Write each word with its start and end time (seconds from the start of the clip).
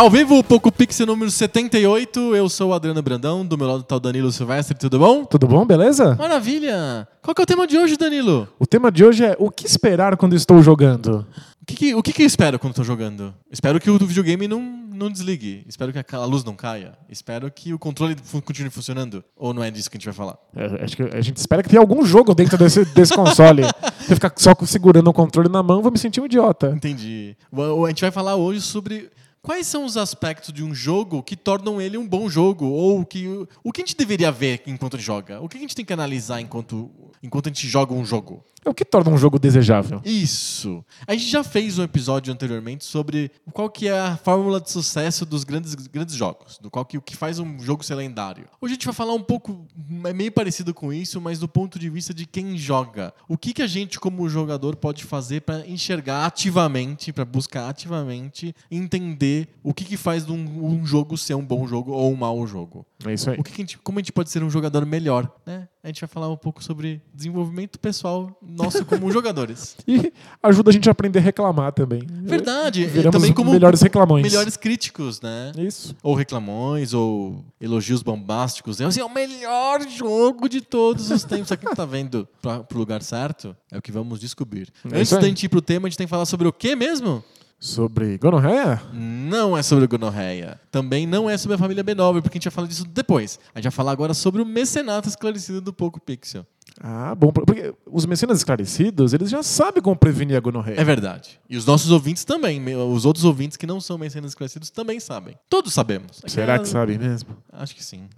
Ao 0.00 0.08
vivo, 0.08 0.42
Poco 0.42 0.72
Pixel 0.72 1.04
número 1.04 1.30
78. 1.30 2.34
Eu 2.34 2.48
sou 2.48 2.70
o 2.70 2.72
Adriano 2.72 3.02
Brandão, 3.02 3.44
do 3.44 3.58
meu 3.58 3.66
lado 3.68 3.82
tá 3.82 3.96
o 3.96 4.00
Danilo 4.00 4.32
Silvestre, 4.32 4.74
tudo 4.74 4.98
bom? 4.98 5.26
Tudo 5.26 5.46
bom, 5.46 5.66
beleza? 5.66 6.14
Maravilha! 6.14 7.06
Qual 7.20 7.34
que 7.34 7.42
é 7.42 7.44
o 7.44 7.46
tema 7.46 7.66
de 7.66 7.76
hoje, 7.76 7.98
Danilo? 7.98 8.48
O 8.58 8.66
tema 8.66 8.90
de 8.90 9.04
hoje 9.04 9.26
é 9.26 9.36
o 9.38 9.50
que 9.50 9.66
esperar 9.66 10.16
quando 10.16 10.34
estou 10.34 10.62
jogando? 10.62 11.26
O 11.62 11.66
que, 11.66 11.74
que- 11.74 11.94
o 11.94 12.02
que, 12.02 12.14
que 12.14 12.22
eu 12.22 12.26
espero 12.26 12.58
quando 12.58 12.70
estou 12.72 12.84
jogando? 12.84 13.34
Espero 13.52 13.78
que 13.78 13.90
o 13.90 13.98
videogame 13.98 14.48
não, 14.48 14.62
não 14.62 15.10
desligue. 15.10 15.66
Espero 15.68 15.92
que 15.92 16.16
a 16.16 16.24
luz 16.24 16.42
não 16.44 16.56
caia. 16.56 16.94
Espero 17.06 17.50
que 17.50 17.74
o 17.74 17.78
controle 17.78 18.16
fu- 18.24 18.40
continue 18.40 18.70
funcionando. 18.70 19.22
Ou 19.36 19.52
não 19.52 19.62
é 19.62 19.70
disso 19.70 19.90
que 19.90 19.98
a 19.98 20.00
gente 20.00 20.06
vai 20.06 20.14
falar? 20.14 20.38
É, 20.56 20.82
acho 20.82 20.96
que 20.96 21.02
a 21.02 21.20
gente 21.20 21.36
espera 21.36 21.62
que 21.62 21.68
tenha 21.68 21.80
algum 21.80 22.02
jogo 22.06 22.34
dentro 22.34 22.56
desse, 22.56 22.86
desse 22.86 23.12
console. 23.14 23.64
Se 24.00 24.12
eu 24.12 24.16
ficar 24.16 24.32
só 24.34 24.54
segurando 24.64 25.08
o 25.08 25.12
controle 25.12 25.50
na 25.50 25.62
mão, 25.62 25.82
vou 25.82 25.92
me 25.92 25.98
sentir 25.98 26.22
um 26.22 26.24
idiota. 26.24 26.72
Entendi. 26.74 27.36
O- 27.52 27.60
o- 27.60 27.84
A 27.84 27.90
gente 27.90 28.00
vai 28.00 28.10
falar 28.10 28.36
hoje 28.36 28.62
sobre 28.62 29.10
quais 29.42 29.66
são 29.66 29.84
os 29.84 29.96
aspectos 29.96 30.52
de 30.52 30.62
um 30.62 30.74
jogo 30.74 31.22
que 31.22 31.36
tornam 31.36 31.80
ele 31.80 31.96
um 31.96 32.06
bom 32.06 32.28
jogo. 32.28 32.66
Ou 32.66 33.04
que, 33.04 33.26
o 33.62 33.72
que 33.72 33.82
a 33.82 33.84
gente 33.84 33.96
deveria 33.96 34.30
ver 34.30 34.62
enquanto 34.66 34.98
joga. 34.98 35.40
O 35.40 35.48
que 35.48 35.56
a 35.56 35.60
gente 35.60 35.74
tem 35.74 35.84
que 35.84 35.92
analisar 35.92 36.40
enquanto, 36.40 36.90
enquanto 37.22 37.48
a 37.48 37.50
gente 37.50 37.68
joga 37.68 37.92
um 37.92 38.04
jogo. 38.04 38.42
É 38.64 38.68
o 38.68 38.74
que 38.74 38.84
torna 38.84 39.10
um 39.10 39.16
jogo 39.16 39.38
desejável. 39.38 40.02
Isso. 40.04 40.84
A 41.06 41.14
gente 41.14 41.30
já 41.30 41.42
fez 41.42 41.78
um 41.78 41.82
episódio 41.82 42.32
anteriormente 42.32 42.84
sobre 42.84 43.30
qual 43.52 43.70
que 43.70 43.88
é 43.88 43.98
a 43.98 44.16
fórmula 44.18 44.60
de 44.60 44.70
sucesso 44.70 45.24
dos 45.24 45.44
grandes, 45.44 45.74
grandes 45.74 46.14
jogos, 46.14 46.58
do 46.58 46.70
qual 46.70 46.84
que 46.84 46.98
o 46.98 47.02
que 47.02 47.16
faz 47.16 47.38
um 47.38 47.58
jogo 47.58 47.82
ser 47.82 47.94
lendário. 47.94 48.44
Hoje 48.60 48.72
a 48.72 48.74
gente 48.74 48.84
vai 48.84 48.94
falar 48.94 49.14
um 49.14 49.22
pouco, 49.22 49.66
é 50.04 50.12
meio 50.12 50.30
parecido 50.30 50.74
com 50.74 50.92
isso, 50.92 51.20
mas 51.22 51.38
do 51.38 51.48
ponto 51.48 51.78
de 51.78 51.88
vista 51.88 52.12
de 52.12 52.26
quem 52.26 52.56
joga. 52.58 53.14
O 53.26 53.38
que 53.38 53.54
que 53.54 53.62
a 53.62 53.66
gente 53.66 53.98
como 53.98 54.28
jogador 54.28 54.76
pode 54.76 55.04
fazer 55.04 55.40
para 55.40 55.66
enxergar 55.66 56.26
ativamente, 56.26 57.14
para 57.14 57.24
buscar 57.24 57.68
ativamente 57.68 58.54
entender 58.70 59.48
o 59.62 59.72
que 59.72 59.86
que 59.86 59.96
faz 59.96 60.28
um, 60.28 60.36
um 60.36 60.84
jogo 60.84 61.16
ser 61.16 61.34
um 61.34 61.44
bom 61.44 61.66
jogo 61.66 61.92
ou 61.92 62.12
um 62.12 62.16
mau 62.16 62.46
jogo. 62.46 62.84
É 63.06 63.14
isso 63.14 63.30
aí. 63.30 63.38
O 63.38 63.42
que 63.42 63.52
que 63.52 63.62
a 63.62 63.64
gente, 63.64 63.78
como 63.78 63.98
a 63.98 64.02
gente 64.02 64.12
pode 64.12 64.28
ser 64.28 64.42
um 64.42 64.50
jogador 64.50 64.84
melhor, 64.84 65.30
né? 65.46 65.66
A 65.82 65.86
gente 65.86 66.00
vai 66.02 66.08
falar 66.08 66.28
um 66.28 66.36
pouco 66.36 66.62
sobre 66.62 67.00
desenvolvimento 67.14 67.78
pessoal 67.78 68.36
nosso 68.42 68.84
como 68.84 69.10
jogadores. 69.12 69.76
E 69.88 70.12
ajuda 70.42 70.68
a 70.68 70.72
gente 70.74 70.88
a 70.90 70.92
aprender 70.92 71.20
a 71.20 71.22
reclamar 71.22 71.72
também. 71.72 72.02
Verdade. 72.06 72.84
Viramos 72.84 73.16
também 73.16 73.32
como 73.32 73.50
melhores 73.50 73.80
reclamões. 73.80 74.22
melhores 74.22 74.58
críticos, 74.58 75.22
né? 75.22 75.52
Isso. 75.56 75.96
Ou 76.02 76.14
reclamões, 76.14 76.92
ou 76.92 77.42
elogios 77.58 78.02
bombásticos. 78.02 78.78
É 78.78 78.84
assim, 78.84 79.00
é 79.00 79.04
o 79.04 79.08
melhor 79.08 79.80
jogo 79.88 80.50
de 80.50 80.60
todos 80.60 81.10
os 81.10 81.24
tempos. 81.24 81.50
Que 81.50 81.74
tá 81.74 81.86
vendo 81.86 82.28
pra, 82.42 82.60
pro 82.60 82.78
lugar 82.78 83.02
certo, 83.02 83.56
é 83.72 83.78
o 83.78 83.82
que 83.82 83.90
vamos 83.90 84.20
descobrir. 84.20 84.68
É 84.84 84.98
Antes 84.98 85.10
da 85.12 85.22
gente 85.22 85.44
ir 85.44 85.48
pro 85.48 85.62
tema, 85.62 85.86
a 85.86 85.90
gente 85.90 85.96
tem 85.96 86.06
que 86.06 86.10
falar 86.10 86.26
sobre 86.26 86.46
o 86.46 86.52
que 86.52 86.76
mesmo? 86.76 87.24
Sobre 87.62 88.16
gonorreia? 88.16 88.80
Não 88.90 89.54
é 89.54 89.62
sobre 89.62 89.86
gonorreia. 89.86 90.58
Também 90.70 91.06
não 91.06 91.28
é 91.28 91.36
sobre 91.36 91.56
a 91.56 91.58
família 91.58 91.84
B9, 91.84 92.22
porque 92.22 92.38
a 92.38 92.38
gente 92.38 92.44
vai 92.44 92.52
falar 92.52 92.66
disso 92.66 92.86
depois. 92.86 93.38
A 93.54 93.58
gente 93.58 93.64
vai 93.64 93.70
falar 93.72 93.92
agora 93.92 94.14
sobre 94.14 94.40
o 94.40 94.46
mecenato 94.46 95.10
esclarecido 95.10 95.60
do 95.60 95.70
Poco 95.70 96.00
Pixel. 96.00 96.46
Ah, 96.82 97.14
bom. 97.14 97.30
Porque 97.30 97.74
os 97.84 98.06
mecenas 98.06 98.38
esclarecidos, 98.38 99.12
eles 99.12 99.28
já 99.28 99.42
sabem 99.42 99.82
como 99.82 99.94
prevenir 99.94 100.38
a 100.38 100.40
gonorreia. 100.40 100.80
É 100.80 100.84
verdade. 100.84 101.38
E 101.50 101.56
os 101.58 101.66
nossos 101.66 101.90
ouvintes 101.90 102.24
também. 102.24 102.64
Os 102.76 103.04
outros 103.04 103.26
ouvintes 103.26 103.58
que 103.58 103.66
não 103.66 103.78
são 103.78 103.98
mecenas 103.98 104.30
esclarecidos 104.30 104.70
também 104.70 104.98
sabem. 104.98 105.36
Todos 105.46 105.74
sabemos. 105.74 106.22
Será 106.26 106.58
que 106.58 106.64
É- 106.64 106.68
sabem 106.68 106.96
mesmo? 106.96 107.36
Acho 107.52 107.74
que 107.76 107.84
sim. 107.84 108.08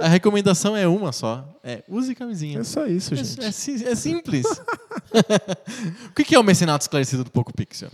A 0.00 0.08
recomendação 0.08 0.74
é 0.74 0.88
uma 0.88 1.12
só. 1.12 1.46
É 1.62 1.84
use 1.86 2.14
camisinha. 2.14 2.60
É 2.60 2.64
só 2.64 2.86
isso, 2.86 3.14
gente. 3.14 3.38
É, 3.38 3.44
é 3.44 3.92
é 3.92 3.94
simples. 3.94 4.46
o 6.08 6.14
que 6.14 6.24
que 6.24 6.34
é 6.34 6.38
o 6.38 6.42
mecenato 6.42 6.84
esclarecido 6.84 7.22
do 7.24 7.30
Poco 7.30 7.52
Pixel? 7.52 7.90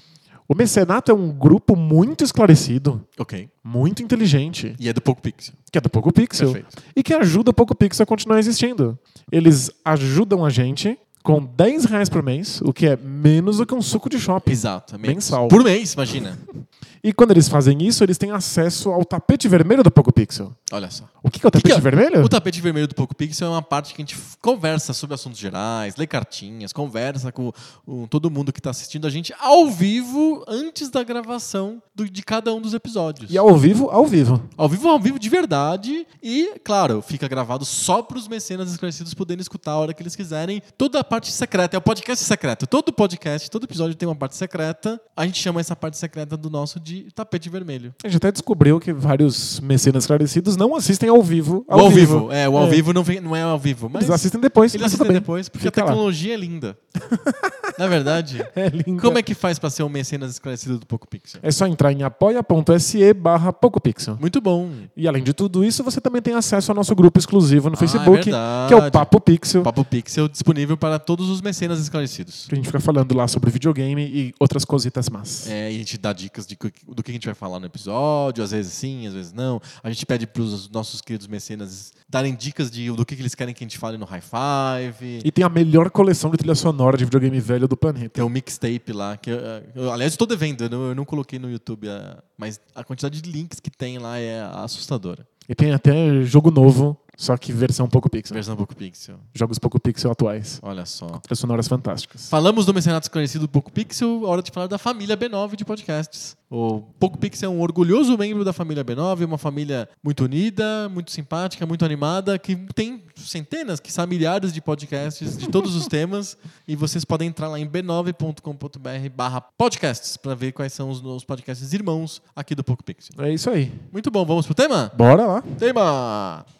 O 0.49 0.55
mecenato 0.55 1.11
é 1.11 1.15
um 1.15 1.29
grupo 1.31 1.77
muito 1.77 2.25
esclarecido, 2.25 3.07
Ok. 3.19 3.51
muito 3.63 4.03
inteligente, 4.03 4.75
E 4.81 4.89
é 4.89 4.93
do 4.95 5.01
Poco 5.03 5.21
Pixel. 5.21 5.55
que 5.71 5.77
é 5.77 5.81
do 5.81 5.91
Poco 5.91 6.11
Pixel, 6.11 6.53
Perfeito. 6.53 6.83
e 6.97 7.03
que 7.03 7.13
ajuda 7.13 7.51
o 7.51 7.55
Poco 7.55 7.75
Pixel 7.75 8.05
a 8.05 8.07
continuar 8.07 8.39
existindo. 8.39 8.99
Eles 9.31 9.71
ajudam 9.85 10.45
a 10.47 10.51
gente 10.51 10.99
com 11.23 11.45
10 11.45 11.85
reais 11.85 12.09
por 12.09 12.23
mês, 12.23 12.63
o 12.63 12.73
que 12.73 12.87
é 12.87 12.97
menos 12.97 13.59
do 13.59 13.67
que 13.67 13.75
um 13.75 13.83
suco 13.83 14.09
de 14.09 14.19
shopping. 14.19 14.51
Exato. 14.53 14.95
é 14.95 14.99
menos. 14.99 15.17
Mensal. 15.17 15.49
Por 15.49 15.63
mês, 15.63 15.93
imagina. 15.93 16.39
E 17.03 17.13
quando 17.13 17.31
eles 17.31 17.49
fazem 17.49 17.79
isso, 17.87 18.03
eles 18.05 18.19
têm 18.19 18.31
acesso 18.31 18.91
ao 18.91 19.05
tapete 19.05 19.47
vermelho 19.49 19.83
do 19.83 19.91
Poco 19.91 20.13
Pixel. 20.13 20.53
Olha 20.73 20.91
só. 20.91 21.05
O 21.23 21.31
que, 21.31 21.41
que 21.41 21.47
é 21.47 21.49
o 21.49 21.51
que 21.53 21.59
tapete 21.61 21.77
é? 21.79 21.81
vermelho? 21.81 22.25
O 22.25 22.29
tapete 22.29 22.61
vermelho 22.61 22.87
do 22.89 22.95
Poco 22.95 23.15
Pixel 23.15 23.47
é 23.49 23.51
uma 23.51 23.63
parte 23.63 23.95
que 23.95 24.03
a 24.03 24.05
gente 24.05 24.17
conversa 24.41 24.93
sobre 24.93 25.15
assuntos 25.15 25.39
gerais, 25.39 25.97
lê 25.97 26.07
cartinhas, 26.07 26.73
conversa 26.73 27.31
com, 27.33 27.53
com 27.87 28.07
todo 28.07 28.31
mundo 28.31 28.53
que 28.53 28.61
está 28.61 28.71
assistindo 28.71 29.07
a 29.07 29.11
gente 29.11 29.35
ao 29.41 29.69
vivo 29.71 30.45
antes 30.49 30.91
da 30.91 31.03
gravação 31.03 31.83
do- 31.95 32.09
de 32.09 32.23
cada 32.23 32.53
um 32.55 32.61
dos 32.61 32.75
episódios. 32.75 33.31
E 33.31 33.39
ao 33.39 33.57
vivo, 33.57 33.89
ao 33.91 34.07
vivo. 34.07 34.43
Ao 34.57 34.69
vivo, 34.69 34.89
ao 34.89 34.99
vivo 34.99 35.19
de 35.19 35.29
verdade. 35.29 36.07
E, 36.23 36.55
claro, 36.65 37.01
fica 37.03 37.27
gravado 37.29 37.65
só 37.65 38.03
para 38.03 38.19
os 38.19 38.29
mecenas 38.29 38.71
esclarecidos 38.71 39.15
poderem 39.15 39.41
escutar 39.41 39.73
a 39.73 39.77
hora 39.79 39.95
que 39.95 40.03
eles 40.03 40.15
quiserem. 40.17 40.63
Toda 40.77 41.01
a 41.01 41.05
parte 41.05 41.31
secreta. 41.33 41.77
É 41.77 41.79
o 41.79 41.83
podcast 41.83 42.25
secreto. 42.25 42.67
Todo 42.67 42.93
podcast, 42.93 43.51
todo 43.51 43.65
episódio 43.65 43.95
tem 43.95 44.09
uma 44.09 44.15
parte 44.17 44.37
secreta. 44.37 45.01
A 45.17 45.25
gente 45.25 45.41
chama 45.41 45.61
essa 45.61 45.75
parte 45.77 45.97
secreta 45.97 46.37
do 46.37 46.51
nosso 46.51 46.79
de 46.89 47.11
tapete 47.13 47.49
vermelho. 47.51 47.95
A 48.03 48.09
gente 48.09 48.17
até 48.17 48.33
descobriu 48.33 48.81
que 48.81 48.93
vários 48.93 49.61
mecenas 49.61 50.05
esclarecidos 50.05 50.57
não 50.57 50.75
assistem 50.75 51.09
ao 51.09 51.23
vivo. 51.23 51.65
o 51.69 51.75
ao 51.75 51.91
vivo. 51.91 52.33
É, 52.33 52.49
o 52.49 52.57
ao 52.57 52.69
vivo 52.69 52.93
não, 52.93 53.03
vem- 53.05 53.21
não 53.21 53.35
é 53.37 53.43
ao 53.43 53.59
vivo. 53.59 53.89
Mas 53.93 54.03
Eles 54.05 54.15
assistem 54.15 54.41
depois. 54.41 54.75
eles 54.75 54.87
assistem 54.87 55.13
depois, 55.13 55.49
porque 55.49 55.67
Fica 55.67 55.81
a 55.81 55.85
lá. 55.85 55.91
tecnologia 55.91 56.35
é 56.35 56.37
linda. 56.37 56.77
Na 57.79 57.87
verdade. 57.87 58.45
É 58.57 58.69
lindo. 58.69 59.01
Como 59.01 59.19
é 59.19 59.23
que 59.23 59.35
faz 59.35 59.59
para 59.59 59.71
ser 59.71 59.85
um 59.85 59.89
mecenas 59.89 60.33
esclarecido 60.33 60.79
do 60.79 60.87
Poco 60.87 61.07
Pixel? 61.07 61.39
É 61.43 61.51
só 61.53 61.65
entrar 61.67 61.93
em 61.93 62.03
apoia.se 62.03 63.13
barra 63.15 63.53
PocoPixel. 63.53 64.17
Muito 64.21 64.41
bom. 64.41 64.69
E 64.97 65.07
além 65.07 65.23
de 65.23 65.33
tudo 65.33 65.65
isso, 65.65 65.85
você 65.85 66.01
também 66.01 66.21
tem 66.21 66.35
acesso 66.35 66.73
ao 66.73 66.75
nosso 66.77 66.95
grupo 66.97 67.19
exclusivo 67.21 67.69
no 67.71 67.75
Ah, 67.77 67.79
Facebook, 67.79 68.19
é 68.31 68.67
que 68.69 68.75
é 68.75 68.77
o 68.77 68.91
Papo 68.91 69.21
Pixel. 69.21 69.63
Papo 69.63 69.85
Pixel 69.85 70.29
disponível 70.29 70.77
para 70.77 70.99
todos 70.99 71.29
os 71.29 71.41
mecenas 71.41 71.79
esclarecidos. 71.79 72.47
Que 72.49 72.55
a 72.55 72.57
gente 72.57 72.67
fica 72.67 72.81
falando 72.81 73.15
lá 73.17 73.29
sobre 73.29 73.51
videogame 73.51 74.03
e 74.03 74.35
outras 74.41 74.65
cositas 74.65 75.09
más. 75.09 75.49
É, 75.49 75.71
e 75.71 75.77
a 75.77 75.79
gente 75.79 75.99
dá 75.99 76.13
dicas 76.13 76.47
de 76.47 76.57
que- 76.57 76.73
do 76.87 77.03
que 77.03 77.11
a 77.11 77.15
gente 77.15 77.27
vai 77.27 77.35
falar 77.35 77.59
no 77.61 77.67
episódio, 77.67 78.43
às 78.45 78.51
vezes 78.51 78.73
sim, 78.73 79.07
às 79.07 79.15
vezes 79.15 79.33
não. 79.33 79.61
A 79.83 79.91
gente 79.91 80.05
pede 80.07 80.27
para 80.27 80.43
os 80.43 80.69
nossos 80.71 81.01
queridos 81.01 81.27
mecenas 81.27 81.93
darem 82.09 82.35
dicas 82.35 82.71
de, 82.71 82.91
do 82.91 83.05
que, 83.05 83.15
que 83.17 83.23
eles 83.23 83.35
querem 83.35 83.55
que 83.55 83.63
a 83.63 83.67
gente 83.67 83.79
fale 83.79 83.97
no 83.99 84.05
High 84.07 84.23
Five. 84.23 85.21
E 85.25 85.31
tem 85.33 85.45
a 85.45 85.49
melhor 85.49 85.91
coleção 85.91 86.31
de 86.31 86.37
trilha 86.39 86.55
sonora 86.55 86.97
de 86.97 87.05
videogame 87.05 87.39
velho 87.41 87.67
do 87.69 87.77
planeta. 87.77 88.11
Tem 88.11 88.25
um 88.25 88.29
mixtape 88.29 88.93
lá, 88.93 89.17
que 89.17 89.31
eu, 89.31 89.39
eu- 89.75 89.93
aliás, 89.93 90.13
estou 90.13 90.27
devendo, 90.27 90.65
eu 90.65 90.71
não, 90.71 90.89
eu 90.89 90.95
não 90.95 91.05
coloquei 91.05 91.39
no 91.39 91.51
YouTube, 91.51 91.89
ah, 91.89 92.23
mas 92.37 92.61
a 92.75 92.83
quantidade 92.85 93.21
de 93.21 93.31
links 93.31 93.61
que 93.61 93.71
tem 93.71 93.99
lá 93.99 94.19
é 94.19 94.41
assustadora. 94.55 95.27
E 95.49 95.55
tem 95.55 95.73
até 95.73 96.23
jogo 96.25 96.51
novo, 96.51 96.97
só 97.19 97.37
que 97.37 97.53
versão 97.53 97.89
Poco 97.89 98.09
Pixel. 98.09 98.33
Versão 98.33 98.57
Poco 98.57 98.77
Pixel, 98.77 99.19
Jogos 99.35 99.59
Poco 99.59 99.81
Pixel 99.81 100.13
atuais. 100.13 100.61
olha 100.63 100.87
só. 100.87 101.07
Trilhas 101.19 101.41
sonoras 101.41 101.67
fantásticas. 101.67 102.29
Falamos 102.29 102.65
do 102.65 102.73
Mecenato 102.73 103.07
Esclarecido 103.07 103.49
do 103.49 103.51
Poco 103.51 103.73
Pixel, 103.73 104.23
hora 104.23 104.41
de 104.41 104.53
falar 104.53 104.69
da 104.69 104.79
família 104.79 105.17
B9 105.17 105.57
de 105.57 105.65
podcasts. 105.65 106.37
O 106.49 106.81
Poco 106.99 107.19
Pixel 107.19 107.51
é 107.51 107.55
um 107.55 107.61
orgulhoso 107.61 108.17
membro 108.17 108.45
da 108.45 108.53
família 108.53 108.85
B9, 108.85 109.25
uma 109.25 109.37
família 109.37 109.89
muito 110.03 110.25
unida, 110.25 110.89
muito 110.89 111.11
simpática, 111.11 111.67
muito 111.67 111.85
animada, 111.85 112.39
que 112.39 112.55
tem 112.73 113.03
centenas, 113.17 113.81
que 113.81 113.91
milhares 114.07 114.53
de 114.53 114.61
podcasts 114.61 115.37
de 115.37 115.49
todos 115.49 115.75
os 115.75 115.87
temas. 115.91 116.39
E 116.69 116.77
vocês 116.77 117.05
podem 117.05 117.29
entrar 117.29 117.49
lá 117.49 117.59
em 117.59 117.69
b9.com.br 117.69 119.11
barra 119.15 119.41
podcasts 119.41 120.17
para 120.17 120.37
ver 120.37 120.53
quais 120.53 120.73
são 120.73 120.89
os, 120.89 121.05
os 121.05 121.25
podcasts 121.25 121.73
irmãos 121.73 122.23
aqui 122.37 122.55
do 122.55 122.63
Poco 122.63 122.85
Pixel. 122.85 123.13
É 123.25 123.33
isso 123.33 123.51
aí. 123.51 123.73
Muito 123.93 124.09
bom, 124.09 124.25
vamos 124.25 124.47
pro 124.47 124.55
tema? 124.55 124.93
Bora 124.97 125.27
lá. 125.27 125.43
Tema! 125.59 126.58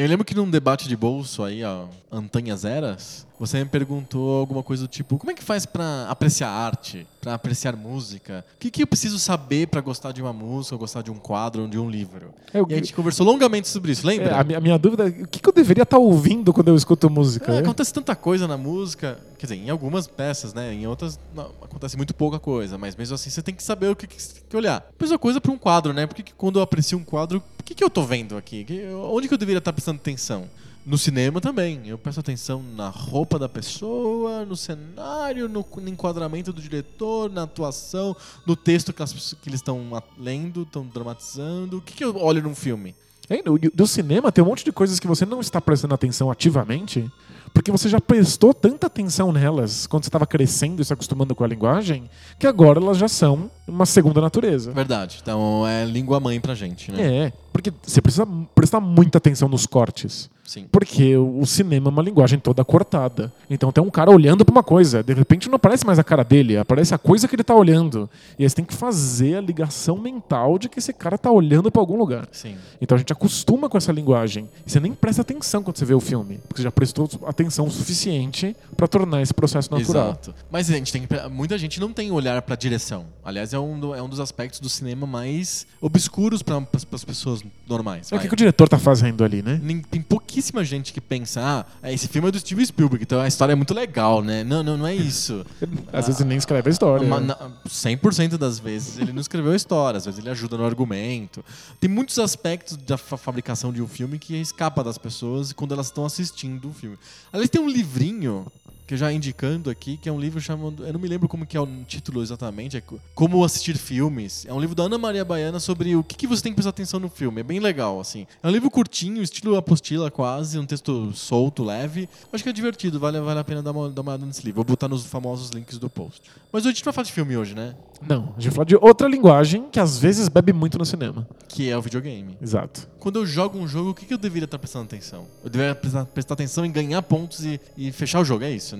Eu 0.00 0.08
lembro 0.08 0.24
que 0.24 0.34
num 0.34 0.48
debate 0.48 0.88
de 0.88 0.96
bolso 0.96 1.44
aí, 1.44 1.62
ó, 1.62 1.84
Antanhas 2.10 2.64
Eras, 2.64 3.26
você 3.40 3.58
me 3.58 3.64
perguntou 3.64 4.38
alguma 4.38 4.62
coisa 4.62 4.82
do 4.82 4.88
tipo: 4.88 5.16
como 5.16 5.30
é 5.30 5.34
que 5.34 5.42
faz 5.42 5.64
pra 5.64 6.06
apreciar 6.10 6.50
arte, 6.50 7.06
pra 7.22 7.32
apreciar 7.32 7.74
música? 7.74 8.44
O 8.54 8.58
que, 8.58 8.70
que 8.70 8.82
eu 8.82 8.86
preciso 8.86 9.18
saber 9.18 9.66
pra 9.68 9.80
gostar 9.80 10.12
de 10.12 10.20
uma 10.20 10.32
música, 10.32 10.76
gostar 10.76 11.00
de 11.00 11.10
um 11.10 11.16
quadro 11.16 11.62
ou 11.62 11.68
de 11.68 11.78
um 11.78 11.88
livro? 11.88 12.34
É, 12.52 12.60
o 12.60 12.66
E 12.68 12.74
a 12.74 12.76
gente 12.76 12.92
conversou 12.92 13.24
longamente 13.24 13.66
sobre 13.66 13.92
isso, 13.92 14.06
É, 14.06 14.10
lembra? 14.10 14.38
a, 14.38 14.44
minha, 14.44 14.58
a 14.58 14.60
minha 14.60 14.78
dúvida 14.78 15.08
é 15.08 15.22
o 15.22 15.26
que, 15.26 15.40
que 15.40 15.48
eu 15.48 15.52
deveria 15.54 15.84
estar 15.84 15.96
ouvindo 15.96 16.52
quando 16.52 16.68
eu 16.68 16.76
escuto 16.76 17.08
música? 17.08 17.50
É, 17.50 17.56
É, 17.56 17.58
acontece 17.60 17.94
tanta 17.94 18.14
coisa 18.14 18.46
na 18.46 18.58
música 18.58 19.18
Quer 19.40 19.46
dizer, 19.46 19.56
em 19.56 19.70
algumas 19.70 20.06
peças, 20.06 20.52
né? 20.52 20.74
Em 20.74 20.86
outras 20.86 21.18
não, 21.34 21.46
acontece 21.62 21.96
muito 21.96 22.12
pouca 22.12 22.38
coisa, 22.38 22.76
mas 22.76 22.94
mesmo 22.94 23.14
assim 23.14 23.30
você 23.30 23.40
tem 23.40 23.54
que 23.54 23.62
saber 23.62 23.88
o 23.88 23.96
que, 23.96 24.06
que, 24.06 24.18
que 24.46 24.54
olhar. 24.54 24.86
Mesma 25.00 25.18
coisa 25.18 25.40
para 25.40 25.50
um 25.50 25.56
quadro, 25.56 25.94
né? 25.94 26.06
Porque 26.06 26.22
que 26.22 26.34
quando 26.34 26.58
eu 26.58 26.62
aprecio 26.62 26.98
um 26.98 27.02
quadro, 27.02 27.42
o 27.58 27.62
que, 27.62 27.74
que 27.74 27.82
eu 27.82 27.88
tô 27.88 28.02
vendo 28.02 28.36
aqui? 28.36 28.66
Onde 29.10 29.28
que 29.28 29.32
eu 29.32 29.38
deveria 29.38 29.56
estar 29.56 29.72
prestando 29.72 29.96
atenção? 29.98 30.46
No 30.84 30.96
cinema 30.96 31.40
também. 31.40 31.82
Eu 31.86 31.98
presto 31.98 32.20
atenção 32.20 32.62
na 32.74 32.88
roupa 32.88 33.38
da 33.38 33.48
pessoa, 33.48 34.44
no 34.44 34.56
cenário, 34.56 35.48
no, 35.48 35.64
no 35.76 35.88
enquadramento 35.88 36.52
do 36.52 36.60
diretor, 36.60 37.30
na 37.30 37.42
atuação, 37.42 38.16
no 38.46 38.56
texto 38.56 38.92
que, 38.92 39.02
as 39.02 39.12
que 39.40 39.48
eles 39.48 39.60
estão 39.60 40.02
lendo, 40.18 40.62
estão 40.62 40.86
dramatizando. 40.86 41.78
O 41.78 41.80
que, 41.82 41.94
que 41.94 42.04
eu 42.04 42.16
olho 42.16 42.42
num 42.42 42.54
filme? 42.54 42.94
É, 43.28 43.42
no- 43.42 43.58
do 43.58 43.86
cinema 43.86 44.32
tem 44.32 44.42
um 44.42 44.46
monte 44.48 44.64
de 44.64 44.72
coisas 44.72 44.98
que 44.98 45.06
você 45.06 45.24
não 45.24 45.40
está 45.40 45.60
prestando 45.60 45.94
atenção 45.94 46.30
ativamente, 46.30 47.08
porque 47.54 47.70
você 47.70 47.88
já 47.88 48.00
prestou 48.00 48.52
tanta 48.52 48.86
atenção 48.88 49.30
nelas 49.30 49.86
quando 49.86 50.02
você 50.04 50.08
estava 50.08 50.26
crescendo 50.26 50.80
e 50.82 50.84
se 50.84 50.92
acostumando 50.92 51.34
com 51.34 51.44
a 51.44 51.46
linguagem, 51.46 52.10
que 52.38 52.46
agora 52.46 52.80
elas 52.80 52.96
já 52.98 53.06
são 53.06 53.48
uma 53.68 53.86
segunda 53.86 54.20
natureza. 54.20 54.72
Verdade. 54.72 55.18
Então 55.22 55.64
é 55.66 55.84
língua 55.84 56.18
mãe 56.18 56.40
pra 56.40 56.54
gente, 56.56 56.90
né? 56.90 57.26
É, 57.26 57.32
porque 57.52 57.72
você 57.82 58.00
precisa 58.00 58.26
prestar 58.54 58.80
muita 58.80 59.18
atenção 59.18 59.48
nos 59.48 59.64
cortes. 59.66 60.28
Sim. 60.50 60.66
Porque 60.68 61.16
o 61.16 61.46
cinema 61.46 61.90
é 61.90 61.92
uma 61.92 62.02
linguagem 62.02 62.36
toda 62.36 62.64
cortada. 62.64 63.32
Então 63.48 63.70
tem 63.70 63.84
um 63.84 63.88
cara 63.88 64.10
olhando 64.10 64.44
pra 64.44 64.50
uma 64.50 64.64
coisa, 64.64 65.00
de 65.00 65.14
repente 65.14 65.48
não 65.48 65.54
aparece 65.54 65.86
mais 65.86 65.96
a 65.96 66.02
cara 66.02 66.24
dele, 66.24 66.56
aparece 66.56 66.92
a 66.92 66.98
coisa 66.98 67.28
que 67.28 67.36
ele 67.36 67.44
tá 67.44 67.54
olhando. 67.54 68.10
E 68.36 68.42
aí 68.42 68.50
você 68.50 68.56
tem 68.56 68.64
que 68.64 68.74
fazer 68.74 69.36
a 69.36 69.40
ligação 69.40 69.96
mental 69.96 70.58
de 70.58 70.68
que 70.68 70.80
esse 70.80 70.92
cara 70.92 71.16
tá 71.16 71.30
olhando 71.30 71.70
pra 71.70 71.80
algum 71.80 71.96
lugar. 71.96 72.28
Sim. 72.32 72.56
Então 72.80 72.96
a 72.96 72.98
gente 72.98 73.12
acostuma 73.12 73.68
com 73.68 73.78
essa 73.78 73.92
linguagem. 73.92 74.48
E 74.66 74.72
você 74.72 74.80
nem 74.80 74.92
presta 74.92 75.22
atenção 75.22 75.62
quando 75.62 75.76
você 75.76 75.84
vê 75.84 75.94
o 75.94 76.00
filme, 76.00 76.40
porque 76.48 76.62
você 76.62 76.64
já 76.64 76.72
prestou 76.72 77.08
atenção 77.26 77.66
o 77.66 77.70
suficiente 77.70 78.56
pra 78.76 78.88
tornar 78.88 79.22
esse 79.22 79.32
processo 79.32 79.70
natural. 79.70 80.08
Exato. 80.08 80.34
Mas 80.50 80.68
a 80.68 80.74
gente 80.74 80.92
tem 80.92 81.06
que, 81.06 81.28
muita 81.28 81.56
gente 81.58 81.78
não 81.78 81.92
tem 81.92 82.10
olhar 82.10 82.42
pra 82.42 82.56
direção. 82.56 83.06
Aliás, 83.24 83.52
é 83.52 83.58
um, 83.60 83.94
é 83.94 84.02
um 84.02 84.08
dos 84.08 84.18
aspectos 84.18 84.58
do 84.58 84.68
cinema 84.68 85.06
mais 85.06 85.64
obscuros 85.80 86.42
para 86.42 86.60
as 86.92 87.04
pessoas 87.04 87.40
normais. 87.68 88.10
É 88.10 88.16
o 88.16 88.18
que, 88.18 88.26
que 88.26 88.34
o 88.34 88.36
diretor 88.36 88.68
tá 88.68 88.80
fazendo 88.80 89.22
ali, 89.22 89.42
né? 89.42 89.60
Tem 89.88 90.02
pouquíssima 90.40 90.64
gente 90.64 90.92
que 90.92 91.00
pensa, 91.02 91.40
ah, 91.42 91.64
é, 91.82 91.92
esse 91.92 92.08
filme 92.08 92.28
é 92.28 92.30
do 92.30 92.38
Steven 92.40 92.64
Spielberg, 92.64 93.02
então 93.02 93.20
a 93.20 93.28
história 93.28 93.52
é 93.52 93.54
muito 93.54 93.74
legal, 93.74 94.22
né? 94.22 94.42
Não, 94.42 94.62
não, 94.62 94.76
não 94.78 94.86
é 94.86 94.94
isso. 94.94 95.44
Às 95.92 96.06
vezes 96.06 96.20
ele 96.20 96.30
nem 96.30 96.38
escreve 96.38 96.68
a 96.68 96.72
história. 96.72 97.06
Uma- 97.06 97.20
né? 97.20 97.26
na- 97.38 97.50
100% 97.68 98.38
das 98.38 98.58
vezes 98.58 98.98
ele 98.98 99.12
não 99.12 99.20
escreveu 99.20 99.52
a 99.52 99.56
história, 99.56 99.98
às 99.98 100.04
vezes 100.06 100.18
ele 100.18 100.30
ajuda 100.30 100.56
no 100.56 100.64
argumento. 100.64 101.44
Tem 101.78 101.90
muitos 101.90 102.18
aspectos 102.18 102.76
da 102.78 102.96
fa- 102.96 103.16
fabricação 103.18 103.70
de 103.72 103.82
um 103.82 103.88
filme 103.88 104.18
que 104.18 104.34
escapa 104.36 104.82
das 104.82 104.96
pessoas 104.96 105.52
quando 105.52 105.72
elas 105.74 105.86
estão 105.86 106.04
assistindo 106.06 106.70
o 106.70 106.72
filme. 106.72 106.96
Aliás, 107.32 107.50
tem 107.50 107.60
um 107.60 107.68
livrinho 107.68 108.46
que 108.90 108.96
já 108.96 109.12
indicando 109.12 109.70
aqui, 109.70 109.96
que 109.96 110.08
é 110.08 110.12
um 110.12 110.18
livro 110.18 110.40
chamado, 110.40 110.84
eu 110.84 110.92
não 110.92 110.98
me 110.98 111.06
lembro 111.06 111.28
como 111.28 111.46
que 111.46 111.56
é 111.56 111.60
o 111.60 111.66
título 111.86 112.20
exatamente, 112.22 112.76
é 112.76 112.80
co- 112.80 112.98
Como 113.14 113.44
assistir 113.44 113.78
filmes. 113.78 114.44
É 114.46 114.52
um 114.52 114.58
livro 114.58 114.74
da 114.74 114.82
Ana 114.82 114.98
Maria 114.98 115.24
Baiana 115.24 115.60
sobre 115.60 115.94
o 115.94 116.02
que, 116.02 116.16
que 116.16 116.26
você 116.26 116.42
tem 116.42 116.50
que 116.50 116.56
prestar 116.56 116.70
atenção 116.70 116.98
no 116.98 117.08
filme. 117.08 117.40
É 117.40 117.44
bem 117.44 117.60
legal, 117.60 118.00
assim. 118.00 118.26
É 118.42 118.48
um 118.48 118.50
livro 118.50 118.68
curtinho, 118.68 119.22
estilo 119.22 119.54
apostila 119.54 120.10
quase, 120.10 120.58
um 120.58 120.66
texto 120.66 121.12
solto, 121.14 121.62
leve. 121.62 122.08
Acho 122.32 122.42
que 122.42 122.50
é 122.50 122.52
divertido, 122.52 122.98
vale, 122.98 123.20
vale 123.20 123.38
a 123.38 123.44
pena 123.44 123.62
dar 123.62 123.70
uma, 123.70 123.88
dar 123.88 124.02
uma 124.02 124.10
olhada 124.10 124.26
nesse 124.26 124.40
livro. 124.44 124.56
Vou 124.56 124.64
botar 124.64 124.88
nos 124.88 125.06
famosos 125.06 125.50
links 125.50 125.78
do 125.78 125.88
post. 125.88 126.22
Mas 126.50 126.66
a 126.66 126.70
gente 126.70 126.82
vai 126.82 126.92
falar 126.92 127.04
de 127.04 127.12
filme 127.12 127.36
hoje, 127.36 127.54
né? 127.54 127.76
Não, 128.08 128.34
a 128.36 128.40
gente 128.40 128.48
vai 128.48 128.52
falar 128.52 128.64
de 128.64 128.74
outra 128.74 129.06
linguagem 129.06 129.66
que 129.70 129.78
às 129.78 129.98
vezes 129.98 130.26
bebe 130.28 130.52
muito 130.52 130.76
no 130.78 130.84
cinema. 130.84 131.28
Que 131.48 131.70
é 131.70 131.78
o 131.78 131.82
videogame. 131.82 132.36
Exato. 132.42 132.88
Quando 132.98 133.20
eu 133.20 133.26
jogo 133.26 133.56
um 133.56 133.68
jogo, 133.68 133.90
o 133.90 133.94
que, 133.94 134.04
que 134.04 134.12
eu 134.14 134.18
deveria 134.18 134.46
estar 134.46 134.58
prestando 134.58 134.86
atenção? 134.86 135.26
Eu 135.44 135.50
deveria 135.50 135.74
prestar, 135.76 136.04
prestar 136.06 136.34
atenção 136.34 136.64
em 136.64 136.72
ganhar 136.72 137.00
pontos 137.02 137.44
e, 137.44 137.60
e 137.76 137.92
fechar 137.92 138.18
o 138.20 138.24
jogo, 138.24 138.42
é 138.44 138.50
isso, 138.50 138.76
né? 138.76 138.79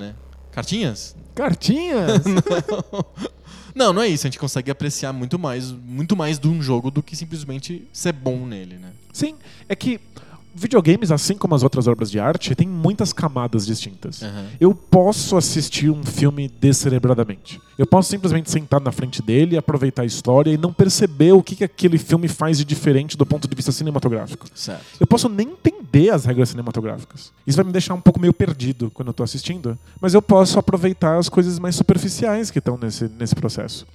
Cartinhas? 0.52 1.16
Cartinhas! 1.34 2.22
Não, 3.74 3.92
não 3.92 4.02
é 4.02 4.08
isso. 4.08 4.26
A 4.26 4.30
gente 4.30 4.38
consegue 4.38 4.70
apreciar 4.70 5.12
muito 5.12 5.38
mais, 5.38 5.70
muito 5.70 6.16
mais 6.16 6.38
de 6.40 6.48
um 6.48 6.60
jogo 6.60 6.90
do 6.90 7.02
que 7.02 7.14
simplesmente 7.14 7.86
ser 7.92 8.12
bom 8.12 8.44
nele, 8.44 8.76
né? 8.76 8.90
Sim, 9.12 9.36
é 9.68 9.76
que 9.76 9.98
videogames, 10.54 11.10
assim 11.10 11.36
como 11.36 11.54
as 11.54 11.62
outras 11.62 11.86
obras 11.86 12.10
de 12.10 12.18
arte, 12.18 12.54
tem 12.54 12.68
muitas 12.68 13.12
camadas 13.12 13.66
distintas. 13.66 14.22
Aham. 14.22 14.46
Eu 14.60 14.74
posso 14.74 15.36
assistir 15.36 15.90
um 15.90 16.02
filme 16.02 16.48
descerebradamente. 16.60 17.60
Eu 17.78 17.86
posso 17.86 18.10
simplesmente 18.10 18.50
sentar 18.50 18.80
na 18.80 18.92
frente 18.92 19.22
dele, 19.22 19.56
aproveitar 19.56 20.02
a 20.02 20.06
história 20.06 20.50
e 20.50 20.58
não 20.58 20.72
perceber 20.72 21.32
o 21.32 21.42
que, 21.42 21.56
que 21.56 21.64
aquele 21.64 21.98
filme 21.98 22.28
faz 22.28 22.58
de 22.58 22.64
diferente 22.64 23.16
do 23.16 23.24
ponto 23.24 23.48
de 23.48 23.54
vista 23.54 23.72
cinematográfico. 23.72 24.46
Certo. 24.54 24.84
Eu 24.98 25.06
posso 25.06 25.28
nem 25.28 25.48
entender 25.48 26.10
as 26.10 26.24
regras 26.24 26.50
cinematográficas. 26.50 27.32
Isso 27.46 27.56
vai 27.56 27.64
me 27.64 27.72
deixar 27.72 27.94
um 27.94 28.00
pouco 28.00 28.20
meio 28.20 28.32
perdido 28.32 28.90
quando 28.90 29.08
eu 29.08 29.14
tô 29.14 29.22
assistindo, 29.22 29.78
mas 30.00 30.14
eu 30.14 30.22
posso 30.22 30.58
aproveitar 30.58 31.16
as 31.16 31.28
coisas 31.28 31.58
mais 31.58 31.74
superficiais 31.74 32.50
que 32.50 32.58
estão 32.58 32.76
nesse, 32.76 33.08
nesse 33.18 33.34
processo. 33.34 33.86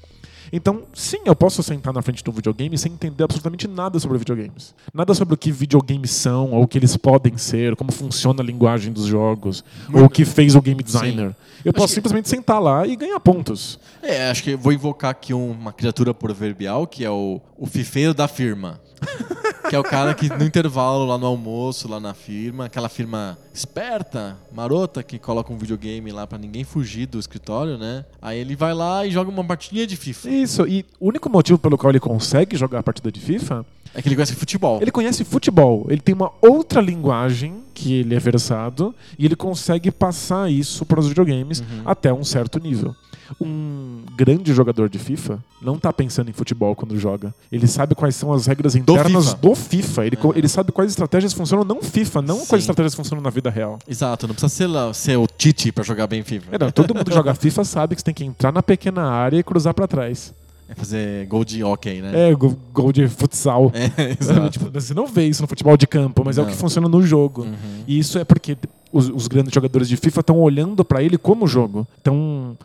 Então, 0.52 0.84
sim, 0.94 1.20
eu 1.26 1.36
posso 1.36 1.62
sentar 1.64 1.94
na 1.94 2.02
frente 2.02 2.24
do 2.24 2.32
videogame 2.32 2.78
sem 2.78 2.92
entender 2.92 3.24
absolutamente 3.24 3.68
nada 3.68 4.00
sobre 4.00 4.18
videogames. 4.18 4.74
Nada 4.94 5.14
sobre 5.14 5.34
o 5.34 5.38
que 5.38 5.52
videogames 5.52 6.12
são, 6.12 6.52
ou 6.52 6.64
o 6.64 6.68
que 6.68 6.78
eles 6.78 6.96
podem 6.98 7.38
ser, 7.38 7.76
como 7.76 7.92
funciona 7.92 8.42
a 8.42 8.46
linguagem 8.46 8.92
dos 8.94 9.06
jogos, 9.06 9.64
ou 9.94 10.06
o 10.06 10.10
que 10.10 10.24
fez 10.26 10.56
o 10.56 10.62
game 10.62 10.82
designer. 10.84 11.36
Eu 11.64 11.74
posso 11.74 11.88
que- 11.88 11.94
simplesmente 11.96 12.30
sentar 12.30 12.62
lá 12.62 12.86
e 12.86 12.96
ganhar 12.96 13.20
pontos. 13.20 13.80
É, 14.02 14.30
acho 14.30 14.44
que 14.44 14.56
vou 14.56 14.72
invocar 14.72 15.12
aqui 15.12 15.34
um- 15.34 15.52
uma 15.52 15.74
criatura 15.74 16.14
proverbial, 16.14 16.86
que 16.86 17.04
é 17.04 17.10
o, 17.10 17.42
o 17.58 17.66
fifeiro 17.66 18.14
da 18.14 18.28
firma. 18.28 18.80
que 19.70 19.76
é 19.76 19.80
o 19.80 19.84
cara 19.84 20.14
que 20.14 20.30
no 20.30 20.44
intervalo, 20.44 21.06
lá 21.06 21.18
no 21.18 21.26
almoço, 21.26 21.88
lá 21.88 22.00
na 22.00 22.14
firma, 22.14 22.66
aquela 22.66 22.90
firma 22.90 23.38
esperta, 23.54 24.38
marota, 24.54 25.02
que 25.04 25.18
coloca 25.20 25.52
um 25.52 25.58
videogame 25.58 26.12
lá 26.12 26.26
pra 26.28 26.38
ninguém 26.38 26.64
fugir 26.64 27.06
do 27.08 27.20
escritório, 27.20 27.78
né? 27.78 28.06
Aí 28.22 28.40
ele 28.40 28.56
vai 28.56 28.74
lá 28.74 29.06
e 29.06 29.12
joga 29.12 29.30
uma 29.30 29.44
partidinha 29.44 29.88
de 29.88 29.96
FIFA. 29.96 30.30
Isso, 30.30 30.68
e 30.68 30.86
o 31.00 31.08
único 31.08 31.30
motivo 31.30 31.58
pelo 31.58 31.78
qual 31.78 31.92
ele 31.92 32.00
consegue 32.00 32.56
jogar 32.56 32.80
a 32.80 32.84
partida 32.84 33.12
de 33.12 33.20
FIFA 33.20 33.66
É 33.94 34.02
que 34.02 34.08
ele 34.10 34.16
de 34.16 34.34
futebol. 34.34 34.80
Ele 34.82 34.92
conhece 34.92 35.24
futebol, 35.24 35.86
ele 35.90 36.02
tem 36.02 36.14
uma 36.14 36.32
outra 36.42 36.82
linguagem 36.82 37.64
que 37.74 37.94
ele 37.94 38.16
é 38.16 38.20
versado 38.20 38.96
e 39.20 39.26
ele 39.26 39.36
consegue 39.36 39.92
passar 39.92 40.50
isso 40.50 40.86
para 40.86 41.00
os 41.00 41.08
videogames 41.08 41.60
Uhum. 41.60 41.82
até 41.86 42.14
um 42.14 42.24
certo 42.24 42.60
nível. 42.60 42.96
Um 43.40 44.04
grande 44.16 44.54
jogador 44.54 44.88
de 44.90 44.98
FIFA 44.98 45.44
não 45.62 45.78
tá 45.78 45.92
pensando 45.92 46.30
em 46.30 46.34
futebol 46.34 46.74
quando 46.76 46.98
joga. 46.98 47.34
Ele 47.52 47.68
sabe 47.68 47.94
quais 47.94 48.16
são 48.16 48.32
as 48.32 48.46
regras 48.46 48.76
internas 48.76 49.26
FIFA. 49.26 49.38
do 49.38 49.56
FIFA. 49.56 50.06
Ele, 50.06 50.18
ele 50.36 50.48
sabe 50.48 50.72
quais 50.72 50.92
estratégias 50.92 51.34
funcionam 51.34 51.66
não 51.66 51.82
FIFA, 51.82 52.22
não 52.22 52.40
Sim. 52.40 52.46
quais 52.46 52.64
estratégias 52.64 52.96
funcionam 52.96 53.22
na 53.22 53.30
vida 53.30 53.50
real. 53.50 53.78
Exato, 53.88 54.26
não 54.28 54.34
precisa 54.34 54.54
ser, 54.54 54.68
lá, 54.68 54.94
ser 54.94 55.18
o 55.18 55.28
Tite 55.28 55.72
pra 55.72 55.84
jogar 55.84 56.08
bem 56.08 56.24
FIFA. 56.24 56.56
É, 56.56 56.60
não, 56.60 56.72
todo 56.72 56.96
mundo 56.96 57.10
que 57.10 57.14
joga 57.16 57.34
FIFA 57.34 57.64
sabe 57.66 57.96
que 57.96 58.02
você 58.02 58.06
tem 58.06 58.14
que 58.14 58.24
entrar 58.24 58.54
na 58.54 58.64
pequena 58.64 59.04
área 59.04 59.38
e 59.38 59.44
cruzar 59.44 59.74
para 59.74 59.88
trás. 59.88 60.34
É 60.68 60.74
fazer 60.74 61.28
gol 61.28 61.46
de 61.46 61.64
hockey, 61.64 62.02
né? 62.02 62.30
É, 62.32 62.34
gol, 62.34 62.58
gol 62.74 62.92
de 62.92 63.08
futsal. 63.08 63.72
É, 63.74 64.16
exato. 64.20 64.50
Tipo, 64.50 64.72
você 64.72 64.94
não 64.96 65.06
vê 65.06 65.28
isso 65.28 65.42
no 65.42 65.48
futebol 65.48 65.78
de 65.78 65.86
campo, 65.86 66.24
mas 66.26 66.38
é 66.38 66.42
o 66.42 66.46
Não. 66.46 66.52
que 66.52 66.58
funciona 66.58 66.88
no 66.88 67.04
jogo. 67.04 67.44
Uhum. 67.44 67.54
E 67.88 68.00
isso 68.00 68.18
é 68.18 68.24
porque 68.24 68.58
os, 68.92 69.10
os 69.10 69.28
grandes 69.28 69.54
jogadores 69.54 69.88
de 69.88 69.96
FIFA 69.96 70.22
estão 70.22 70.40
olhando 70.40 70.84
para 70.84 71.04
ele 71.04 71.20
como 71.20 71.46
jogo. 71.46 71.86
Estão 71.98 72.58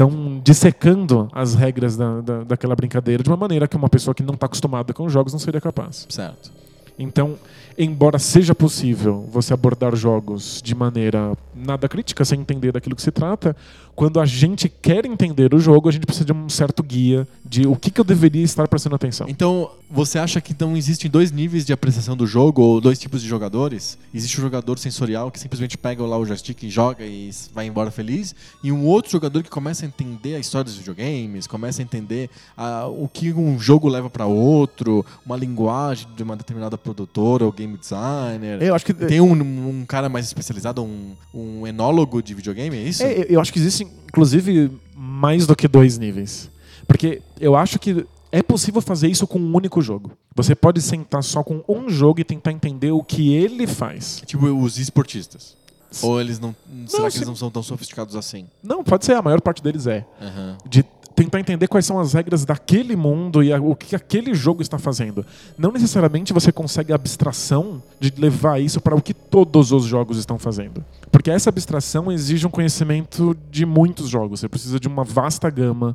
estão 0.00 0.40
dissecando 0.42 1.28
as 1.30 1.54
regras 1.54 1.96
da, 1.96 2.20
da, 2.22 2.44
daquela 2.44 2.74
brincadeira 2.74 3.22
de 3.22 3.28
uma 3.28 3.36
maneira 3.36 3.68
que 3.68 3.76
uma 3.76 3.88
pessoa 3.88 4.14
que 4.14 4.22
não 4.22 4.34
está 4.34 4.46
acostumada 4.46 4.94
com 4.94 5.08
jogos 5.08 5.32
não 5.32 5.38
seria 5.38 5.60
capaz. 5.60 6.06
Certo. 6.08 6.50
Então, 6.98 7.36
embora 7.78 8.18
seja 8.18 8.54
possível 8.54 9.26
você 9.30 9.52
abordar 9.52 9.94
jogos 9.94 10.60
de 10.62 10.74
maneira 10.74 11.36
nada 11.54 11.88
crítica, 11.88 12.24
sem 12.24 12.40
entender 12.40 12.72
daquilo 12.72 12.96
que 12.96 13.02
se 13.02 13.10
trata, 13.10 13.54
quando 14.00 14.18
a 14.18 14.24
gente 14.24 14.66
quer 14.66 15.04
entender 15.04 15.54
o 15.54 15.58
jogo, 15.58 15.86
a 15.86 15.92
gente 15.92 16.06
precisa 16.06 16.24
de 16.24 16.32
um 16.32 16.48
certo 16.48 16.82
guia 16.82 17.28
de 17.44 17.66
o 17.66 17.76
que, 17.76 17.90
que 17.90 18.00
eu 18.00 18.04
deveria 18.04 18.42
estar 18.42 18.66
prestando 18.66 18.96
atenção. 18.96 19.28
Então, 19.28 19.72
você 19.90 20.18
acha 20.18 20.40
que 20.40 20.52
então 20.52 20.74
existem 20.74 21.10
dois 21.10 21.32
níveis 21.32 21.66
de 21.66 21.72
apreciação 21.72 22.16
do 22.16 22.26
jogo, 22.26 22.62
ou 22.62 22.80
dois 22.80 22.98
tipos 22.98 23.20
de 23.20 23.28
jogadores? 23.28 23.98
Existe 24.14 24.38
o 24.38 24.40
jogador 24.40 24.78
sensorial 24.78 25.30
que 25.30 25.38
simplesmente 25.38 25.76
pega 25.76 26.02
lá 26.04 26.16
o 26.16 26.24
joystick 26.24 26.62
e 26.62 26.70
joga 26.70 27.04
e 27.04 27.30
vai 27.52 27.66
embora 27.66 27.90
feliz, 27.90 28.34
e 28.62 28.70
um 28.70 28.86
outro 28.86 29.10
jogador 29.10 29.42
que 29.42 29.50
começa 29.50 29.84
a 29.84 29.88
entender 29.88 30.36
a 30.36 30.38
história 30.38 30.64
dos 30.64 30.76
videogames, 30.76 31.46
começa 31.46 31.82
a 31.82 31.84
entender 31.84 32.30
ah, 32.56 32.86
o 32.86 33.06
que 33.06 33.32
um 33.34 33.58
jogo 33.58 33.88
leva 33.88 34.08
para 34.08 34.24
outro, 34.24 35.04
uma 35.26 35.36
linguagem 35.36 36.06
de 36.16 36.22
uma 36.22 36.36
determinada 36.36 36.78
produtora 36.78 37.44
ou 37.44 37.52
game 37.52 37.76
designer. 37.76 38.62
Eu 38.62 38.74
acho 38.74 38.86
que 38.86 38.94
Tem 38.94 39.20
um, 39.20 39.32
um 39.32 39.84
cara 39.84 40.08
mais 40.08 40.24
especializado, 40.24 40.82
um, 40.82 41.16
um 41.34 41.66
enólogo 41.66 42.22
de 42.22 42.32
videogame, 42.32 42.76
é 42.76 42.82
isso? 42.82 43.02
É, 43.02 43.26
eu 43.28 43.40
acho 43.40 43.52
que 43.52 43.58
existem, 43.58 43.89
inclusive, 44.08 44.70
mais 44.94 45.46
do 45.46 45.54
que 45.56 45.68
dois 45.68 45.98
níveis. 45.98 46.50
Porque 46.86 47.22
eu 47.40 47.54
acho 47.54 47.78
que 47.78 48.06
é 48.32 48.42
possível 48.42 48.80
fazer 48.80 49.08
isso 49.08 49.26
com 49.26 49.38
um 49.38 49.54
único 49.54 49.80
jogo. 49.80 50.12
Você 50.34 50.54
pode 50.54 50.80
sentar 50.80 51.22
só 51.22 51.42
com 51.42 51.62
um 51.68 51.88
jogo 51.88 52.20
e 52.20 52.24
tentar 52.24 52.52
entender 52.52 52.92
o 52.92 53.02
que 53.02 53.34
ele 53.34 53.66
faz. 53.66 54.22
Tipo 54.26 54.46
os 54.46 54.78
esportistas. 54.78 55.56
Ou 56.02 56.20
eles 56.20 56.38
não. 56.38 56.54
será 56.86 57.06
que 57.06 57.12
sim. 57.12 57.18
eles 57.18 57.28
não 57.28 57.36
são 57.36 57.50
tão 57.50 57.62
sofisticados 57.62 58.14
assim? 58.14 58.46
Não, 58.62 58.84
pode 58.84 59.04
ser, 59.04 59.14
a 59.14 59.22
maior 59.22 59.40
parte 59.40 59.62
deles 59.62 59.88
é. 59.88 60.06
Aham. 60.20 60.56
De 60.68 60.84
tentar 61.24 61.38
entender 61.38 61.68
quais 61.68 61.84
são 61.84 62.00
as 62.00 62.14
regras 62.14 62.46
daquele 62.46 62.96
mundo 62.96 63.42
e 63.42 63.52
a- 63.52 63.60
o 63.60 63.76
que 63.76 63.94
aquele 63.94 64.32
jogo 64.32 64.62
está 64.62 64.78
fazendo. 64.78 65.24
Não 65.58 65.70
necessariamente 65.70 66.32
você 66.32 66.50
consegue 66.50 66.92
a 66.92 66.94
abstração 66.94 67.82
de 68.00 68.10
levar 68.16 68.58
isso 68.58 68.80
para 68.80 68.94
o 68.96 69.02
que 69.02 69.12
todos 69.12 69.70
os 69.70 69.84
jogos 69.84 70.16
estão 70.16 70.38
fazendo. 70.38 70.82
Porque 71.12 71.30
essa 71.30 71.50
abstração 71.50 72.10
exige 72.10 72.46
um 72.46 72.50
conhecimento 72.50 73.36
de 73.50 73.66
muitos 73.66 74.08
jogos. 74.08 74.40
Você 74.40 74.48
precisa 74.48 74.80
de 74.80 74.88
uma 74.88 75.04
vasta 75.04 75.50
gama 75.50 75.94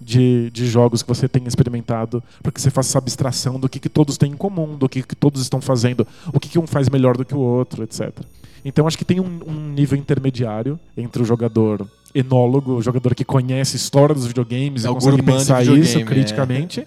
de, 0.00 0.50
de 0.50 0.66
jogos 0.66 1.02
que 1.02 1.08
você 1.08 1.28
tenha 1.28 1.46
experimentado 1.48 2.22
para 2.42 2.50
que 2.50 2.60
você 2.60 2.70
faça 2.70 2.88
essa 2.90 2.98
abstração 2.98 3.60
do 3.60 3.68
que, 3.68 3.78
que 3.78 3.90
todos 3.90 4.16
têm 4.16 4.32
em 4.32 4.36
comum, 4.36 4.74
do 4.76 4.88
que, 4.88 5.02
que 5.02 5.14
todos 5.14 5.42
estão 5.42 5.60
fazendo, 5.60 6.06
o 6.32 6.40
que, 6.40 6.48
que 6.48 6.58
um 6.58 6.66
faz 6.66 6.88
melhor 6.88 7.14
do 7.16 7.26
que 7.26 7.34
o 7.34 7.38
outro, 7.40 7.82
etc. 7.84 8.10
Então 8.64 8.86
acho 8.86 8.96
que 8.96 9.04
tem 9.04 9.20
um, 9.20 9.40
um 9.46 9.68
nível 9.72 9.98
intermediário 9.98 10.78
entre 10.96 11.20
o 11.20 11.26
jogador 11.26 11.86
enólogo, 12.14 12.74
o 12.74 12.82
jogador 12.82 13.14
que 13.14 13.24
conhece 13.24 13.76
a 13.76 13.78
história 13.78 14.14
dos 14.14 14.26
videogames 14.26 14.84
É 14.84 14.88
e 14.88 14.92
consegue 14.92 15.22
pensar 15.22 15.62
isso 15.64 15.98
é. 15.98 16.04
criticamente, 16.04 16.84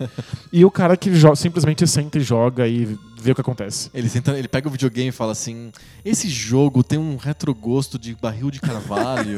e 0.51 0.63
o 0.63 0.71
cara 0.71 0.95
que 0.95 1.09
simplesmente 1.35 1.85
senta 1.87 2.17
e 2.17 2.21
joga 2.21 2.67
e 2.67 2.97
vê 3.25 3.31
o 3.31 3.35
que 3.35 3.41
acontece. 3.41 3.89
Ele, 3.93 4.07
senta, 4.07 4.37
ele 4.37 4.47
pega 4.47 4.67
o 4.67 4.71
videogame 4.71 5.09
e 5.09 5.11
fala 5.11 5.31
assim: 5.31 5.71
Esse 6.03 6.29
jogo 6.29 6.83
tem 6.83 6.97
um 6.99 7.17
retrogosto 7.17 7.97
de 7.99 8.15
barril 8.15 8.51
de 8.51 8.59
carvalho 8.61 9.35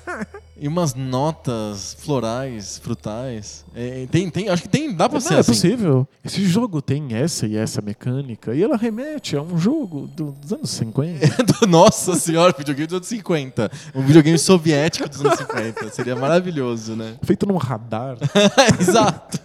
e 0.58 0.66
umas 0.66 0.94
notas 0.94 1.94
florais, 2.00 2.78
frutais. 2.78 3.64
É, 3.74 4.06
tem, 4.10 4.28
tem, 4.30 4.48
acho 4.48 4.62
que 4.62 4.68
tem, 4.68 4.92
dá 4.94 5.08
pra 5.08 5.20
Não, 5.20 5.26
ser 5.26 5.34
é 5.34 5.38
assim. 5.38 5.52
possível. 5.52 6.08
Esse 6.24 6.44
jogo 6.46 6.80
tem 6.82 7.14
essa 7.14 7.46
e 7.46 7.56
essa 7.56 7.80
mecânica, 7.82 8.54
e 8.54 8.62
ela 8.62 8.76
remete 8.76 9.36
a 9.36 9.42
um 9.42 9.58
jogo 9.58 10.06
do- 10.08 10.32
dos 10.32 10.52
anos 10.52 10.70
50. 10.70 11.26
Nossa 11.68 12.14
senhora, 12.16 12.54
videogame 12.56 12.86
dos 12.86 12.96
anos 12.96 13.08
50. 13.08 13.70
Um 13.94 14.02
videogame 14.02 14.38
soviético 14.38 15.08
dos 15.08 15.20
anos 15.20 15.38
50. 15.38 15.90
Seria 15.90 16.16
maravilhoso, 16.16 16.96
né? 16.96 17.16
feito 17.22 17.46
num 17.46 17.56
radar. 17.56 18.16
Exato. 18.80 19.38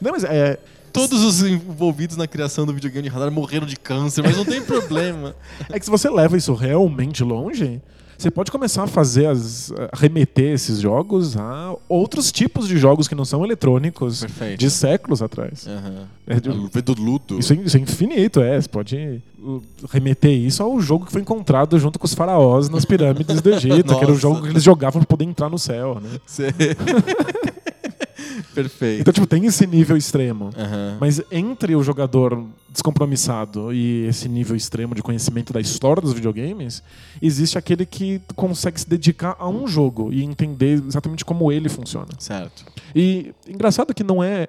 Não, 0.00 0.12
mas 0.12 0.24
é. 0.24 0.58
Todos 0.96 1.22
os 1.22 1.42
envolvidos 1.42 2.16
na 2.16 2.26
criação 2.26 2.64
do 2.66 2.72
videogame 2.72 3.08
de 3.08 3.12
radar 3.14 3.30
morreram 3.30 3.66
de 3.66 3.76
câncer, 3.76 4.22
mas 4.22 4.36
não 4.36 4.44
tem 4.44 4.62
problema. 4.64 5.34
É 5.70 5.78
que 5.78 5.84
se 5.84 5.90
você 5.90 6.08
leva 6.10 6.36
isso 6.36 6.54
realmente 6.54 7.22
longe, 7.22 7.80
você 8.18 8.30
pode 8.30 8.50
começar 8.50 8.84
a 8.84 8.86
fazer 8.86 9.26
as. 9.26 9.70
a 9.92 9.94
remeter 9.94 10.54
esses 10.54 10.80
jogos 10.80 11.36
a 11.36 11.74
outros 11.86 12.32
tipos 12.32 12.66
de 12.66 12.78
jogos 12.78 13.06
que 13.06 13.14
não 13.14 13.26
são 13.26 13.44
eletrônicos 13.44 14.20
Perfeito. 14.20 14.58
de 14.58 14.70
séculos 14.70 15.20
atrás. 15.20 15.66
Aham. 15.68 16.06
É 16.26 16.40
de- 16.40 16.82
do 16.82 16.94
luto. 17.00 17.38
Isso 17.38 17.52
é, 17.52 17.56
isso 17.56 17.76
é 17.76 17.80
infinito, 17.80 18.40
é. 18.40 18.58
Você 18.58 18.68
pode 18.68 19.20
uh, 19.38 19.62
remeter 19.90 20.30
isso 20.32 20.62
ao 20.62 20.80
jogo 20.80 21.04
que 21.04 21.12
foi 21.12 21.20
encontrado 21.20 21.78
junto 21.78 21.98
com 21.98 22.06
os 22.06 22.14
faraós 22.14 22.70
nas 22.70 22.86
pirâmides 22.86 23.42
do 23.42 23.50
Egito, 23.54 23.94
que 23.96 24.02
era 24.02 24.12
o 24.12 24.16
jogo 24.16 24.40
que 24.42 24.48
eles 24.48 24.62
jogavam 24.62 25.02
para 25.02 25.06
poder 25.08 25.24
entrar 25.24 25.50
no 25.50 25.58
céu, 25.58 26.00
né? 26.02 26.08
Perfeito. 28.54 29.00
Então, 29.00 29.12
tipo, 29.12 29.26
tem 29.26 29.44
esse 29.46 29.66
nível 29.66 29.96
extremo. 29.96 30.50
Aham. 30.56 30.98
Mas 31.00 31.20
entre 31.30 31.74
o 31.76 31.82
jogador 31.82 32.44
descompromissado 32.70 33.72
e 33.72 34.06
esse 34.06 34.28
nível 34.28 34.56
extremo 34.56 34.94
de 34.94 35.02
conhecimento 35.02 35.52
da 35.52 35.60
história 35.60 36.00
dos 36.02 36.12
videogames, 36.12 36.82
existe 37.20 37.56
aquele 37.56 37.86
que 37.86 38.20
consegue 38.34 38.80
se 38.80 38.88
dedicar 38.88 39.36
a 39.38 39.48
um 39.48 39.66
jogo 39.66 40.12
e 40.12 40.22
entender 40.22 40.82
exatamente 40.86 41.24
como 41.24 41.50
ele 41.50 41.68
funciona. 41.68 42.08
Certo. 42.18 42.64
E 42.94 43.34
engraçado 43.48 43.94
que 43.94 44.04
não 44.04 44.22
é 44.22 44.48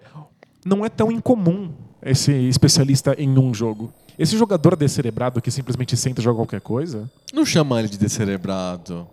não 0.66 0.86
é 0.86 0.90
tão 0.90 1.12
incomum 1.12 1.72
esse 2.02 2.32
especialista 2.32 3.16
em 3.18 3.38
um 3.38 3.54
jogo. 3.54 3.94
Esse 4.20 4.36
jogador 4.38 4.76
descerebrado 4.76 5.42
que 5.42 5.52
simplesmente 5.52 5.96
senta 5.96 6.22
e 6.22 6.24
joga 6.24 6.38
qualquer 6.38 6.62
coisa, 6.62 7.10
Não 7.34 7.46
chama 7.46 7.80
ele 7.80 7.88
de 7.88 7.98
descerebrado. 7.98 9.08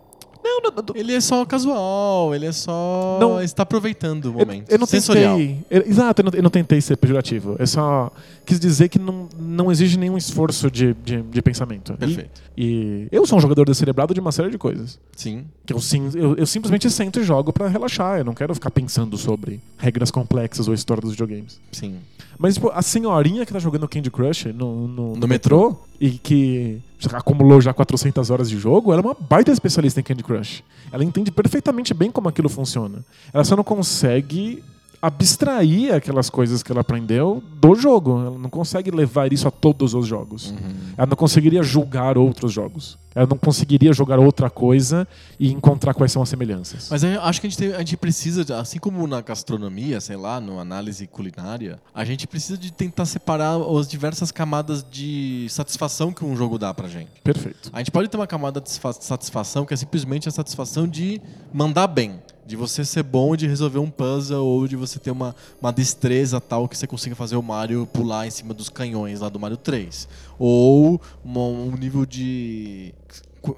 Não, 0.45 0.61
não, 0.61 0.83
não, 0.87 0.95
Ele 0.95 1.13
é 1.13 1.19
só 1.19 1.43
casual, 1.45 2.33
ele 2.35 2.45
é 2.45 2.51
só. 2.51 3.17
Não. 3.19 3.41
está 3.41 3.63
aproveitando 3.63 4.25
o 4.25 4.27
Eu, 4.29 4.33
momento. 4.45 4.69
eu 4.69 4.77
não 4.79 4.85
Sensorial. 4.85 5.37
tentei. 5.37 5.59
eu- 5.69 5.83
exato, 5.87 6.21
eu 6.21 6.25
não, 6.25 6.31
eu 6.35 6.43
não 6.43 6.49
tentei 6.49 6.79
ser 6.81 6.95
pejorativo. 6.97 7.55
Eu 7.59 7.67
só 7.67 8.11
quis 8.45 8.59
dizer 8.59 8.89
que 8.89 8.99
não, 8.99 9.27
não 9.39 9.71
exige 9.71 9.97
nenhum 9.97 10.17
esforço 10.17 10.69
de, 10.69 10.93
de, 10.93 11.21
de 11.21 11.41
pensamento. 11.41 11.93
Perfeito. 11.95 12.41
E, 12.57 13.07
eu 13.11 13.25
sou 13.25 13.37
um 13.37 13.41
jogador 13.41 13.65
descerebrado 13.65 14.13
de 14.13 14.19
uma 14.19 14.31
série 14.31 14.49
de 14.49 14.57
coisas. 14.57 14.99
Sim. 15.15 15.45
Que 15.65 15.73
eu, 15.73 15.79
sim, 15.79 16.09
eu, 16.15 16.35
eu 16.35 16.45
simplesmente 16.45 16.89
sento 16.89 17.19
e 17.19 17.23
jogo 17.23 17.51
pra 17.51 17.67
relaxar. 17.67 18.19
Eu 18.19 18.25
não 18.25 18.33
quero 18.33 18.53
ficar 18.53 18.71
pensando 18.71 19.17
sobre 19.17 19.59
regras 19.77 20.11
complexas 20.11 20.67
ou 20.67 20.73
história 20.73 21.01
dos 21.01 21.11
videogames. 21.11 21.59
Sim. 21.71 21.97
Mas, 22.37 22.55
tipo, 22.55 22.69
a 22.69 22.81
senhorinha 22.81 23.45
que 23.45 23.53
tá 23.53 23.59
jogando 23.59 23.87
Candy 23.87 24.11
Crush 24.11 24.45
no, 24.53 24.87
no, 24.87 25.15
No 25.15 25.27
metrô 25.27 25.77
e 25.99 26.11
que 26.11 26.81
acumulou 27.13 27.61
já 27.61 27.73
400 27.73 28.29
horas 28.29 28.49
de 28.49 28.57
jogo, 28.57 28.91
ela 28.91 29.01
é 29.01 29.05
uma 29.05 29.13
baita 29.13 29.51
especialista 29.51 29.99
em 29.99 30.03
Candy 30.03 30.23
Crush. 30.23 30.63
Ela 30.91 31.03
entende 31.03 31.31
perfeitamente 31.31 31.93
bem 31.93 32.11
como 32.11 32.27
aquilo 32.27 32.49
funciona. 32.49 33.05
Ela 33.33 33.43
só 33.43 33.55
não 33.55 33.63
consegue 33.63 34.63
abstrair 35.07 35.93
aquelas 35.93 36.29
coisas 36.29 36.63
que 36.63 36.71
ela 36.71 36.81
aprendeu 36.81 37.41
do 37.61 37.75
jogo. 37.75 38.19
Ela 38.25 38.37
não 38.37 38.49
consegue 38.49 38.89
levar 38.91 39.31
isso 39.31 39.47
a 39.47 39.51
todos 39.51 39.93
os 39.93 40.07
jogos. 40.07 40.51
Uhum. 40.51 40.57
Ela 40.97 41.07
não 41.07 41.15
conseguiria 41.17 41.61
julgar 41.63 42.17
outros 42.17 42.51
jogos. 42.51 42.97
Ela 43.13 43.27
não 43.27 43.37
conseguiria 43.37 43.93
jogar 43.93 44.19
outra 44.19 44.49
coisa 44.49 45.07
e 45.39 45.51
encontrar 45.51 45.93
quais 45.93 46.11
são 46.11 46.21
as 46.21 46.27
semelhanças. 46.27 46.89
Mas 46.91 47.01
eu 47.03 47.21
acho 47.21 47.39
que 47.39 47.47
a 47.47 47.49
gente, 47.49 47.57
tem- 47.59 47.73
a 47.73 47.77
gente 47.79 47.95
precisa, 47.97 48.59
assim 48.59 48.77
como 48.77 49.07
na 49.07 49.21
gastronomia, 49.21 50.01
sei 50.01 50.17
lá, 50.17 50.41
no 50.41 50.59
análise 50.59 51.07
culinária, 51.07 51.79
a 51.93 52.03
gente 52.03 52.27
precisa 52.27 52.57
de 52.57 52.73
tentar 52.73 53.05
separar 53.05 53.55
as 53.79 53.87
diversas 53.87 54.31
camadas 54.31 54.85
de 54.89 55.47
satisfação 55.49 56.11
que 56.11 56.25
um 56.25 56.35
jogo 56.35 56.57
dá 56.57 56.73
pra 56.73 56.89
gente. 56.89 57.09
Perfeito. 57.23 57.69
A 57.71 57.77
gente 57.79 57.91
pode 57.91 58.09
ter 58.09 58.17
uma 58.17 58.27
camada 58.27 58.59
de 58.59 58.69
satisfa- 58.69 59.01
satisfação 59.01 59.65
que 59.65 59.73
é 59.73 59.77
simplesmente 59.77 60.27
a 60.27 60.31
satisfação 60.31 60.85
de 60.87 61.21
mandar 61.53 61.87
bem. 61.87 62.19
De 62.45 62.55
você 62.55 62.85
ser 62.85 63.01
bom 63.03 63.35
de 63.35 63.47
resolver 63.47 63.79
um 63.79 63.89
puzzle 63.89 64.45
ou 64.45 64.67
de 64.67 64.75
você 64.75 64.99
ter 64.99 65.09
uma, 65.11 65.35
uma 65.59 65.71
destreza 65.73 66.39
tal 66.39 66.67
que 66.67 66.77
você 66.77 66.85
consiga 66.85 67.15
fazer 67.15 67.35
o 67.35 67.41
Mario 67.41 67.87
pular 67.91 68.27
em 68.27 68.31
cima 68.31 68.53
dos 68.53 68.69
canhões 68.69 69.19
lá 69.21 69.29
do 69.29 69.39
Mario 69.39 69.57
3. 69.57 70.07
Ou 70.37 71.01
uma- 71.23 71.39
um 71.41 71.75
nível 71.75 72.05
de. 72.05 72.93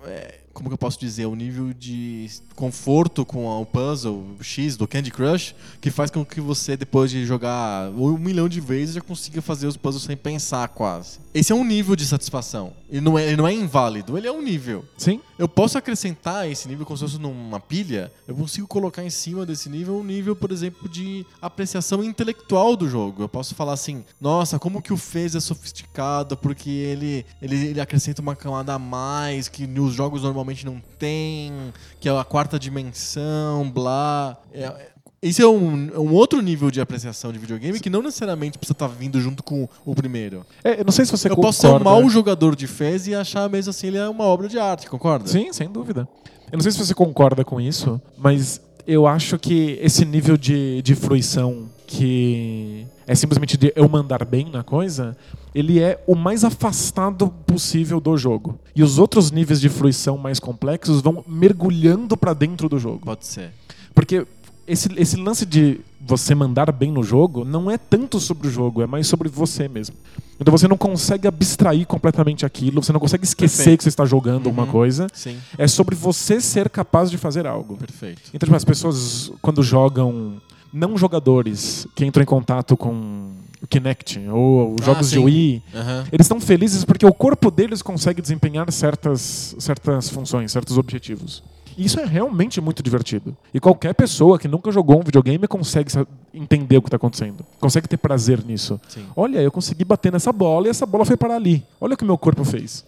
é, 0.05 0.35
Como 0.57 0.69
que 0.69 0.73
eu 0.73 0.77
posso 0.79 0.99
dizer? 0.99 1.27
Um 1.27 1.35
nível 1.35 1.71
de 1.71 2.27
conforto 2.55 3.23
com 3.23 3.45
o 3.45 3.63
puzzle 3.63 4.25
X 4.41 4.75
do 4.75 4.87
Candy 4.87 5.11
Crush 5.11 5.53
que 5.79 5.91
faz 5.91 6.09
com 6.09 6.25
que 6.25 6.41
você, 6.41 6.75
depois 6.75 7.11
de 7.11 7.27
jogar 7.27 7.91
um 7.91 8.17
milhão 8.17 8.49
de 8.49 8.59
vezes, 8.59 8.95
já 8.95 9.01
consiga 9.01 9.39
fazer 9.39 9.67
os 9.67 9.77
puzzles 9.77 10.05
sem 10.05 10.17
pensar 10.17 10.67
quase. 10.69 11.19
Esse 11.31 11.51
é 11.51 11.55
um 11.55 11.63
nível 11.63 11.95
de 11.95 12.07
satisfação. 12.07 12.73
Ele 12.89 13.01
não 13.01 13.19
é, 13.19 13.27
ele 13.27 13.35
não 13.35 13.47
é 13.47 13.53
inválido, 13.53 14.17
ele 14.17 14.25
é 14.25 14.31
um 14.31 14.41
nível. 14.41 14.83
Sim? 14.97 15.21
Eu 15.37 15.47
posso 15.47 15.77
acrescentar 15.77 16.49
esse 16.49 16.67
nível 16.67 16.87
como 16.87 16.97
se 16.97 17.03
fosse 17.03 17.19
numa 17.19 17.59
pilha. 17.59 18.11
Eu 18.27 18.33
consigo 18.33 18.65
colocar 18.65 19.03
em 19.03 19.11
cima 19.11 19.45
desse 19.45 19.69
nível 19.69 19.99
um 19.99 20.03
nível, 20.03 20.35
por 20.35 20.51
exemplo, 20.51 20.89
de 20.89 21.23
apreciação 21.39 22.03
intelectual 22.03 22.75
do 22.75 22.89
jogo. 22.89 23.21
Eu 23.21 23.29
posso 23.29 23.53
falar 23.53 23.73
assim: 23.73 24.03
nossa, 24.19 24.57
como 24.57 24.81
que 24.81 24.91
o 24.91 24.97
fez 24.97 25.35
é 25.35 25.39
sofisticado, 25.39 26.35
porque 26.35 26.71
ele, 26.71 27.23
ele, 27.39 27.67
ele 27.67 27.79
acrescenta 27.79 28.23
uma 28.23 28.35
camada 28.35 28.73
a 28.73 28.79
mais 28.79 29.47
que 29.47 29.65
os 29.79 29.93
jogos 29.93 30.23
normalmente 30.23 30.46
não 30.65 30.81
tem, 30.99 31.51
que 31.99 32.07
é 32.09 32.17
a 32.17 32.23
quarta 32.23 32.57
dimensão, 32.59 33.69
blá. 33.69 34.37
É- 34.53 34.63
é- 34.63 34.89
esse 35.21 35.41
é 35.41 35.47
um, 35.47 35.89
é 35.95 35.99
um 35.99 36.13
outro 36.13 36.41
nível 36.41 36.69
de 36.69 36.79
apreciação 36.79 37.33
de 37.33 37.39
videogame 37.39 37.79
que 37.79 37.89
não 37.89 38.03
necessariamente 38.03 38.57
precisa 38.57 38.73
estar 38.73 38.87
vindo 38.87 39.19
junto 39.19 39.41
com 39.41 39.67
o 39.83 39.95
primeiro. 39.95 40.45
É, 40.63 40.79
eu 40.79 40.85
não 40.85 40.91
sei 40.91 41.05
se 41.05 41.11
você 41.11 41.27
eu 41.27 41.31
concorda. 41.35 41.47
posso 41.47 41.61
ser 41.61 41.67
um 41.73 41.79
mau 41.83 42.07
jogador 42.07 42.55
de 42.55 42.67
Fez 42.67 43.07
e 43.07 43.15
achar 43.15 43.49
mesmo 43.49 43.71
assim 43.71 43.87
ele 43.87 43.97
é 43.97 44.07
uma 44.07 44.25
obra 44.25 44.47
de 44.47 44.59
arte, 44.59 44.87
concorda? 44.87 45.27
Sim, 45.27 45.51
sem 45.51 45.67
dúvida. 45.69 46.07
Eu 46.51 46.57
não 46.57 46.61
sei 46.61 46.71
se 46.71 46.77
você 46.77 46.93
concorda 46.93 47.43
com 47.43 47.59
isso, 47.59 47.99
mas 48.15 48.61
eu 48.85 49.07
acho 49.07 49.39
que 49.39 49.77
esse 49.81 50.05
nível 50.05 50.37
de, 50.37 50.81
de 50.83 50.93
fruição 50.95 51.67
que 51.87 52.85
é 53.07 53.15
simplesmente 53.15 53.57
de 53.57 53.71
eu 53.75 53.87
mandar 53.89 54.23
bem 54.25 54.49
na 54.51 54.63
coisa, 54.63 55.15
ele 55.55 55.79
é 55.79 56.03
o 56.05 56.13
mais 56.15 56.43
afastado 56.43 57.29
possível 57.47 57.99
do 57.99 58.15
jogo. 58.17 58.59
E 58.75 58.83
os 58.83 58.99
outros 58.99 59.31
níveis 59.31 59.59
de 59.61 59.69
fruição 59.69 60.17
mais 60.17 60.39
complexos 60.39 61.01
vão 61.01 61.23
mergulhando 61.27 62.15
pra 62.17 62.33
dentro 62.33 62.67
do 62.69 62.77
jogo. 62.77 62.99
Pode 63.05 63.25
ser. 63.25 63.51
Porque 63.95 64.27
esse, 64.67 64.89
esse 64.97 65.15
lance 65.15 65.45
de 65.45 65.79
você 65.99 66.35
mandar 66.35 66.71
bem 66.71 66.91
no 66.91 67.01
jogo 67.01 67.43
não 67.45 67.71
é 67.71 67.77
tanto 67.77 68.19
sobre 68.19 68.47
o 68.47 68.51
jogo, 68.51 68.81
é 68.81 68.85
mais 68.85 69.07
sobre 69.07 69.29
você 69.29 69.67
mesmo. 69.67 69.95
Então 70.39 70.51
você 70.51 70.67
não 70.67 70.77
consegue 70.77 71.27
abstrair 71.27 71.87
completamente 71.87 72.45
aquilo, 72.45 72.83
você 72.83 72.93
não 72.93 72.99
consegue 72.99 73.23
esquecer 73.23 73.57
Perfeito. 73.57 73.77
que 73.79 73.83
você 73.85 73.89
está 73.89 74.05
jogando 74.05 74.45
alguma 74.47 74.65
Uhum. 74.65 74.71
coisa. 74.71 75.07
Sim, 75.13 75.37
É 75.57 75.67
sobre 75.67 75.95
você 75.95 76.39
ser 76.39 76.69
capaz 76.69 77.09
de 77.09 77.17
fazer 77.17 77.47
algo. 77.47 77.77
perfeito. 77.77 78.21
Então, 78.33 78.45
tipo, 78.45 78.55
as 78.55 78.65
pessoas, 78.65 79.31
quando 79.41 79.63
jogam. 79.63 80.39
Não 80.73 80.97
jogadores 80.97 81.87
que 81.95 82.05
entram 82.05 82.23
em 82.23 82.25
contato 82.25 82.75
com 82.75 83.31
o 83.61 83.67
Kinect 83.67 84.19
ou 84.29 84.71
os 84.75 84.81
Ah, 84.81 84.85
jogos 84.85 85.09
de 85.09 85.17
sim. 85.17 85.23
Wii, 85.23 85.63
Aham. 85.73 86.05
eles 86.11 86.25
estão 86.25 86.39
felizes 86.39 86.83
porque 86.85 87.05
o 87.05 87.13
corpo 87.13 87.49
deles 87.49 87.81
consegue 87.81 88.21
desempenhar 88.21 88.71
certas, 88.71 89.55
certas 89.57 90.09
funções, 90.09 90.51
certos 90.51 90.77
objetivos. 90.77 91.43
E 91.77 91.85
isso 91.85 91.99
é 91.99 92.05
realmente 92.05 92.59
muito 92.59 92.81
divertido. 92.81 93.37
E 93.53 93.59
qualquer 93.59 93.93
pessoa 93.93 94.39
que 94.39 94.47
nunca 94.47 94.71
jogou 94.71 94.99
um 94.99 95.03
videogame 95.03 95.47
consegue 95.47 95.91
entender 96.33 96.77
o 96.77 96.81
que 96.81 96.87
está 96.87 96.97
acontecendo. 96.97 97.45
Consegue 97.59 97.87
ter 97.87 97.97
prazer 97.97 98.43
nisso. 98.43 98.79
Sim. 98.89 99.05
Olha, 99.15 99.39
eu 99.39 99.51
consegui 99.51 99.85
bater 99.85 100.11
nessa 100.11 100.33
bola 100.33 100.67
e 100.67 100.69
essa 100.71 100.87
bola 100.87 101.05
foi 101.05 101.15
para 101.15 101.35
ali. 101.35 101.63
Olha 101.79 101.93
o 101.93 101.97
que 101.97 102.03
meu 102.03 102.17
corpo 102.17 102.43
fez. 102.43 102.83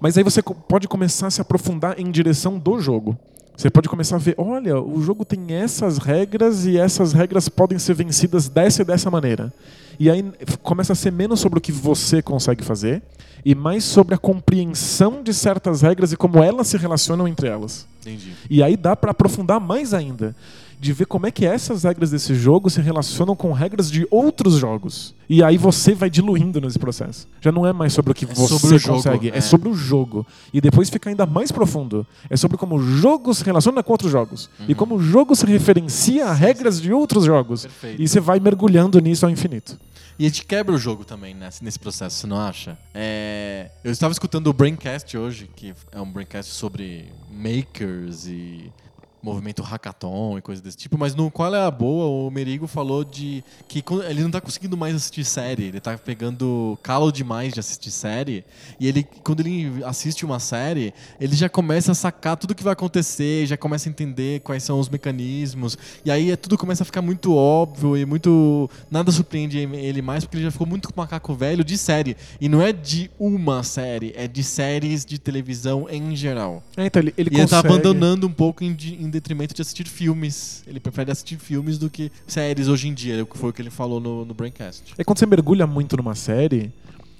Mas 0.00 0.16
aí 0.18 0.22
você 0.22 0.42
pode 0.42 0.86
começar 0.86 1.28
a 1.28 1.30
se 1.30 1.40
aprofundar 1.40 1.98
em 1.98 2.10
direção 2.10 2.58
do 2.58 2.78
jogo. 2.80 3.16
Você 3.58 3.68
pode 3.68 3.88
começar 3.88 4.14
a 4.14 4.20
ver, 4.20 4.36
olha, 4.38 4.80
o 4.80 5.02
jogo 5.02 5.24
tem 5.24 5.52
essas 5.52 5.98
regras 5.98 6.64
e 6.64 6.78
essas 6.78 7.12
regras 7.12 7.48
podem 7.48 7.76
ser 7.76 7.92
vencidas 7.92 8.48
dessa 8.48 8.82
e 8.82 8.84
dessa 8.84 9.10
maneira. 9.10 9.52
E 9.98 10.08
aí 10.08 10.24
começa 10.62 10.92
a 10.92 10.96
ser 10.96 11.10
menos 11.10 11.40
sobre 11.40 11.58
o 11.58 11.60
que 11.60 11.72
você 11.72 12.22
consegue 12.22 12.62
fazer 12.62 13.02
e 13.44 13.56
mais 13.56 13.82
sobre 13.82 14.14
a 14.14 14.18
compreensão 14.18 15.24
de 15.24 15.34
certas 15.34 15.82
regras 15.82 16.12
e 16.12 16.16
como 16.16 16.40
elas 16.40 16.68
se 16.68 16.76
relacionam 16.76 17.26
entre 17.26 17.48
elas. 17.48 17.84
Entendi. 18.00 18.32
E 18.48 18.62
aí 18.62 18.76
dá 18.76 18.94
para 18.94 19.10
aprofundar 19.10 19.58
mais 19.58 19.92
ainda, 19.92 20.36
de 20.80 20.92
ver 20.92 21.06
como 21.06 21.26
é 21.26 21.30
que 21.30 21.44
essas 21.44 21.82
regras 21.82 22.10
desse 22.10 22.34
jogo 22.34 22.70
se 22.70 22.80
relacionam 22.80 23.34
com 23.34 23.52
regras 23.52 23.90
de 23.90 24.06
outros 24.10 24.54
jogos. 24.54 25.14
E 25.28 25.42
aí 25.42 25.58
você 25.58 25.94
vai 25.94 26.08
diluindo 26.08 26.60
nesse 26.60 26.78
processo. 26.78 27.28
Já 27.40 27.50
não 27.50 27.66
é 27.66 27.72
mais 27.72 27.92
sobre 27.92 28.12
o 28.12 28.14
que 28.14 28.24
É 28.24 28.28
você 28.28 28.54
o 28.54 28.78
jogo, 28.78 28.96
consegue, 28.96 29.30
é. 29.30 29.38
é. 29.38 29.40
sobre 29.40 29.68
o 29.68 29.74
jogo. 29.74 30.26
E 30.52 30.60
depois 30.60 30.88
fica 30.88 31.10
ainda 31.10 31.26
mais 31.26 31.50
profundo. 31.50 32.06
É 32.30 32.36
sobre 32.36 32.56
como 32.56 32.76
o 32.76 32.82
jogo 32.82 33.34
se 33.34 33.44
relaciona 33.44 33.82
com 33.82 33.92
outros 33.92 34.12
jogos. 34.12 34.48
E 34.68 34.74
como 34.74 34.96
o 34.96 35.02
jogo 35.02 35.34
se 35.34 35.44
referencia 35.46 36.26
a 36.26 36.32
regras 36.32 36.80
de 36.80 36.92
outros 36.92 37.24
jogos. 37.24 37.62
Perfeito. 37.62 38.00
E 38.00 38.08
você 38.08 38.20
vai 38.20 38.38
mergulhando 38.38 39.00
nisso 39.00 39.26
ao 39.26 39.32
infinito. 39.32 39.78
E 40.18 40.24
a 40.24 40.28
gente 40.28 40.44
quebra 40.44 40.74
o 40.74 40.78
jogo 40.78 41.04
também 41.04 41.32
nesse, 41.32 41.62
nesse 41.62 41.78
processo, 41.78 42.16
você 42.16 42.26
não 42.26 42.40
acha? 42.40 42.76
É, 42.92 43.70
eu 43.84 43.92
estava 43.92 44.10
escutando 44.10 44.48
o 44.48 44.52
Braincast 44.52 45.16
hoje, 45.16 45.48
que 45.54 45.72
é 45.92 46.00
um 46.00 46.10
Braincast 46.10 46.52
sobre 46.52 47.12
makers 47.30 48.26
e 48.26 48.72
movimento 49.22 49.62
hackathon 49.62 50.38
e 50.38 50.42
coisa 50.42 50.62
desse 50.62 50.76
tipo, 50.76 50.96
mas 50.98 51.14
no 51.14 51.30
Qual 51.30 51.54
é 51.54 51.60
a 51.64 51.70
Boa, 51.70 52.06
o 52.06 52.30
Merigo 52.30 52.66
falou 52.66 53.04
de 53.04 53.42
que 53.68 53.82
ele 54.08 54.22
não 54.22 54.30
tá 54.30 54.40
conseguindo 54.40 54.76
mais 54.76 54.94
assistir 54.94 55.24
série, 55.24 55.64
ele 55.64 55.80
tá 55.80 55.96
pegando 55.98 56.78
calo 56.82 57.10
demais 57.10 57.52
de 57.52 57.60
assistir 57.60 57.90
série, 57.90 58.44
e 58.78 58.86
ele, 58.86 59.06
quando 59.24 59.40
ele 59.40 59.82
assiste 59.84 60.24
uma 60.24 60.38
série, 60.38 60.92
ele 61.20 61.34
já 61.34 61.48
começa 61.48 61.92
a 61.92 61.94
sacar 61.94 62.36
tudo 62.36 62.54
que 62.54 62.62
vai 62.62 62.72
acontecer, 62.72 63.46
já 63.46 63.56
começa 63.56 63.88
a 63.88 63.90
entender 63.90 64.40
quais 64.40 64.62
são 64.62 64.78
os 64.78 64.88
mecanismos, 64.88 65.76
e 66.04 66.10
aí 66.10 66.30
é, 66.30 66.36
tudo 66.36 66.56
começa 66.56 66.82
a 66.82 66.86
ficar 66.86 67.02
muito 67.02 67.34
óbvio 67.34 67.96
e 67.96 68.04
muito. 68.04 68.70
Nada 68.90 69.10
surpreende 69.10 69.58
ele 69.58 70.00
mais, 70.02 70.24
porque 70.24 70.36
ele 70.36 70.44
já 70.44 70.50
ficou 70.50 70.66
muito 70.66 70.88
macaco 70.94 71.34
velho 71.34 71.64
de 71.64 71.76
série. 71.76 72.16
E 72.40 72.48
não 72.48 72.62
é 72.62 72.72
de 72.72 73.10
uma 73.18 73.62
série, 73.62 74.12
é 74.16 74.26
de 74.28 74.42
séries 74.44 75.04
de 75.04 75.18
televisão 75.18 75.86
em 75.90 76.14
geral. 76.14 76.62
É, 76.76 76.86
então 76.86 77.02
ele, 77.02 77.14
ele 77.16 77.30
e 77.32 77.34
ele 77.40 77.46
tá 77.46 77.56
consegue- 77.56 77.74
abandonando 77.74 78.26
um 78.26 78.32
pouco 78.32 78.62
em, 78.64 78.74
de- 78.74 78.94
em 79.08 79.10
detrimento 79.10 79.54
de 79.54 79.62
assistir 79.62 79.88
filmes. 79.88 80.62
Ele 80.66 80.78
prefere 80.78 81.10
assistir 81.10 81.36
filmes 81.38 81.78
do 81.78 81.90
que 81.90 82.12
séries 82.26 82.68
hoje 82.68 82.88
em 82.88 82.94
dia, 82.94 83.24
que 83.24 83.36
foi 83.36 83.50
o 83.50 83.52
que 83.52 83.60
ele 83.62 83.70
falou 83.70 83.98
no, 84.00 84.24
no 84.24 84.34
Braincast. 84.34 84.94
É 84.96 85.02
quando 85.04 85.18
você 85.18 85.26
mergulha 85.26 85.66
muito 85.66 85.96
numa 85.96 86.14
série, 86.14 86.72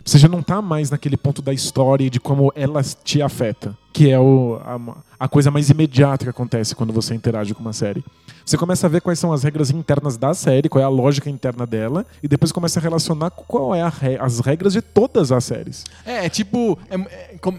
você 0.04 0.18
já 0.18 0.28
não 0.28 0.42
tá 0.42 0.62
mais 0.62 0.90
naquele 0.90 1.16
ponto 1.16 1.42
da 1.42 1.52
história 1.52 2.04
e 2.04 2.10
de 2.10 2.18
como 2.20 2.52
ela 2.54 2.82
te 2.82 3.20
afeta, 3.20 3.76
que 3.92 4.08
é 4.10 4.18
o, 4.18 4.58
a, 4.64 5.24
a 5.24 5.28
coisa 5.28 5.50
mais 5.50 5.68
imediata 5.68 6.24
que 6.24 6.30
acontece 6.30 6.74
quando 6.74 6.92
você 6.92 7.14
interage 7.14 7.52
com 7.54 7.60
uma 7.60 7.72
série. 7.72 8.02
Você 8.46 8.56
começa 8.56 8.86
a 8.86 8.88
ver 8.88 9.02
quais 9.02 9.18
são 9.18 9.30
as 9.30 9.42
regras 9.42 9.68
internas 9.70 10.16
da 10.16 10.32
série, 10.32 10.70
qual 10.70 10.80
é 10.80 10.84
a 10.86 10.88
lógica 10.88 11.28
interna 11.28 11.66
dela, 11.66 12.06
e 12.22 12.26
depois 12.28 12.50
começa 12.50 12.80
a 12.80 12.82
relacionar 12.82 13.28
com 13.30 13.42
qual 13.44 13.74
é 13.74 13.86
re- 13.86 14.16
as 14.18 14.40
regras 14.40 14.72
de 14.72 14.80
todas 14.80 15.30
as 15.30 15.44
séries. 15.44 15.84
É, 16.06 16.24
é 16.24 16.28
tipo, 16.30 16.78
é- 16.88 16.96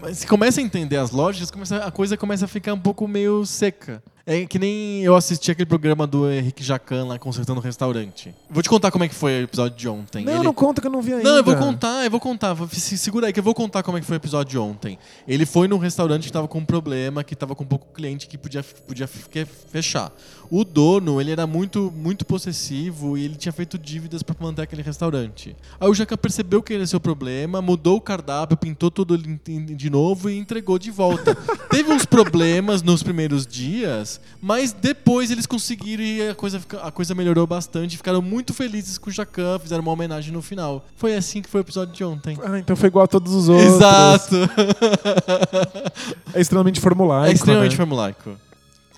é- 0.08 0.12
se 0.14 0.26
começa 0.26 0.60
a 0.60 0.64
entender 0.64 0.96
as 0.96 1.12
lógicas, 1.12 1.48
começa- 1.52 1.76
a 1.84 1.92
coisa 1.92 2.16
começa 2.16 2.46
a 2.46 2.48
ficar 2.48 2.74
um 2.74 2.80
pouco 2.80 3.06
meio 3.06 3.46
seca. 3.46 4.02
É 4.26 4.44
que 4.46 4.58
nem 4.58 5.02
eu 5.02 5.16
assisti 5.16 5.50
aquele 5.50 5.66
programa 5.66 6.06
do 6.06 6.30
Henrique 6.30 6.62
Jacan 6.62 7.04
lá 7.06 7.18
consertando 7.18 7.58
o 7.58 7.62
restaurante. 7.62 8.34
Vou 8.50 8.62
te 8.62 8.68
contar 8.68 8.90
como 8.90 9.02
é 9.04 9.08
que 9.08 9.14
foi 9.14 9.40
o 9.40 9.44
episódio 9.44 9.76
de 9.76 9.88
ontem. 9.88 10.24
Não, 10.24 10.34
Ele- 10.34 10.44
não 10.44 10.52
conta 10.54 10.80
que 10.80 10.86
eu 10.86 10.90
não 10.90 11.00
vi 11.02 11.14
ainda. 11.14 11.28
Não, 11.28 11.36
eu 11.38 11.44
vou 11.44 11.56
contar, 11.56 12.04
eu 12.04 12.10
vou 12.10 12.20
contar. 12.20 12.56
Se- 12.72 12.98
Segura 12.98 13.26
aí 13.26 13.32
que 13.32 13.40
eu 13.40 13.44
vou 13.44 13.54
contar 13.54 13.82
como 13.82 13.96
é 13.96 14.00
que 14.00 14.06
foi 14.06 14.16
o 14.16 14.18
episódio 14.18 14.50
de 14.50 14.58
ontem. 14.58 14.98
Ele 15.26 15.46
foi 15.46 15.66
num 15.68 15.78
restaurante 15.78 16.24
que 16.26 16.32
tava 16.32 16.46
com 16.46 16.58
um 16.58 16.64
problema, 16.64 17.24
que 17.24 17.34
tava 17.34 17.54
com 17.54 17.64
pouco 17.64 17.86
cliente 17.94 18.26
que 18.26 18.36
podia, 18.38 18.62
podia 18.62 19.06
fe- 19.06 19.44
fechar. 19.46 20.12
O 20.50 20.64
dono, 20.64 21.20
ele 21.20 21.30
era 21.30 21.46
muito, 21.46 21.92
muito 21.96 22.24
possessivo 22.26 23.16
e 23.16 23.24
ele 23.24 23.36
tinha 23.36 23.52
feito 23.52 23.78
dívidas 23.78 24.22
para 24.22 24.34
manter 24.40 24.62
aquele 24.62 24.82
restaurante. 24.82 25.56
Aí 25.78 25.88
o 25.88 25.94
Jacan 25.94 26.16
percebeu 26.16 26.60
que 26.62 26.74
era 26.74 26.84
seu 26.86 26.98
problema, 27.00 27.62
mudou 27.62 27.96
o 27.96 28.00
cardápio, 28.00 28.56
pintou 28.56 28.90
tudo 28.90 29.16
de 29.16 29.88
novo 29.90 30.28
e 30.28 30.36
entregou 30.36 30.78
de 30.78 30.90
volta. 30.90 31.34
Teve 31.70 31.92
uns 31.92 32.04
problemas 32.04 32.82
nos 32.82 33.00
primeiros 33.02 33.46
dias, 33.46 34.09
mas 34.40 34.72
depois 34.72 35.30
eles 35.30 35.44
conseguiram 35.46 36.02
e 36.02 36.28
a 36.28 36.34
coisa, 36.34 36.60
a 36.82 36.90
coisa 36.90 37.14
melhorou 37.14 37.46
bastante. 37.46 37.96
Ficaram 37.98 38.22
muito 38.22 38.54
felizes 38.54 38.96
com 38.96 39.10
o 39.10 39.12
Jacan, 39.12 39.58
fizeram 39.58 39.82
uma 39.82 39.92
homenagem 39.92 40.32
no 40.32 40.40
final. 40.40 40.84
Foi 40.96 41.14
assim 41.14 41.42
que 41.42 41.48
foi 41.50 41.60
o 41.60 41.62
episódio 41.62 41.94
de 41.94 42.02
ontem. 42.04 42.38
Ah, 42.42 42.58
então 42.58 42.74
foi 42.76 42.88
igual 42.88 43.04
a 43.04 43.08
todos 43.08 43.32
os 43.34 43.48
outros. 43.48 43.74
Exato! 43.74 44.36
É 46.34 46.40
extremamente 46.40 46.80
formulaico. 46.80 47.30
é 47.30 47.32
extremamente 47.34 47.72
né? 47.72 47.76
formulaico. 47.76 48.36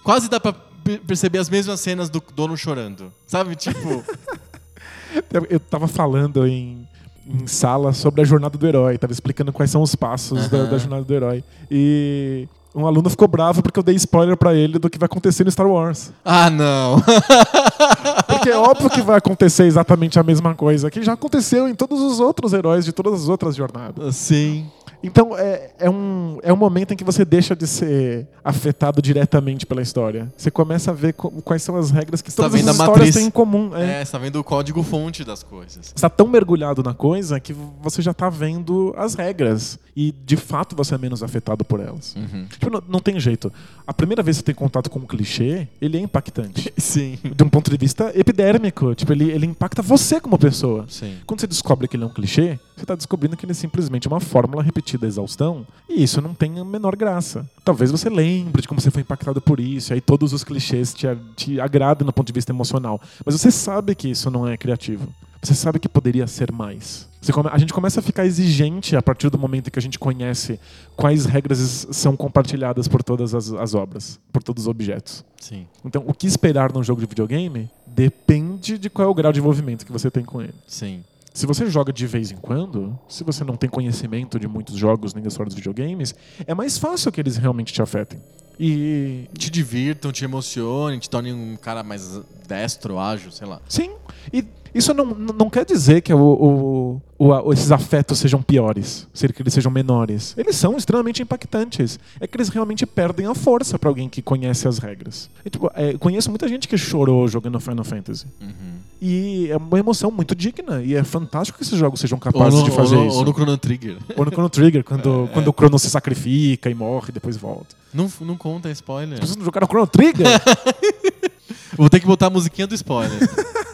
Quase 0.03 0.29
dá 0.29 0.39
pra 0.39 0.53
pe- 0.53 0.99
perceber 0.99 1.39
as 1.39 1.49
mesmas 1.49 1.81
cenas 1.81 2.11
do 2.11 2.23
dono 2.35 2.57
chorando. 2.57 3.13
Sabe? 3.27 3.55
Tipo. 3.57 4.05
Eu, 5.51 5.61
tava 5.61 5.87
falando 5.87 6.47
em, 6.47 6.89
em 7.27 7.47
sala 7.47 7.93
sobre 7.93 8.23
a 8.23 8.25
jornada 8.25 8.57
do 8.57 8.67
herói, 8.67 8.97
tava 8.97 9.13
explicando 9.13 9.53
quais 9.53 9.71
são 9.71 9.83
os 9.83 9.95
passos 9.95 10.49
da, 10.49 10.59
Aham. 10.59 10.71
da 10.71 10.79
jornada 10.79 11.05
do 11.05 11.15
herói. 11.15 11.45
E 11.71 12.49
um 12.75 12.87
aluno 12.87 13.11
ficou 13.11 13.29
bravo 13.29 13.63
porque 13.63 13.79
eu 13.79 13.83
dei 13.83 13.95
spoiler 13.97 14.37
pra 14.37 14.55
ele 14.55 14.79
do 14.79 14.89
que 14.89 14.99
vai 14.99 15.07
acontecer 15.07 15.45
no 15.45 15.51
Star 15.51 15.67
Wars. 15.67 16.13
ah, 16.25 16.49
não! 16.51 17.03
Porque 18.27 18.51
é 18.51 18.57
óbvio 18.57 18.91
que 18.91 19.01
vai 19.03 19.17
acontecer 19.19 19.65
exatamente 19.65 20.19
a 20.19 20.23
mesma 20.23 20.55
coisa 20.55 20.91
que 20.91 21.03
já 21.03 21.13
aconteceu 21.13 21.69
em 21.69 21.75
todos 21.75 22.01
os 22.01 22.19
outros 22.21 22.53
heróis 22.53 22.85
de 22.85 22.93
todas 22.93 23.23
as 23.23 23.29
outras 23.29 23.55
jornadas. 23.55 24.17
Sim. 24.17 24.67
Então 25.05 25.37
é, 25.37 25.73
é, 25.81 25.91
um, 25.91 26.39
é 26.45 26.53
um 26.53 26.57
momento 26.57 26.93
em 26.95 26.97
que 26.97 27.03
você 27.03 27.25
deixa 27.25 27.57
de 27.57 27.67
ser 27.67 28.29
afetado 28.45 29.03
diretamente 29.03 29.67
pela 29.67 29.83
história. 29.83 30.33
Você 30.37 30.49
começa 30.49 30.93
a 30.93 30.95
ver 30.95 31.13
co- 31.15 31.31
quais 31.43 31.61
são 31.63 31.77
as 31.77 31.91
regras 31.91 32.23
que 32.23 32.31
Você 32.31 32.37
tá 32.37 32.45
todas 32.45 32.61
vendo 32.61 32.69
as 32.71 32.79
a 32.79 32.85
histórias 32.85 32.99
matriz. 33.09 33.15
têm 33.17 33.27
em 33.27 33.31
comum. 33.31 33.73
É. 33.77 34.01
É, 34.01 34.05
você 34.05 34.13
tá 34.13 34.19
vendo 34.19 34.37
o 34.37 34.45
código-fonte 34.45 35.25
das 35.25 35.43
coisas. 35.43 35.87
Você 35.87 35.93
está 35.97 36.09
tão 36.09 36.29
mergulhado 36.29 36.85
na 36.85 36.95
coisa 36.95 37.41
que 37.41 37.53
você 37.83 38.01
já 38.01 38.13
está 38.13 38.31
vendo 38.31 38.95
as 38.97 39.15
regras. 39.17 39.77
E 39.97 40.13
de 40.25 40.37
fato 40.37 40.77
você 40.77 40.95
é 40.95 40.99
menos 40.99 41.21
afetado 41.23 41.65
por 41.65 41.81
elas. 41.81 42.15
Uhum. 42.15 42.47
Tipo, 42.63 42.71
não, 42.71 42.83
não 42.89 43.01
tem 43.01 43.19
jeito. 43.19 43.53
A 43.85 43.93
primeira 43.93 44.23
vez 44.23 44.37
que 44.37 44.41
você 44.41 44.45
tem 44.45 44.55
contato 44.55 44.89
com 44.89 45.01
um 45.01 45.07
clichê, 45.07 45.67
ele 45.81 45.99
é 45.99 46.01
impactante. 46.01 46.73
Sim. 46.79 47.19
De 47.35 47.43
um 47.43 47.49
ponto 47.49 47.69
de 47.69 47.77
vista 47.77 48.13
epidérmico. 48.15 48.95
Tipo, 48.95 49.13
ele, 49.13 49.31
ele 49.33 49.47
impacta 49.47 49.83
você 49.83 50.21
como 50.21 50.39
pessoa. 50.39 50.87
Sim. 50.89 51.17
Quando 51.27 51.41
você 51.41 51.49
descobre 51.49 51.89
que 51.89 51.97
ele 51.97 52.05
é 52.05 52.07
um 52.07 52.13
clichê, 52.13 52.61
você 52.77 52.85
está 52.85 52.95
descobrindo 52.95 53.37
que 53.37 53.45
ele 53.45 53.51
é 53.51 53.55
simplesmente 53.55 54.07
uma 54.07 54.21
fórmula 54.21 54.63
repetida 54.63 55.07
à 55.07 55.09
exaustão. 55.09 55.67
E 55.89 56.05
isso 56.05 56.21
não 56.21 56.35
tem 56.35 56.61
a 56.61 56.65
menor 56.65 56.95
graça. 56.95 57.49
Talvez 57.65 57.91
você 57.91 58.09
lembre 58.09 58.63
de 58.63 58.69
como 58.69 58.81
você 58.81 58.93
foi 58.93 59.03
impactado 59.03 59.41
por 59.41 59.59
isso, 59.59 59.93
e 59.93 59.95
aí 59.95 60.01
todos 60.01 60.33
os 60.33 60.45
clichês 60.45 60.95
te, 60.95 61.07
te 61.35 61.61
agradam 61.61 62.07
do 62.07 62.13
ponto 62.13 62.27
de 62.29 62.33
vista 62.33 62.53
emocional. 62.53 63.01
Mas 63.27 63.35
você 63.35 63.51
sabe 63.51 63.95
que 63.97 64.09
isso 64.09 64.31
não 64.31 64.47
é 64.47 64.57
criativo. 64.57 65.09
Você 65.43 65.55
sabe 65.55 65.81
que 65.81 65.89
poderia 65.89 66.29
ser 66.29 66.53
mais. 66.53 67.09
Você 67.23 67.33
come- 67.33 67.49
a 67.53 67.57
gente 67.57 67.73
começa 67.73 68.01
a 68.01 68.03
ficar 68.03 68.27
exigente 68.27 68.97
a 68.97 69.01
partir 69.01 69.31
do 69.31 69.39
momento 69.39 69.69
em 69.69 69.71
que 69.71 69.79
a 69.79 69.83
gente 69.83 69.97
conhece 69.99 70.59
quais 70.97 71.25
regras 71.25 71.87
são 71.93 72.17
compartilhadas 72.17 72.89
por 72.89 73.03
todas 73.03 73.33
as, 73.35 73.53
as 73.53 73.75
obras, 73.75 74.19
por 74.33 74.43
todos 74.43 74.65
os 74.65 74.69
objetos. 74.69 75.25
Sim. 75.41 75.67
Então, 75.85 76.03
o 76.07 76.13
que 76.13 76.27
esperar 76.27 76.73
num 76.73 76.83
jogo 76.83 77.01
de 77.01 77.07
videogame 77.07 77.71
depende 77.87 78.77
de 78.77 78.91
qual 78.91 79.07
é 79.07 79.11
o 79.11 79.15
grau 79.15 79.33
de 79.33 79.39
envolvimento 79.39 79.87
que 79.87 79.93
você 79.93 80.11
tem 80.11 80.25
com 80.25 80.43
ele. 80.43 80.55
Sim. 80.67 81.05
Se 81.33 81.47
você 81.47 81.65
joga 81.71 81.93
de 81.93 82.07
vez 82.07 82.31
em 82.31 82.37
quando, 82.37 82.99
se 83.09 83.23
você 83.25 83.43
não 83.45 83.57
tem 83.57 83.71
conhecimento 83.71 84.39
de 84.39 84.47
muitos 84.49 84.77
jogos 84.77 85.15
nem 85.15 85.23
da 85.23 85.29
história 85.29 85.49
dos 85.49 85.55
videogames, 85.57 86.15
é 86.47 86.55
mais 86.55 86.77
fácil 86.77 87.11
que 87.13 87.21
eles 87.21 87.37
realmente 87.37 87.73
te 87.73 87.81
afetem. 87.81 88.21
E 88.61 89.29
Te 89.39 89.51
divirtam, 89.51 90.13
te 90.13 90.25
emocionem, 90.25 90.99
te 90.99 91.09
tornem 91.09 91.33
um 91.33 91.57
cara 91.57 91.83
mais 91.83 92.21
destro, 92.47 92.99
ágil, 92.99 93.31
sei 93.31 93.47
lá. 93.47 93.61
sim, 93.69 93.93
e 94.33 94.45
isso 94.75 94.93
não, 94.95 95.05
não 95.07 95.51
quer 95.51 95.65
dizer 95.65 96.01
que 96.01 96.13
o, 96.15 96.19
o- 96.19 97.03
o- 97.19 97.53
esses 97.53 97.71
afetos 97.71 98.19
sejam 98.19 98.41
piores, 98.43 99.07
ser 99.13 99.33
que 99.33 99.43
eles 99.43 99.53
sejam 99.53 99.71
menores. 99.71 100.35
Eles 100.37 100.57
são 100.57 100.77
extremamente 100.77 101.23
impactantes. 101.23 101.99
É 102.21 102.27
que 102.27 102.37
eles 102.37 102.49
realmente 102.49 102.87
perdem 102.87 103.27
a 103.27 103.35
força 103.35 103.79
para 103.79 103.89
alguém 103.89 104.09
que 104.09 104.23
conhece 104.23 104.67
as 104.67 104.79
regras. 104.79 105.29
E, 105.45 105.51
tipo, 105.51 105.71
é, 105.75 105.95
conheço 105.99 106.31
muita 106.31 106.49
gente 106.49 106.67
que 106.69 106.77
chorou 106.79 107.29
jogando 107.29 107.59
Final 107.61 107.85
Fantasy. 107.85 108.27
Uhum. 108.41 108.73
E 109.05 109.49
é 109.51 109.57
uma 109.57 109.79
emoção 109.79 110.11
muito 110.11 110.35
digna. 110.35 110.81
E 110.83 110.95
é 110.95 111.03
fantástico 111.05 111.59
que 111.59 111.65
esses 111.65 111.77
jogos 111.79 111.99
sejam 112.01 112.19
capazes 112.19 112.61
no, 112.61 112.65
de 112.65 112.71
fazer 112.71 112.95
ou 112.97 113.03
no- 113.03 113.09
isso. 113.09 113.19
ou 113.19 113.25
no 113.25 113.33
Chrono 113.33 113.59
Trigger. 113.59 113.97
Ou 114.17 114.25
no 114.25 114.31
Chrono 114.31 114.49
Trigger, 114.49 114.85
quando, 114.85 115.25
É, 115.31 115.35
quando 115.35 115.47
é. 115.47 115.51
o 115.51 115.53
Chrono 115.53 115.79
se 115.79 115.91
sacrifica 115.91 116.71
e 116.71 116.75
morre 116.75 117.09
e 117.11 117.13
depois 117.13 117.37
volta. 117.37 117.75
Não, 117.93 118.11
não 118.21 118.37
conta 118.37 118.69
é 118.69 118.73
spoiler. 118.73 119.19
Vocês 119.19 119.37
não 119.37 119.45
jogaram 119.45 119.67
Chrono 119.67 119.87
Trigger? 119.87 120.27
Vou 121.77 121.89
ter 121.91 122.01
que 122.01 122.07
botar 122.07 122.27
a 122.27 122.31
musiquinha 122.31 122.67
do 122.67 122.75
spoiler. 122.75 123.19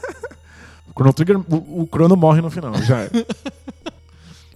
Chrono 0.99 1.13
Trigger, 1.13 1.39
o, 1.39 1.83
o 1.83 1.89
Chrono 1.91 2.17
morre 2.17 2.41
no 2.41 2.51
final, 2.51 2.75
já 2.83 3.03
é. 3.03 3.11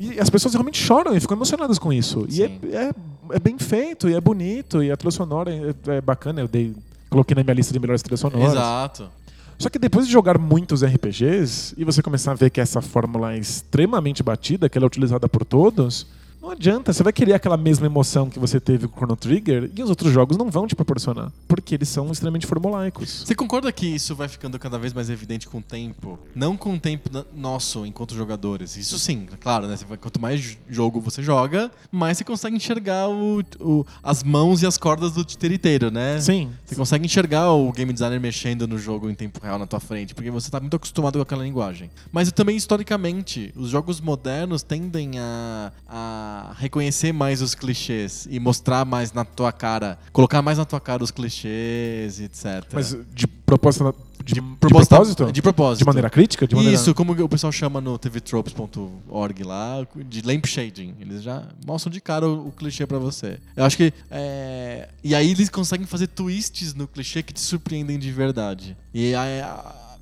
E 0.00 0.18
as 0.18 0.28
pessoas 0.28 0.52
realmente 0.52 0.82
choram 0.82 1.14
e 1.14 1.20
ficam 1.20 1.36
emocionadas 1.36 1.78
com 1.78 1.92
isso. 1.92 2.26
E 2.28 2.42
é, 2.42 2.46
é, 2.46 2.90
é 3.30 3.38
bem 3.38 3.56
feito, 3.56 4.08
e 4.08 4.14
é 4.14 4.20
bonito, 4.20 4.82
e 4.82 4.90
a 4.90 4.96
trilha 4.96 5.12
sonora 5.12 5.48
é, 5.54 5.72
é 5.92 6.00
bacana. 6.00 6.40
Eu 6.40 6.48
dei, 6.48 6.74
coloquei 7.08 7.36
na 7.36 7.44
minha 7.44 7.54
lista 7.54 7.72
de 7.72 7.78
melhores 7.78 8.02
trilhas 8.02 8.18
sonoras. 8.18 8.50
Exato. 8.50 9.08
Só 9.56 9.68
que 9.68 9.78
depois 9.78 10.06
de 10.08 10.12
jogar 10.12 10.38
muitos 10.38 10.84
RPGs 10.84 11.74
e 11.76 11.84
você 11.84 12.02
começar 12.02 12.32
a 12.32 12.34
ver 12.34 12.50
que 12.50 12.60
essa 12.60 12.82
fórmula 12.82 13.34
é 13.34 13.38
extremamente 13.38 14.24
batida, 14.24 14.68
que 14.68 14.76
ela 14.76 14.86
é 14.86 14.88
utilizada 14.88 15.28
por 15.28 15.44
todos, 15.44 16.04
Não 16.42 16.50
adianta, 16.50 16.92
você 16.92 17.04
vai 17.04 17.12
querer 17.12 17.34
aquela 17.34 17.56
mesma 17.56 17.86
emoção 17.86 18.28
que 18.28 18.36
você 18.38 18.58
teve 18.58 18.88
com 18.88 18.94
o 18.94 18.98
Chrono 18.98 19.14
Trigger 19.16 19.70
e 19.76 19.80
os 19.82 19.88
outros 19.88 20.12
jogos 20.12 20.36
não 20.36 20.50
vão 20.50 20.66
te 20.66 20.74
proporcionar, 20.74 21.30
porque 21.46 21.76
eles 21.76 21.88
são 21.88 22.10
extremamente 22.10 22.48
formulaicos. 22.48 23.22
Você 23.24 23.34
concorda 23.34 23.70
que 23.70 23.86
isso 23.86 24.14
vai 24.16 24.26
ficando 24.26 24.58
cada 24.58 24.76
vez 24.76 24.92
mais 24.92 25.08
evidente 25.08 25.46
com 25.48 25.58
o 25.58 25.62
tempo? 25.62 26.18
Não 26.34 26.56
com 26.56 26.74
o 26.74 26.80
tempo 26.80 27.08
nosso 27.32 27.86
enquanto 27.86 28.16
jogadores. 28.16 28.76
Isso 28.76 28.98
sim, 28.98 29.28
claro, 29.40 29.68
né? 29.68 29.76
Quanto 30.00 30.20
mais 30.20 30.58
jogo 30.68 31.00
você 31.00 31.22
joga, 31.22 31.70
mais 31.92 32.18
você 32.18 32.24
consegue 32.24 32.56
enxergar 32.56 33.08
o, 33.08 33.40
o- 33.60 33.86
as 34.02 34.24
mãos 34.24 34.62
e 34.62 34.66
as 34.66 34.76
cordas 34.76 35.12
do 35.12 35.24
titiriteiro, 35.24 35.92
né? 35.92 36.20
Sim. 36.20 36.50
Você 36.66 36.74
consegue 36.74 37.04
enxergar 37.06 37.52
o 37.52 37.70
game 37.70 37.92
designer 37.92 38.18
mexendo 38.20 38.66
no 38.66 38.78
jogo 38.78 39.08
em 39.08 39.14
tempo 39.14 39.38
real 39.40 39.60
na 39.60 39.66
tua 39.66 39.78
frente, 39.78 40.12
porque 40.12 40.30
você 40.30 40.50
tá 40.50 40.58
muito 40.58 40.74
acostumado 40.74 41.14
com 41.18 41.22
aquela 41.22 41.44
linguagem. 41.44 41.88
Mas 42.10 42.32
também, 42.32 42.56
historicamente, 42.56 43.52
os 43.56 43.70
jogos 43.70 44.00
modernos 44.00 44.64
tendem 44.64 45.20
a, 45.20 45.70
a 45.88 46.31
reconhecer 46.58 47.12
mais 47.12 47.40
os 47.42 47.54
clichês 47.54 48.26
e 48.30 48.38
mostrar 48.40 48.84
mais 48.84 49.12
na 49.12 49.24
tua 49.24 49.52
cara, 49.52 49.98
colocar 50.12 50.40
mais 50.42 50.58
na 50.58 50.64
tua 50.64 50.80
cara 50.80 51.02
os 51.02 51.10
clichês 51.10 52.20
etc. 52.20 52.64
Mas 52.72 52.96
de 53.14 53.26
propósito. 53.26 53.94
De, 54.24 54.34
de 54.34 54.40
Proposta- 54.40 54.94
propósito? 54.94 55.32
De 55.32 55.42
propósito. 55.42 55.78
De 55.80 55.84
maneira 55.84 56.08
crítica? 56.08 56.46
De 56.46 56.54
maneira... 56.54 56.76
Isso, 56.76 56.94
como 56.94 57.10
o 57.12 57.28
pessoal 57.28 57.50
chama 57.50 57.80
no 57.80 57.98
tvtropes.org 57.98 59.42
lá, 59.42 59.84
de 60.08 60.22
lampshading. 60.22 60.94
Eles 61.00 61.24
já 61.24 61.42
mostram 61.66 61.90
de 61.92 62.00
cara 62.00 62.28
o, 62.28 62.48
o 62.48 62.52
clichê 62.52 62.86
pra 62.86 62.98
você. 62.98 63.38
Eu 63.56 63.64
acho 63.64 63.76
que. 63.76 63.92
é, 64.10 64.88
E 65.02 65.12
aí 65.14 65.30
eles 65.32 65.48
conseguem 65.48 65.86
fazer 65.86 66.06
twists 66.06 66.72
no 66.74 66.86
clichê 66.86 67.20
que 67.22 67.32
te 67.32 67.40
surpreendem 67.40 67.98
de 67.98 68.12
verdade. 68.12 68.76
E 68.94 69.12
aí, 69.14 69.42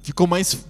ficou 0.03 0.27
mais 0.27 0.67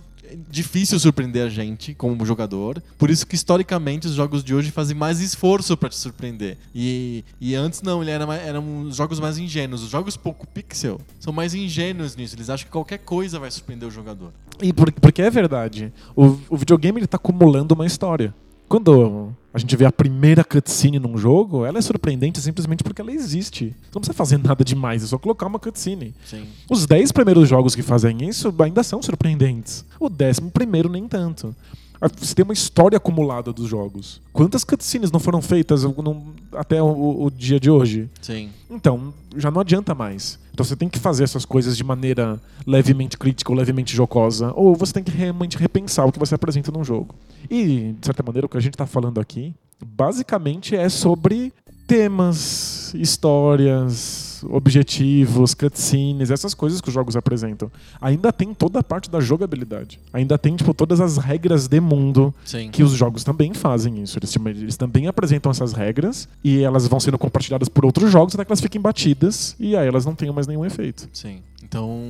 difícil 0.50 0.98
surpreender 0.98 1.44
a 1.46 1.48
gente 1.48 1.94
como 1.94 2.24
jogador. 2.26 2.82
Por 2.98 3.10
isso 3.10 3.26
que 3.26 3.34
historicamente 3.34 4.06
os 4.06 4.14
jogos 4.14 4.42
de 4.44 4.54
hoje 4.54 4.70
fazem 4.70 4.96
mais 4.96 5.20
esforço 5.20 5.76
pra 5.76 5.88
te 5.88 5.96
surpreender. 5.96 6.56
E, 6.74 7.24
e 7.40 7.54
antes 7.54 7.82
não, 7.82 8.02
ele 8.02 8.10
era 8.10 8.26
mais- 8.26 8.42
eram 8.46 8.82
os 8.82 8.96
jogos 8.96 9.18
mais 9.20 9.38
ingênuos. 9.38 9.82
Os 9.82 9.90
jogos 9.90 10.16
pouco 10.16 10.46
pixel 10.46 11.00
são 11.18 11.32
mais 11.32 11.54
ingênuos 11.54 12.16
nisso. 12.16 12.34
Eles 12.36 12.50
acham 12.50 12.66
que 12.66 12.72
qualquer 12.72 12.98
coisa 12.98 13.38
vai 13.38 13.50
surpreender 13.50 13.88
o 13.88 13.90
jogador. 13.90 14.32
E 14.62 14.72
por- 14.72 14.92
porque 14.92 15.22
é 15.22 15.30
verdade. 15.30 15.92
O, 16.14 16.36
o 16.48 16.56
videogame 16.56 17.00
ele 17.00 17.06
tá 17.06 17.16
acumulando 17.16 17.74
uma 17.74 17.86
história. 17.86 18.34
Quando 18.68 19.34
a 19.52 19.58
gente 19.58 19.74
vê 19.76 19.84
a 19.84 19.92
primeira 19.92 20.44
cutscene 20.44 20.98
num 20.98 21.18
jogo, 21.18 21.64
ela 21.64 21.78
é 21.78 21.82
surpreendente 21.82 22.40
simplesmente 22.40 22.84
porque 22.84 23.00
ela 23.00 23.12
existe. 23.12 23.66
Você 23.66 23.90
não 23.94 24.00
precisa 24.00 24.16
fazer 24.16 24.38
nada 24.42 24.64
demais, 24.64 25.02
é 25.02 25.06
só 25.06 25.18
colocar 25.18 25.46
uma 25.46 25.58
cutscene. 25.58 26.14
Sim. 26.24 26.44
Os 26.68 26.86
10 26.86 27.12
primeiros 27.12 27.48
jogos 27.48 27.74
que 27.74 27.82
fazem 27.82 28.28
isso 28.28 28.54
ainda 28.60 28.82
são 28.82 29.02
surpreendentes. 29.02 29.84
O 29.98 30.08
décimo 30.08 30.50
primeiro 30.50 30.88
nem 30.88 31.08
tanto. 31.08 31.54
Ah, 32.00 32.08
Você 32.18 32.34
tem 32.34 32.42
uma 32.44 32.52
história 32.54 32.96
acumulada 32.96 33.52
dos 33.52 33.68
jogos. 33.68 34.20
Quantas 34.32 34.64
cutscenes 34.64 35.10
não 35.10 35.20
foram 35.20 35.42
feitas 35.42 35.82
não- 35.84 36.32
até 36.52 36.82
o, 36.82 37.24
o 37.24 37.30
dia 37.30 37.60
de 37.60 37.70
hoje? 37.70 38.08
Sim. 38.22 38.50
Então, 38.70 39.12
já 39.36 39.50
não 39.50 39.60
adianta 39.60 39.94
mais. 39.94 40.38
Então 40.52 40.64
você 40.64 40.74
tem 40.76 40.88
que 40.88 40.98
fazer 40.98 41.24
essas 41.24 41.44
coisas 41.44 41.76
de 41.76 41.84
maneira 41.84 42.40
levemente 42.66 43.16
crítica 43.18 43.50
ou 43.52 43.56
levemente 43.58 43.94
jocosa, 43.94 44.52
ou 44.56 44.74
você 44.74 44.92
tem 44.92 45.02
que 45.04 45.10
realmente 45.10 45.56
repensar 45.56 46.06
o 46.06 46.12
que 46.12 46.18
você 46.18 46.34
apresenta 46.34 46.70
num 46.72 46.84
jogo. 46.84 47.14
E, 47.50 47.94
de 47.98 48.06
certa 48.06 48.22
maneira, 48.22 48.46
o 48.46 48.48
que 48.48 48.56
a 48.56 48.60
gente 48.60 48.74
está 48.74 48.86
falando 48.86 49.18
aqui, 49.20 49.54
basicamente 49.84 50.74
é 50.76 50.88
sobre 50.88 51.52
temas, 51.86 52.92
histórias, 52.94 54.29
objetivos, 54.48 55.54
cutscenes, 55.54 56.30
essas 56.30 56.54
coisas 56.54 56.80
que 56.80 56.88
os 56.88 56.94
jogos 56.94 57.16
apresentam. 57.16 57.70
Ainda 58.00 58.32
tem 58.32 58.54
toda 58.54 58.78
a 58.80 58.82
parte 58.82 59.10
da 59.10 59.20
jogabilidade. 59.20 60.00
Ainda 60.12 60.38
tem, 60.38 60.56
tipo, 60.56 60.72
todas 60.74 61.00
as 61.00 61.16
regras 61.16 61.68
de 61.68 61.80
mundo 61.80 62.34
Sim. 62.44 62.70
que 62.70 62.82
os 62.82 62.92
jogos 62.92 63.24
também 63.24 63.52
fazem 63.54 64.02
isso. 64.02 64.18
Eles, 64.18 64.34
eles 64.56 64.76
também 64.76 65.06
apresentam 65.06 65.50
essas 65.50 65.72
regras 65.72 66.28
e 66.42 66.62
elas 66.62 66.86
vão 66.86 67.00
sendo 67.00 67.18
compartilhadas 67.18 67.68
por 67.68 67.84
outros 67.84 68.10
jogos 68.10 68.34
até 68.34 68.44
que 68.44 68.50
elas 68.52 68.60
fiquem 68.60 68.80
batidas 68.80 69.54
e 69.58 69.76
aí 69.76 69.86
elas 69.86 70.04
não 70.06 70.14
tenham 70.14 70.34
mais 70.34 70.46
nenhum 70.46 70.64
efeito. 70.64 71.08
Sim. 71.12 71.40
Então. 71.62 72.00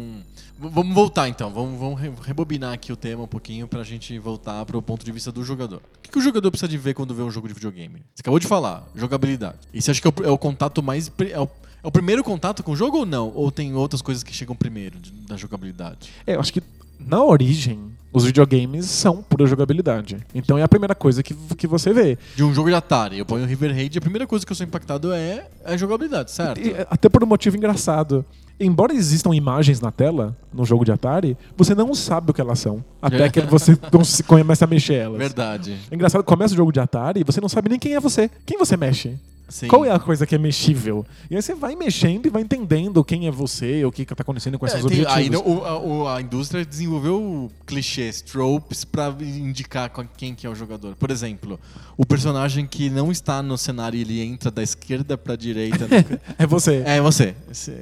Vamos 0.62 0.95
voltar 0.95 1.27
então. 1.27 1.51
Vamos, 1.51 1.79
vamos 1.81 1.99
re- 1.99 2.12
rebobinar 2.23 2.75
aqui 2.75 2.93
o 2.93 2.97
tema 2.97 3.23
um 3.23 3.27
pouquinho 3.27 3.66
pra 3.66 3.83
gente 3.83 4.19
voltar 4.19 4.62
pro 4.66 4.83
ponto 4.83 5.03
de 5.03 5.11
vista 5.11 5.33
do 5.33 5.43
jogador. 5.43 5.79
O 5.79 6.03
que, 6.03 6.11
que 6.11 6.19
o 6.19 6.21
jogador 6.21 6.51
precisa 6.51 6.69
de 6.69 6.77
ver 6.77 6.93
quando 6.93 7.14
vê 7.14 7.23
um 7.23 7.31
jogo 7.31 7.49
de 7.49 7.55
videogame? 7.55 8.03
Você 8.14 8.21
acabou 8.21 8.38
de 8.38 8.47
falar, 8.47 8.87
jogabilidade. 8.95 9.57
E 9.73 9.81
você 9.81 9.90
acha 9.90 10.03
que 10.03 10.07
é 10.07 10.11
o, 10.11 10.27
é 10.27 10.31
o 10.31 10.37
contato 10.37 10.83
mais. 10.83 11.11
É 11.31 11.40
o, 11.40 11.49
é 11.83 11.87
o 11.87 11.90
primeiro 11.90 12.23
contato 12.25 12.62
com 12.62 12.73
o 12.73 12.77
jogo 12.77 12.99
ou 12.99 13.07
não? 13.07 13.33
Ou 13.35 13.51
tem 13.51 13.75
outras 13.75 14.03
coisas 14.03 14.23
que 14.23 14.33
chegam 14.35 14.55
primeiro 14.55 14.99
de- 14.99 15.11
da 15.12 15.37
jogabilidade? 15.37 16.11
É, 16.27 16.35
eu 16.37 16.40
acho 16.40 16.53
que 16.53 16.62
na 16.99 17.23
origem 17.25 17.79
os 18.12 18.25
videogames 18.25 18.87
são 18.87 19.23
pura 19.23 19.47
jogabilidade. 19.47 20.19
Então 20.35 20.59
é 20.59 20.62
a 20.62 20.69
primeira 20.69 20.95
coisa 20.95 21.23
que, 21.23 21.33
que 21.35 21.66
você 21.66 21.93
vê. 21.93 22.19
De 22.37 22.43
um 22.43 22.53
jogo 22.53 22.69
de 22.69 22.75
Atari, 22.75 23.19
eu 23.19 23.25
ponho 23.25 23.47
River 23.47 23.73
Raid, 23.73 23.97
a 23.99 24.01
primeira 24.01 24.27
coisa 24.27 24.45
que 24.45 24.51
eu 24.53 24.57
sou 24.57 24.66
impactado 24.66 25.12
é 25.12 25.47
a 25.64 25.77
jogabilidade, 25.77 26.31
certo? 26.33 26.59
E, 26.61 26.75
até 26.90 27.09
por 27.09 27.23
um 27.23 27.27
motivo 27.27 27.57
engraçado. 27.57 28.25
Embora 28.62 28.93
existam 28.93 29.35
imagens 29.35 29.81
na 29.81 29.90
tela 29.90 30.37
no 30.53 30.66
jogo 30.66 30.85
de 30.85 30.93
Atari, 30.93 31.35
você 31.57 31.75
não 31.75 31.95
sabe 31.95 32.31
o 32.31 32.35
que 32.35 32.43
elas 32.43 32.59
são. 32.59 32.85
Até 33.01 33.31
que 33.31 33.40
você 33.40 33.75
começa 34.27 34.66
a 34.66 34.69
mexer 34.69 34.95
elas. 34.95 35.16
Verdade. 35.19 35.79
É 35.90 35.95
engraçado, 35.95 36.23
começa 36.23 36.53
o 36.53 36.57
jogo 36.57 36.71
de 36.71 36.79
Atari 36.81 37.21
e 37.21 37.25
você 37.25 37.40
não 37.40 37.49
sabe 37.49 37.71
nem 37.71 37.79
quem 37.79 37.95
é 37.95 38.01
você. 38.01 38.29
Quem 38.45 38.59
você 38.59 38.77
mexe? 38.77 39.16
Sim. 39.50 39.68
Qual 39.68 39.84
é 39.84 39.90
a 39.90 39.98
coisa 39.98 40.24
que 40.26 40.34
é 40.34 40.38
mexível? 40.38 41.04
E 41.30 41.36
aí 41.36 41.42
você 41.42 41.54
vai 41.54 41.74
mexendo 41.76 42.24
e 42.26 42.30
vai 42.30 42.40
entendendo 42.42 43.04
quem 43.04 43.26
é 43.26 43.30
você, 43.30 43.84
o 43.84 43.90
que 43.92 44.02
está 44.02 44.14
acontecendo 44.18 44.58
com 44.58 44.64
É, 44.64 44.68
esses 44.68 44.84
tem- 44.84 45.00
objetivos. 45.04 45.16
aí 45.16 45.52
o- 45.52 45.64
a, 45.64 45.78
o- 45.78 46.08
a 46.08 46.20
indústria 46.22 46.64
desenvolveu 46.64 47.50
clichês, 47.66 48.22
tropes, 48.22 48.84
pra 48.84 49.14
indicar 49.20 49.90
quem 50.16 50.34
que 50.34 50.46
é 50.46 50.50
o 50.50 50.54
jogador. 50.54 50.94
Por 50.96 51.10
exemplo, 51.10 51.58
o 51.96 52.06
personagem 52.06 52.66
que 52.66 52.88
não 52.88 53.10
está 53.10 53.42
no 53.42 53.58
cenário 53.58 53.98
e 53.98 54.00
ele 54.02 54.20
entra 54.22 54.50
da 54.50 54.62
esquerda 54.62 55.18
pra 55.18 55.36
direita. 55.36 55.86
no- 55.86 55.90
É 56.38 56.46
você. 56.46 56.82
é 56.86 57.00
você. 57.00 57.34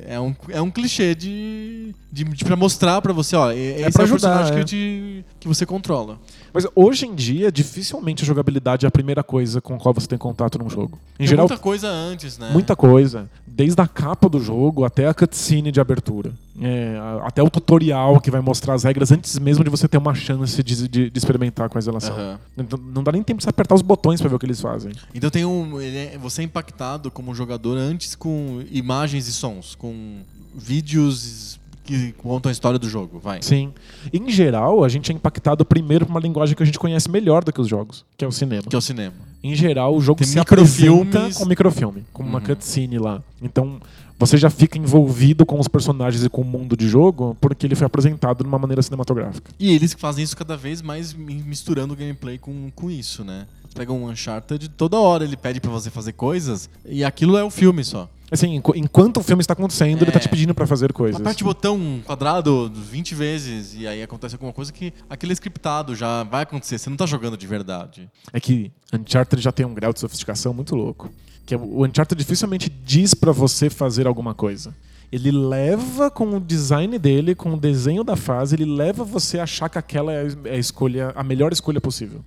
É 0.06 0.18
um, 0.18 0.34
é 0.48 0.60
um 0.62 0.70
clichê 0.70 1.14
de, 1.14 1.94
de, 2.10 2.24
de 2.24 2.44
pra 2.44 2.56
mostrar 2.56 3.00
pra 3.02 3.12
você, 3.12 3.36
ó, 3.36 3.52
e- 3.52 3.82
esse 3.82 3.92
pra 3.92 4.02
é 4.02 4.04
o 4.04 4.08
ajudar, 4.14 4.38
personagem 4.38 4.54
é. 4.54 4.58
que, 4.58 4.64
te- 4.64 5.24
que 5.40 5.46
você 5.48 5.66
controla. 5.66 6.18
Mas 6.52 6.66
hoje 6.74 7.06
em 7.06 7.14
dia, 7.14 7.52
dificilmente 7.52 8.22
a 8.24 8.26
jogabilidade 8.26 8.86
é 8.86 8.88
a 8.88 8.90
primeira 8.90 9.22
coisa 9.22 9.60
com 9.60 9.74
a 9.74 9.78
qual 9.78 9.92
você 9.94 10.06
tem 10.06 10.18
contato 10.18 10.58
num 10.58 10.70
jogo. 10.70 10.98
Em 11.18 11.26
geral, 11.26 11.46
coisa 11.58 11.88
antes, 11.88 12.38
né? 12.38 12.50
muita 12.52 12.74
coisa. 12.76 13.28
Desde 13.46 13.80
a 13.80 13.86
capa 13.88 14.28
do 14.28 14.38
jogo 14.40 14.84
até 14.84 15.08
a 15.08 15.14
cutscene 15.14 15.72
de 15.72 15.80
abertura. 15.80 16.32
É, 16.60 16.96
até 17.24 17.42
o 17.42 17.50
tutorial 17.50 18.20
que 18.20 18.30
vai 18.30 18.40
mostrar 18.40 18.74
as 18.74 18.82
regras 18.84 19.10
antes 19.12 19.38
mesmo 19.38 19.62
de 19.64 19.70
você 19.70 19.86
ter 19.88 19.96
uma 19.98 20.14
chance 20.14 20.60
de, 20.62 20.88
de- 20.88 21.10
de 21.10 21.18
experimentar 21.18 21.68
com 21.68 21.78
a. 21.78 22.12
Aham. 22.12 22.38
Então, 22.56 22.78
não 22.92 23.02
dá 23.02 23.12
nem 23.12 23.22
tempo 23.22 23.38
de 23.38 23.44
você 23.44 23.50
apertar 23.50 23.74
os 23.74 23.82
botões 23.82 24.20
pra 24.20 24.28
ver 24.28 24.36
o 24.36 24.38
que 24.38 24.46
eles 24.46 24.60
fazem. 24.60 24.92
Então 25.14 25.28
tem 25.30 25.44
um, 25.44 25.80
é- 25.80 26.16
você 26.18 26.42
é 26.42 26.44
impactado 26.44 27.10
como 27.10 27.34
jogador 27.34 27.76
antes 27.76 28.14
com 28.14 28.62
imagens 28.70 29.26
e 29.28 29.32
sons, 29.32 29.74
com 29.74 30.20
vídeos 30.54 31.57
que 31.88 32.12
contam 32.12 32.50
a 32.50 32.52
história 32.52 32.78
do 32.78 32.86
jogo, 32.88 33.18
vai. 33.18 33.40
Sim. 33.40 33.72
Em 34.12 34.30
geral, 34.30 34.84
a 34.84 34.88
gente 34.90 35.10
é 35.10 35.14
impactado 35.14 35.64
primeiro 35.64 36.04
por 36.04 36.10
uma 36.12 36.20
linguagem 36.20 36.54
que 36.54 36.62
a 36.62 36.66
gente 36.66 36.78
conhece 36.78 37.10
melhor 37.10 37.42
do 37.42 37.50
que 37.52 37.60
os 37.60 37.66
jogos, 37.66 38.04
que 38.16 38.24
é 38.24 38.28
o 38.28 38.32
cinema. 38.32 38.62
Que 38.62 38.76
é 38.76 38.78
o 38.78 38.82
cinema. 38.82 39.14
Em 39.42 39.54
geral, 39.54 39.96
o 39.96 40.00
jogo 40.00 40.18
Tem 40.18 40.26
se 40.28 40.38
apresenta 40.38 41.30
com 41.34 41.46
microfilme, 41.46 42.04
com 42.12 42.22
uma 42.22 42.38
Uhum. 42.40 42.44
cutscene 42.44 42.98
lá. 42.98 43.22
Então, 43.40 43.80
você 44.18 44.36
já 44.36 44.50
fica 44.50 44.76
envolvido 44.76 45.46
com 45.46 45.58
os 45.58 45.68
personagens 45.68 46.22
e 46.24 46.28
com 46.28 46.42
o 46.42 46.44
mundo 46.44 46.76
de 46.76 46.88
jogo 46.88 47.36
porque 47.40 47.66
ele 47.66 47.74
foi 47.74 47.86
apresentado 47.86 48.42
de 48.42 48.48
uma 48.48 48.58
maneira 48.58 48.82
cinematográfica. 48.82 49.50
E 49.58 49.72
eles 49.72 49.94
fazem 49.94 50.22
isso 50.24 50.36
cada 50.36 50.56
vez 50.56 50.82
mais 50.82 51.14
mi- 51.14 51.42
misturando 51.46 51.94
o 51.94 51.96
gameplay 51.96 52.36
com, 52.36 52.70
com 52.74 52.90
isso, 52.90 53.24
né? 53.24 53.46
Pega 53.74 53.92
um 53.92 54.08
Uncharted, 54.10 54.68
toda 54.70 54.98
hora 54.98 55.24
ele 55.24 55.36
pede 55.36 55.60
pra 55.60 55.70
você 55.70 55.88
fazer 55.88 56.12
coisas 56.14 56.68
e 56.84 57.04
aquilo 57.04 57.36
é 57.36 57.44
o 57.44 57.50
filme 57.50 57.84
só. 57.84 58.08
Assim, 58.30 58.56
enqu- 58.56 58.74
enquanto 58.76 59.18
o 59.18 59.22
filme 59.22 59.40
está 59.40 59.54
acontecendo, 59.54 60.02
ele 60.02 60.10
É. 60.10 60.12
tá 60.12 60.20
te 60.20 60.28
pedindo 60.28 60.54
pra 60.54 60.66
fazer 60.66 60.92
coisas. 60.92 61.20
Aperte 61.20 61.42
o 61.42 61.46
botão 61.46 62.00
quadrado 62.04 62.70
20 62.74 63.14
vezes 63.14 63.74
e 63.74 63.86
aí 63.86 64.02
acontece 64.02 64.34
alguma 64.34 64.52
coisa 64.52 64.72
que 64.72 64.92
aquele 65.08 65.32
é 65.32 65.34
scriptado 65.34 65.94
já 65.94 66.22
vai 66.24 66.42
acontecer, 66.42 66.78
você 66.78 66.90
não 66.90 66.96
tá 66.96 67.06
jogando 67.06 67.36
de 67.36 67.46
verdade. 67.46 68.10
É 68.32 68.38
que 68.40 68.70
Uncharted 68.92 69.42
já 69.42 69.50
tem 69.52 69.64
um 69.64 69.72
grau 69.74 69.92
de 69.92 70.00
sofisticação 70.00 70.52
muito 70.52 70.74
louco. 70.76 71.10
Que 71.46 71.54
é 71.54 71.56
o 71.56 71.84
Uncharted 71.86 72.18
dificilmente 72.18 72.68
diz 72.68 73.14
pra 73.14 73.32
você 73.32 73.70
fazer 73.70 74.06
alguma 74.06 74.34
coisa. 74.34 74.74
Ele 75.10 75.30
leva 75.30 76.10
com 76.10 76.36
o 76.36 76.40
design 76.40 76.98
dele, 76.98 77.34
com 77.34 77.54
o 77.54 77.56
desenho 77.56 78.04
da 78.04 78.14
fase, 78.14 78.54
ele 78.54 78.64
leva 78.66 79.04
você 79.04 79.38
a 79.38 79.44
achar 79.44 79.68
que 79.68 79.78
aquela 79.78 80.12
é 80.12 80.26
a 80.50 80.56
escolha, 80.56 81.12
a 81.14 81.22
melhor 81.22 81.52
escolha 81.52 81.80
possível. 81.80 82.22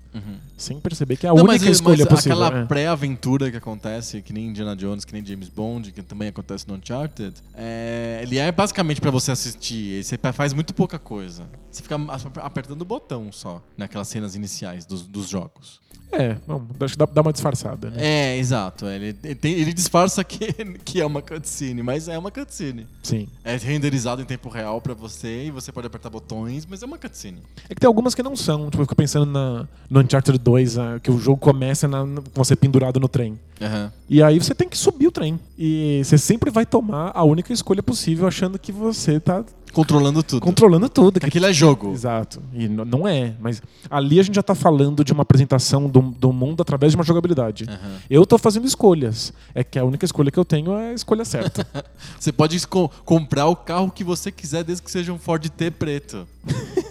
Sem 0.58 0.80
perceber 0.80 1.18
que 1.18 1.26
é 1.26 1.30
a 1.30 1.34
Não, 1.34 1.44
única 1.44 1.66
mas, 1.66 1.76
escolha 1.76 2.06
mas 2.06 2.08
possível. 2.08 2.44
aquela 2.44 2.62
é. 2.62 2.66
pré-aventura 2.66 3.50
que 3.50 3.58
acontece, 3.58 4.22
que 4.22 4.32
nem 4.32 4.48
Indiana 4.48 4.76
Jones, 4.76 5.04
que 5.06 5.14
nem 5.14 5.26
James 5.26 5.50
Bond, 5.50 5.92
que 5.92 6.02
também 6.04 6.28
acontece 6.30 6.68
no 6.68 6.76
Uncharted, 6.76 7.34
é, 7.56 8.20
ele 8.22 8.38
é 8.38 8.52
basicamente 8.52 9.02
pra 9.02 9.10
você 9.12 9.32
assistir. 9.32 10.04
Você 10.04 10.18
faz 10.34 10.54
muito 10.54 10.74
pouca 10.74 11.00
coisa. 11.00 11.50
Você 11.70 11.82
fica 11.82 11.96
apertando 12.42 12.82
o 12.82 12.86
botão 12.86 13.32
só 13.32 13.62
naquelas 13.78 14.08
cenas 14.08 14.36
iniciais 14.36 14.86
dos, 14.86 15.02
dos 15.02 15.28
jogos. 15.28 15.81
É, 16.12 16.36
bom, 16.48 16.62
acho 16.82 16.94
que 16.94 16.98
dá, 17.00 17.06
dá 17.06 17.22
uma 17.22 17.32
disfarçada, 17.32 17.90
né? 17.90 17.98
É, 18.00 18.38
exato. 18.38 18.86
Ele, 18.86 19.16
ele, 19.24 19.36
tem- 19.36 19.54
ele 19.54 19.74
disfarça 19.74 20.24
que, 20.24 20.52
que 20.84 21.00
é 21.00 21.06
uma 21.06 21.22
cutscene, 21.22 21.82
mas 21.82 22.08
é 22.08 22.18
uma 22.18 22.30
cutscene. 22.32 22.86
Sim. 23.02 23.28
É 23.44 23.56
renderizado 23.56 24.22
em 24.22 24.26
tempo 24.26 24.50
real 24.50 24.82
pra 24.82 24.94
você 24.94 25.46
e 25.46 25.52
você 25.52 25.72
pode 25.72 25.88
apertar 25.88 26.10
botões, 26.10 26.66
mas 26.66 26.84
é 26.84 26.86
uma 26.86 26.98
cutscene. 26.98 27.38
É 27.70 27.74
que 27.74 27.80
tem 27.82 27.88
algumas 27.88 28.14
que 28.14 28.22
não 28.24 28.36
são. 28.36 28.66
Tipo, 28.70 28.78
eu 28.82 28.86
fico 28.86 28.96
pensando 28.96 29.26
na, 29.26 29.68
no 29.90 30.00
Uncharted 30.02 30.38
2, 30.38 30.76
que 31.02 31.10
o 31.12 31.18
jogo 31.20 31.38
começa 31.40 31.88
na- 31.88 32.04
com 32.06 32.44
você 32.44 32.56
pendurado 32.56 33.00
no 33.00 33.08
trem. 33.08 33.40
Aham. 33.62 33.92
E 34.10 34.22
aí 34.24 34.38
você 34.40 34.54
tem 34.56 34.68
que 34.68 34.78
subir 34.78 35.08
o 35.08 35.12
trem. 35.12 35.40
E 35.58 36.02
você 36.04 36.18
sempre 36.18 36.50
vai 36.52 36.66
tomar 36.66 37.12
a 37.14 37.24
única 37.24 37.54
escolha 37.54 37.82
possível 37.84 38.28
achando 38.28 38.58
que 38.60 38.72
você 38.72 39.20
tá 39.20 39.44
Controlando 39.74 40.22
tudo. 40.24 40.42
controlando 40.42 40.90
tudo. 40.90 41.20
Que 41.20 41.26
aquilo 41.26 41.46
é 41.46 41.54
jogo. 41.54 41.92
Exato. 41.92 42.42
E 42.54 42.68
não 42.68 43.08
é. 43.08 43.34
Mas 43.40 43.62
ali 43.90 44.20
a 44.20 44.24
gente 44.24 44.36
já 44.36 44.44
tá 44.44 44.54
falando 44.56 45.04
de 45.04 45.14
uma 45.14 45.22
apresentação 45.24 45.88
do, 45.90 46.02
do 46.02 46.34
mundo 46.34 46.62
através 46.62 46.92
de 46.92 46.98
uma 46.98 47.04
jogabilidade. 47.04 47.66
Aham. 47.70 47.98
Eu 48.10 48.26
tô 48.26 48.38
fazendo 48.38 48.66
escolhas. 48.68 49.34
É 49.56 49.64
que 49.64 49.80
a 49.80 49.84
única 49.86 50.06
escolha 50.06 50.30
que 50.32 50.38
eu 50.40 50.46
tenho 50.46 50.74
é 50.78 50.92
a 50.92 50.94
escolha 50.94 51.24
certa. 51.26 51.66
Você 52.20 52.32
pode 52.32 52.56
esco- 52.56 52.92
comprar 53.06 53.48
o 53.48 53.56
carro 53.56 53.90
que 53.92 54.04
você 54.04 54.32
quiser, 54.32 54.64
desde 54.64 54.84
que 54.84 54.92
seja 54.92 55.12
um 55.14 55.18
Ford 55.20 55.48
T 55.50 55.72
preto. 55.72 56.28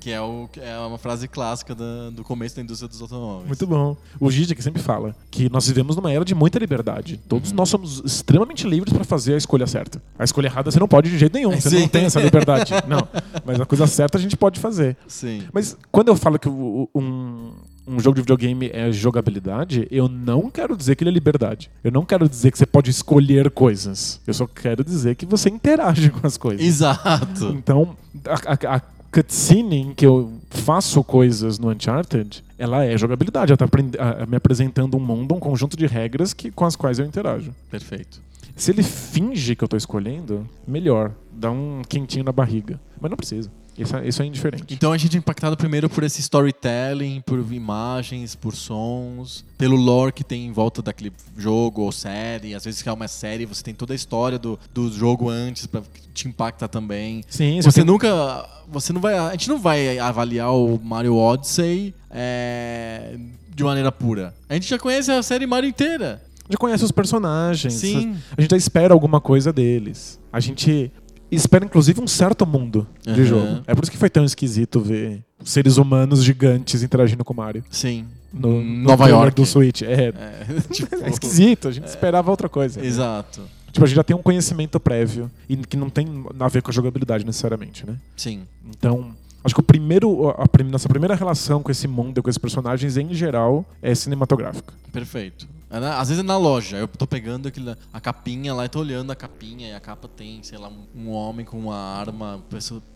que 0.00 0.10
é, 0.10 0.20
o, 0.20 0.48
é 0.56 0.78
uma 0.78 0.96
frase 0.98 1.28
clássica 1.28 1.74
da- 1.74 2.10
do 2.10 2.24
começo 2.24 2.56
da 2.56 2.62
indústria 2.62 2.88
dos 2.88 3.00
automóveis. 3.02 3.46
Muito 3.46 3.66
bom. 3.66 3.96
O 4.18 4.30
Gigi 4.30 4.54
que 4.54 4.62
sempre 4.62 4.82
fala 4.82 5.14
que 5.30 5.50
nós 5.50 5.68
vivemos 5.68 5.94
numa 5.94 6.10
era 6.10 6.24
de 6.24 6.34
muita 6.34 6.58
liberdade. 6.58 7.14
Uhum. 7.14 7.20
Todos 7.28 7.52
nós 7.52 7.68
somos 7.68 8.02
extremamente 8.04 8.66
livres 8.66 8.92
para 8.92 9.04
fazer 9.04 9.34
a 9.34 9.36
escolha 9.36 9.66
certa. 9.66 10.02
A 10.18 10.24
escolha 10.24 10.46
errada 10.46 10.70
você 10.70 10.80
não 10.80 10.88
pode 10.88 11.10
de 11.10 11.18
jeito 11.18 11.34
nenhum. 11.34 11.52
Você 11.60 11.68
Sim. 11.70 11.80
não 11.80 11.88
tem 11.88 12.04
essa 12.06 12.18
liberdade. 12.20 12.72
não. 12.88 13.06
Mas 13.44 13.60
a 13.60 13.66
coisa 13.66 13.86
certa 13.86 14.16
a 14.16 14.20
gente 14.20 14.36
pode 14.36 14.58
fazer. 14.58 14.96
Sim. 15.06 15.42
Mas 15.52 15.76
quando 15.92 16.08
eu 16.08 16.16
falo 16.16 16.38
que 16.38 16.48
o- 16.48 16.88
um, 16.94 17.52
um 17.86 18.00
jogo 18.00 18.14
de 18.14 18.22
videogame 18.22 18.70
é 18.72 18.90
jogabilidade, 18.92 19.86
eu 19.90 20.08
não 20.08 20.50
quero 20.50 20.76
dizer 20.76 20.96
que 20.96 21.02
ele 21.04 21.10
é 21.10 21.12
liberdade. 21.12 21.70
Eu 21.84 21.90
não 21.92 22.04
quero 22.06 22.28
dizer 22.28 22.50
que 22.50 22.56
você 22.58 22.66
pode 22.66 22.90
escolher 22.90 23.50
coisas. 23.50 24.20
Eu 24.26 24.32
só 24.32 24.46
quero 24.46 24.82
dizer 24.82 25.14
que 25.16 25.26
você 25.26 25.48
interage 25.50 26.08
com 26.10 26.26
as 26.26 26.36
coisas. 26.38 26.64
Exato. 26.64 27.46
Então, 27.48 27.96
a, 28.26 28.74
a, 28.74 28.76
a 28.76 28.82
cutscene 29.12 29.76
em 29.76 29.94
que 29.94 30.06
eu 30.06 30.32
faço 30.50 31.02
coisas 31.02 31.58
no 31.58 31.68
Uncharted, 31.70 32.42
ela 32.58 32.84
é 32.84 32.96
jogabilidade. 32.96 33.52
Ela 33.52 33.56
tá 33.56 33.66
a- 33.98 34.26
me 34.26 34.36
apresentando 34.36 34.96
um 34.96 35.00
mundo, 35.00 35.34
um 35.34 35.40
conjunto 35.40 35.76
de 35.76 35.86
regras 35.86 36.32
que, 36.32 36.50
com 36.50 36.64
as 36.64 36.76
quais 36.76 36.98
eu 36.98 37.06
interajo. 37.06 37.50
Perfeito. 37.70 38.20
Se 38.56 38.70
ele 38.70 38.82
finge 38.82 39.56
que 39.56 39.64
eu 39.64 39.68
tô 39.68 39.76
escolhendo, 39.76 40.46
melhor. 40.66 41.12
Dá 41.32 41.50
um 41.50 41.82
quentinho 41.88 42.24
na 42.24 42.32
barriga. 42.32 42.78
Mas 43.00 43.10
não 43.10 43.16
precisa. 43.16 43.50
Isso 43.78 43.96
é, 43.96 44.06
isso 44.08 44.22
é 44.22 44.26
indiferente. 44.26 44.64
Então 44.74 44.92
a 44.92 44.98
gente 44.98 45.16
é 45.16 45.18
impactado 45.18 45.56
primeiro 45.56 45.88
por 45.88 46.04
esse 46.04 46.20
storytelling, 46.20 47.22
por 47.24 47.38
imagens, 47.52 48.34
por 48.34 48.54
sons, 48.54 49.44
pelo 49.56 49.76
lore 49.76 50.12
que 50.12 50.22
tem 50.24 50.46
em 50.46 50.52
volta 50.52 50.82
daquele 50.82 51.12
jogo 51.36 51.82
ou 51.82 51.92
série. 51.92 52.54
Às 52.54 52.64
vezes 52.64 52.82
que 52.82 52.88
é 52.88 52.92
uma 52.92 53.08
série, 53.08 53.46
você 53.46 53.62
tem 53.62 53.74
toda 53.74 53.94
a 53.94 53.96
história 53.96 54.38
do, 54.38 54.58
do 54.74 54.92
jogo 54.92 55.28
antes 55.30 55.66
para 55.66 55.82
te 56.12 56.28
impacta 56.28 56.68
também. 56.68 57.22
Sim, 57.28 57.60
Você 57.62 57.72
tem- 57.80 57.84
nunca. 57.84 58.46
Você 58.68 58.92
não 58.92 59.00
vai. 59.00 59.16
A 59.16 59.30
gente 59.32 59.48
não 59.48 59.58
vai 59.58 59.98
avaliar 59.98 60.52
o 60.52 60.78
Mario 60.82 61.16
Odyssey 61.16 61.94
é, 62.10 63.16
de 63.54 63.64
maneira 63.64 63.90
pura. 63.90 64.34
A 64.48 64.54
gente 64.54 64.68
já 64.68 64.78
conhece 64.78 65.10
a 65.10 65.22
série 65.22 65.46
Mario 65.46 65.68
inteira. 65.70 66.22
já 66.48 66.56
conhece 66.58 66.84
os 66.84 66.90
personagens. 66.92 67.72
Sim. 67.74 68.16
A 68.36 68.40
gente 68.40 68.50
já 68.50 68.56
espera 68.56 68.92
alguma 68.92 69.20
coisa 69.20 69.52
deles. 69.52 70.18
A 70.32 70.38
gente 70.40 70.92
espera, 71.36 71.64
inclusive, 71.64 72.00
um 72.00 72.06
certo 72.06 72.46
mundo 72.46 72.86
de 73.02 73.10
Aham. 73.10 73.24
jogo. 73.24 73.62
É 73.66 73.74
por 73.74 73.84
isso 73.84 73.90
que 73.90 73.96
foi 73.98 74.10
tão 74.10 74.24
esquisito 74.24 74.80
ver 74.80 75.22
seres 75.44 75.76
humanos 75.76 76.22
gigantes 76.24 76.82
interagindo 76.82 77.24
com 77.24 77.32
o 77.32 77.36
Mario. 77.36 77.64
Sim. 77.70 78.06
No, 78.32 78.62
no 78.62 78.82
Nova 78.82 79.08
York. 79.08 79.34
do 79.34 79.44
Switch. 79.46 79.82
É, 79.82 80.08
É, 80.08 80.46
tipo, 80.72 80.94
é 80.96 81.08
esquisito, 81.08 81.68
a 81.68 81.72
gente 81.72 81.86
esperava 81.86 82.30
outra 82.30 82.48
coisa. 82.48 82.84
Exato. 82.84 83.42
Tipo, 83.72 83.84
a 83.84 83.86
gente 83.88 83.96
já 83.96 84.02
tem 84.04 84.16
um 84.16 84.22
conhecimento 84.22 84.78
prévio 84.80 85.30
e 85.48 85.56
que 85.56 85.76
não 85.76 85.88
tem 85.88 86.24
a 86.38 86.48
ver 86.48 86.60
com 86.60 86.70
a 86.70 86.74
jogabilidade 86.74 87.24
necessariamente, 87.24 87.86
né? 87.86 87.96
Sim. 88.16 88.42
Então, 88.68 89.14
acho 89.44 89.54
que 89.54 89.60
o 89.60 89.64
primeiro, 89.64 90.28
a 90.30 90.46
prim- 90.48 90.64
nossa 90.70 90.88
primeira 90.88 91.14
relação 91.14 91.62
com 91.62 91.70
esse 91.70 91.86
mundo 91.88 92.22
com 92.22 92.28
esses 92.30 92.38
personagens, 92.38 92.96
em 92.96 93.12
geral, 93.14 93.64
é 93.82 93.94
cinematográfica. 93.94 94.72
Perfeito. 94.92 95.46
É 95.72 95.76
Às 95.76 96.08
vezes 96.08 96.22
é 96.24 96.26
na 96.26 96.36
loja, 96.36 96.78
eu 96.78 96.88
tô 96.88 97.06
pegando 97.06 97.46
aquele, 97.46 97.76
a 97.92 98.00
capinha 98.00 98.52
lá 98.52 98.64
e 98.64 98.68
tô 98.68 98.80
olhando 98.80 99.12
a 99.12 99.14
capinha 99.14 99.68
e 99.68 99.72
a 99.72 99.78
capa 99.78 100.08
tem, 100.08 100.42
sei 100.42 100.58
lá, 100.58 100.68
um, 100.96 101.10
homem 101.10 101.46
com 101.46 101.56
uma 101.56 101.76
arma, 101.76 102.42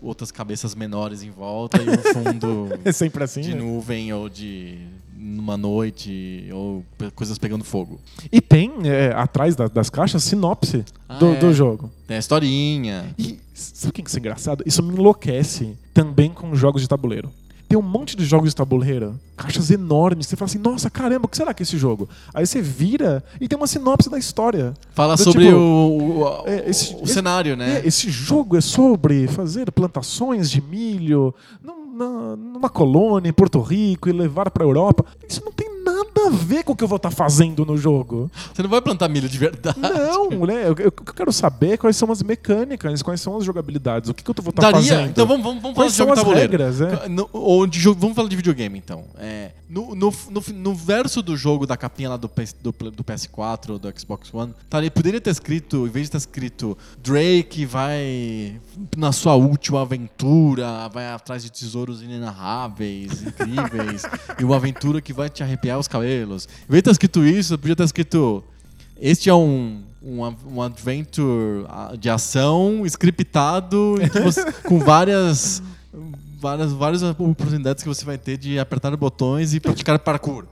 outras 0.02 0.32
cabeças 0.32 0.74
menores 0.74 1.22
em 1.22 1.30
volta 1.30 1.80
e 1.80 1.88
um 1.88 1.96
fundo 1.98 2.68
É 2.84 2.90
sempre 2.90 3.22
assim. 3.22 3.42
de 3.42 3.54
né? 3.54 3.60
nuvem 3.60 4.12
ou 4.12 4.28
de 4.28 4.78
numa 5.16 5.56
noite 5.56 6.48
ou 6.52 6.84
coisas 7.14 7.38
pegando 7.38 7.62
fogo. 7.64 8.00
E 8.30 8.40
tem, 8.40 8.72
é, 8.84 9.12
atrás 9.14 9.54
da- 9.54 9.68
das 9.68 9.88
caixas, 9.88 10.24
sinopse 10.24 10.84
Ah, 11.08 11.16
do, 11.18 11.26
é. 11.28 11.36
do 11.38 11.54
jogo. 11.54 11.90
Tem 12.08 12.16
a 12.16 12.20
historinha. 12.20 13.14
E 13.16 13.38
sabe 13.54 13.90
o 13.90 13.92
que 13.92 14.02
é 14.02 14.18
engraçado? 14.18 14.64
Isso 14.66 14.82
me 14.82 14.92
enlouquece 14.92 15.78
também 15.94 16.30
com 16.30 16.54
jogos 16.54 16.82
de 16.82 16.88
tabuleiro. 16.88 17.30
Tem 17.66 17.78
um 17.78 17.82
monte 17.82 18.14
de 18.14 18.26
jogos 18.26 18.50
de 18.50 18.56
tabuleiro, 18.56 19.18
caixas 19.36 19.70
enormes, 19.70 20.26
você 20.26 20.36
fala 20.36 20.46
assim, 20.50 20.58
nossa, 20.58 20.90
caramba, 20.90 21.24
o 21.24 21.28
que 21.28 21.36
será 21.36 21.54
que 21.54 21.62
é 21.62 21.64
esse 21.64 21.78
jogo? 21.78 22.06
Aí 22.34 22.46
você 22.46 22.60
vira 22.60 23.24
e 23.40 23.48
tem 23.48 23.56
uma 23.56 23.66
sinopse 23.66 24.10
da 24.10 24.18
história. 24.18 24.74
Fala 24.92 25.16
Do 25.16 25.22
sobre 25.24 25.46
tipo, 25.46 25.56
o, 25.56 26.20
o, 26.24 26.42
é, 26.46 26.68
esse- 26.68 26.94
o 26.94 27.04
esse- 27.04 27.14
cenário, 27.14 27.56
né? 27.56 27.78
É, 27.78 27.86
esse 27.88 28.10
jogo 28.10 28.54
é 28.56 28.60
sobre 28.60 29.26
fazer 29.28 29.72
plantações 29.72 30.50
de 30.50 30.60
milho 30.60 31.34
numa 32.36 32.68
colônia 32.68 33.30
em 33.30 33.32
Porto 33.32 33.60
Rico 33.60 34.08
e 34.08 34.12
levar 34.12 34.50
pra 34.50 34.64
Europa. 34.64 35.04
Isso 35.28 35.42
não 35.44 35.52
tem 35.52 35.68
nada 35.94 36.26
a 36.26 36.30
ver 36.30 36.64
com 36.64 36.72
o 36.72 36.76
que 36.76 36.84
eu 36.84 36.88
vou 36.88 36.96
estar 36.96 37.10
fazendo 37.10 37.64
no 37.64 37.76
jogo. 37.76 38.30
Você 38.52 38.62
não 38.62 38.70
vai 38.70 38.80
plantar 38.80 39.08
milho 39.08 39.28
de 39.28 39.38
verdade. 39.38 39.78
Não, 39.78 40.30
né? 40.46 40.62
Eu, 40.64 40.74
eu- 40.78 40.84
eu 40.84 40.92
quero 40.92 41.32
saber 41.32 41.72
é 41.72 41.76
quais 41.76 41.96
são 41.96 42.10
as 42.10 42.22
mecânicas, 42.22 43.02
quais 43.02 43.20
são 43.20 43.36
as 43.36 43.44
jogabilidades, 43.44 44.10
o 44.10 44.14
que, 44.14 44.22
que 44.22 44.30
eu 44.30 44.34
vou 44.42 44.50
estar 44.50 44.62
Daria. 44.70 44.76
fazendo. 44.80 45.10
Então 45.10 45.26
vamos, 45.26 45.42
vamos, 45.44 45.62
vamos 45.62 45.76
falar 45.76 45.88
de 45.90 45.96
jogo 45.96 46.14
tabuleiro. 46.14 46.50
regras, 46.50 46.80
é? 46.80 47.08
No- 47.08 47.28
ou 47.32 47.66
de 47.66 47.80
vamos 47.80 48.14
falar 48.14 48.28
de 48.28 48.36
videogame 48.36 48.78
então. 48.78 49.04
É, 49.18 49.50
no, 49.68 49.94
no, 49.94 50.12
no, 50.30 50.42
no 50.54 50.74
verso 50.74 51.22
do 51.22 51.36
jogo 51.36 51.66
da 51.66 51.76
capinha 51.76 52.10
lá 52.10 52.16
do, 52.16 52.30
do, 52.62 52.90
do 52.90 53.04
PS4 53.04 53.70
ou 53.70 53.78
do 53.78 53.92
Xbox 53.98 54.32
One, 54.32 54.54
tá 54.68 54.78
poderia 54.90 55.20
ter 55.20 55.30
escrito, 55.30 55.86
em 55.86 55.90
vez 55.90 56.04
de 56.04 56.16
estar 56.16 56.18
escrito 56.18 56.76
Drake 57.02 57.64
vai 57.66 58.60
na 58.96 59.12
sua 59.12 59.34
última 59.34 59.82
aventura, 59.82 60.88
vai 60.88 61.06
atrás 61.12 61.42
de 61.42 61.50
tesouros 61.50 62.02
inenarráveis, 62.02 63.22
incríveis, 63.22 64.02
e 64.38 64.44
uma 64.44 64.56
aventura 64.56 65.00
que 65.00 65.12
vai 65.12 65.28
te 65.28 65.42
arrepiar 65.42 65.78
os 65.84 65.88
cabelos. 65.88 66.48
Em 66.68 66.72
vez 66.72 66.74
de 66.74 66.78
estar 66.78 66.90
escrito 66.90 67.24
isso, 67.24 67.58
podia 67.58 67.72
estar 67.74 67.84
escrito 67.84 68.44
este 69.00 69.28
é 69.28 69.34
um, 69.34 69.82
um, 70.02 70.22
um 70.54 70.62
adventure 70.62 71.66
ah, 71.68 71.94
de 71.98 72.08
ação 72.08 72.86
scriptado 72.86 73.96
você- 74.22 74.52
com 74.62 74.78
várias, 74.78 75.62
várias, 76.40 76.72
várias 76.72 77.02
oportunidades 77.02 77.82
que 77.82 77.88
você 77.88 78.04
vai 78.04 78.16
ter 78.16 78.36
de 78.36 78.58
apertar 78.58 78.96
botões 78.96 79.52
e 79.52 79.60
praticar 79.60 79.98
parkour. 79.98 80.46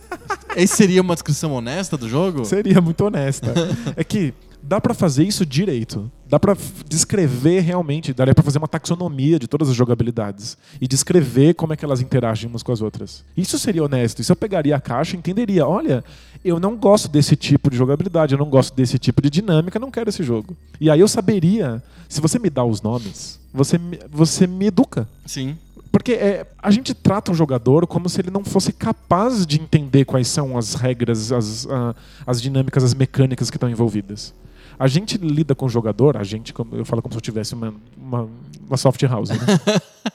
Esse 0.56 0.76
seria 0.76 1.02
uma 1.02 1.14
descrição 1.14 1.52
honesta 1.52 1.96
do 1.96 2.08
jogo? 2.08 2.44
Seria 2.44 2.80
muito 2.80 3.04
honesta. 3.04 3.52
é 3.96 4.02
que 4.02 4.32
dá 4.62 4.80
pra 4.80 4.94
fazer 4.94 5.24
isso 5.24 5.44
direito. 5.44 6.10
Dá 6.28 6.38
pra 6.38 6.52
f- 6.54 6.84
descrever 6.88 7.60
realmente, 7.60 8.12
daria 8.12 8.34
pra 8.34 8.44
fazer 8.44 8.58
uma 8.58 8.68
taxonomia 8.68 9.38
de 9.38 9.46
todas 9.48 9.68
as 9.70 9.74
jogabilidades 9.74 10.58
e 10.80 10.86
descrever 10.86 11.54
como 11.54 11.72
é 11.72 11.76
que 11.76 11.84
elas 11.84 12.00
interagem 12.02 12.50
umas 12.50 12.62
com 12.62 12.70
as 12.70 12.82
outras. 12.82 13.24
Isso 13.36 13.58
seria 13.58 13.82
honesto. 13.82 14.20
Isso 14.20 14.30
eu 14.32 14.36
pegaria 14.36 14.76
a 14.76 14.80
caixa 14.80 15.16
e 15.16 15.18
entenderia, 15.18 15.66
olha, 15.66 16.04
eu 16.44 16.60
não 16.60 16.76
gosto 16.76 17.08
desse 17.08 17.34
tipo 17.34 17.70
de 17.70 17.76
jogabilidade, 17.78 18.34
eu 18.34 18.38
não 18.38 18.50
gosto 18.50 18.74
desse 18.74 18.98
tipo 18.98 19.22
de 19.22 19.30
dinâmica, 19.30 19.78
não 19.78 19.90
quero 19.90 20.10
esse 20.10 20.22
jogo. 20.22 20.54
E 20.80 20.90
aí 20.90 21.00
eu 21.00 21.08
saberia, 21.08 21.82
se 22.08 22.20
você 22.20 22.38
me 22.38 22.50
dá 22.50 22.62
os 22.64 22.82
nomes, 22.82 23.40
você 23.52 23.78
me, 23.78 23.98
você 24.10 24.46
me 24.46 24.66
educa. 24.66 25.08
Sim. 25.24 25.56
Porque 25.90 26.12
é, 26.12 26.46
a 26.62 26.70
gente 26.70 26.92
trata 26.92 27.32
um 27.32 27.34
jogador 27.34 27.86
como 27.86 28.06
se 28.10 28.20
ele 28.20 28.30
não 28.30 28.44
fosse 28.44 28.70
capaz 28.74 29.46
de 29.46 29.58
entender 29.58 30.04
quais 30.04 30.28
são 30.28 30.58
as 30.58 30.74
regras, 30.74 31.32
as, 31.32 31.66
ah, 31.70 31.94
as 32.26 32.42
dinâmicas, 32.42 32.84
as 32.84 32.92
mecânicas 32.92 33.50
que 33.50 33.56
estão 33.56 33.70
envolvidas. 33.70 34.34
A 34.78 34.86
gente 34.86 35.18
lida 35.18 35.54
com 35.54 35.66
o 35.66 35.68
jogador, 35.68 36.16
a 36.16 36.22
gente, 36.24 36.54
eu 36.72 36.84
falo 36.84 37.02
como 37.02 37.12
se 37.12 37.18
eu 37.18 37.22
tivesse 37.22 37.54
uma, 37.54 37.74
uma, 37.96 38.28
uma 38.66 38.76
soft 38.76 39.02
house. 39.04 39.30
Né? 39.30 39.36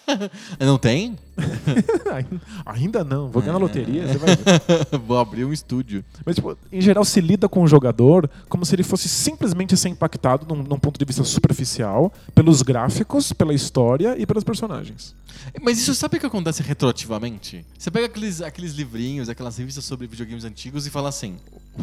Não 0.59 0.77
tem? 0.77 1.17
Ainda- 2.13 2.41
Ainda 2.65 3.03
não, 3.03 3.29
vou 3.29 3.41
ganhar 3.41 3.53
na 3.53 3.59
loteria, 3.59 4.07
você 4.07 4.17
vai 4.17 4.35
ver. 4.35 4.99
Vou 5.07 5.17
abrir 5.17 5.45
um 5.45 5.51
estúdio. 5.53 6.03
Mas, 6.25 6.35
tipo, 6.35 6.55
em 6.71 6.79
geral, 6.81 7.03
se 7.03 7.19
lida 7.19 7.49
com 7.49 7.63
o 7.63 7.67
jogador 7.67 8.29
como 8.47 8.65
se 8.65 8.75
ele 8.75 8.83
fosse 8.83 9.09
simplesmente 9.09 9.75
ser 9.75 9.89
impactado 9.89 10.45
num, 10.47 10.61
num 10.63 10.77
ponto 10.77 10.97
de 10.99 11.05
vista 11.05 11.23
superficial 11.23 12.13
pelos 12.35 12.61
gráficos, 12.61 13.33
pela 13.33 13.53
história 13.53 14.15
e 14.17 14.25
pelos 14.25 14.43
personagens. 14.43 15.15
Mas 15.61 15.79
isso 15.79 15.93
sabe 15.95 16.17
o 16.17 16.19
que 16.19 16.25
acontece 16.25 16.61
retroativamente? 16.61 17.65
Você 17.77 17.89
pega 17.89 18.05
aqueles, 18.05 18.41
aqueles 18.41 18.73
livrinhos, 18.73 19.27
aquelas 19.29 19.57
revistas 19.57 19.83
sobre 19.85 20.05
videogames 20.07 20.43
antigos 20.45 20.85
e 20.85 20.89
fala 20.89 21.09
assim: 21.09 21.35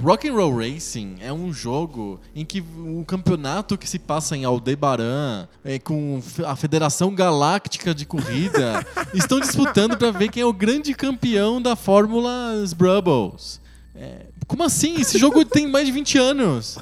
Rock 0.03 0.29
and 0.29 0.35
Roll 0.35 0.57
Racing 0.57 1.17
é 1.21 1.33
um 1.33 1.53
jogo 1.53 2.21
em 2.35 2.45
que 2.45 2.61
um 2.61 3.03
campeonato 3.03 3.77
que 3.77 3.89
se 3.89 3.99
passa 3.99 4.37
em 4.37 4.45
Aldebaran 4.45 5.49
é, 5.65 5.79
com 5.79 6.23
a 6.47 6.55
Federação 6.55 7.15
Galáctica 7.15 7.95
de 7.95 8.07
Corrida 8.07 8.87
estão 9.13 9.41
disputando 9.41 9.99
para 9.99 10.11
ver 10.13 10.31
quem 10.31 10.43
é 10.43 10.47
o 10.47 10.53
grande 10.53 10.95
campeão 10.95 11.61
da 11.61 11.75
Fórmula 11.75 12.53
Brubbles. 12.77 13.61
É, 13.95 14.27
como 14.47 14.63
assim? 14.63 15.01
Esse 15.01 15.19
jogo 15.19 15.45
tem 15.45 15.69
mais 15.69 15.87
de 15.87 15.93
20 15.93 16.19
anos. 16.19 16.79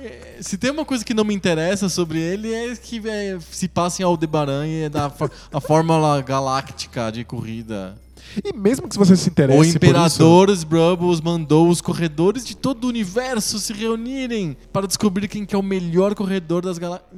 É, 0.00 0.38
Se 0.40 0.58
tem 0.58 0.70
uma 0.70 0.84
coisa 0.84 1.04
que 1.04 1.14
não 1.14 1.24
me 1.24 1.34
interessa 1.34 1.88
sobre 1.88 2.20
ele 2.20 2.52
é 2.52 2.74
que 2.76 3.00
é, 3.08 3.38
se 3.50 3.68
passa 3.68 4.02
em 4.02 4.04
Aldebaran 4.04 4.66
e 4.66 4.82
é 4.82 4.88
da 4.88 5.12
a 5.52 5.60
Fórmula 5.60 6.20
Galáctica 6.22 7.10
de 7.10 7.24
corrida. 7.24 7.96
E 8.44 8.56
mesmo 8.56 8.88
que 8.88 8.96
você 8.98 9.16
se 9.16 9.28
interesse 9.30 9.58
O 9.58 9.64
isso- 9.64 9.76
Imperador 9.76 10.50
Brubbles 10.64 11.20
mandou 11.20 11.68
os 11.68 11.80
corredores 11.80 12.44
de 12.44 12.56
todo 12.56 12.84
o 12.84 12.88
universo 12.88 13.58
se 13.58 13.72
reunirem 13.72 14.56
para 14.72 14.86
descobrir 14.86 15.28
quem 15.28 15.44
que 15.44 15.54
é 15.54 15.58
o 15.58 15.62
melhor 15.62 16.14
corredor 16.14 16.62
das 16.64 16.78
galáxias. 16.78 17.08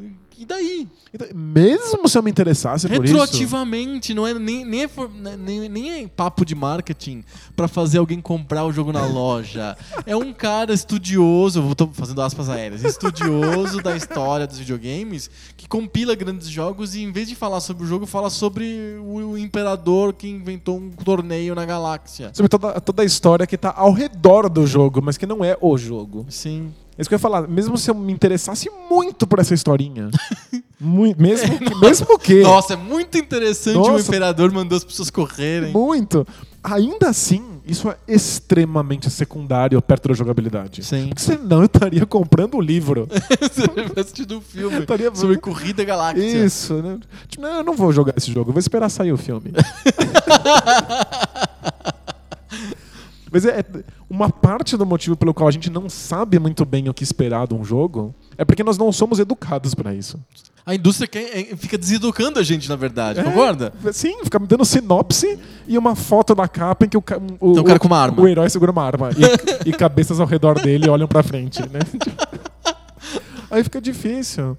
E 0.40 0.46
daí? 0.46 0.88
Então, 1.12 1.28
mesmo 1.34 2.08
se 2.08 2.16
eu 2.16 2.22
me 2.22 2.30
interessasse 2.30 2.88
por 2.88 3.04
isso... 3.04 3.12
Retroativamente, 3.12 4.14
não 4.14 4.26
é 4.26 4.32
nem, 4.32 4.64
nem, 4.64 4.84
é 4.84 4.88
for- 4.88 5.10
nem, 5.38 5.68
nem 5.68 6.02
é 6.02 6.08
papo 6.08 6.46
de 6.46 6.54
marketing 6.54 7.22
pra 7.54 7.68
fazer 7.68 7.98
alguém 7.98 8.22
comprar 8.22 8.64
o 8.64 8.72
jogo 8.72 8.90
na 8.90 9.04
loja. 9.04 9.76
É 10.06 10.16
um 10.16 10.32
cara 10.32 10.72
estudioso, 10.72 11.60
eu 11.60 11.74
tô 11.74 11.88
fazendo 11.88 12.22
aspas 12.22 12.48
aéreas, 12.48 12.82
estudioso 12.82 13.82
da 13.82 13.94
história 13.94 14.46
dos 14.46 14.56
videogames, 14.58 15.28
que 15.58 15.68
compila 15.68 16.14
grandes 16.14 16.48
jogos 16.48 16.94
e 16.94 17.02
em 17.02 17.12
vez 17.12 17.28
de 17.28 17.34
falar 17.34 17.60
sobre 17.60 17.84
o 17.84 17.86
jogo, 17.86 18.06
fala 18.06 18.30
sobre 18.30 18.96
o, 19.02 19.32
o 19.32 19.38
imperador 19.38 20.14
que 20.14 20.26
inventou 20.26 20.78
um 20.78 20.88
torneio 20.88 21.54
na 21.54 21.66
galáxia. 21.66 22.30
Sobre 22.32 22.48
toda, 22.48 22.80
toda 22.80 23.02
a 23.02 23.04
história 23.04 23.46
que 23.46 23.58
tá 23.58 23.74
ao 23.76 23.92
redor 23.92 24.48
do 24.48 24.66
jogo, 24.66 25.02
mas 25.02 25.18
que 25.18 25.26
não 25.26 25.44
é 25.44 25.54
o 25.60 25.76
jogo. 25.76 26.24
Sim. 26.30 26.72
É 27.00 27.02
isso 27.02 27.08
que 27.08 27.14
eu 27.14 27.16
ia 27.16 27.20
falar. 27.20 27.48
Mesmo 27.48 27.78
se 27.78 27.90
eu 27.90 27.94
me 27.94 28.12
interessasse 28.12 28.68
muito 28.90 29.26
por 29.26 29.38
essa 29.38 29.54
historinha. 29.54 30.10
muito, 30.78 31.18
mesmo, 31.18 31.58
que, 31.58 31.74
mesmo 31.76 32.18
que. 32.18 32.42
Nossa, 32.42 32.74
é 32.74 32.76
muito 32.76 33.16
interessante 33.16 33.74
o 33.78 33.92
Nossa. 33.92 34.06
imperador 34.06 34.52
mandou 34.52 34.76
as 34.76 34.84
pessoas 34.84 35.08
correrem. 35.08 35.72
Muito. 35.72 36.26
Ainda 36.62 37.08
assim, 37.08 37.42
isso 37.64 37.88
é 37.88 37.96
extremamente 38.06 39.08
secundário 39.08 39.80
perto 39.80 40.08
da 40.08 40.14
jogabilidade. 40.14 40.84
Sim. 40.84 41.08
Porque 41.08 41.22
senão 41.22 41.60
eu 41.64 41.64
estaria 41.64 42.04
comprando 42.04 42.58
o 42.58 42.60
livro. 42.60 43.08
Você 43.40 43.98
assistir 43.98 44.30
um 44.30 44.42
filme 44.42 44.80
Estaria- 44.80 45.14
sobre 45.14 45.38
corrida 45.38 45.82
galáctica. 45.82 46.26
Isso, 46.26 46.74
né? 46.82 46.98
Tipo, 47.28 47.44
não, 47.44 47.54
eu 47.56 47.64
não 47.64 47.72
vou 47.72 47.94
jogar 47.94 48.12
esse 48.14 48.30
jogo, 48.30 48.50
eu 48.50 48.52
vou 48.52 48.60
esperar 48.60 48.90
sair 48.90 49.10
o 49.10 49.16
filme. 49.16 49.52
Mas 53.32 53.44
é, 53.44 53.60
é- 53.60 53.64
uma 54.08 54.28
parte 54.30 54.76
do 54.76 54.84
motivo 54.84 55.16
pelo 55.16 55.32
qual 55.32 55.48
a 55.48 55.52
gente 55.52 55.70
não 55.70 55.88
sabe 55.88 56.38
muito 56.38 56.64
bem 56.64 56.88
o 56.88 56.94
que 56.94 57.04
esperar 57.04 57.46
de 57.46 57.54
um 57.54 57.64
jogo 57.64 58.14
é 58.36 58.44
porque 58.44 58.64
nós 58.64 58.76
não 58.78 58.90
somos 58.90 59.18
educados 59.18 59.74
pra 59.74 59.94
isso. 59.94 60.18
A 60.66 60.74
indústria 60.74 61.08
quer- 61.08 61.38
é, 61.52 61.56
fica 61.56 61.78
deseducando 61.78 62.38
a 62.38 62.42
gente, 62.42 62.68
na 62.68 62.76
verdade, 62.76 63.18
É, 63.20 63.22
concorda? 63.24 63.72
Sim, 63.92 64.22
fica 64.24 64.38
me 64.38 64.46
dando 64.46 64.64
sinopse 64.64 65.38
e 65.66 65.76
uma 65.78 65.96
foto 65.96 66.34
da 66.34 66.46
capa 66.46 66.84
em 66.84 66.88
que 66.88 66.96
o, 66.96 67.00
o, 67.40 67.52
Tem 67.54 67.62
um 67.62 67.64
cara 67.64 67.78
com 67.78 67.86
uma 67.86 67.98
arma. 67.98 68.20
o 68.22 68.28
herói 68.28 68.48
segura 68.50 68.70
uma 68.70 68.84
arma 68.84 69.10
e, 69.64 69.68
e 69.70 69.72
cabeças 69.72 70.20
ao 70.20 70.26
redor 70.26 70.60
dele 70.60 70.88
olham 70.88 71.08
pra 71.08 71.22
frente, 71.22 71.60
né? 71.62 71.80
Aí 73.50 73.64
fica 73.64 73.80
difícil. 73.80 74.56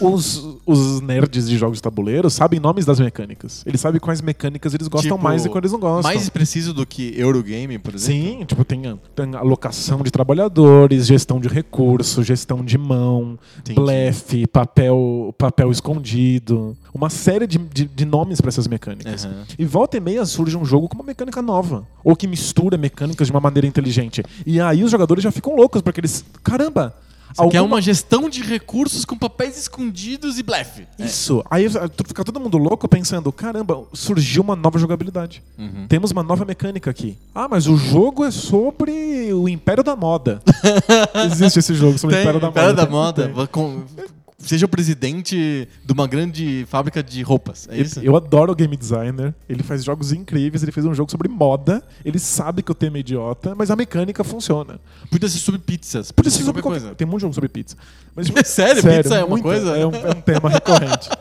Os, 0.00 0.58
os 0.66 1.00
nerds 1.00 1.48
de 1.48 1.56
jogos 1.56 1.78
de 1.78 1.82
tabuleiro 1.82 2.30
sabem 2.30 2.58
nomes 2.60 2.84
das 2.84 2.98
mecânicas. 3.00 3.62
Eles 3.66 3.80
sabem 3.80 4.00
quais 4.00 4.20
mecânicas 4.20 4.74
eles 4.74 4.88
gostam 4.88 5.16
Tipo, 5.16 5.22
mais 5.22 5.44
e 5.44 5.48
quais 5.48 5.62
eles 5.62 5.72
não 5.72 5.80
gostam. 5.80 6.02
Mais 6.02 6.28
preciso 6.28 6.72
do 6.72 6.86
que 6.86 7.14
Eurogame, 7.16 7.78
por 7.78 7.94
exemplo. 7.94 8.38
Sim, 8.38 8.44
tipo, 8.44 8.64
tem, 8.64 8.82
tem 9.14 9.34
alocação 9.34 10.02
de 10.02 10.10
trabalhadores, 10.10 11.06
gestão 11.06 11.40
de 11.40 11.48
recursos, 11.48 12.26
gestão 12.26 12.64
de 12.64 12.78
mão, 12.78 13.38
Entendi. 13.58 13.78
blefe, 13.80 14.46
papel, 14.46 15.34
papel 15.36 15.70
escondido. 15.70 16.76
Uma 16.92 17.10
série 17.10 17.46
de, 17.46 17.58
de, 17.58 17.86
de 17.86 18.04
nomes 18.04 18.40
para 18.40 18.48
essas 18.48 18.66
mecânicas. 18.66 19.24
Aham. 19.24 19.44
E 19.58 19.64
volta 19.64 19.96
e 19.96 20.00
meia 20.00 20.24
surge 20.24 20.56
um 20.56 20.64
jogo 20.64 20.88
com 20.88 20.94
uma 20.94 21.04
mecânica 21.04 21.42
nova. 21.42 21.86
Ou 22.02 22.14
que 22.14 22.26
mistura 22.26 22.76
mecânicas 22.76 23.26
de 23.26 23.32
uma 23.32 23.40
maneira 23.40 23.66
inteligente. 23.66 24.22
E 24.46 24.60
aí 24.60 24.84
os 24.84 24.90
jogadores 24.90 25.22
já 25.22 25.32
ficam 25.32 25.56
loucos, 25.56 25.82
porque 25.82 26.00
eles. 26.00 26.24
Caramba! 26.42 26.94
Quer 27.36 27.58
alguma- 27.58 27.76
uma 27.76 27.82
gestão 27.82 28.28
de 28.28 28.42
recursos 28.42 29.04
com 29.04 29.16
papéis 29.16 29.58
escondidos 29.58 30.38
e 30.38 30.42
blefe. 30.42 30.86
Isso. 30.98 31.44
Aí 31.50 31.68
tu- 31.68 32.04
fica 32.06 32.24
todo 32.24 32.38
mundo 32.40 32.56
louco 32.58 32.88
pensando: 32.88 33.30
caramba, 33.32 33.82
surgiu 33.92 34.42
uma 34.42 34.54
nova 34.56 34.78
jogabilidade. 34.78 35.42
Uhum. 35.58 35.86
Temos 35.88 36.10
uma 36.10 36.22
nova 36.22 36.44
mecânica 36.44 36.90
aqui. 36.90 37.16
Ah, 37.34 37.48
mas 37.48 37.66
o 37.66 37.76
jogo 37.76 38.24
é 38.24 38.30
sobre 38.30 39.32
o 39.32 39.48
Império 39.48 39.82
da 39.82 39.96
Moda. 39.96 40.40
Existe 41.26 41.58
esse 41.58 41.74
jogo 41.74 41.98
sobre 41.98 42.14
o 42.14 42.18
Tem, 42.18 42.22
Império 42.24 42.40
da 42.40 42.48
Império 42.48 42.70
Moda. 42.70 42.84
da 42.86 42.90
Moda. 42.90 43.32
Seja 44.46 44.66
o 44.66 44.68
presidente 44.68 45.68
de 45.84 45.92
uma 45.92 46.06
grande 46.06 46.66
fábrica 46.68 47.02
de 47.02 47.22
roupas. 47.22 47.66
É 47.70 47.78
isso? 47.80 48.00
Eu, 48.00 48.14
adoro 48.16 48.52
o 48.52 48.54
game 48.54 48.76
designer. 48.76 49.34
Ele 49.48 49.62
faz 49.62 49.82
jogos 49.84 50.12
incríveis. 50.12 50.62
Ele 50.62 50.72
fez 50.72 50.84
um 50.84 50.94
jogo 50.94 51.10
sobre 51.10 51.28
moda. 51.28 51.82
Ele 52.04 52.18
sabe 52.18 52.62
que 52.62 52.70
o 52.70 52.74
tema 52.74 52.98
é 52.98 53.00
idiota, 53.00 53.54
mas 53.56 53.70
a 53.70 53.76
mecânica 53.76 54.22
funciona. 54.22 54.78
Podia 55.10 55.28
ser 55.28 55.38
sobre 55.38 55.60
pizzas. 55.60 56.12
Podia 56.12 56.30
ser 56.30 56.42
sobre 56.44 56.62
qualquer 56.62 56.80
coisa. 56.80 56.94
Tem 56.94 57.06
um 57.06 57.10
monte 57.10 57.20
de 57.20 57.22
jogo 57.22 57.34
sobre 57.34 57.48
pizza. 57.48 57.76
Mas, 58.14 58.26
tipo, 58.26 58.44
Sério? 58.44 58.82
Pizza 58.82 59.14
é 59.16 59.24
uma 59.24 59.40
coisa? 59.40 59.76
É 59.76 59.86
um, 59.86 59.94
é 59.94 60.10
um 60.10 60.20
tema 60.20 60.48
recorrente. 60.50 61.08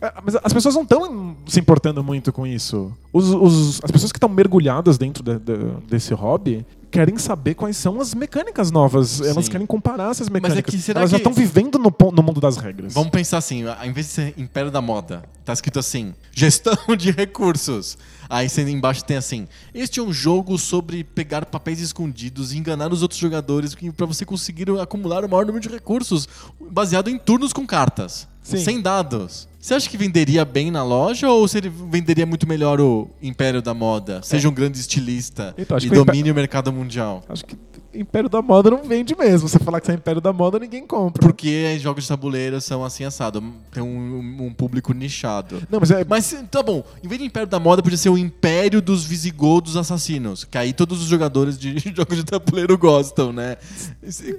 É, 0.00 0.12
Mas 0.24 0.36
as 0.44 0.52
pessoas 0.52 0.76
não 0.76 0.82
estão 0.82 1.36
se 1.48 1.58
importando 1.58 2.02
muito 2.04 2.32
com 2.32 2.46
isso. 2.46 2.92
Os- 3.12 3.28
os- 3.30 3.80
as 3.82 3.90
pessoas 3.90 4.12
que 4.12 4.18
estão 4.18 4.28
mergulhadas 4.28 4.96
dentro 4.96 5.20
da- 5.20 5.36
da- 5.36 5.80
desse 5.88 6.14
hobby 6.14 6.64
querem 6.90 7.16
saber 7.18 7.54
quais 7.54 7.76
são 7.76 8.00
as 8.00 8.14
mecânicas 8.14 8.70
novas. 8.70 9.20
Elas 9.20 9.44
Sim. 9.46 9.50
querem 9.52 9.66
comparar 9.66 10.10
essas 10.10 10.28
Mas 10.28 10.38
é 10.42 10.48
mecânicas. 10.48 10.84
que 10.84 10.90
Elas 10.90 11.10
já 11.10 11.16
que- 11.16 11.20
estão 11.20 11.32
vivendo 11.32 11.78
no, 11.78 11.94
no 12.12 12.22
mundo 12.22 12.40
das 12.40 12.56
regras. 12.56 12.92
Vamos 12.94 13.10
pensar 13.10 13.38
assim, 13.38 13.64
ao 13.66 13.86
invés 13.86 14.06
de 14.06 14.12
ser 14.12 14.34
Império 14.36 14.70
da 14.70 14.80
Moda, 14.80 15.22
tá 15.44 15.52
escrito 15.52 15.78
assim, 15.78 16.14
gestão 16.32 16.76
de 16.96 17.10
recursos. 17.10 17.96
Aí 18.30 18.48
embaixo 18.68 19.04
tem 19.04 19.16
assim, 19.16 19.48
este 19.74 19.98
é 19.98 20.02
um 20.02 20.12
jogo 20.12 20.56
sobre 20.56 21.02
pegar 21.02 21.44
papéis 21.44 21.80
escondidos 21.80 22.52
e 22.52 22.58
enganar 22.58 22.92
os 22.92 23.02
outros 23.02 23.18
jogadores 23.18 23.74
para 23.74 24.06
você 24.06 24.24
conseguir 24.24 24.70
acumular 24.80 25.24
o 25.24 25.28
maior 25.28 25.44
número 25.44 25.60
de 25.60 25.68
recursos, 25.68 26.28
baseado 26.70 27.10
em 27.10 27.18
turnos 27.18 27.52
com 27.52 27.66
cartas, 27.66 28.28
Sim. 28.40 28.58
sem 28.58 28.80
dados. 28.80 29.48
Você 29.60 29.74
acha 29.74 29.90
que 29.90 29.96
venderia 29.96 30.44
bem 30.44 30.70
na 30.70 30.84
loja 30.84 31.28
ou 31.28 31.46
se 31.48 31.58
ele 31.58 31.68
venderia 31.68 32.24
muito 32.24 32.46
melhor 32.46 32.80
o 32.80 33.10
Império 33.20 33.60
da 33.60 33.74
Moda? 33.74 34.22
Seja 34.22 34.48
um 34.48 34.54
grande 34.54 34.78
estilista 34.78 35.52
Então, 35.58 35.76
e 35.76 35.80
que 35.80 35.98
o 35.98 36.04
domine 36.04 36.30
o 36.30 36.34
mercado 36.34 36.72
mundial. 36.72 37.24
Acho 37.28 37.44
que 37.44 37.56
Império 37.94 38.28
da 38.28 38.40
Moda 38.40 38.70
não 38.70 38.82
vende 38.84 39.16
mesmo. 39.16 39.48
Você 39.48 39.58
falar 39.58 39.80
que 39.80 39.86
você 39.86 39.92
é 39.92 39.94
Império 39.96 40.20
da 40.20 40.32
Moda, 40.32 40.58
ninguém 40.58 40.86
compra. 40.86 41.20
Porque 41.26 41.78
jogos 41.78 42.04
de 42.04 42.08
tabuleiro 42.08 42.60
são 42.60 42.84
assim 42.84 43.04
assado, 43.04 43.42
tem 43.72 43.82
um- 43.82 44.44
um 44.46 44.52
público 44.54 44.92
nichado. 44.92 45.62
Não, 45.68 45.80
mas 45.80 45.90
é. 45.90 46.04
Mas 46.04 46.34
tá 46.50 46.62
bom, 46.62 46.84
em 47.02 47.08
vez 47.08 47.20
de 47.20 47.26
Império 47.26 47.48
da 47.48 47.58
Moda, 47.58 47.82
podia 47.82 47.98
ser 47.98 48.08
o 48.10 48.16
Império 48.18 48.80
dos 48.80 49.04
Visigodos 49.04 49.76
Assassinos. 49.76 50.44
Que 50.44 50.56
aí 50.58 50.72
todos 50.72 51.00
os 51.02 51.08
jogadores 51.08 51.58
de 51.58 51.78
jogos 51.96 52.16
de 52.16 52.24
tabuleiro 52.24 52.76
gostam, 52.78 53.32
né? 53.32 53.56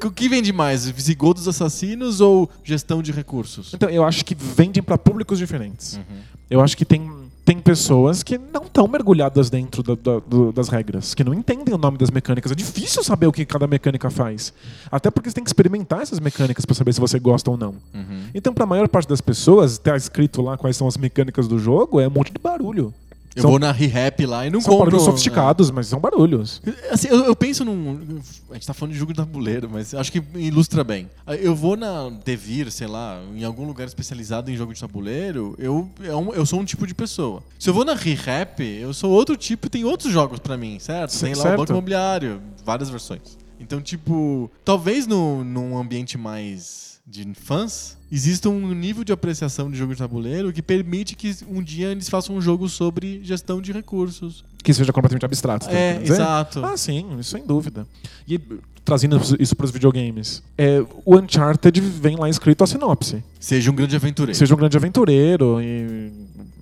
O 0.04 0.12
que 0.12 0.30
vende 0.30 0.52
mais? 0.54 0.88
Visigodos 0.90 1.48
Assassinos 1.48 2.22
ou 2.22 2.50
gestão 2.64 3.02
de 3.02 3.12
recursos? 3.12 3.74
Então, 3.74 3.90
eu 3.90 4.04
acho 4.04 4.24
que 4.26 4.34
vendem 4.36 4.82
para 4.82 4.98
públicos 4.98 5.38
diferentes. 5.38 5.96
Uhum. 5.98 6.18
Eu 6.50 6.62
acho 6.62 6.76
que 6.76 6.84
tem, 6.86 7.10
tem 7.44 7.60
pessoas 7.60 8.22
que 8.24 8.38
não 8.38 8.64
estão 8.64 8.88
mergulhadas 8.88 9.50
dentro 9.50 9.82
da- 9.82 9.96
da- 9.96 10.20
do- 10.20 10.52
das 10.52 10.70
regras, 10.70 11.14
que 11.16 11.24
não 11.24 11.34
entendem 11.34 11.74
o 11.74 11.78
nome 11.78 11.98
das 11.98 12.12
mecânicas. 12.12 12.52
É 12.52 12.56
difícil 12.56 13.04
saber 13.04 13.26
o 13.28 13.32
que 13.32 13.46
cada 13.46 13.66
mecânica 13.68 14.10
faz. 14.12 14.54
Até 14.92 15.10
porque 15.10 15.30
você 15.30 15.36
tem 15.36 15.44
que 15.44 15.50
experimentar 15.50 16.02
essas 16.02 16.20
mecânicas 16.20 16.66
para 16.66 16.76
saber 16.76 16.94
se 16.94 17.00
você 17.02 17.20
gosta 17.20 17.50
ou 17.50 17.58
não. 17.58 17.76
Uhum. 17.94 18.24
Então, 18.34 18.54
para 18.54 18.64
a 18.64 18.68
maior 18.68 18.88
parte 18.88 19.10
das 19.10 19.22
pessoas, 19.22 19.78
tá 19.80 19.96
escrito 19.98 20.42
lá 20.42 20.56
quais 20.58 20.78
são 20.78 20.88
as 20.88 20.98
mecânicas 20.98 21.48
do 21.48 21.58
jogo, 21.58 22.00
é 22.00 22.08
um 22.08 22.12
monte 22.12 22.32
de 22.32 22.40
barulho. 22.40 22.94
Eu 23.36 23.44
São- 23.44 23.52
vou 23.52 23.60
na 23.60 23.72
Rehap 23.72 24.26
lá 24.26 24.46
e 24.46 24.50
não 24.50 24.60
São 24.60 24.72
compro. 24.74 24.86
barulhos 24.88 25.06
sofisticados, 25.06 25.72
mas 25.72 25.88
são 25.88 26.00
barulhos. 26.00 26.62
É. 26.66 26.94
Assim, 26.94 27.08
eu, 27.08 27.26
eu 27.26 27.36
penso 27.36 27.64
num. 27.64 28.20
A 28.50 28.56
gente 28.56 28.68
tá 28.68 28.74
falando 28.74 28.92
de 28.94 29.00
jogo 29.00 29.14
de 29.14 29.18
tabuleiro, 29.18 29.70
mas 29.72 29.94
acho 29.94 30.12
que 30.12 30.22
ilustra 30.36 30.84
bem. 30.84 31.10
Eu 31.40 31.56
vou 31.56 31.78
na 31.78 32.10
Devir, 32.26 32.70
sei 32.72 32.88
lá, 32.88 33.22
em 33.34 33.44
algum 33.46 33.66
lugar 33.66 33.88
especializado 33.88 34.52
em 34.52 34.56
jogo 34.58 34.74
de 34.74 34.80
tabuleiro, 34.82 35.56
eu, 35.58 35.90
é 36.02 36.10
eu 36.38 36.46
sou 36.46 36.60
um 36.60 36.66
tipo 36.66 36.86
de 36.86 36.94
pessoa. 36.94 37.42
Se 37.58 37.70
eu 37.70 37.74
vou 37.74 37.86
na 37.86 37.94
Rehap, 37.94 38.62
eu 38.62 38.94
sou 38.94 39.10
outro 39.12 39.38
tipo 39.38 39.68
e 39.68 39.70
tem 39.70 39.86
outros 39.86 40.12
jogos 40.12 40.40
pra 40.40 40.58
mim, 40.58 40.78
certo? 40.80 41.18
Tem 41.18 41.34
lá 41.34 41.42
certo. 41.42 41.54
o 41.54 41.58
Banco 41.58 41.72
Imobiliário, 41.72 42.42
várias 42.66 42.90
versões. 42.90 43.38
Então, 43.60 43.80
tipo, 43.80 44.52
talvez 44.66 45.08
no, 45.08 45.44
num 45.44 45.78
ambiente 45.78 46.18
mais 46.18 46.91
de 47.06 47.34
fãs, 47.34 47.98
exista 48.12 48.50
um 48.50 48.74
nível 48.74 49.04
de 49.04 49.12
apreciação 49.12 49.70
de 49.70 49.78
jogo 49.78 49.94
de 49.94 50.00
tabuleiro 50.00 50.54
que 50.54 50.62
permite 50.62 51.16
que 51.16 51.36
um 51.50 51.62
dia 51.62 51.90
eles 51.90 52.08
façam 52.08 52.36
um 52.36 52.42
jogo 52.42 52.70
sobre 52.70 53.22
gestão 53.24 53.62
de 53.62 53.72
recursos. 53.72 54.44
Que 54.64 54.74
seja 54.74 54.94
completamente 54.94 55.26
abstrato. 55.26 55.66
tá 55.66 55.74
É, 55.74 56.02
exato. 56.02 56.64
Ah, 56.64 56.78
sim, 56.78 57.06
isso 57.20 57.32
sem 57.32 57.46
dúvida. 57.46 57.88
E 58.28 58.40
trazendo 58.86 59.20
isso 59.40 59.56
para 59.56 59.66
os 59.66 59.72
videogames, 59.72 60.44
é, 60.58 60.84
o 61.06 61.18
Uncharted 61.18 61.82
vem 61.82 62.16
lá 62.16 62.30
escrito 62.30 62.64
a 62.64 62.68
sinopse. 62.68 63.24
Seja 63.40 63.72
um 63.72 63.76
grande 63.76 63.96
aventureiro. 63.96 64.38
Seja 64.38 64.54
um 64.54 64.58
grande 64.58 64.78
aventureiro 64.78 65.60
e 65.62 66.12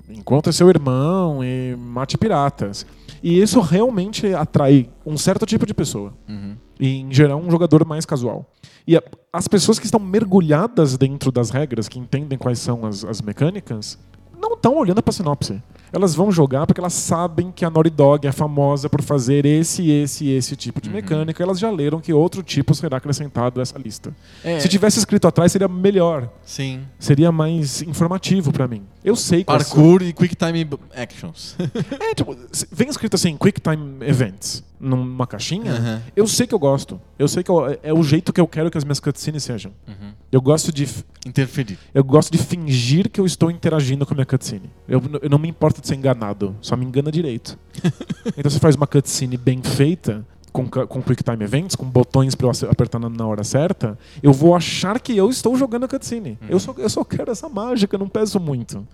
encontre 0.10 0.52
seu 0.54 0.69
irmão 0.69 1.43
e 1.43 1.75
mate 1.75 2.17
piratas. 2.17 2.86
E 3.21 3.41
isso 3.41 3.60
realmente 3.60 4.34
atrai 4.34 4.89
um 5.06 5.17
certo 5.17 5.45
tipo 5.45 5.65
de 5.65 5.73
pessoa. 5.73 6.13
Uhum. 6.28 6.56
E, 6.79 7.00
em 7.00 7.13
geral, 7.13 7.40
um 7.40 7.52
jogador 7.52 7.85
mais 7.85 8.06
casual. 8.06 8.50
E 8.90 8.98
a- 8.98 9.04
as 9.31 9.48
pessoas 9.48 9.77
que 9.77 9.85
estão 9.85 10.00
mergulhadas 10.00 10.98
dentro 10.98 11.31
das 11.31 11.52
regras, 11.52 11.87
que 11.87 12.00
entendem 12.00 12.40
quais 12.40 12.58
são 12.58 12.87
as, 12.87 13.06
as 13.06 13.21
mecânicas, 13.21 14.00
não 14.35 14.54
estão 14.54 14.75
olhando 14.75 15.04
para 15.04 15.12
a 15.12 15.13
sinopse. 15.13 15.62
Elas 15.92 16.13
vão 16.15 16.31
jogar 16.31 16.65
porque 16.67 16.79
elas 16.79 16.94
sabem 16.94 17.52
que 17.52 17.65
a 17.65 17.69
Naughty 17.69 17.90
Dog 17.90 18.27
é 18.27 18.31
famosa 18.31 18.90
por 18.90 19.02
fazer 19.02 19.46
esse, 19.46 19.90
esse 19.90 20.25
e 20.25 20.31
esse 20.35 20.56
tipo 20.56 20.79
de 20.81 20.90
mecânica. 20.90 21.42
Elas 21.42 21.60
já 21.60 21.69
leram 21.71 22.00
que 22.00 22.13
outro 22.13 22.44
tipo 22.44 22.73
será 22.75 22.98
acrescentado 22.98 23.60
a 23.60 23.63
essa 23.63 23.77
lista. 23.77 24.13
É, 24.44 24.60
Se 24.60 24.67
tivesse 24.67 25.00
escrito 25.00 25.27
atrás, 25.27 25.52
seria 25.52 25.67
melhor. 25.67 26.29
Sim. 26.46 26.81
Seria 27.00 27.31
mais 27.31 27.81
informativo 27.81 28.52
pra 28.52 28.67
mim. 28.67 28.83
Eu 29.04 29.15
sei 29.15 29.40
são- 29.40 29.46
Parkour 29.46 30.02
e 30.04 30.13
Quick 30.13 30.35
Time 30.35 30.67
Actions. 30.96 31.56
É, 32.00 32.13
tipo, 32.15 32.35
vem 32.71 32.90
escrito 32.90 33.15
assim, 33.15 33.35
Quick 33.37 33.60
Time 33.62 33.98
Events, 34.06 34.63
numa 34.79 35.27
caixinha. 35.27 35.73
Aham. 35.73 36.02
Eu 36.15 36.27
sei 36.27 36.48
que 36.48 36.54
eu 36.56 36.60
gosto. 36.60 37.00
Eu 37.17 37.27
sei 37.27 37.44
que 37.44 37.50
eu- 37.52 37.77
é 37.83 37.94
o 37.94 38.02
jeito 38.04 38.31
que 38.33 38.40
eu 38.42 38.48
quero 38.48 38.69
que 38.71 38.77
as 38.77 38.83
minhas 38.83 39.00
cutscenes 39.00 39.44
sejam. 39.44 39.71
Uhum. 39.87 40.12
Eu 40.31 40.42
gosto 40.42 40.71
de 40.71 40.87
Interferir. 41.25 41.77
eu 41.94 42.04
gosto 42.04 42.31
de 42.31 42.37
fingir 42.37 43.10
que 43.10 43.19
eu 43.19 43.25
estou 43.25 43.50
interagindo 43.52 44.06
com 44.06 44.13
a 44.13 44.15
minha 44.15 44.25
cutscene. 44.25 44.69
Eu, 44.87 45.02
eu 45.21 45.29
não 45.29 45.37
me 45.40 45.48
importo 45.50 45.79
de 45.80 45.88
ser 45.88 45.96
enganado, 45.96 46.56
só 46.62 46.75
me 46.75 46.86
engana 46.86 47.12
direito. 47.12 47.58
então 48.38 48.50
você 48.50 48.60
faz 48.60 48.75
uma 48.75 48.88
cutscene 48.88 49.38
bem 49.38 49.62
feita, 49.62 50.25
com, 50.52 50.67
com 50.67 51.02
Quick 51.02 51.23
Time 51.23 51.44
Events, 51.44 51.75
com 51.75 51.86
botões 51.86 52.36
pra 52.36 52.48
eu 52.48 52.71
apertar 52.71 53.00
na, 53.00 53.10
na 53.10 53.25
hora 53.25 53.44
certa, 53.44 53.98
eu 54.21 54.34
vou 54.34 54.56
achar 54.56 55.00
que 55.00 55.15
eu 55.15 55.30
estou 55.30 55.56
jogando 55.56 55.86
a 55.86 55.88
cutscene. 55.88 56.38
Eu, 56.50 56.60
só, 56.60 56.73
eu 56.77 56.90
só 56.90 57.04
quero 57.04 57.32
essa 57.32 57.48
mágica, 57.48 57.98
não 57.98 58.10
peso 58.10 58.40
muito. 58.40 58.86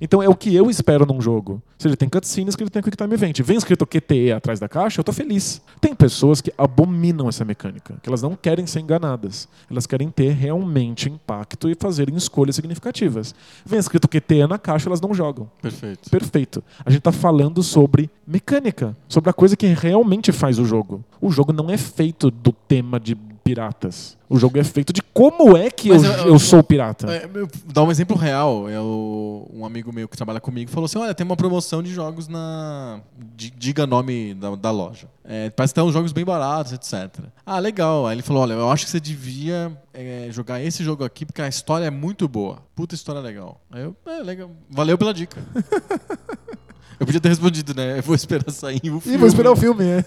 Então 0.00 0.22
é 0.22 0.28
o 0.28 0.34
que 0.34 0.54
eu 0.54 0.70
espero 0.70 1.06
num 1.06 1.20
jogo. 1.20 1.62
Se 1.78 1.88
ele 1.88 1.96
tem 1.96 2.08
cutscenes, 2.08 2.56
que 2.56 2.62
ele 2.62 2.70
tem 2.70 2.82
Quick 2.82 2.96
Time 2.96 3.14
Event. 3.14 3.40
Vem 3.42 3.56
escrito 3.56 3.86
QTE 3.86 4.32
atrás 4.32 4.58
da 4.58 4.68
caixa, 4.68 5.00
eu 5.00 5.04
tô 5.04 5.12
feliz. 5.12 5.60
Tem 5.80 5.94
pessoas 5.94 6.40
que 6.40 6.52
abominam 6.56 7.28
essa 7.28 7.44
mecânica, 7.44 7.96
que 8.02 8.08
elas 8.08 8.22
não 8.22 8.34
querem 8.34 8.66
ser 8.66 8.80
enganadas. 8.80 9.48
Elas 9.70 9.86
querem 9.86 10.10
ter 10.10 10.32
realmente 10.32 11.08
impacto 11.08 11.68
e 11.68 11.74
fazerem 11.74 12.16
escolhas 12.16 12.56
significativas. 12.56 13.34
Vem 13.64 13.78
escrito 13.78 14.08
QTE 14.08 14.46
na 14.46 14.58
caixa, 14.58 14.88
elas 14.88 15.00
não 15.00 15.12
jogam. 15.14 15.50
Perfeito. 15.60 16.10
Perfeito. 16.10 16.64
A 16.84 16.90
gente 16.90 17.02
tá 17.02 17.12
falando 17.12 17.62
sobre 17.62 18.10
mecânica, 18.26 18.96
sobre 19.08 19.30
a 19.30 19.32
coisa 19.32 19.56
que 19.56 19.66
realmente 19.66 20.32
faz 20.32 20.58
o 20.58 20.64
jogo. 20.64 21.04
O 21.20 21.30
jogo 21.30 21.52
não 21.52 21.70
é 21.70 21.76
feito 21.76 22.30
do 22.30 22.52
tema 22.52 22.98
de 22.98 23.16
piratas. 23.44 24.16
O 24.28 24.38
jogo 24.38 24.58
é 24.58 24.64
feito 24.64 24.92
de 24.92 25.02
como 25.02 25.56
é 25.56 25.70
que 25.70 25.90
eu, 25.90 25.96
eu- 25.96 26.02
eu, 26.12 26.26
eu- 26.28 26.38
sou 26.38 26.62
pirata. 26.64 27.06
É, 27.14 27.28
eu- 27.32 27.48
dar 27.66 27.82
um 27.84 27.90
exemplo 27.90 28.16
real. 28.16 28.68
Eu, 28.70 29.48
um 29.52 29.64
amigo 29.66 29.92
meu 29.92 30.08
que 30.08 30.16
trabalha 30.16 30.40
comigo 30.40 30.70
falou 30.70 30.86
assim: 30.86 30.98
olha, 30.98 31.14
tem 31.14 31.24
uma 31.24 31.36
promoção 31.36 31.82
de 31.82 31.92
jogos 31.92 32.26
na. 32.26 33.00
di- 33.36 33.52
Diga 33.56 33.86
nome 33.86 34.34
da, 34.34 34.54
da 34.56 34.70
loja. 34.70 35.06
É, 35.22 35.50
parece 35.50 35.72
que 35.72 35.80
tem 35.80 35.84
uns 35.88 35.92
jogos 35.92 36.10
bem 36.10 36.24
baratos, 36.24 36.72
etc. 36.72 37.20
Ah, 37.44 37.58
legal. 37.58 38.06
Aí 38.06 38.14
ele 38.16 38.22
falou: 38.22 38.42
olha, 38.42 38.54
eu 38.54 38.70
acho 38.70 38.86
que 38.86 38.90
você 38.90 38.98
devia 39.00 39.76
é, 39.92 40.28
jogar 40.30 40.60
esse 40.62 40.82
jogo 40.82 41.04
aqui 41.04 41.24
porque 41.26 41.42
a 41.42 41.46
história 41.48 41.84
é 41.84 41.90
muito 41.90 42.26
boa. 42.26 42.58
Puta 42.74 42.94
história 42.94 43.20
legal. 43.20 43.60
Aí 43.70 43.82
eu, 43.82 43.94
é, 44.06 44.20
legal. 44.22 44.50
Valeu 44.70 44.96
pela 44.98 45.12
dica. 45.14 45.40
eu 46.98 47.06
podia 47.06 47.20
ter 47.20 47.28
respondido, 47.28 47.74
né? 47.74 47.98
Eu 47.98 48.02
vou 48.02 48.14
esperar 48.14 48.50
sair 48.50 48.90
o 48.90 49.00
filme. 49.00 49.16
Ih, 49.16 49.18
vou 49.18 49.28
esperar 49.28 49.50
o 49.52 49.56
filme, 49.56 49.84
é. 49.84 50.04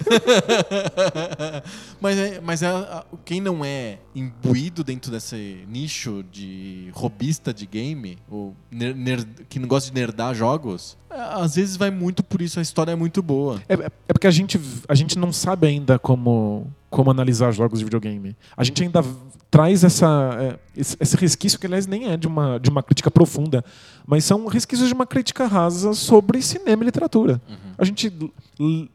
mas 2.00 2.18
é, 2.18 2.42
mas 2.42 2.64
é, 2.64 2.70
quem 3.26 3.42
não 3.42 3.64
é 3.64 4.00
imbuído 4.16 4.84
dentro 4.84 5.12
desse 5.12 5.66
nicho 5.68 6.24
de 6.32 6.90
robista 6.94 7.54
de 7.54 7.66
game, 7.66 8.18
ou 8.30 8.56
que 9.50 9.60
não 9.60 9.68
gosta 9.68 9.90
de 9.90 9.96
nerdar 9.96 10.34
jogos, 10.34 10.98
é, 11.10 11.20
às 11.20 11.56
vezes 11.56 11.78
vai 11.78 11.90
muito 11.90 12.24
por 12.24 12.42
isso, 12.42 12.60
a 12.60 12.62
história 12.62 12.92
é 12.92 12.96
muito 12.96 13.22
boa. 13.22 13.62
É, 13.68 13.74
é 13.74 14.14
porque 14.14 14.28
a 14.28 14.32
gente, 14.32 14.60
a 14.88 14.96
gente 14.96 15.18
não 15.18 15.32
sabe 15.32 15.68
ainda 15.68 15.98
como, 15.98 16.68
como 16.90 17.12
analisar 17.12 17.52
jogos 17.52 17.80
de 17.80 17.86
videogame. 17.86 18.36
A 18.56 18.64
gente 18.64 18.82
ainda 18.84 19.04
traz 19.50 19.84
essa, 19.84 20.38
é, 20.40 20.60
esse, 20.76 21.16
resquício, 21.16 21.58
que 21.60 21.66
aliás 21.66 21.88
nem 21.88 22.12
é 22.12 22.18
de 22.18 22.28
uma, 22.28 22.60
de 22.60 22.70
uma 22.70 22.84
crítica 22.84 23.10
profunda, 23.10 23.64
mas 24.06 24.26
são 24.26 24.46
resquícios 24.48 24.88
de 24.90 24.94
uma 24.94 25.06
crítica 25.06 25.48
rasa 25.48 25.94
sobre 25.94 26.42
cinema 26.42 26.84
e 26.84 26.86
literatura. 26.86 27.42
A 27.78 27.86
gente, 27.86 28.12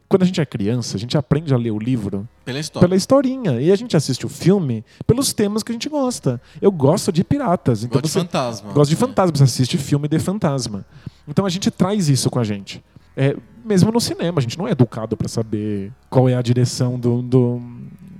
quando 0.08 0.22
a 0.22 0.26
gente 0.26 0.40
é 0.40 0.46
criança, 0.46 0.96
a 0.96 1.00
gente 1.00 1.16
aprende 1.16 1.54
a 1.54 1.56
ler 1.56 1.70
o 1.70 1.78
livro 1.78 2.28
Pela 2.44 2.58
história. 2.60 2.86
pela 2.86 2.96
historinha. 2.96 3.60
E 3.60 3.72
a 3.72 3.76
gente 3.76 3.96
assiste 3.96 4.26
o 4.26 4.28
filme 4.28 4.84
pelos 5.06 5.32
temas 5.32 5.62
que 5.62 5.72
a 5.72 5.74
gente 5.74 5.88
gosta. 5.88 6.40
Eu 6.60 6.70
gosto 6.70 7.10
de 7.12 7.24
piratas. 7.24 7.84
Então 7.84 8.00
Gosto 8.00 8.12
de 8.12 8.20
fantasma. 8.20 8.72
gosta 8.72 8.94
de 8.94 9.02
É. 9.02 9.06
fantasma, 9.06 9.36
você 9.36 9.44
assiste 9.44 9.78
filme 9.78 10.06
de 10.08 10.18
fantasma. 10.18 10.84
Então 11.26 11.46
a 11.46 11.48
gente 11.50 11.70
traz 11.70 12.08
isso 12.08 12.28
com 12.30 12.38
a 12.38 12.44
gente. 12.44 12.82
É, 13.16 13.36
mesmo 13.64 13.92
no 13.92 14.00
cinema, 14.00 14.38
a 14.38 14.42
gente 14.42 14.58
não 14.58 14.66
é 14.66 14.72
educado 14.72 15.16
para 15.16 15.28
saber 15.28 15.92
qual 16.10 16.28
é 16.28 16.34
a 16.34 16.42
direção 16.42 16.98
do, 16.98 17.22
do, 17.22 17.62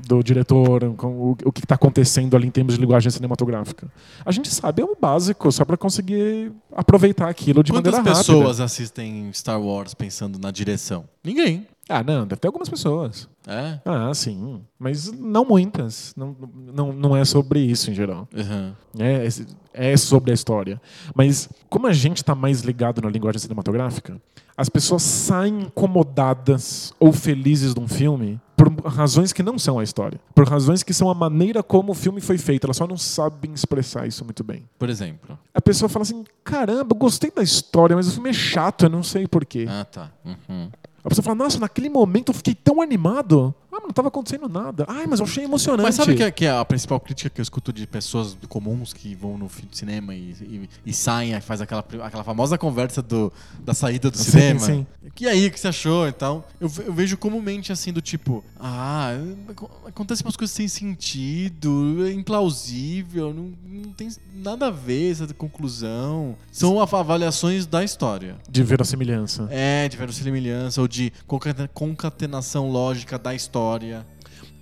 do 0.07 0.23
diretor, 0.23 0.95
com 0.97 1.09
o, 1.09 1.37
o 1.45 1.53
que 1.53 1.61
está 1.61 1.75
acontecendo 1.75 2.37
ali 2.37 2.47
em 2.47 2.51
termos 2.51 2.75
de 2.75 2.81
linguagem 2.81 3.11
cinematográfica. 3.11 3.91
A 4.25 4.33
gente 4.33 4.49
sabe 4.49 4.83
é 4.83 4.85
o 4.85 4.97
básico, 5.01 5.51
só 5.51 5.65
para 5.65 5.77
conseguir 5.77 6.53
aproveitar 6.75 7.29
aquilo 7.29 7.63
de 7.63 7.73
Quantas 7.73 7.95
maneira 7.95 8.17
pessoas 8.17 8.47
rápida. 8.47 8.65
assistem 8.65 9.31
Star 9.33 9.61
Wars 9.61 9.95
pensando 9.95 10.39
na 10.39 10.51
direção? 10.51 11.05
Ninguém. 11.23 11.67
Ah, 11.93 12.03
não, 12.03 12.27
deve 12.27 12.41
ter 12.41 12.49
algumas 12.49 12.69
pessoas. 12.69 13.29
É? 13.47 13.79
Ah, 13.85 14.13
sim. 14.15 14.63
Mas 14.79 15.13
não 15.13 15.45
muitas. 15.45 16.15
Não, 16.17 16.37
não, 16.73 16.93
não 16.93 17.17
é 17.17 17.25
sobre 17.25 17.61
isso 17.61 17.91
em 17.91 17.95
geral. 17.95 18.29
Uhum. 18.35 18.73
É, 18.99 19.29
é 19.75 19.97
sobre 19.97 20.31
a 20.31 20.35
história. 20.35 20.81
Mas 21.15 21.49
como 21.69 21.87
a 21.87 21.93
gente 21.93 22.19
está 22.19 22.35
mais 22.35 22.63
ligado 22.63 23.03
na 23.03 23.11
linguagem 23.11 23.41
cinematográfica, 23.41 24.21
as 24.57 24.69
pessoas 24.69 25.03
saem 25.03 25.63
incomodadas 25.63 26.93
ou 27.01 27.13
felizes 27.13 27.75
de 27.75 27.81
um 27.81 27.89
filme 27.89 28.41
por 28.57 28.71
razões 28.87 29.33
que 29.33 29.43
não 29.43 29.59
são 29.59 29.79
a 29.79 29.83
história. 29.83 30.21
Por 30.35 30.49
razões 30.49 30.83
que 30.83 30.95
são 30.95 31.11
a 31.11 31.15
maneira 31.15 31.63
como 31.63 31.93
o 31.93 31.95
filme 31.95 32.21
foi 32.21 32.39
feito. 32.39 32.65
Elas 32.65 32.77
só 32.77 32.87
não 32.87 32.97
sabem 32.97 33.53
expressar 33.53 34.07
isso 34.07 34.25
muito 34.25 34.45
bem. 34.45 34.65
Por 34.79 34.89
exemplo. 34.89 35.37
A 35.53 35.61
pessoa 35.61 35.89
fala 35.89 36.03
assim: 36.03 36.23
caramba, 36.45 36.95
gostei 36.95 37.31
da 37.31 37.43
história, 37.43 37.97
mas 37.97 38.09
o 38.09 38.13
filme 38.13 38.31
é 38.31 38.33
chato, 38.33 38.85
eu 38.85 38.91
não 38.91 39.03
sei 39.03 39.27
porquê. 39.27 39.67
Ah, 39.69 39.85
tá. 39.85 40.11
Uhum. 40.25 40.71
A 41.05 41.09
pessoa 41.09 41.23
fala: 41.25 41.35
nossa, 41.37 41.59
naquele 41.59 41.89
momento 41.89 42.31
eu 42.31 42.35
fiquei 42.35 42.55
tão 42.55 42.81
animado. 42.81 43.55
Ah, 43.75 43.77
mas 43.77 43.83
não 43.85 43.91
estava 43.91 44.09
acontecendo 44.09 44.49
nada. 44.51 44.85
Ai, 44.87 45.07
mas 45.07 45.19
eu 45.19 45.25
achei 45.25 45.45
emocionante. 45.45 45.83
Mas 45.83 45.95
sabe 45.95 46.15
que 46.15 46.23
é, 46.23 46.31
que 46.31 46.45
é 46.45 46.51
a 46.51 46.63
principal 46.63 47.01
crítica 47.01 47.31
que 47.31 47.41
eu 47.41 47.43
escuto 47.43 47.73
de 47.73 47.87
pessoas 47.87 48.37
comuns 48.47 48.93
que 48.93 49.15
vão 49.15 49.39
no 49.39 49.49
cinema 49.73 50.15
e, 50.15 50.37
e, 50.43 50.69
e 50.85 50.93
saem 50.93 51.33
e 51.35 51.41
faz 51.41 51.63
aquela, 51.63 51.83
aquela 52.03 52.23
famosa 52.23 52.59
conversa 52.59 53.01
do, 53.01 53.33
da 53.65 53.73
saída 53.73 54.11
do 54.11 54.19
Sim, 54.19 54.31
cinema? 54.31 54.61
sim. 54.61 54.87
E 55.19 55.27
aí, 55.27 55.47
o 55.47 55.51
que 55.51 55.59
você 55.59 55.69
achou? 55.69 56.07
Então, 56.07 56.45
eu, 56.61 56.69
ve- 56.69 56.85
eu 56.87 56.93
vejo 56.93 57.17
comumente 57.17 57.73
assim, 57.73 57.95
do 57.95 58.03
tipo, 58.03 58.45
ah, 58.61 59.13
ac- 59.49 59.65
acontece 59.87 60.23
umas 60.23 60.37
coisas 60.37 60.55
sem 60.55 60.69
sentido, 60.69 62.05
é 62.07 62.13
implausível, 62.13 63.33
não, 63.33 63.53
não 63.67 63.93
tem 63.93 64.09
nada 64.35 64.67
a 64.67 64.71
ver 64.71 65.13
essa 65.13 65.27
conclusão. 65.35 66.37
São 66.51 66.81
av- 66.81 66.95
avaliações 66.95 67.65
da 67.67 67.83
história. 67.83 68.37
De 68.49 68.63
verossimilhança. 68.63 69.49
É, 69.51 69.89
de 69.89 69.97
verossimilhança 69.97 70.81
ou 70.81 70.89
de 70.93 71.13
concate- 71.27 71.69
concatenação 71.73 72.71
lógica 72.71 73.19
da 73.19 73.35
história. 73.35 74.07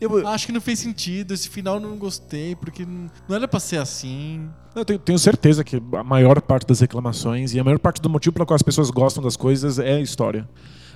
Eu, 0.01 0.27
Acho 0.27 0.47
que 0.47 0.53
não 0.53 0.61
fez 0.61 0.79
sentido, 0.79 1.35
esse 1.35 1.49
final 1.49 1.75
eu 1.75 1.81
não 1.81 1.97
gostei, 1.99 2.55
porque 2.57 2.87
não 2.87 3.11
não 3.29 3.37
era 3.37 3.47
pra 3.49 3.61
ser 3.61 3.77
assim. 3.79 4.49
Eu 4.75 4.85
tenho, 4.85 4.99
tenho 4.99 5.19
certeza 5.19 5.63
que 5.65 5.77
a 5.95 6.05
maior 6.05 6.41
parte 6.41 6.67
das 6.67 6.81
reclamações 6.81 7.53
e 7.53 7.61
a 7.61 7.65
maior 7.65 7.79
parte 7.79 8.01
do 8.01 8.09
motivo 8.09 8.33
pelo 8.33 8.47
qual 8.47 8.55
as 8.55 8.63
pessoas 8.63 8.89
gostam 8.91 9.23
das 9.23 9.37
coisas 9.37 9.79
é 9.79 9.95
a 9.97 10.01
história. 10.01 10.49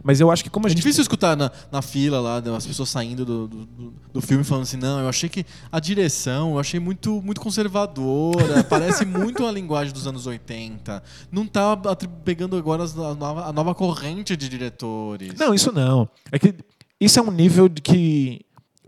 Mas 0.04 0.20
eu 0.20 0.30
acho 0.30 0.44
que 0.44 0.50
como 0.50 0.66
a 0.66 0.68
É 0.68 0.70
gente. 0.70 0.76
difícil 0.76 1.00
escutar 1.00 1.34
na, 1.34 1.50
na 1.72 1.80
fila 1.80 2.20
lá, 2.20 2.36
as 2.56 2.66
pessoas 2.66 2.90
saindo 2.90 3.24
do, 3.24 3.48
do, 3.48 3.64
do- 4.12 4.20
filme 4.20 4.44
falando 4.44 4.64
assim, 4.64 4.76
não, 4.76 5.00
eu 5.00 5.08
achei 5.08 5.30
que 5.30 5.46
a 5.72 5.80
direção, 5.80 6.50
eu 6.52 6.58
achei 6.58 6.78
muito, 6.78 7.22
muito 7.22 7.40
conservadora, 7.40 8.62
parece 8.68 9.04
muito 9.06 9.46
a 9.46 9.50
linguagem 9.50 9.92
dos 9.94 10.06
anos 10.06 10.26
80. 10.26 11.02
Não 11.32 11.46
tá 11.46 11.74
pegando 12.24 12.56
agora 12.56 12.84
a 12.84 13.14
nova, 13.14 13.46
a 13.46 13.52
nova 13.52 13.74
corrente 13.74 14.36
de 14.36 14.48
diretores. 14.48 15.34
Não, 15.38 15.54
isso 15.54 15.72
não. 15.72 16.08
É 16.30 16.38
que 16.38 16.54
isso 17.00 17.18
é 17.18 17.22
um 17.22 17.30
nível 17.30 17.68
de 17.68 17.80
que 17.82 18.44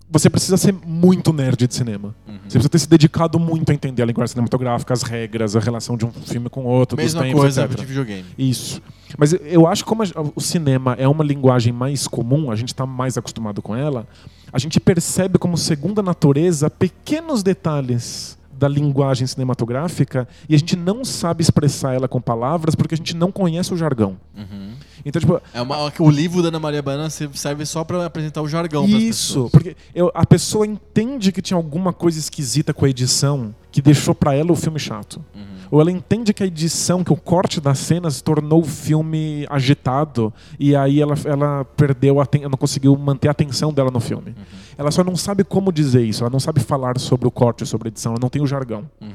você 0.08 0.30
precisa 0.30 0.56
ser 0.56 0.72
muito 0.72 1.32
nerd 1.32 1.66
de 1.66 1.74
cinema. 1.74 2.14
Uhum. 2.26 2.38
Você 2.44 2.58
precisa 2.58 2.68
ter 2.68 2.78
se 2.78 2.88
dedicado 2.88 3.38
muito 3.38 3.70
a 3.70 3.74
entender 3.74 4.02
a 4.02 4.06
linguagem 4.06 4.32
cinematográfica, 4.32 4.94
as 4.94 5.02
regras, 5.02 5.56
a 5.56 5.60
relação 5.60 5.96
de 5.96 6.04
um 6.04 6.12
filme 6.12 6.48
com 6.48 6.64
outro, 6.64 6.96
Mesma 6.96 7.20
dos 7.20 7.28
tempos, 7.28 7.40
coisa 7.40 7.64
etc. 7.64 7.78
de 7.78 7.84
videogame. 7.84 8.24
Isso. 8.38 8.80
Mas 9.18 9.32
eu 9.32 9.66
acho 9.66 9.84
que 9.84 9.88
como 9.88 10.02
o 10.34 10.40
cinema 10.40 10.94
é 10.98 11.08
uma 11.08 11.24
linguagem 11.24 11.72
mais 11.72 12.06
comum, 12.06 12.50
a 12.50 12.56
gente 12.56 12.68
está 12.68 12.86
mais 12.86 13.18
acostumado 13.18 13.60
com 13.60 13.74
ela, 13.74 14.06
a 14.52 14.58
gente 14.58 14.78
percebe 14.78 15.38
como 15.38 15.56
segunda 15.56 16.02
natureza 16.02 16.70
pequenos 16.70 17.42
detalhes 17.42 18.36
da 18.58 18.68
linguagem 18.68 19.26
cinematográfica 19.26 20.26
e 20.48 20.54
a 20.54 20.58
gente 20.58 20.76
não 20.76 21.04
sabe 21.04 21.42
expressar 21.42 21.94
ela 21.94 22.08
com 22.08 22.20
palavras 22.20 22.74
porque 22.74 22.94
a 22.94 22.96
gente 22.96 23.14
não 23.14 23.30
conhece 23.30 23.72
o 23.74 23.76
jargão. 23.76 24.16
Uhum. 24.34 24.72
Então, 25.08 25.20
tipo, 25.20 25.40
É 25.54 25.62
uma, 25.62 25.92
o 26.00 26.10
livro 26.10 26.42
da 26.42 26.48
Ana 26.48 26.58
Maria 26.58 26.82
Bana 26.82 27.08
serve 27.08 27.64
só 27.64 27.84
pra 27.84 28.04
apresentar 28.04 28.42
o 28.42 28.48
jargão 28.48 28.84
Isso, 28.86 29.48
porque 29.52 29.76
eu- 29.94 30.10
a 30.12 30.26
pessoa 30.26 30.66
entende 30.66 31.30
que 31.30 31.40
tinha 31.40 31.56
alguma 31.56 31.92
coisa 31.92 32.18
esquisita 32.18 32.74
com 32.74 32.84
a 32.84 32.88
edição 32.88 33.54
que 33.70 33.80
deixou 33.80 34.16
pra 34.16 34.34
ela 34.34 34.50
o 34.50 34.56
filme 34.56 34.80
chato. 34.80 35.24
Uhum. 35.32 35.42
Ou 35.70 35.80
ela 35.80 35.90
entende 35.92 36.32
que 36.34 36.42
a 36.42 36.46
edição, 36.46 37.04
que 37.04 37.12
o 37.12 37.16
corte 37.16 37.60
das 37.60 37.78
cenas 37.78 38.20
tornou 38.20 38.62
o 38.62 38.64
filme 38.64 39.46
agitado 39.48 40.32
e 40.58 40.74
aí 40.74 41.00
ela, 41.00 41.14
ela 41.24 41.64
perdeu, 41.64 42.20
a 42.20 42.26
não 42.42 42.58
conseguiu 42.58 42.96
manter 42.96 43.28
a 43.28 43.30
atenção 43.32 43.72
dela 43.72 43.90
no 43.90 44.00
filme. 44.00 44.28
Uhum. 44.30 44.44
Ela 44.78 44.90
só 44.90 45.04
não 45.04 45.16
sabe 45.16 45.44
como 45.44 45.72
dizer 45.72 46.02
isso, 46.04 46.22
ela 46.24 46.30
não 46.30 46.40
sabe 46.40 46.60
falar 46.60 46.98
sobre 46.98 47.28
o 47.28 47.30
corte, 47.30 47.64
sobre 47.64 47.88
a 47.88 47.90
edição, 47.90 48.12
ela 48.12 48.20
não 48.20 48.28
tem 48.28 48.42
o 48.42 48.46
jargão. 48.46 48.88
Uhum. 49.00 49.08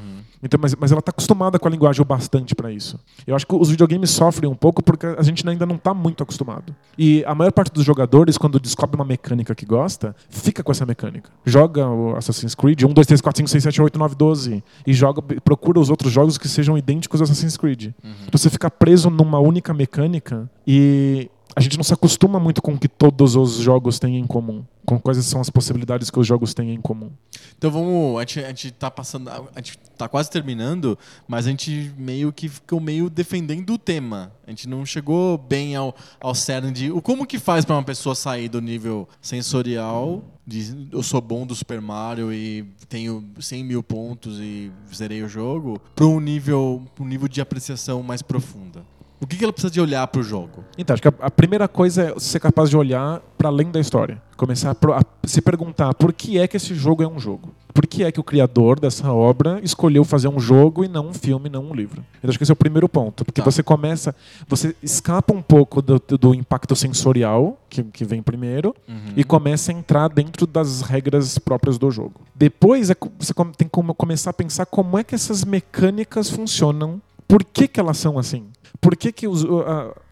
Então, 0.43 0.59
mas, 0.61 0.75
mas 0.75 0.91
ela 0.91 0.99
está 0.99 1.11
acostumada 1.11 1.59
com 1.59 1.67
a 1.67 1.71
linguagem 1.71 2.01
o 2.01 2.05
bastante 2.05 2.55
para 2.55 2.71
isso. 2.71 2.99
Eu 3.25 3.35
acho 3.35 3.45
que 3.45 3.55
os 3.55 3.69
videogames 3.69 4.09
sofrem 4.09 4.49
um 4.49 4.55
pouco 4.55 4.81
porque 4.83 5.05
a 5.05 5.21
gente 5.21 5.47
ainda 5.47 5.65
não 5.65 5.75
está 5.75 5.93
muito 5.93 6.23
acostumado. 6.23 6.75
E 6.97 7.23
a 7.25 7.35
maior 7.35 7.51
parte 7.51 7.71
dos 7.71 7.83
jogadores, 7.83 8.37
quando 8.37 8.59
descobre 8.59 8.95
uma 8.95 9.05
mecânica 9.05 9.53
que 9.53 9.65
gosta, 9.65 10.15
fica 10.29 10.63
com 10.63 10.71
essa 10.71 10.85
mecânica. 10.85 11.29
Joga 11.45 11.87
o 11.87 12.15
Assassin's 12.15 12.55
Creed 12.55 12.83
1, 12.83 12.93
2, 12.93 13.07
3, 13.07 13.21
4, 13.21 13.37
5, 13.37 13.49
6, 13.49 13.63
7, 13.63 13.81
8, 13.81 13.99
9, 13.99 14.15
12 14.15 14.63
e 14.85 14.93
joga, 14.93 15.21
procura 15.43 15.79
os 15.79 15.89
outros 15.89 16.11
jogos 16.11 16.37
que 16.37 16.47
sejam 16.47 16.77
idênticos 16.77 17.21
ao 17.21 17.25
Assassin's 17.25 17.57
Creed. 17.57 17.91
Uhum. 18.03 18.11
Você 18.31 18.49
fica 18.49 18.69
preso 18.69 19.09
numa 19.09 19.39
única 19.39 19.73
mecânica 19.73 20.49
e 20.65 21.29
a 21.55 21.61
gente 21.61 21.77
não 21.77 21.83
se 21.83 21.93
acostuma 21.93 22.39
muito 22.39 22.61
com 22.61 22.73
o 22.73 22.79
que 22.79 22.87
todos 22.87 23.35
os 23.35 23.55
jogos 23.55 23.99
têm 23.99 24.17
em 24.17 24.27
comum. 24.27 24.63
Com 24.85 24.99
quais 24.99 25.23
são 25.25 25.39
as 25.41 25.49
possibilidades 25.49 26.09
que 26.09 26.19
os 26.19 26.25
jogos 26.25 26.53
têm 26.53 26.73
em 26.73 26.81
comum. 26.81 27.11
Então 27.57 27.69
vamos. 27.69 28.17
A 28.17 28.21
gente, 28.21 28.39
a 28.39 28.47
gente 28.47 28.71
tá 28.71 28.89
passando. 28.89 29.29
A 29.29 29.43
gente 29.57 29.77
tá 29.97 30.07
quase 30.07 30.29
terminando, 30.29 30.97
mas 31.27 31.45
a 31.45 31.49
gente 31.49 31.93
meio 31.97 32.31
que 32.33 32.49
ficou 32.49 32.79
meio 32.79 33.09
defendendo 33.09 33.73
o 33.73 33.77
tema. 33.77 34.31
A 34.45 34.49
gente 34.49 34.67
não 34.67 34.85
chegou 34.85 35.37
bem 35.37 35.75
ao, 35.75 35.95
ao 36.19 36.33
cerne 36.33 36.71
de 36.71 36.91
o 36.91 37.01
como 37.01 37.25
que 37.25 37.37
faz 37.37 37.63
para 37.63 37.75
uma 37.75 37.83
pessoa 37.83 38.15
sair 38.15 38.49
do 38.49 38.59
nível 38.59 39.07
sensorial 39.21 40.23
de 40.45 40.89
eu 40.91 41.03
sou 41.03 41.21
bom 41.21 41.45
do 41.45 41.55
Super 41.55 41.79
Mario 41.79 42.33
e 42.33 42.65
tenho 42.89 43.23
100 43.39 43.63
mil 43.63 43.83
pontos 43.83 44.39
e 44.39 44.71
zerei 44.93 45.23
o 45.23 45.29
jogo, 45.29 45.79
para 45.95 46.05
um 46.05 46.19
nível, 46.19 46.83
um 46.99 47.05
nível 47.05 47.27
de 47.27 47.39
apreciação 47.39 48.01
mais 48.03 48.21
profunda. 48.21 48.83
O 49.21 49.27
que, 49.27 49.37
que 49.37 49.43
ela 49.43 49.53
precisa 49.53 49.71
de 49.71 49.79
olhar 49.79 50.07
para 50.07 50.19
o 50.19 50.23
jogo? 50.23 50.65
Então, 50.75 50.95
acho 50.95 51.01
que 51.03 51.07
a, 51.07 51.13
a, 51.19 51.29
primeira 51.29 51.67
coisa 51.67 52.05
é 52.05 52.19
ser 52.19 52.39
capaz 52.39 52.71
de 52.71 52.75
olhar 52.75 53.21
para 53.37 53.49
além 53.49 53.69
da 53.69 53.79
história. 53.79 54.19
Começar 54.35 54.71
a, 54.71 54.97
a, 54.97 55.27
se 55.27 55.39
perguntar 55.43 55.93
por 55.93 56.11
que 56.11 56.39
é 56.39 56.47
que 56.47 56.57
esse 56.57 56.73
jogo 56.73 57.03
é 57.03 57.07
um 57.07 57.19
jogo. 57.19 57.53
Por 57.71 57.85
que 57.85 58.03
é 58.03 58.11
que 58.11 58.19
o 58.19 58.23
criador 58.23 58.79
dessa 58.79 59.13
obra 59.13 59.59
escolheu 59.61 60.03
fazer 60.03 60.27
um 60.27 60.39
jogo 60.39 60.83
e 60.83 60.87
não 60.87 61.09
um 61.09 61.13
filme, 61.13 61.49
não 61.49 61.65
um 61.65 61.75
livro? 61.75 62.03
Então, 62.17 62.29
acho 62.29 62.39
que 62.39 62.43
esse 62.43 62.51
é 62.51 62.53
o 62.53 62.55
primeiro 62.55 62.89
ponto. 62.89 63.23
Porque 63.23 63.41
tá. 63.41 63.45
você 63.45 63.61
começa. 63.61 64.15
Você 64.47 64.75
escapa 64.81 65.31
um 65.31 65.41
pouco 65.41 65.83
do, 65.83 65.99
do 66.17 66.33
impacto 66.33 66.75
sensorial, 66.75 67.59
que, 67.69 67.83
que 67.83 68.03
vem 68.03 68.23
primeiro, 68.23 68.75
uhum. 68.89 69.13
e 69.15 69.23
começa 69.23 69.71
a 69.71 69.75
entrar 69.75 70.07
dentro 70.07 70.47
das 70.47 70.81
regras 70.81 71.37
próprias 71.37 71.77
do 71.77 71.91
jogo. 71.91 72.21
Depois, 72.33 72.89
é, 72.89 72.95
você 73.19 73.35
tem 73.55 73.67
que 73.67 73.93
começar 73.95 74.31
a 74.31 74.33
pensar 74.33 74.65
como 74.65 74.97
é 74.97 75.03
que 75.03 75.13
essas 75.13 75.45
mecânicas 75.45 76.27
funcionam. 76.27 76.99
Por 77.27 77.43
que, 77.43 77.67
que 77.67 77.79
elas 77.79 77.97
são 77.97 78.17
assim? 78.17 78.47
Por 78.81 78.95
que, 78.97 79.11
que 79.11 79.27
os, 79.27 79.45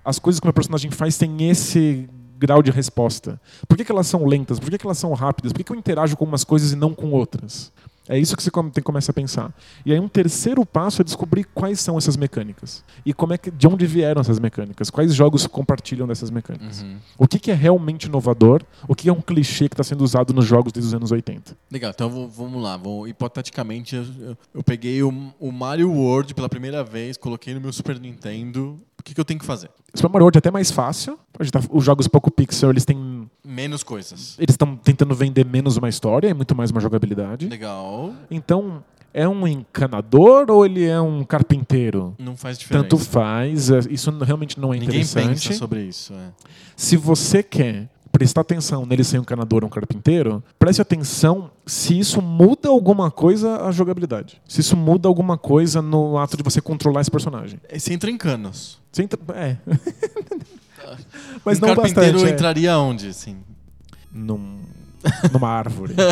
as 0.05 0.19
coisas 0.19 0.39
que 0.39 0.45
o 0.45 0.47
meu 0.47 0.53
personagem 0.53 0.91
faz 0.91 1.17
têm 1.17 1.49
esse 1.49 2.07
grau 2.37 2.61
de 2.61 2.69
resposta? 2.71 3.41
Por 3.67 3.75
que, 3.75 3.83
que 3.83 3.91
elas 3.91 4.07
são 4.07 4.25
lentas? 4.25 4.59
Por 4.59 4.69
que, 4.69 4.77
que 4.77 4.85
elas 4.85 4.99
são 4.99 5.11
rápidas? 5.13 5.51
Por 5.51 5.57
que, 5.57 5.63
que 5.65 5.71
eu 5.71 5.75
interajo 5.75 6.15
com 6.15 6.23
umas 6.23 6.43
coisas 6.43 6.71
e 6.71 6.75
não 6.75 6.93
com 6.93 7.11
outras? 7.11 7.73
É 8.09 8.17
isso 8.17 8.35
que 8.35 8.41
você 8.41 8.49
tem 8.49 8.71
que 8.71 8.81
começar 8.81 9.11
a 9.11 9.13
pensar. 9.13 9.53
E 9.85 9.93
aí 9.93 9.99
um 9.99 10.07
terceiro 10.07 10.65
passo 10.65 11.03
é 11.03 11.05
descobrir 11.05 11.43
quais 11.43 11.79
são 11.79 11.95
essas 11.95 12.17
mecânicas. 12.17 12.83
E 13.05 13.13
como 13.13 13.33
é 13.33 13.37
que, 13.37 13.51
de 13.51 13.67
onde 13.67 13.85
vieram 13.85 14.19
essas 14.19 14.39
mecânicas. 14.39 14.89
Quais 14.89 15.13
jogos 15.13 15.45
compartilham 15.45 16.07
dessas 16.07 16.31
mecânicas. 16.31 16.81
Uhum. 16.81 16.97
O 17.19 17.27
que, 17.27 17.37
que, 17.37 17.51
é 17.51 17.53
realmente 17.53 18.05
inovador. 18.05 18.63
O 18.87 18.95
que 18.95 19.09
é 19.09 19.13
um 19.13 19.21
clichê 19.21 19.69
que 19.69 19.75
está 19.75 19.83
sendo 19.83 20.03
usado 20.03 20.33
nos 20.33 20.45
jogos 20.45 20.73
desde 20.73 20.87
os 20.87 20.93
anos 20.95 21.11
80. 21.11 21.55
Legal, 21.71 21.91
então 21.91 22.09
vamos 22.27 22.63
lá. 22.63 22.75
Vou, 22.77 23.07
hipoteticamente, 23.07 23.95
eu, 23.95 24.37
eu 24.55 24.63
peguei 24.63 25.03
o, 25.03 25.31
o 25.39 25.51
Mario 25.51 25.91
World 25.91 26.33
pela 26.33 26.49
primeira 26.49 26.83
vez, 26.83 27.15
coloquei 27.15 27.53
no 27.53 27.61
meu 27.61 27.71
Super 27.71 27.99
Nintendo 27.99 28.81
o 28.99 29.03
que, 29.03 29.13
que, 29.13 29.19
eu 29.19 29.25
tenho 29.25 29.39
que 29.39 29.45
fazer? 29.45 29.69
Super 29.93 30.09
Mario 30.09 30.25
World 30.25 30.37
é 30.37 30.39
até 30.39 30.51
mais 30.51 30.71
fácil. 30.71 31.17
Tá, 31.51 31.61
os 31.69 31.83
jogos 31.83 32.07
pouco 32.07 32.29
pixel, 32.29 32.69
eles 32.69 32.85
têm... 32.85 33.29
Menos 33.43 33.83
coisas. 33.83 34.35
Eles 34.37 34.53
estão 34.53 34.75
tentando 34.75 35.15
vender 35.15 35.45
menos 35.45 35.77
uma 35.77 35.89
história 35.89 36.27
e 36.27 36.33
muito 36.33 36.55
mais 36.55 36.71
uma 36.71 36.81
jogabilidade. 36.81 37.47
Legal. 37.47 38.13
Então, 38.29 38.83
é 39.13 39.27
um 39.27 39.47
encanador 39.47 40.51
ou 40.51 40.65
ele 40.65 40.85
é 40.85 40.99
um 40.99 41.23
carpinteiro? 41.23 42.15
Não 42.19 42.35
faz 42.35 42.57
diferença. 42.57 42.87
Tanto 42.87 42.97
faz. 42.97 43.71
É, 43.71 43.79
isso 43.89 44.11
realmente 44.19 44.59
não 44.59 44.73
é 44.73 44.79
Ninguém 44.79 45.01
interessante. 45.01 45.25
Ninguém 45.25 45.39
pensa 45.39 45.53
sobre 45.53 45.83
isso. 45.83 46.13
É. 46.13 46.31
Se 46.75 46.95
você 46.95 47.41
quer 47.41 47.89
prestar 48.11 48.41
atenção 48.41 48.85
nele 48.85 49.03
ser 49.03 49.19
um 49.19 49.21
encanador 49.21 49.63
ou 49.63 49.67
um 49.67 49.69
carpinteiro, 49.69 50.43
preste 50.57 50.81
atenção 50.81 51.51
se 51.65 51.97
isso 51.97 52.21
muda 52.21 52.69
alguma 52.69 53.09
coisa 53.11 53.65
a 53.65 53.71
jogabilidade. 53.71 54.41
Se 54.47 54.61
isso 54.61 54.75
muda 54.75 55.07
alguma 55.07 55.37
coisa 55.37 55.81
no 55.81 56.17
ato 56.17 56.37
de 56.37 56.43
você 56.43 56.61
controlar 56.61 57.01
esse 57.01 57.11
personagem. 57.11 57.59
Você 57.71 57.93
entra 57.93 58.09
em 58.09 58.17
canos. 58.17 58.79
Você 58.91 59.03
entra... 59.03 59.19
É. 59.35 59.57
Mas 61.45 61.57
um 61.59 61.67
não 61.67 61.75
carpinteiro 61.75 62.13
bastante, 62.13 62.31
é. 62.31 62.33
entraria 62.33 62.71
é. 62.71 62.77
onde, 62.77 63.07
assim? 63.09 63.37
Num... 64.11 64.59
Numa 65.31 65.49
árvore. 65.49 65.93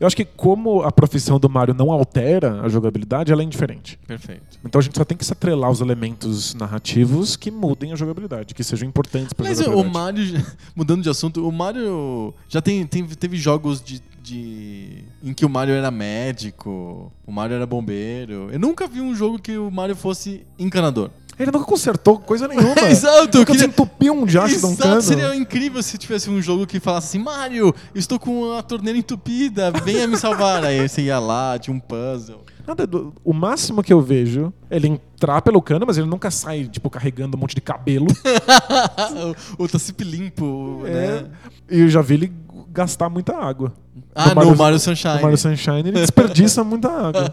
Eu 0.00 0.06
acho 0.06 0.16
que 0.16 0.24
como 0.24 0.82
a 0.82 0.90
profissão 0.90 1.38
do 1.38 1.48
Mario 1.48 1.74
não 1.74 1.92
altera 1.92 2.62
a 2.62 2.68
jogabilidade, 2.70 3.30
ela 3.30 3.42
é 3.42 3.44
indiferente. 3.44 3.98
Perfeito. 4.06 4.58
Então 4.64 4.78
a 4.78 4.82
gente 4.82 4.96
só 4.96 5.04
tem 5.04 5.14
que 5.14 5.24
se 5.24 5.32
atrelar 5.32 5.68
aos 5.68 5.82
elementos 5.82 6.54
narrativos 6.54 7.36
que 7.36 7.50
mudem 7.50 7.92
a 7.92 7.96
jogabilidade, 7.96 8.54
que 8.54 8.64
sejam 8.64 8.88
importantes 8.88 9.34
para 9.34 9.46
a 9.46 9.52
jogabilidade. 9.52 9.86
Mas 9.86 9.90
o 9.90 9.92
Mario, 9.92 10.46
mudando 10.74 11.02
de 11.02 11.10
assunto, 11.10 11.46
o 11.46 11.52
Mario 11.52 12.32
já 12.48 12.62
tem, 12.62 12.86
tem 12.86 13.04
teve 13.06 13.36
jogos 13.36 13.82
de, 13.82 14.00
de 14.22 15.04
em 15.22 15.34
que 15.34 15.44
o 15.44 15.50
Mario 15.50 15.74
era 15.74 15.90
médico, 15.90 17.12
o 17.26 17.30
Mario 17.30 17.56
era 17.56 17.66
bombeiro. 17.66 18.48
Eu 18.50 18.58
nunca 18.58 18.88
vi 18.88 19.02
um 19.02 19.14
jogo 19.14 19.38
que 19.38 19.58
o 19.58 19.70
Mario 19.70 19.94
fosse 19.94 20.46
encanador. 20.58 21.10
Ele 21.40 21.50
nunca 21.50 21.64
consertou 21.64 22.18
coisa 22.18 22.46
nenhuma. 22.46 22.74
Exato. 22.86 23.38
Nunca 23.38 23.52
queria... 23.52 23.66
entupiu 23.66 24.12
um 24.12 24.26
diacho 24.26 24.58
de 24.58 24.66
um 24.66 24.76
cano. 24.76 25.00
Seria 25.00 25.34
incrível 25.34 25.82
se 25.82 25.96
tivesse 25.96 26.28
um 26.28 26.40
jogo 26.42 26.66
que 26.66 26.78
falasse 26.78 27.16
assim, 27.16 27.24
Mario, 27.24 27.74
estou 27.94 28.18
com 28.18 28.52
a 28.52 28.62
torneira 28.62 28.98
entupida, 28.98 29.70
venha 29.82 30.06
me 30.06 30.18
salvar. 30.18 30.62
Aí 30.62 30.86
você 30.86 31.00
ia 31.00 31.18
lá, 31.18 31.58
tinha 31.58 31.74
um 31.74 31.80
puzzle. 31.80 32.44
Nada, 32.66 32.86
o 33.24 33.32
máximo 33.32 33.82
que 33.82 33.90
eu 33.90 34.02
vejo 34.02 34.52
é 34.68 34.76
ele 34.76 34.88
entrar 34.88 35.40
pelo 35.40 35.62
cano, 35.62 35.86
mas 35.86 35.96
ele 35.96 36.06
nunca 36.06 36.30
sai, 36.30 36.64
tipo, 36.64 36.90
carregando 36.90 37.38
um 37.38 37.40
monte 37.40 37.54
de 37.54 37.62
cabelo. 37.62 38.06
o, 39.58 39.64
o 39.64 39.68
tacipe 39.68 40.04
limpo, 40.04 40.82
é. 40.84 40.90
né? 40.90 41.30
E 41.70 41.80
eu 41.80 41.88
já 41.88 42.02
vi 42.02 42.14
ele 42.14 42.32
gastar 42.68 43.08
muita 43.08 43.34
água. 43.34 43.72
Ah, 44.14 44.30
no 44.30 44.34
Mario, 44.34 44.50
no 44.50 44.56
Mario 44.56 44.78
Sunshine. 44.78 45.14
No 45.14 45.22
Mario 45.22 45.38
Sunshine 45.38 45.78
ele 45.78 45.92
desperdiça 45.92 46.64
muita 46.64 46.88
água. 46.88 47.32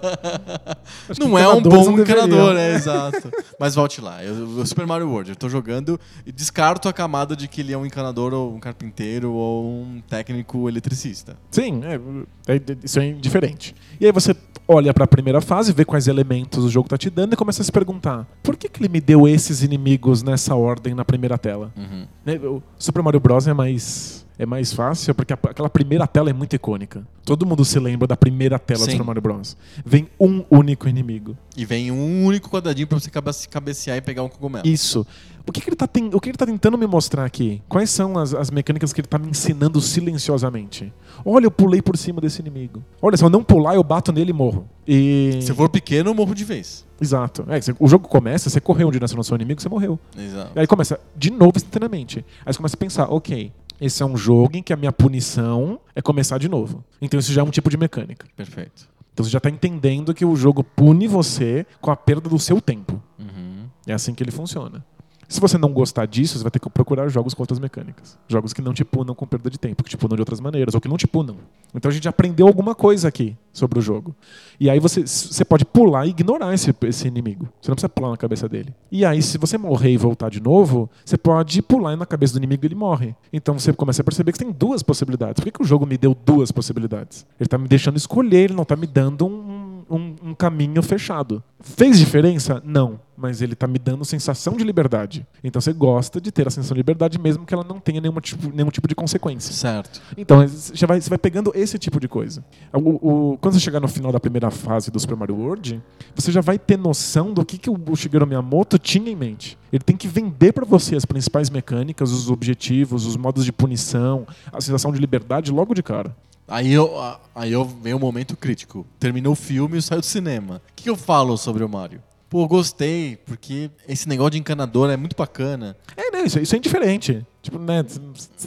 não 1.19 1.37
é 1.37 1.47
um 1.47 1.61
bom 1.61 1.91
encanador, 1.91 2.55
é, 2.55 2.75
exato. 2.75 3.31
Mas 3.59 3.73
volte 3.73 3.99
lá. 3.99 4.23
Eu, 4.23 4.65
Super 4.65 4.85
Mario 4.85 5.09
World, 5.09 5.31
eu 5.31 5.35
tô 5.35 5.49
jogando 5.49 5.99
e 6.25 6.31
descarto 6.31 6.87
a 6.87 6.93
camada 6.93 7.35
de 7.35 7.47
que 7.47 7.61
ele 7.61 7.73
é 7.73 7.77
um 7.77 7.85
encanador 7.85 8.33
ou 8.33 8.53
um 8.53 8.59
carpinteiro 8.59 9.31
ou 9.31 9.65
um 9.65 10.01
técnico 10.07 10.69
eletricista. 10.69 11.35
Sim, 11.49 11.81
é, 11.83 12.53
é, 12.53 12.61
isso 12.83 12.99
é 12.99 13.11
diferente. 13.11 13.75
E 13.99 14.05
aí 14.05 14.11
você 14.11 14.35
olha 14.67 14.93
para 14.93 15.05
a 15.05 15.07
primeira 15.07 15.41
fase, 15.41 15.71
vê 15.71 15.85
quais 15.85 16.07
elementos 16.07 16.63
o 16.63 16.69
jogo 16.69 16.89
tá 16.89 16.97
te 16.97 17.09
dando 17.09 17.33
e 17.33 17.35
começa 17.35 17.61
a 17.61 17.65
se 17.65 17.71
perguntar: 17.71 18.27
por 18.43 18.55
que, 18.55 18.67
que 18.67 18.81
ele 18.81 18.89
me 18.89 18.99
deu 18.99 19.27
esses 19.27 19.63
inimigos 19.63 20.23
nessa 20.23 20.55
ordem 20.55 20.93
na 20.93 21.05
primeira 21.05 21.37
tela? 21.37 21.71
Uhum. 21.77 22.05
Né, 22.25 22.35
o 22.35 22.61
Super 22.77 23.01
Mario 23.01 23.19
Bros. 23.19 23.47
é 23.47 23.53
mais 23.53 24.25
é 24.39 24.45
mais 24.45 24.71
fácil 24.71 25.15
porque 25.15 25.33
aquela 25.33 25.69
primeira 25.69 26.05
tela 26.05 26.29
é 26.29 26.33
muito 26.33 26.55
icônica. 26.55 27.05
Todo 27.25 27.45
mundo 27.45 27.65
se 27.65 27.79
lembra 27.79 28.07
da 28.07 28.15
primeira 28.15 28.59
tela 28.59 28.81
Sim. 28.81 28.85
do 28.85 28.91
Super 28.91 29.05
Mario 29.05 29.21
Bros. 29.21 29.57
Vem 29.83 30.07
um 30.19 30.43
único 30.49 30.87
inimigo. 30.87 31.35
E 31.55 31.65
vem 31.65 31.91
um 31.91 32.23
único 32.23 32.49
quadradinho 32.49 32.87
para 32.87 32.99
você 32.99 33.09
cabecear 33.49 33.97
e 33.97 34.01
pegar 34.01 34.23
um 34.23 34.29
cogumelo. 34.29 34.67
Isso. 34.67 35.05
O 35.47 35.51
que, 35.51 35.61
que 35.61 35.69
ele 35.69 35.75
está 35.75 35.89
ele 35.95 36.37
tá 36.37 36.45
tentando 36.45 36.77
me 36.77 36.85
mostrar 36.85 37.25
aqui? 37.25 37.61
Quais 37.67 37.89
são 37.89 38.17
as, 38.17 38.33
as 38.33 38.51
mecânicas 38.51 38.93
que 38.93 38.99
ele 38.99 39.07
está 39.07 39.17
me 39.17 39.29
ensinando 39.29 39.81
silenciosamente? 39.81 40.93
Olha, 41.25 41.45
eu 41.45 41.51
pulei 41.51 41.81
por 41.81 41.97
cima 41.97 42.21
desse 42.21 42.41
inimigo. 42.41 42.83
Olha, 43.01 43.17
se 43.17 43.23
eu 43.23 43.29
não 43.29 43.43
pular, 43.43 43.75
eu 43.75 43.83
bato 43.83 44.11
nele 44.11 44.31
e 44.31 44.33
morro. 44.33 44.67
E... 44.87 45.39
Se 45.41 45.53
for 45.53 45.69
pequeno, 45.69 46.09
eu 46.09 46.13
morro 46.13 46.33
de 46.33 46.43
vez. 46.43 46.85
Exato. 46.99 47.45
É, 47.49 47.59
o 47.79 47.87
jogo 47.87 48.07
começa, 48.07 48.49
você 48.49 48.59
correu 48.59 48.87
onde 48.87 48.99
nasceu 48.99 49.19
o 49.19 49.23
seu 49.23 49.35
inimigo, 49.35 49.61
você 49.61 49.69
morreu. 49.69 49.99
Exato. 50.17 50.51
E 50.55 50.59
aí 50.59 50.67
começa 50.67 50.99
de 51.15 51.31
novo 51.31 51.53
instantaneamente. 51.55 52.25
Aí 52.45 52.53
você 52.53 52.57
começa 52.57 52.75
a 52.75 52.79
pensar, 52.79 53.11
ok, 53.11 53.51
esse 53.79 54.01
é 54.01 54.05
um 54.05 54.17
jogo 54.17 54.57
em 54.57 54.63
que 54.63 54.73
a 54.73 54.77
minha 54.77 54.91
punição 54.91 55.79
é 55.95 56.01
começar 56.01 56.37
de 56.37 56.49
novo. 56.49 56.83
Então 57.01 57.19
isso 57.19 57.31
já 57.31 57.41
é 57.41 57.43
um 57.43 57.51
tipo 57.51 57.69
de 57.69 57.77
mecânica. 57.77 58.25
Perfeito. 58.35 58.89
Então 59.13 59.23
você 59.23 59.31
já 59.31 59.37
está 59.37 59.49
entendendo 59.49 60.13
que 60.13 60.25
o 60.25 60.35
jogo 60.35 60.63
pune 60.63 61.07
você 61.07 61.65
com 61.81 61.91
a 61.91 61.95
perda 61.95 62.29
do 62.29 62.39
seu 62.39 62.61
tempo. 62.61 63.01
Uhum. 63.17 63.65
É 63.85 63.93
assim 63.93 64.13
que 64.13 64.23
ele 64.23 64.31
funciona. 64.31 64.83
Se 65.27 65.41
você 65.41 65.57
não 65.57 65.73
gostar 65.73 66.05
disso, 66.05 66.37
você 66.37 66.43
vai 66.43 66.51
ter 66.51 66.59
que 66.59 66.69
procurar 66.69 67.09
jogos 67.09 67.33
com 67.33 67.43
outras 67.43 67.59
mecânicas. 67.59 68.17
Jogos 68.27 68.53
que 68.53 68.61
não 68.61 68.73
te 68.73 68.85
punam 68.85 69.13
com 69.13 69.27
perda 69.27 69.49
de 69.49 69.59
tempo, 69.59 69.83
que 69.83 69.89
te 69.89 69.97
punam 69.97 70.15
de 70.15 70.21
outras 70.21 70.39
maneiras, 70.39 70.73
ou 70.73 70.79
que 70.79 70.87
não 70.87 70.95
te 70.95 71.05
punam. 71.05 71.35
Então 71.75 71.89
a 71.89 71.93
gente 71.93 72.07
aprendeu 72.07 72.47
alguma 72.47 72.73
coisa 72.73 73.09
aqui 73.09 73.35
sobre 73.51 73.77
o 73.77 73.81
jogo. 73.81 74.15
E 74.59 74.69
aí 74.69 74.79
você, 74.79 75.01
você 75.05 75.43
pode 75.43 75.65
pular 75.65 76.05
e 76.05 76.11
ignorar 76.11 76.53
esse, 76.53 76.73
esse 76.83 77.07
inimigo. 77.07 77.49
Você 77.61 77.69
não 77.69 77.75
precisa 77.75 77.89
pular 77.89 78.11
na 78.11 78.17
cabeça 78.17 78.47
dele. 78.47 78.73
E 78.91 79.03
aí, 79.03 79.21
se 79.21 79.37
você 79.37 79.57
morrer 79.57 79.91
e 79.91 79.97
voltar 79.97 80.29
de 80.29 80.39
novo, 80.39 80.89
você 81.03 81.17
pode 81.17 81.61
pular 81.61 81.97
na 81.97 82.05
cabeça 82.05 82.33
do 82.33 82.39
inimigo 82.39 82.63
e 82.63 82.67
ele 82.67 82.75
morre. 82.75 83.15
Então 83.33 83.59
você 83.59 83.73
começa 83.73 84.01
a 84.01 84.05
perceber 84.05 84.31
que 84.31 84.39
tem 84.39 84.51
duas 84.51 84.81
possibilidades. 84.81 85.35
Por 85.35 85.45
que, 85.45 85.51
que 85.51 85.61
o 85.61 85.65
jogo 85.65 85.85
me 85.85 85.97
deu 85.97 86.15
duas 86.25 86.51
possibilidades? 86.51 87.25
Ele 87.39 87.47
está 87.47 87.57
me 87.57 87.67
deixando 87.67 87.97
escolher, 87.97 88.45
ele 88.45 88.53
não 88.53 88.63
está 88.63 88.75
me 88.75 88.87
dando 88.87 89.25
um, 89.25 89.56
um, 89.89 90.15
um 90.23 90.33
caminho 90.33 90.81
fechado. 90.83 91.43
Fez 91.59 91.97
diferença? 91.97 92.61
Não. 92.63 92.99
Mas 93.19 93.41
ele 93.41 93.55
tá 93.55 93.65
me 93.65 93.79
dando 93.79 94.05
sensação 94.05 94.55
de 94.55 94.63
liberdade. 94.63 95.25
Então 95.43 95.59
você 95.59 95.73
gosta 95.73 96.21
de 96.21 96.31
ter 96.31 96.47
a 96.47 96.51
sensação 96.51 96.75
de 96.75 96.79
liberdade, 96.79 97.17
mesmo 97.17 97.45
que 97.47 97.53
ela 97.53 97.63
não 97.63 97.79
tenha 97.79 97.99
nenhuma 97.99 98.21
tipo, 98.21 98.55
nenhum 98.55 98.69
tipo 98.69 98.87
de 98.87 98.93
consequência. 98.93 99.51
Certo. 99.51 99.99
Então, 100.15 100.47
você 100.47 100.85
vai, 100.85 101.01
você 101.01 101.09
vai 101.09 101.17
pegando 101.17 101.51
esse 101.55 101.79
tipo 101.79 101.99
de 101.99 102.07
coisa. 102.07 102.45
O, 102.71 103.31
o- 103.33 103.37
quando 103.39 103.55
você 103.55 103.59
chegar 103.59 103.79
no 103.79 103.87
final 103.87 104.11
da 104.11 104.19
primeira 104.19 104.51
fase 104.51 104.91
do 104.91 104.99
Super 104.99 105.15
Mario 105.17 105.35
World, 105.35 105.81
você 106.15 106.31
já 106.31 106.41
vai 106.41 106.59
ter 106.59 106.77
noção 106.77 107.33
do 107.33 107.43
que, 107.43 107.57
que 107.57 107.69
o 107.71 107.95
Shigeru 107.95 108.27
Miyamoto 108.27 108.77
tinha 108.77 109.09
em 109.11 109.15
mente. 109.15 109.57
Ele 109.73 109.83
tem 109.83 109.97
que 109.97 110.07
vender 110.07 110.53
para 110.53 110.63
você 110.63 110.95
as 110.95 111.03
principais 111.05 111.49
mecânicas, 111.49 112.11
os 112.11 112.29
objetivos, 112.29 113.05
os 113.07 113.17
modos 113.17 113.43
de 113.43 113.51
punição, 113.51 114.27
a 114.53 114.61
sensação 114.61 114.91
de 114.91 114.99
liberdade 114.99 115.51
logo 115.51 115.73
de 115.73 115.81
cara. 115.81 116.15
Aí 116.47 116.71
eu, 116.71 116.91
aí 117.35 117.51
eu 117.51 117.65
vem 117.65 117.93
o 117.93 117.99
momento 117.99 118.37
crítico. 118.37 118.85
Terminou 118.99 119.33
o 119.33 119.35
filme 119.35 119.77
e 119.77 119.81
saiu 119.81 119.99
do 119.99 120.05
cinema. 120.05 120.61
O 120.71 120.75
que 120.75 120.89
eu 120.89 120.95
falo 120.95 121.37
sobre 121.37 121.63
o 121.63 121.69
Mario? 121.69 122.01
Pô, 122.29 122.45
gostei, 122.45 123.15
porque 123.25 123.71
esse 123.87 124.07
negócio 124.07 124.31
de 124.31 124.39
encanador 124.39 124.89
é 124.89 124.97
muito 124.97 125.15
bacana. 125.15 125.77
É, 125.95 126.11
não, 126.11 126.25
isso, 126.25 126.37
isso 126.39 126.55
é 126.55 126.57
indiferente. 126.57 127.25
Tipo, 127.41 127.57
né? 127.57 127.85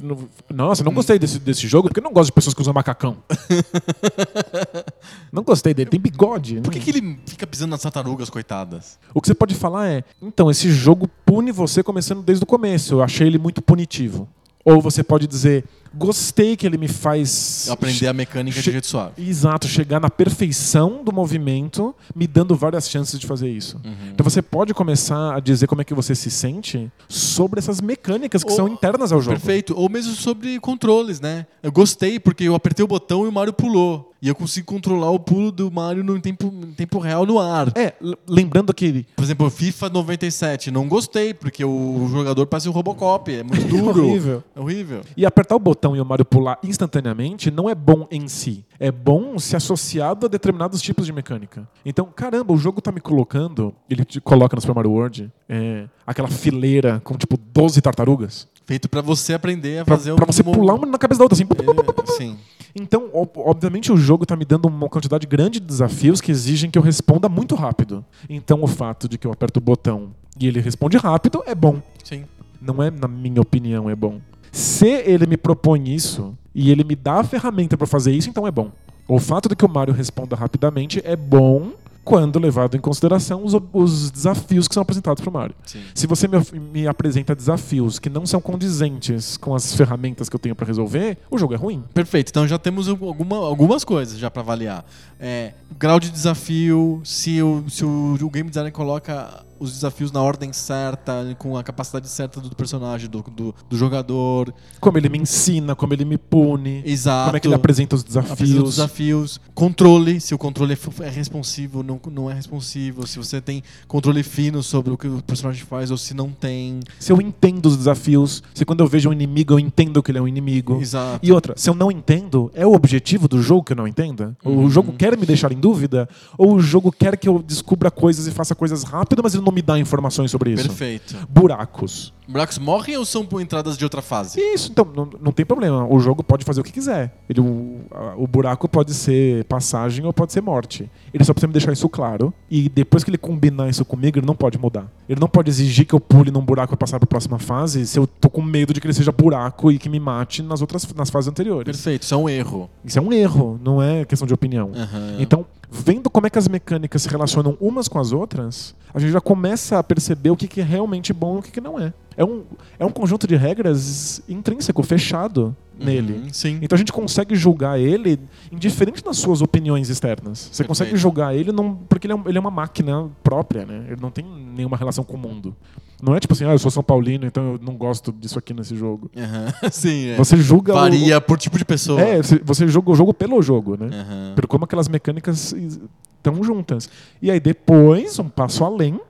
não- 0.03 0.29
Nossa, 0.51 0.85
não 0.85 0.93
gostei 0.93 1.19
desse, 1.19 1.39
desse 1.39 1.67
jogo 1.67 1.89
porque 1.89 1.99
eu 1.99 2.05
não 2.05 2.13
gosto 2.13 2.27
de 2.27 2.33
pessoas 2.33 2.53
que 2.53 2.61
usam 2.61 2.75
macacão. 2.75 3.17
não 5.33 5.43
gostei 5.43 5.73
dele, 5.73 5.91
tem 5.91 6.01
bigode. 6.01 6.61
Por 6.61 6.73
que, 6.73 6.81
que 6.81 6.91
ele 6.91 7.19
fica 7.27 7.47
pisando 7.47 7.71
nas 7.71 7.83
tartarugas, 7.83 8.29
coitadas? 8.29 8.99
O 9.15 9.21
que 9.21 9.29
você 9.29 9.35
pode 9.35 9.55
falar 9.55 9.89
é: 9.89 10.05
então, 10.21 10.51
esse 10.51 10.71
jogo 10.71 11.09
pune 11.25 11.53
você 11.53 11.83
começando 11.83 12.23
desde 12.23 12.45
o 12.45 12.47
começo. 12.47 12.95
Eu 12.95 13.03
achei 13.03 13.27
ele 13.27 13.39
muito 13.39 13.63
punitivo. 13.63 14.29
Ou 14.63 14.83
você 14.83 15.03
pode 15.03 15.27
dizer: 15.27 15.65
gostei 15.95 16.57
que 16.57 16.67
ele 16.67 16.79
me 16.79 16.89
faz. 16.89 17.69
Aprender 17.71 18.07
a 18.09 18.13
mecânica 18.13 18.61
de 18.61 18.71
jeito 18.71 18.87
suave. 18.87 19.13
Exato, 19.19 19.67
chegar 19.69 20.01
na 20.01 20.11
perfeição 20.11 21.03
do 21.05 21.13
movimento, 21.13 21.95
me 22.15 22.27
dando 22.27 22.55
várias 22.55 22.89
chances 22.89 23.19
de 23.19 23.27
fazer 23.27 23.49
isso. 23.51 23.81
Uhum. 23.85 23.93
Então 24.13 24.25
você 24.25 24.41
pode 24.43 24.73
começar 24.75 25.35
a 25.35 25.41
dizer 25.41 25.67
como 25.67 25.81
é 25.81 25.85
que 25.85 25.95
você 25.95 26.15
se 26.15 26.31
sente 26.31 26.91
sobre 27.09 27.59
essas 27.59 27.81
mecânicas 27.81 28.43
que 28.45 28.51
Ou- 28.51 28.57
são 28.57 28.69
internas 28.69 29.13
ao 29.13 29.21
jogo. 29.21 29.37
Perfeito. 29.37 29.75
Ou 29.77 29.89
mesmo 29.89 30.15
sobre 30.15 30.59
controles, 30.61 31.21
né? 31.21 31.47
Eu 31.63 31.73
gostei 31.73 32.19
porque 32.19 32.45
eu 32.45 32.55
apertei 32.55 32.85
o 32.85 32.89
botão 32.89 33.25
e 33.25 33.29
o 33.29 33.33
Mario 33.33 33.53
pulou. 33.53 34.07
E 34.23 34.29
eu 34.29 34.35
consigo 34.35 34.67
controlar 34.67 35.11
o 35.13 35.19
pulo 35.19 35.51
do 35.51 35.71
Mario 35.71 36.05
no 36.05 36.21
tempo, 36.21 36.53
em 36.63 36.73
tempo 36.73 36.99
real 36.99 37.25
no 37.25 37.39
ar. 37.39 37.73
É, 37.75 37.95
lembrando 38.29 38.75
que 38.75 39.07
Por 39.17 39.25
exemplo, 39.25 39.49
FIFA 39.49 39.89
97. 39.89 40.71
Não 40.71 40.87
gostei, 40.87 41.33
porque 41.33 41.65
o 41.65 42.07
jogador 42.13 42.45
parece 42.47 42.69
um 42.69 42.73
Robocop. 42.73 43.33
É 43.33 43.43
muito 43.43 43.65
duro. 43.69 44.07
horrível. 44.07 44.45
É 44.55 44.61
horrível. 44.61 45.01
E 45.17 45.25
apertar 45.25 45.57
o 45.57 45.59
botão 45.59 45.80
e 45.97 46.01
o 46.01 46.05
Mario 46.05 46.25
pular 46.25 46.59
instantaneamente 46.63 47.51
não 47.51 47.69
é 47.69 47.75
bom 47.75 48.07
em 48.11 48.29
si. 48.29 48.65
É 48.79 48.91
bom 48.91 49.39
se 49.39 49.57
associado 49.57 50.27
a 50.27 50.29
determinados 50.29 50.81
tipos 50.83 51.07
de 51.07 51.13
mecânica. 51.13 51.69
Então, 51.85 52.07
caramba, 52.15 52.53
o 52.53 52.57
jogo 52.57 52.81
tá 52.81 52.91
me 52.93 53.01
colocando, 53.01 53.75
ele 53.89 54.05
te 54.05 54.21
coloca 54.21 54.55
no 54.55 54.61
Super 54.61 54.75
Mario 54.75 54.91
World, 54.93 55.31
é, 55.49 55.87
aquela 56.07 56.29
fileira 56.29 57.01
com 57.05 57.17
tipo 57.17 57.37
12 57.37 57.81
tartarugas. 57.81 58.49
Feito 58.67 58.89
pra 58.89 59.01
você 59.01 59.35
aprender 59.35 59.81
a 59.81 59.85
Pra, 59.85 59.97
fazer 59.97 60.15
pra 60.15 60.25
um 60.25 60.33
você 60.33 60.43
mo- 60.43 60.53
pular 60.53 60.75
uma 60.75 60.87
na 60.87 60.99
cabeça 60.99 61.19
da 61.19 61.25
outra, 61.25 61.35
assim. 61.35 61.45
É, 61.45 62.13
Sim. 62.13 62.37
Então, 62.75 63.11
ob- 63.13 63.33
obviamente, 63.39 63.91
o 63.91 63.97
jogo 63.97 64.25
tá 64.25 64.37
me 64.37 64.45
dando 64.45 64.67
uma 64.67 64.89
quantidade 64.89 65.27
grande 65.27 65.59
de 65.59 65.67
desafios 65.67 66.21
que 66.21 66.31
exigem 66.31 66.71
que 66.71 66.79
eu 66.79 66.83
responda 66.83 67.29
muito 67.29 67.57
rápido. 67.57 68.05
Então, 68.29 68.63
o 68.63 68.67
fato 68.69 69.09
de 69.09 69.19
que 69.19 69.27
eu 69.27 69.33
aperto 69.33 69.59
o 69.59 69.61
botão 69.63 70.11
e 70.39 70.47
ele 70.47 70.61
responde 70.61 70.97
rápido 70.97 71.43
é 71.47 71.55
bom. 71.55 71.83
Sim. 72.05 72.25
Não 72.63 72.81
é, 72.81 72.91
na 72.93 73.09
minha 73.09 73.41
opinião, 73.41 73.91
é 73.91 73.97
bom. 73.97 74.21
Se 74.53 74.87
ele 74.89 75.27
me 75.27 75.37
propõe 75.37 75.89
isso 75.95 76.35
e 76.55 76.71
ele 76.71 76.85
me 76.85 76.97
dá 76.97 77.21
a 77.21 77.25
ferramenta 77.25 77.77
pra 77.77 77.87
fazer 77.87 78.13
isso, 78.13 78.29
então 78.29 78.47
é 78.47 78.51
bom. 78.51 78.71
O 79.07 79.19
fato 79.19 79.49
de 79.49 79.57
que 79.57 79.65
o 79.65 79.69
Mario 79.69 79.95
responda 79.95 80.37
rapidamente 80.37 81.01
é 81.05 81.17
bom 81.17 81.73
quando 82.03 82.39
levado 82.39 82.77
em 82.77 82.81
consideração 82.81 83.45
os, 83.45 83.55
os 83.73 84.11
desafios 84.11 84.67
que 84.67 84.75
são 84.75 84.83
apresentados 84.83 85.21
pro 85.23 85.31
Mario. 85.31 85.55
Sim. 85.67 85.81
Se 85.95 86.07
você 86.07 86.27
me, 86.27 86.39
me 86.73 86.87
apresenta 86.87 87.35
desafios 87.35 87.99
que 87.99 88.09
não 88.09 88.25
são 88.25 88.41
condizentes 88.41 89.37
com 89.37 89.55
as 89.55 89.75
ferramentas 89.75 90.29
que 90.29 90.35
eu 90.35 90.41
tenho 90.41 90.57
pra 90.57 90.67
resolver, 90.67 91.19
o 91.31 91.37
jogo 91.39 91.55
é 91.55 91.57
ruim. 91.57 91.85
Perfeito. 91.93 92.31
Então 92.31 92.49
já 92.49 92.59
temos 92.59 92.89
alguma- 92.89 93.37
algumas 93.37 93.85
coisas 93.85 94.19
já 94.19 94.31
pra 94.31 94.43
avaliar. 94.43 94.85
É, 95.21 95.53
grau 95.79 96.01
de 96.01 96.11
desafio, 96.11 97.01
se 97.05 97.41
o, 97.43 97.65
se 97.69 97.85
o, 97.85 98.17
o 98.21 98.31
game 98.31 98.49
designer 98.49 98.73
coloca 98.73 99.45
os 99.61 99.73
desafios 99.73 100.11
na 100.11 100.21
ordem 100.23 100.53
certa, 100.53 101.37
com 101.39 101.57
a 101.57 101.63
capacidade 101.63 102.09
certa 102.09 102.41
do 102.41 102.57
personagem, 102.57 103.09
do, 103.09 103.23
do, 103.31 103.55
do 103.69 103.77
jogador. 103.77 104.53
Como 104.81 104.99
ele 104.99 105.09
me 105.09 105.19
ensina, 105.19 105.77
como 105.77 105.93
ele 105.93 106.05
me 106.05 106.17
pune, 106.19 106.83
Exato. 106.85 107.27
como 107.27 107.37
é 107.37 107.41
que 107.41 107.47
ele 107.47 107.55
apresenta 107.55 107.95
os 107.95 108.01
Apresenta 108.01 108.33
os 108.63 108.75
desafios. 108.75 108.75
desafios. 108.75 109.41
Controle, 109.55 110.21
se 110.21 110.35
o 110.35 110.39
controle 110.39 110.73
é, 110.75 111.05
é 111.05 111.11
responsivo, 111.11 111.83
não, 111.83 112.01
não 112.11 112.31
é 112.31 112.35
responsivo. 112.35 113.07
Se 113.07 113.19
você 113.19 113.41
tem 113.41 113.63
controle 113.87 114.23
fino 114.23 114.63
sobre 114.63 114.93
o 114.93 114.97
que 114.99 115.07
o 115.07 115.23
personagem 115.23 115.63
faz 115.65 115.91
ou 115.91 115.97
se 115.99 116.15
não 116.15 116.31
tem. 116.31 116.81
Se 116.99 117.13
eu 117.13 117.21
entendo 117.21 117.67
os 117.67 117.77
desafios, 117.77 118.43
se 118.55 118.65
quando 118.65 118.81
eu 118.81 118.87
vejo 118.89 119.11
um 119.11 119.13
inimigo 119.13 119.55
eu 119.55 119.61
entendo 119.61 120.03
que 120.03 120.11
ele 120.11 120.19
é 120.19 120.23
um 120.23 120.29
inimigo. 120.29 120.81
Exato. 120.81 121.21
E 121.23 121.31
outra, 121.31 121.55
se 121.57 121.69
eu 121.69 121.75
não 121.75 121.91
entendo, 121.91 122.51
é 122.55 122.67
o 122.67 122.73
objetivo 122.73 123.29
do 123.29 123.43
jogo 123.43 123.65
que 123.65 123.73
eu 123.73 123.77
não 123.77 123.87
entenda? 123.87 124.37
O 124.45 124.51
Uhum. 124.51 124.71
jogo 124.71 124.93
quer 124.93 125.17
me 125.17 125.27
deixar 125.27 125.53
em 125.53 125.59
dúvida? 125.61 126.09
Ou 126.39 126.55
o 126.55 126.61
jogo 126.61 126.91
quer 126.91 127.17
que 127.17 127.29
eu 127.29 127.43
descubra 127.43 127.91
coisas 127.91 128.27
e 128.27 128.31
faça 128.31 128.55
coisas 128.55 128.83
rápido, 128.83 129.21
mas 129.23 129.35
ele 129.35 129.45
não 129.45 129.50
me 129.53 129.63
dá 129.63 129.79
informações 129.79 130.31
sobre 130.31 130.53
isso? 130.53 130.67
Perfeito. 130.69 131.17
Buracos. 131.29 132.13
Buracos 132.29 132.59
morrem 132.59 132.97
ou 132.97 133.05
são 133.05 133.27
entradas 133.41 133.77
de 133.77 133.83
outra 133.83 134.01
fase? 134.01 134.41
Isso, 134.41 134.71
então, 134.71 134.87
não, 134.95 135.09
não 135.21 135.33
tem 135.33 135.45
problema. 135.45 135.85
O 135.93 135.99
jogo 135.99 136.23
pode 136.23 136.45
fazer 136.45 136.61
o 136.61 136.65
que 136.65 136.71
quiser. 136.71 137.13
Ele, 137.29 137.41
o, 137.41 137.81
a- 137.91 138.15
o 138.17 138.25
buraco 138.27 138.69
pode 138.69 138.95
ser 138.95 139.43
passagem 139.47 140.05
ou 140.07 140.13
pode 140.13 140.33
ser 140.33 140.41
morte. 140.41 140.89
Ele 141.13 141.25
só 141.25 141.33
precisa 141.35 141.49
me 141.49 141.53
deixar 141.53 141.73
isso 141.73 141.89
claro. 141.89 142.33
E 142.49 142.69
depois 142.69 143.03
que 143.03 143.11
ele 143.11 143.19
combinar 143.19 143.69
isso 143.69 143.85
comigo, 143.85 144.17
ele 144.19 144.27
não 144.27 144.37
pode 144.37 144.59
mudar. 144.59 144.87
Ele 145.09 145.19
não 145.21 145.27
pode 145.29 145.51
exigir 145.51 145.85
que 145.87 145.95
eu 145.95 145.99
pule 145.99 146.31
num 146.31 146.41
buraco 146.41 146.69
pra 146.69 146.77
passar 146.87 147.01
pra 147.01 147.07
próxima 147.07 147.39
fase 147.41 147.85
se 147.85 147.99
eu 147.99 148.07
tô 148.07 148.31
com 148.31 148.43
medo 148.43 148.73
de 148.73 148.81
que 148.81 148.87
ele 148.87 148.95
seja 148.95 149.11
buraco 149.11 149.73
e 149.73 149.79
que 149.79 149.89
me 149.89 149.99
mate 149.99 150.41
nas 150.41 150.61
outras 150.61 150.87
nas 150.95 151.11
fases 151.11 151.29
anteriores. 151.29 151.65
Perfeito, 151.65 152.03
isso 152.05 152.15
é 152.15 152.17
um 152.17 152.29
erro. 152.29 152.71
Isso 152.85 152.99
é 152.99 153.03
um 153.03 153.13
erro, 153.13 153.59
não 153.65 153.83
é 153.83 154.05
questão 154.05 154.27
de 154.29 154.33
opinião. 154.35 154.71
Aham. 154.73 155.17
Então, 155.19 155.45
vendo 155.71 156.11
como 156.11 156.27
é 156.27 156.31
que 156.31 156.39
as 156.39 156.49
mecânicas 156.49 157.03
se 157.03 157.09
relacionam 157.09 157.57
umas 157.61 157.87
com 157.87 157.99
as 157.99 158.13
outras, 158.13 158.75
a 158.93 158.99
gente 158.99 159.13
já 159.13 159.21
começa 159.21 159.79
a 159.79 159.83
perceber 159.83 160.31
o 160.31 160.37
que, 160.37 160.49
que 160.49 160.61
é 160.61 160.65
realmente 160.65 161.13
bom 161.13 161.37
e 161.37 161.39
o 161.39 161.43
que, 161.43 161.53
que 161.53 161.61
não 161.61 161.79
é. 161.79 161.93
É 162.17 162.25
um, 162.25 162.43
é 162.79 162.85
um 162.85 162.91
conjunto 162.91 163.27
de 163.27 163.37
regras 163.37 164.21
intrínseco, 164.29 164.83
fechado 164.83 165.57
nele. 165.79 166.15
Uhum, 166.15 166.33
sim. 166.33 166.59
Então 166.61 166.77
a 166.77 166.79
gente 166.79 166.93
consegue 166.93 167.35
julgar 167.37 167.79
ele 167.79 168.19
indiferente 168.51 169.03
das 169.03 169.17
suas 169.17 169.41
opiniões 169.41 169.89
externas. 169.89 170.51
Você 170.53 170.65
consegue 170.65 170.97
julgar 170.97 171.35
ele 171.35 171.53
não, 171.53 171.75
porque 171.89 172.07
ele 172.07 172.15
é, 172.15 172.21
ele 172.27 172.37
é 172.37 172.41
uma 172.41 172.51
máquina 172.51 173.09
própria, 173.23 173.65
né? 173.65 173.87
Ele 173.87 174.01
não 174.01 174.11
tem 174.11 174.25
nenhuma 174.25 174.77
relação 174.77 175.05
com 175.05 175.15
o 175.15 175.19
mundo. 175.19 175.57
Não 176.03 176.15
é 176.15 176.21
tipo 176.21 176.33
assim, 176.35 176.45
ah, 176.45 176.53
eu 176.53 176.59
sou 176.59 176.71
São 176.71 176.83
Paulino, 176.83 177.27
então 177.27 177.53
eu 177.55 177.61
não 177.63 177.75
gosto 177.75 178.13
disso 178.13 178.39
aqui 178.39 178.53
nesse 178.55 178.75
jogo. 178.77 179.11
Sim, 179.71 180.09
é. 180.11 180.17
Você 180.17 180.37
julga 180.37 180.73
o- 180.73 180.77
Varia 180.77 181.21
por 181.21 181.39
tipo 181.39 181.59
de 181.59 181.65
pessoa. 181.65 182.01
É, 182.01 182.23
você- 182.23 182.69
julga 182.69 182.91
o 182.91 182.95
jogo 182.95 183.13
pelo 183.15 183.41
jogo, 183.43 183.77
né? 183.77 183.89
Por 184.35 184.47
como 184.47 184.65
aquelas 184.65 184.89
mecânicas 184.89 185.53
estão 185.53 186.43
juntas. 186.43 186.89
E 187.21 187.31
aí 187.31 187.41
depois, 187.41 188.19
um 188.19 188.29
passo 188.29 188.65
além, 188.65 189.01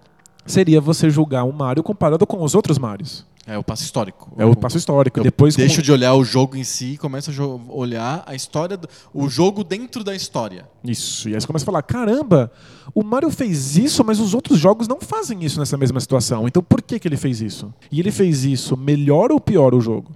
seria 0.47 0.80
você 0.80 1.09
julgar 1.11 1.45
o 1.45 1.53
Mario 1.53 1.82
comparado 1.82 2.26
com 2.26 2.43
os 2.43 2.55
outros 2.55 2.78
Marios. 2.78 3.26
É 3.51 3.59
o 3.59 3.64
passo 3.64 3.82
histórico. 3.82 4.32
É 4.38 4.44
o 4.44 4.55
passo 4.55 4.78
histórico. 4.78 5.18
Eu 5.18 5.24
depois 5.24 5.57
deixo 5.57 5.82
de 5.82 5.90
olhar 5.90 6.14
o 6.14 6.22
jogo 6.22 6.57
em 6.57 6.62
si 6.62 6.92
e 6.92 6.96
começo 6.96 7.32
a 7.32 7.72
olhar 7.74 8.22
a 8.24 8.32
história, 8.32 8.76
do, 8.76 8.88
o 9.12 9.28
jogo 9.28 9.64
dentro 9.64 10.05
da 10.05 10.14
história. 10.14 10.68
Isso. 10.84 11.28
E 11.28 11.34
aí 11.34 11.40
você 11.40 11.48
começa 11.48 11.64
a 11.64 11.66
falar: 11.66 11.82
caramba, 11.82 12.53
o 12.94 13.03
Mario 13.03 13.28
fez 13.28 13.76
isso, 13.76 14.05
mas 14.05 14.20
os 14.20 14.34
outros 14.34 14.57
jogos 14.57 14.86
não 14.86 15.01
fazem 15.01 15.44
isso 15.44 15.59
nessa 15.59 15.76
mesma 15.76 15.98
situação. 15.98 16.46
Então 16.46 16.62
por 16.62 16.80
que, 16.80 17.01
que 17.01 17.09
ele 17.09 17.16
fez 17.16 17.40
isso? 17.40 17.74
E 17.90 17.98
ele 17.98 18.12
fez 18.12 18.44
isso, 18.44 18.76
melhor 18.76 19.32
ou 19.32 19.40
pior 19.40 19.74
o 19.74 19.80
jogo? 19.80 20.12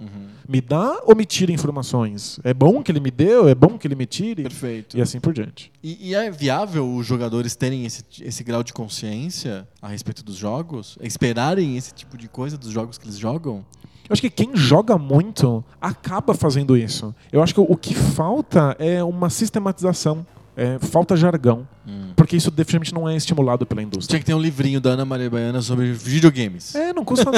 Me 0.47 0.61
dá 0.61 0.99
ou 1.05 1.15
me 1.15 1.25
tira 1.25 1.51
informações? 1.51 2.39
É 2.43 2.53
bom 2.53 2.83
que 2.83 2.91
ele 2.91 2.99
me 2.99 3.11
deu? 3.11 3.47
É 3.47 3.55
bom 3.55 3.77
que 3.77 3.87
ele 3.87 3.95
me 3.95 4.05
tire? 4.05 4.43
Perfeito. 4.43 4.97
E 4.97 5.01
assim 5.01 5.19
por 5.19 5.33
diante. 5.33 5.71
E, 5.83 6.09
e 6.09 6.15
é 6.15 6.29
viável 6.29 6.87
os 6.95 7.05
jogadores 7.05 7.55
terem 7.55 7.85
esse, 7.85 8.03
esse 8.21 8.43
grau 8.43 8.63
de 8.63 8.73
consciência 8.73 9.67
a 9.81 9.87
respeito 9.87 10.23
dos 10.23 10.35
jogos? 10.35 10.97
Esperarem 11.01 11.77
esse 11.77 11.93
tipo 11.93 12.17
de 12.17 12.27
coisa 12.27 12.57
dos 12.57 12.71
jogos 12.71 12.97
que 12.97 13.05
eles 13.05 13.17
jogam? 13.17 13.65
Eu 14.07 14.13
acho 14.13 14.21
que 14.21 14.29
quem 14.29 14.55
joga 14.55 14.97
muito 14.97 15.63
acaba 15.81 16.35
fazendo 16.35 16.77
isso. 16.77 17.13
Eu 17.31 17.41
acho 17.41 17.53
que 17.53 17.59
o 17.59 17.75
que 17.75 17.95
falta 17.95 18.75
é 18.77 19.03
uma 19.03 19.29
sistematização. 19.29 20.25
É, 20.57 20.79
falta 20.79 21.17
jargão. 21.17 21.67
Porque 22.15 22.35
isso 22.37 22.49
definitivamente 22.49 22.93
não 22.93 23.09
é 23.09 23.15
estimulado 23.15 23.65
pela 23.65 23.81
indústria. 23.81 24.07
Tinha 24.13 24.19
que 24.19 24.25
ter 24.25 24.33
um 24.33 24.39
livrinho 24.39 24.79
da 24.79 24.91
Ana 24.91 25.03
Maria 25.03 25.29
Baiana 25.29 25.61
sobre 25.61 25.91
videogames. 25.91 26.73
É, 26.73 26.93
não 26.93 27.03
custa. 27.03 27.29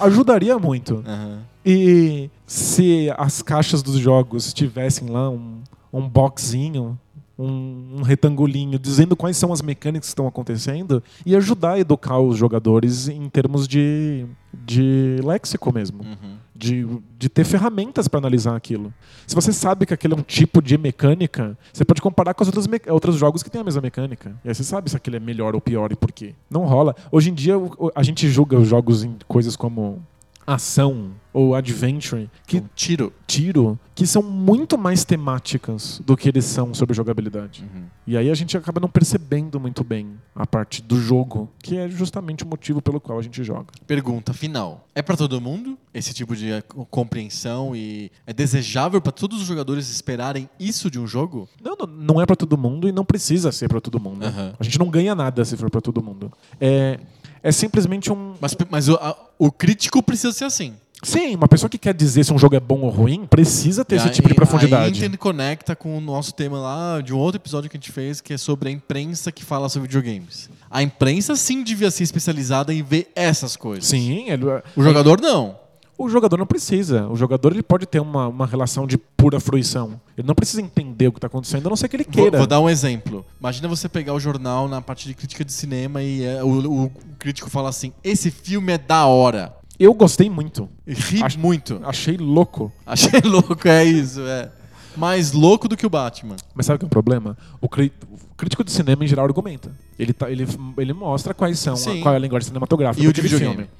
ajudaria 0.00 0.58
muito. 0.58 1.04
Aham. 1.06 1.42
E 1.70 2.30
se 2.46 3.12
as 3.18 3.42
caixas 3.42 3.82
dos 3.82 3.98
jogos 3.98 4.54
tivessem 4.54 5.10
lá 5.10 5.28
um, 5.28 5.60
um 5.92 6.08
boxinho, 6.08 6.98
um, 7.38 7.96
um 7.98 8.02
retangulinho, 8.02 8.78
dizendo 8.78 9.14
quais 9.14 9.36
são 9.36 9.52
as 9.52 9.60
mecânicas 9.60 10.06
que 10.06 10.12
estão 10.12 10.26
acontecendo, 10.26 11.02
e 11.26 11.36
ajudar 11.36 11.72
a 11.72 11.78
educar 11.78 12.20
os 12.20 12.38
jogadores 12.38 13.06
em 13.06 13.28
termos 13.28 13.68
de, 13.68 14.24
de 14.50 15.18
léxico 15.22 15.70
mesmo. 15.70 16.04
Uhum. 16.04 16.38
de, 16.56 16.86
de 17.18 17.28
ter 17.28 17.44
ferramentas 17.44 18.08
para 18.08 18.18
analisar 18.18 18.56
aquilo. 18.56 18.90
Se 19.26 19.34
você 19.34 19.52
sabe 19.52 19.84
que 19.84 19.92
aquele 19.92 20.14
é 20.14 20.16
um 20.16 20.22
tipo 20.22 20.62
de 20.62 20.78
mecânica, 20.78 21.54
você 21.70 21.84
pode 21.84 22.00
comparar 22.00 22.32
com 22.32 22.44
os 22.44 22.48
outros, 22.48 22.66
outros 22.88 23.16
jogos 23.16 23.42
que 23.42 23.50
têm 23.50 23.60
a 23.60 23.64
mesma 23.64 23.82
mecânica. 23.82 24.34
E 24.42 24.48
aí 24.48 24.54
você 24.54 24.64
sabe 24.64 24.88
se 24.88 24.96
aquele 24.96 25.18
é 25.18 25.20
melhor 25.20 25.54
ou 25.54 25.60
pior 25.60 25.92
e 25.92 25.96
por 25.96 26.12
quê. 26.12 26.34
Não 26.50 26.64
rola. 26.64 26.96
Hoje 27.12 27.28
em 27.28 27.34
dia 27.34 27.56
a 27.94 28.02
gente 28.02 28.26
julga 28.26 28.58
os 28.58 28.66
jogos 28.66 29.04
em 29.04 29.14
coisas 29.28 29.54
como 29.54 30.02
ação 30.48 31.10
ou 31.38 31.54
adventure, 31.54 32.28
que 32.46 32.56
Um 32.58 32.68
tiro. 32.74 33.12
tiro, 33.26 33.78
que 33.94 34.04
são 34.06 34.22
muito 34.22 34.76
mais 34.76 35.04
temáticas 35.04 36.00
do 36.04 36.16
que 36.16 36.28
eles 36.28 36.44
são 36.44 36.74
sobre 36.74 36.96
jogabilidade. 36.96 37.64
E 38.06 38.16
aí 38.16 38.28
a 38.30 38.34
gente 38.34 38.56
acaba 38.56 38.80
não 38.80 38.88
percebendo 38.88 39.60
muito 39.60 39.84
bem 39.84 40.18
a 40.34 40.46
parte 40.46 40.82
do 40.82 41.00
jogo, 41.00 41.48
que 41.62 41.76
é 41.76 41.88
justamente 41.88 42.42
o 42.42 42.46
motivo 42.46 42.82
pelo 42.82 43.00
qual 43.00 43.18
a 43.18 43.22
gente 43.22 43.44
joga. 43.44 43.66
Pergunta 43.86 44.32
final. 44.32 44.86
É 44.94 45.02
pra 45.02 45.16
todo 45.16 45.40
mundo 45.40 45.78
esse 45.94 46.12
tipo 46.12 46.34
de 46.34 46.50
eh, 46.50 46.62
compreensão 46.90 47.74
e 47.76 48.10
é 48.26 48.32
desejável 48.32 49.00
pra 49.00 49.12
todos 49.12 49.40
os 49.40 49.46
jogadores 49.46 49.88
esperarem 49.90 50.48
isso 50.58 50.90
de 50.90 50.98
um 50.98 51.06
jogo? 51.06 51.48
Não, 51.62 51.76
não, 51.78 51.86
não 51.86 52.20
é 52.20 52.26
pra 52.26 52.34
todo 52.36 52.58
mundo 52.58 52.88
e 52.88 52.92
não 52.92 53.04
precisa 53.04 53.52
ser 53.52 53.68
pra 53.68 53.80
todo 53.80 54.00
mundo. 54.00 54.24
Aham. 54.24 54.54
A 54.58 54.64
gente 54.64 54.78
não 54.78 54.88
ganha 54.90 55.14
nada 55.14 55.44
se 55.44 55.56
for 55.56 55.70
pra 55.70 55.80
todo 55.80 56.02
mundo. 56.02 56.32
É, 56.60 56.98
é 57.42 57.52
simplesmente 57.52 58.12
um. 58.12 58.34
Mas, 58.40 58.56
mas 58.70 58.88
o, 58.88 58.94
a- 58.96 59.16
o 59.38 59.52
crítico 59.52 60.02
precisa 60.02 60.32
ser 60.32 60.44
assim. 60.44 60.74
Sim, 61.02 61.36
uma 61.36 61.46
pessoa 61.46 61.70
que 61.70 61.78
quer 61.78 61.94
dizer 61.94 62.24
se 62.24 62.32
um 62.32 62.38
jogo 62.38 62.56
é 62.56 62.60
bom 62.60 62.80
ou 62.80 62.90
ruim 62.90 63.24
precisa 63.26 63.84
ter 63.84 63.94
E 63.94 63.98
esse 63.98 64.08
aí- 64.08 64.14
tipo 64.14 64.28
de 64.28 64.32
Aí 64.32 64.36
profundidade. 64.36 65.04
interconecta 65.04 65.76
com 65.76 65.96
o 65.96 66.00
nosso 66.00 66.32
tema 66.34 66.58
lá 66.58 67.00
de 67.00 67.14
um 67.14 67.18
outro 67.18 67.40
episódio 67.40 67.70
que 67.70 67.76
a 67.76 67.80
gente 67.80 67.92
fez, 67.92 68.20
que 68.20 68.32
é 68.32 68.38
sobre 68.38 68.68
a 68.68 68.72
imprensa 68.72 69.30
que 69.30 69.44
fala 69.44 69.68
sobre 69.68 69.88
videogames. 69.88 70.50
A 70.70 70.82
imprensa 70.82 71.36
sim 71.36 71.62
devia 71.62 71.90
ser 71.90 72.02
especializada 72.02 72.74
em 72.74 72.82
ver 72.82 73.10
essas 73.14 73.56
coisas. 73.56 73.86
Sim, 73.86 74.28
ele- 74.30 74.44
O 74.76 74.82
jogador 74.82 75.20
não. 75.20 75.56
o 75.96 76.08
jogador 76.08 76.36
não 76.36 76.46
precisa. 76.46 77.08
O 77.08 77.16
jogador 77.16 77.52
ele 77.52 77.62
pode 77.62 77.84
ter 77.86 77.98
uma, 78.00 78.28
uma 78.28 78.46
relação 78.46 78.86
de 78.86 78.96
pura 78.98 79.40
fruição. 79.40 80.00
Ele 80.16 80.26
não 80.26 80.34
precisa 80.34 80.60
entender 80.62 81.08
o 81.08 81.12
que 81.12 81.18
está 81.18 81.26
acontecendo, 81.26 81.66
a 81.66 81.70
não 81.70 81.76
ser 81.76 81.88
que 81.88 81.96
ele 81.96 82.04
Vou, 82.04 82.12
queira. 82.12 82.38
vou 82.38 82.46
dar 82.46 82.60
um 82.60 82.68
exemplo. 82.70 83.24
Imagina 83.40 83.66
você 83.68 83.88
pegar 83.88 84.14
o 84.14 84.20
jornal 84.20 84.68
na 84.68 84.80
parte 84.80 85.08
de 85.08 85.14
crítica 85.14 85.44
de 85.44 85.52
cinema 85.52 86.00
e 86.02 86.22
é, 86.24 86.42
o, 86.42 86.48
o- 86.48 86.84
o 86.84 86.90
crítico 87.18 87.48
fala 87.50 87.68
assim: 87.68 87.92
esse 88.04 88.30
filme 88.30 88.72
é 88.72 88.78
da 88.78 89.06
hora. 89.06 89.54
Eu 89.78 89.94
gostei 89.94 90.28
muito. 90.28 90.68
E 90.86 90.92
ri 90.94 91.22
Acho- 91.22 91.38
muito. 91.38 91.80
Achei 91.84 92.16
louco. 92.16 92.72
Achei 92.86 93.20
louco, 93.24 93.66
é 93.68 93.84
isso, 93.84 94.20
é. 94.22 94.50
Mais 94.96 95.32
louco 95.32 95.68
do 95.68 95.76
que 95.76 95.86
o 95.86 95.90
Batman. 95.90 96.34
Mas 96.54 96.66
sabe 96.66 96.76
o 96.76 96.78
que 96.80 96.84
é 96.84 96.88
o 96.88 96.90
problema? 96.90 97.36
O, 97.60 97.68
cri- 97.68 97.92
o 98.10 98.34
crítico 98.36 98.64
de 98.64 98.72
cinema, 98.72 99.04
em 99.04 99.06
geral, 99.06 99.24
argumenta. 99.26 99.70
Ele, 99.96 100.12
tá- 100.12 100.28
ele, 100.30 100.46
ele 100.76 100.92
mostra 100.92 101.32
quais 101.32 101.58
são, 101.60 101.76
Sim. 101.76 102.00
qual 102.00 102.12
é 102.14 102.16
a 102.16 102.20
linguagem 102.20 102.48
cinematográfica 102.48 103.04
E 103.04 103.08
o 103.08 103.12
de 103.12 103.20
videogame. 103.20 103.52
filme. 103.54 103.70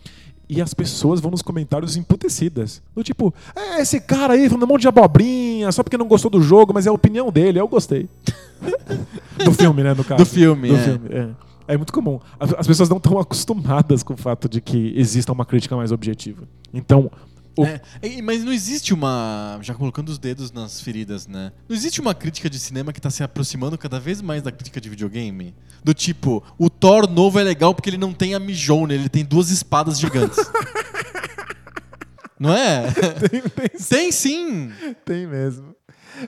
E 0.48 0.62
as 0.62 0.72
pessoas 0.72 1.20
vão 1.20 1.30
nos 1.32 1.42
comentários 1.42 1.96
emputecidas. 1.96 2.80
Do 2.94 3.02
tipo, 3.02 3.34
é, 3.54 3.82
esse 3.82 4.00
cara 4.00 4.34
aí 4.34 4.48
falando 4.48 4.62
um 4.62 4.66
monte 4.68 4.82
de 4.82 4.88
abobrinha, 4.88 5.70
só 5.72 5.82
porque 5.82 5.98
não 5.98 6.06
gostou 6.06 6.30
do 6.30 6.40
jogo, 6.40 6.72
mas 6.72 6.86
é 6.86 6.88
a 6.88 6.92
opinião 6.92 7.30
dele, 7.32 7.58
eu 7.60 7.66
gostei. 7.68 8.08
do 9.44 9.52
filme, 9.52 9.82
né, 9.82 9.94
no 9.94 10.04
caso. 10.04 10.22
Do 10.22 10.26
filme, 10.26 10.68
Do 10.68 10.76
é. 10.76 10.82
filme, 10.84 11.08
é. 11.10 11.28
É 11.68 11.76
muito 11.76 11.92
comum. 11.92 12.18
As, 12.40 12.52
as 12.54 12.66
pessoas 12.66 12.88
não 12.88 12.96
estão 12.96 13.18
acostumadas 13.18 14.02
com 14.02 14.14
o 14.14 14.16
fato 14.16 14.48
de 14.48 14.60
que 14.60 14.92
exista 14.96 15.32
uma 15.32 15.44
crítica 15.44 15.76
mais 15.76 15.92
objetiva. 15.92 16.48
Então, 16.72 17.10
o- 17.56 17.64
É, 17.66 17.80
mas 18.22 18.42
não 18.42 18.52
existe 18.52 18.94
uma. 18.94 19.58
Já 19.62 19.74
colocando 19.74 20.08
os 20.08 20.18
dedos 20.18 20.50
nas 20.50 20.80
feridas, 20.80 21.26
né? 21.26 21.52
Não 21.68 21.76
existe 21.76 22.00
uma 22.00 22.14
crítica 22.14 22.48
de 22.48 22.58
cinema 22.58 22.92
que 22.92 23.00
tá 23.00 23.10
se 23.10 23.22
aproximando 23.22 23.76
cada 23.76 24.00
vez 24.00 24.22
mais 24.22 24.42
da 24.42 24.50
crítica 24.50 24.80
de 24.80 24.88
videogame? 24.88 25.54
Do 25.84 25.92
tipo, 25.92 26.42
o 26.58 26.70
Thor 26.70 27.08
novo 27.08 27.38
é 27.38 27.42
legal 27.42 27.74
porque 27.74 27.90
ele 27.90 27.98
não 27.98 28.12
tem 28.14 28.34
a 28.34 28.40
Mijone, 28.40 28.94
ele 28.94 29.08
tem 29.08 29.24
duas 29.24 29.50
espadas 29.50 30.00
gigantes. 30.00 30.38
não 32.38 32.54
é? 32.54 32.90
tem, 33.28 33.42
tem 33.42 33.68
tem 33.88 34.12
sim! 34.12 34.70
Tem 35.04 35.26
mesmo. 35.26 35.74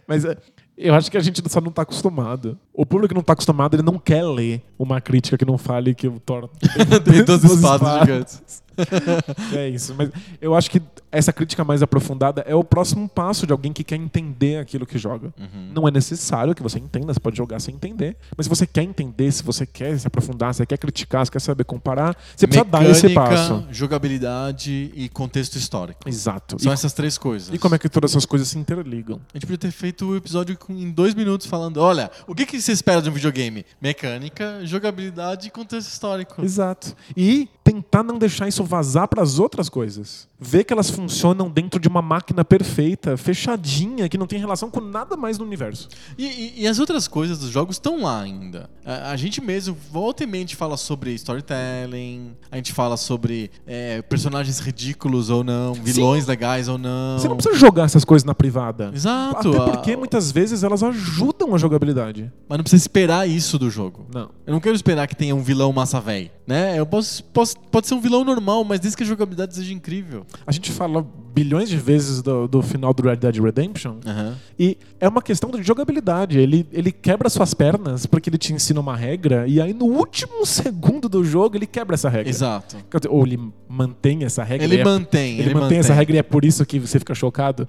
Mas 0.07 0.24
é, 0.24 0.36
eu 0.81 0.95
acho 0.95 1.11
que 1.11 1.16
a 1.16 1.20
gente 1.20 1.43
só 1.47 1.61
não 1.61 1.70
tá 1.70 1.83
acostumado. 1.83 2.59
O 2.72 2.87
público 2.87 3.14
não 3.14 3.22
tá 3.22 3.35
acostumado, 3.35 3.74
ele 3.76 3.83
não 3.83 3.99
quer 3.99 4.24
ler 4.24 4.62
uma 4.78 5.01
crítica 5.01 5.37
que 5.37 5.45
não 5.45 5.59
fale 5.59 5.95
que 5.95 6.09
o 6.09 6.18
Thor 6.18 6.49
tem 7.05 7.22
duas 7.22 7.45
espadas 7.45 8.01
gigantes. 8.01 8.62
É 9.57 9.68
isso. 9.68 9.95
Mas 9.97 10.11
eu 10.41 10.55
acho 10.55 10.70
que 10.70 10.81
essa 11.11 11.33
crítica 11.33 11.64
mais 11.64 11.83
aprofundada 11.83 12.43
é 12.47 12.55
o 12.55 12.62
próximo 12.62 13.09
passo 13.09 13.47
de 13.47 13.53
alguém 13.53 13.72
que 13.72 13.83
quer 13.83 13.97
entender 13.97 14.59
aquilo 14.59 14.87
que 14.87 14.99
joga. 14.99 15.33
Uhum. 15.39 15.70
Não 15.74 15.89
é 15.89 15.91
necessário 15.91 16.55
que 16.55 16.62
você 16.62 16.78
entenda, 16.78 17.12
você 17.12 17.20
pode 17.20 17.37
jogar 17.37 17.61
sem 17.61 17.74
entender. 17.74 18.16
Mas 18.37 18.47
se 18.47 18.51
você 18.51 18.66
quer 18.66 18.83
entender, 18.83 19.31
se 19.33 19.43
você 19.43 19.66
quer 19.66 19.99
se 19.99 20.07
aprofundar, 20.07 20.53
se 20.55 20.59
você 20.59 20.66
quer 20.66 20.78
criticar, 20.78 21.24
se 21.26 21.33
quer 21.33 21.41
saber 21.41 21.64
comparar, 21.64 22.16
você 22.37 22.47
precisa 22.47 22.64
dar 22.64 22.85
esse 22.89 23.09
Mecânica, 23.09 23.31
passo. 23.37 23.66
jogabilidade 23.70 24.91
e 24.95 25.09
contexto 25.09 25.57
histórico. 25.57 26.09
Exato. 26.09 26.61
São 26.62 26.70
E, 26.70 26.74
essas 26.74 26.93
três 26.93 27.16
coisas. 27.18 27.53
e 27.53 27.59
como 27.59 27.74
é 27.74 27.78
que 27.78 27.89
todas 27.89 28.11
essas 28.12 28.24
coisas 28.26 28.49
se 28.49 28.59
interligam? 28.59 29.20
A 29.33 29.37
gente 29.37 29.47
podia 29.47 29.59
ter 29.59 29.70
feito 29.70 30.07
o 30.07 30.16
episódio 30.16 30.57
com- 30.59 30.72
em 30.72 30.91
dois 30.91 31.14
minutos 31.14 31.47
falando: 31.47 31.78
olha, 31.78 32.11
o 32.26 32.35
que, 32.35 32.45
que 32.47 32.61
você 32.61 32.72
espera 32.72 33.01
de 33.03 33.09
um 33.09 33.12
videogame? 33.12 33.64
Mecânica, 33.81 34.61
jogabilidade 34.64 35.49
e 35.49 35.51
contexto 35.51 35.89
histórico. 35.89 36.43
Exato. 36.45 36.95
E 37.16 37.49
tentar 37.72 38.02
não 38.02 38.18
deixar 38.18 38.48
isso 38.48 38.64
vazar 38.64 39.06
para 39.08 39.22
as 39.22 39.38
outras 39.38 39.68
coisas. 39.68 40.28
Ver 40.42 40.64
que 40.64 40.72
elas 40.72 40.88
funcionam 40.90 41.50
dentro 41.50 41.78
de 41.78 41.86
uma 41.86 42.00
máquina 42.00 42.44
perfeita, 42.44 43.16
fechadinha, 43.16 44.08
que 44.08 44.16
não 44.16 44.26
tem 44.26 44.38
relação 44.38 44.70
com 44.70 44.80
nada 44.80 45.16
mais 45.16 45.38
no 45.38 45.44
universo. 45.44 45.88
E, 46.16 46.24
e- 46.26 46.62
e 46.62 46.66
as 46.66 46.78
outras 46.78 47.06
coisas 47.06 47.38
dos 47.38 47.50
jogos 47.50 47.76
estão 47.76 48.02
lá 48.02 48.20
ainda. 48.22 48.68
A, 48.84 49.10
a 49.10 49.16
gente 49.16 49.40
mesmo, 49.40 49.76
volta 49.92 50.24
e 50.24 50.26
meia, 50.26 50.40
a 50.42 50.46
gente 50.46 50.56
fala 50.56 50.76
sobre 50.76 51.12
storytelling, 51.14 52.32
a 52.50 52.56
gente 52.56 52.72
fala 52.72 52.96
sobre 52.96 53.50
é, 53.66 54.00
personagens 54.02 54.58
ridículos 54.60 55.30
ou 55.30 55.44
não, 55.44 55.74
vilões 55.74 56.26
legais 56.26 56.68
ou 56.68 56.78
não. 56.78 57.18
Você 57.18 57.28
não 57.28 57.36
precisa 57.36 57.56
jogar 57.58 57.84
essas 57.84 58.04
coisas 58.04 58.24
na 58.24 58.34
privada. 58.34 58.90
Exato. 58.94 59.50
Até 59.54 59.70
porque 59.72 59.92
a- 59.92 59.96
muitas 59.96 60.30
vezes 60.32 60.62
elas 60.62 60.82
ajudam 60.82 61.54
a 61.54 61.58
jogabilidade. 61.58 62.32
Mas 62.48 62.58
não 62.58 62.62
precisa 62.64 62.82
esperar 62.82 63.28
isso 63.28 63.58
do 63.58 63.70
jogo. 63.70 64.06
Não. 64.12 64.30
Eu 64.46 64.52
não 64.54 64.60
quero 64.60 64.74
esperar 64.74 65.06
que 65.06 65.14
tenha 65.14 65.34
um 65.34 65.42
vilão 65.42 65.72
massa 65.72 66.00
véi, 66.00 66.32
né? 66.46 66.78
Eu 66.78 66.86
posso, 66.86 67.22
posso, 67.24 67.56
pode 67.70 67.86
ser 67.86 67.94
um 67.94 68.00
vilão 68.00 68.24
normal, 68.24 68.64
mas 68.64 68.80
desde 68.80 68.96
que 68.96 69.02
a 69.02 69.06
jogabilidade 69.06 69.54
seja 69.54 69.72
incrível. 69.72 70.26
A 70.46 70.52
gente 70.52 70.70
fala 70.72 71.06
bilhões 71.34 71.68
de 71.68 71.76
vezes 71.76 72.20
do, 72.22 72.48
do 72.48 72.60
final 72.62 72.92
do 72.92 73.02
Red 73.02 73.16
Dead 73.16 73.36
Redemption 73.36 73.96
Aham. 74.04 74.36
e 74.58 74.76
é 74.98 75.08
uma 75.08 75.22
questão 75.22 75.50
de 75.50 75.62
jogabilidade. 75.62 76.38
Ele, 76.38 76.66
ele 76.72 76.90
quebra 76.92 77.28
suas 77.30 77.54
pernas 77.54 78.04
porque 78.06 78.28
ele 78.28 78.38
te 78.38 78.52
ensina 78.52 78.80
uma 78.80 78.96
regra 78.96 79.46
e 79.46 79.60
aí 79.60 79.72
no 79.72 79.84
último 79.86 80.44
segundo 80.44 81.08
do 81.08 81.24
jogo 81.24 81.56
ele 81.56 81.66
quebra 81.66 81.94
essa 81.94 82.08
regra. 82.08 82.28
Exato. 82.28 82.76
Ou 83.08 83.24
ele 83.26 83.38
mantém 83.68 84.24
essa 84.24 84.42
regra. 84.42 84.64
Ele 84.64 84.78
é- 84.78 84.84
mantém, 84.84 85.38
ele, 85.38 85.54
mantém, 85.54 85.78
essa 85.78 85.94
regra 85.94 86.16
e 86.16 86.18
é 86.18 86.22
por 86.22 86.44
isso 86.44 86.64
que 86.66 86.78
você 86.78 86.98
fica 86.98 87.14
chocado. 87.14 87.66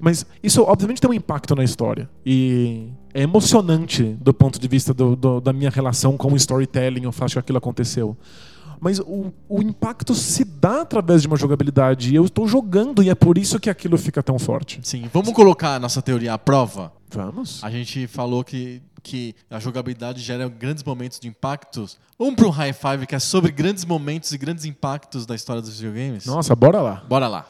Mas 0.00 0.26
isso, 0.42 0.62
obviamente, 0.62 1.00
tem 1.00 1.08
um 1.08 1.14
impacto 1.14 1.54
na 1.54 1.62
história. 1.62 2.10
E 2.26 2.88
é 3.14 3.22
emocionante 3.22 4.02
do 4.20 4.34
ponto 4.34 4.58
de 4.58 4.66
vista 4.66 4.92
do- 4.92 5.14
do- 5.14 5.40
da 5.40 5.52
minha 5.52 5.70
relação 5.70 6.16
com 6.16 6.32
o 6.32 6.36
storytelling, 6.36 7.06
o 7.06 7.12
fato 7.12 7.32
que 7.34 7.38
aquilo 7.38 7.58
aconteceu. 7.58 8.16
Mas 8.82 8.98
o, 8.98 9.32
o 9.48 9.62
impacto 9.62 10.12
se 10.12 10.44
dá 10.44 10.80
através 10.80 11.22
de 11.22 11.28
uma 11.28 11.36
jogabilidade. 11.36 12.10
E 12.10 12.16
eu 12.16 12.24
estou 12.24 12.48
jogando 12.48 13.00
e 13.00 13.08
é 13.08 13.14
por 13.14 13.38
isso 13.38 13.60
que 13.60 13.70
aquilo 13.70 13.96
fica 13.96 14.24
tão 14.24 14.40
forte. 14.40 14.80
Sim, 14.82 15.08
vamos 15.12 15.32
colocar 15.32 15.76
a 15.76 15.78
nossa 15.78 16.02
teoria 16.02 16.34
à 16.34 16.38
prova? 16.38 16.92
Vamos? 17.08 17.62
A 17.62 17.70
gente 17.70 18.08
falou 18.08 18.42
que, 18.42 18.82
que 19.00 19.36
a 19.48 19.60
jogabilidade 19.60 20.20
gera 20.20 20.48
grandes 20.48 20.82
momentos 20.82 21.20
de 21.20 21.28
impactos. 21.28 21.96
Vamos 22.18 22.34
para 22.34 22.48
um 22.48 22.50
high 22.50 22.72
five 22.72 23.06
que 23.06 23.14
é 23.14 23.20
sobre 23.20 23.52
grandes 23.52 23.84
momentos 23.84 24.32
e 24.32 24.36
grandes 24.36 24.64
impactos 24.64 25.26
da 25.26 25.36
história 25.36 25.62
dos 25.62 25.78
videogames? 25.78 26.26
Nossa, 26.26 26.56
bora 26.56 26.80
lá. 26.80 27.04
Bora 27.08 27.28
lá. 27.28 27.46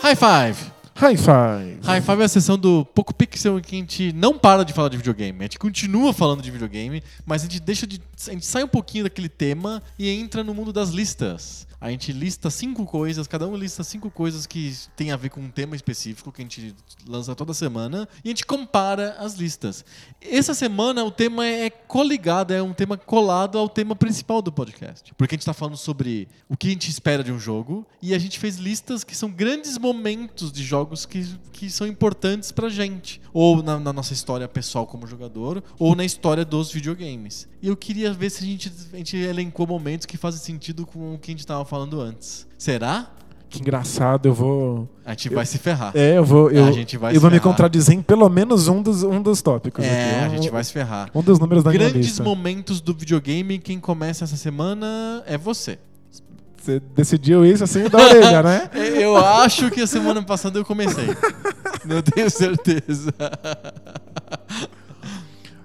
High 0.00 0.16
five! 0.16 0.77
High 1.84 2.00
Five 2.00 2.22
é 2.22 2.24
a 2.24 2.28
sessão 2.28 2.58
do 2.58 2.84
Poco 2.84 3.14
Pixel 3.14 3.56
em 3.56 3.62
que 3.62 3.76
a 3.76 3.78
gente 3.78 4.12
não 4.12 4.36
para 4.36 4.64
de 4.64 4.72
falar 4.72 4.88
de 4.88 4.96
videogame. 4.96 5.38
A 5.38 5.42
gente 5.44 5.56
continua 5.56 6.12
falando 6.12 6.42
de 6.42 6.50
videogame, 6.50 7.04
mas 7.24 7.42
a 7.42 7.44
gente 7.44 7.60
deixa 7.60 7.86
de. 7.86 8.02
A 8.26 8.32
gente 8.32 8.44
sai 8.44 8.64
um 8.64 8.68
pouquinho 8.68 9.04
daquele 9.04 9.28
tema 9.28 9.80
e 9.96 10.10
entra 10.10 10.42
no 10.42 10.52
mundo 10.52 10.72
das 10.72 10.90
listas. 10.90 11.67
A 11.80 11.90
gente 11.90 12.12
lista 12.12 12.50
cinco 12.50 12.84
coisas, 12.84 13.28
cada 13.28 13.46
um 13.46 13.54
lista 13.54 13.84
cinco 13.84 14.10
coisas 14.10 14.46
que 14.46 14.74
tem 14.96 15.12
a 15.12 15.16
ver 15.16 15.28
com 15.28 15.40
um 15.40 15.48
tema 15.48 15.76
específico 15.76 16.32
que 16.32 16.42
a 16.42 16.44
gente 16.44 16.74
lança 17.06 17.36
toda 17.36 17.54
semana 17.54 18.08
e 18.24 18.28
a 18.28 18.30
gente 18.30 18.44
compara 18.44 19.12
as 19.20 19.34
listas. 19.34 19.84
Essa 20.20 20.54
semana 20.54 21.04
o 21.04 21.10
tema 21.10 21.46
é 21.46 21.70
coligado, 21.70 22.52
é 22.52 22.60
um 22.60 22.72
tema 22.72 22.96
colado 22.96 23.56
ao 23.56 23.68
tema 23.68 23.94
principal 23.94 24.42
do 24.42 24.50
podcast. 24.50 25.14
Porque 25.14 25.34
a 25.34 25.36
gente 25.36 25.42
está 25.42 25.54
falando 25.54 25.76
sobre 25.76 26.26
o 26.48 26.56
que 26.56 26.66
a 26.66 26.70
gente 26.70 26.90
espera 26.90 27.22
de 27.22 27.30
um 27.30 27.38
jogo 27.38 27.86
e 28.02 28.12
a 28.12 28.18
gente 28.18 28.40
fez 28.40 28.56
listas 28.56 29.04
que 29.04 29.14
são 29.14 29.30
grandes 29.30 29.78
momentos 29.78 30.50
de 30.50 30.64
jogos 30.64 31.06
que, 31.06 31.32
que 31.52 31.70
são 31.70 31.86
importantes 31.86 32.50
pra 32.50 32.68
gente. 32.68 33.20
Ou 33.32 33.62
na, 33.62 33.78
na 33.78 33.92
nossa 33.92 34.12
história 34.12 34.48
pessoal 34.48 34.84
como 34.84 35.06
jogador, 35.06 35.62
ou 35.78 35.94
na 35.94 36.04
história 36.04 36.44
dos 36.44 36.72
videogames. 36.72 37.48
E 37.62 37.68
eu 37.68 37.76
queria 37.76 38.12
ver 38.12 38.30
se 38.30 38.42
a 38.42 38.46
gente, 38.46 38.72
a 38.92 38.96
gente 38.96 39.16
elencou 39.16 39.64
momentos 39.64 40.06
que 40.06 40.16
fazem 40.16 40.40
sentido 40.40 40.84
com 40.84 41.14
o 41.14 41.18
que 41.18 41.30
a 41.30 41.32
gente 41.32 41.40
estava 41.40 41.67
falando 41.68 42.00
antes. 42.00 42.46
Será? 42.58 43.06
que 43.50 43.60
engraçado, 43.62 44.26
eu 44.26 44.34
vou. 44.34 44.86
A 45.06 45.12
gente 45.12 45.30
vai 45.30 45.46
se 45.46 45.56
ferrar. 45.56 45.92
É, 45.94 46.18
eu 46.18 46.24
vou. 46.24 46.50
Eu, 46.50 46.66
a 46.66 46.70
gente 46.72 46.98
vai 46.98 47.16
eu 47.16 47.20
vou 47.20 47.30
me 47.30 47.38
ferrar. 47.38 47.50
contradizer 47.50 47.94
em 47.96 48.02
pelo 48.02 48.28
menos 48.28 48.68
um 48.68 48.82
dos, 48.82 49.02
um 49.02 49.22
dos 49.22 49.40
tópicos. 49.40 49.82
É, 49.82 50.16
aqui. 50.16 50.24
a 50.24 50.28
Um- 50.28 50.30
gente 50.32 50.50
vai 50.50 50.62
se 50.62 50.70
ferrar. 50.70 51.08
Um 51.14 51.22
dos 51.22 51.38
números 51.38 51.64
da 51.64 51.70
minha 51.70 51.84
Grandes 51.88 52.08
lista. 52.08 52.22
momentos 52.22 52.82
do 52.82 52.92
videogame, 52.92 53.58
quem 53.58 53.80
começa 53.80 54.24
essa 54.24 54.36
semana 54.36 55.22
é 55.26 55.38
você. 55.38 55.78
Você 56.60 56.78
decidiu 56.94 57.46
isso 57.46 57.64
assim 57.64 57.88
da 57.88 57.96
orelha, 57.98 58.42
né? 58.42 58.70
Eu 59.00 59.16
acho 59.16 59.70
que 59.70 59.80
a 59.80 59.86
semana 59.86 60.22
passada 60.22 60.58
eu 60.58 60.64
comecei. 60.64 61.06
Não 61.86 62.02
tenho 62.02 62.28
certeza. 62.30 63.14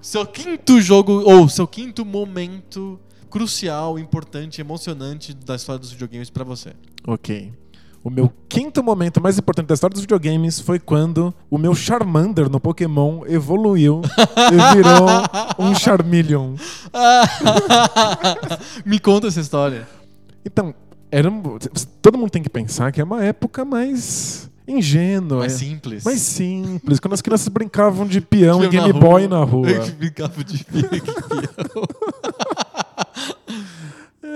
Seu 0.00 0.24
quinto 0.26 0.80
jogo, 0.80 1.22
ou 1.24 1.48
seu 1.48 1.66
quinto 1.66 2.04
momento 2.04 2.98
crucial, 3.34 3.98
importante, 3.98 4.60
emocionante 4.60 5.34
da 5.34 5.56
história 5.56 5.80
dos 5.80 5.90
videogames 5.90 6.30
pra 6.30 6.44
você. 6.44 6.70
Ok. 7.04 7.52
O 8.04 8.08
meu 8.08 8.32
quinto 8.48 8.80
momento 8.80 9.20
mais 9.20 9.36
importante 9.36 9.66
da 9.66 9.74
história 9.74 9.92
dos 9.92 10.02
videogames 10.02 10.60
foi 10.60 10.78
quando 10.78 11.34
o 11.50 11.58
meu 11.58 11.74
Charmander 11.74 12.48
no 12.48 12.60
Pokémon 12.60 13.24
evoluiu 13.26 14.02
e 14.06 14.76
virou 14.76 15.08
um 15.58 15.74
Charmeleon. 15.74 16.54
Me 18.86 19.00
conta 19.00 19.26
essa 19.26 19.40
história. 19.40 19.88
Então, 20.46 20.72
era 21.10 21.28
todo 22.00 22.16
mundo 22.16 22.30
tem 22.30 22.42
que 22.42 22.50
pensar 22.50 22.92
que 22.92 23.00
é 23.00 23.04
uma 23.04 23.24
época 23.24 23.64
mais 23.64 24.48
ingênua. 24.68 25.38
Mais 25.40 25.54
simples. 25.54 26.04
mais 26.04 26.20
simples, 26.20 27.00
quando 27.00 27.14
as 27.14 27.20
crianças 27.20 27.48
brincavam 27.48 28.06
de 28.06 28.20
peão 28.20 28.62
e 28.62 28.68
Game 28.68 28.92
Boy 28.92 29.26
na 29.26 29.42
rua. 29.42 29.68
Eu 29.68 29.86
brincava 29.94 30.44
de 30.44 30.64
peão. 30.64 31.84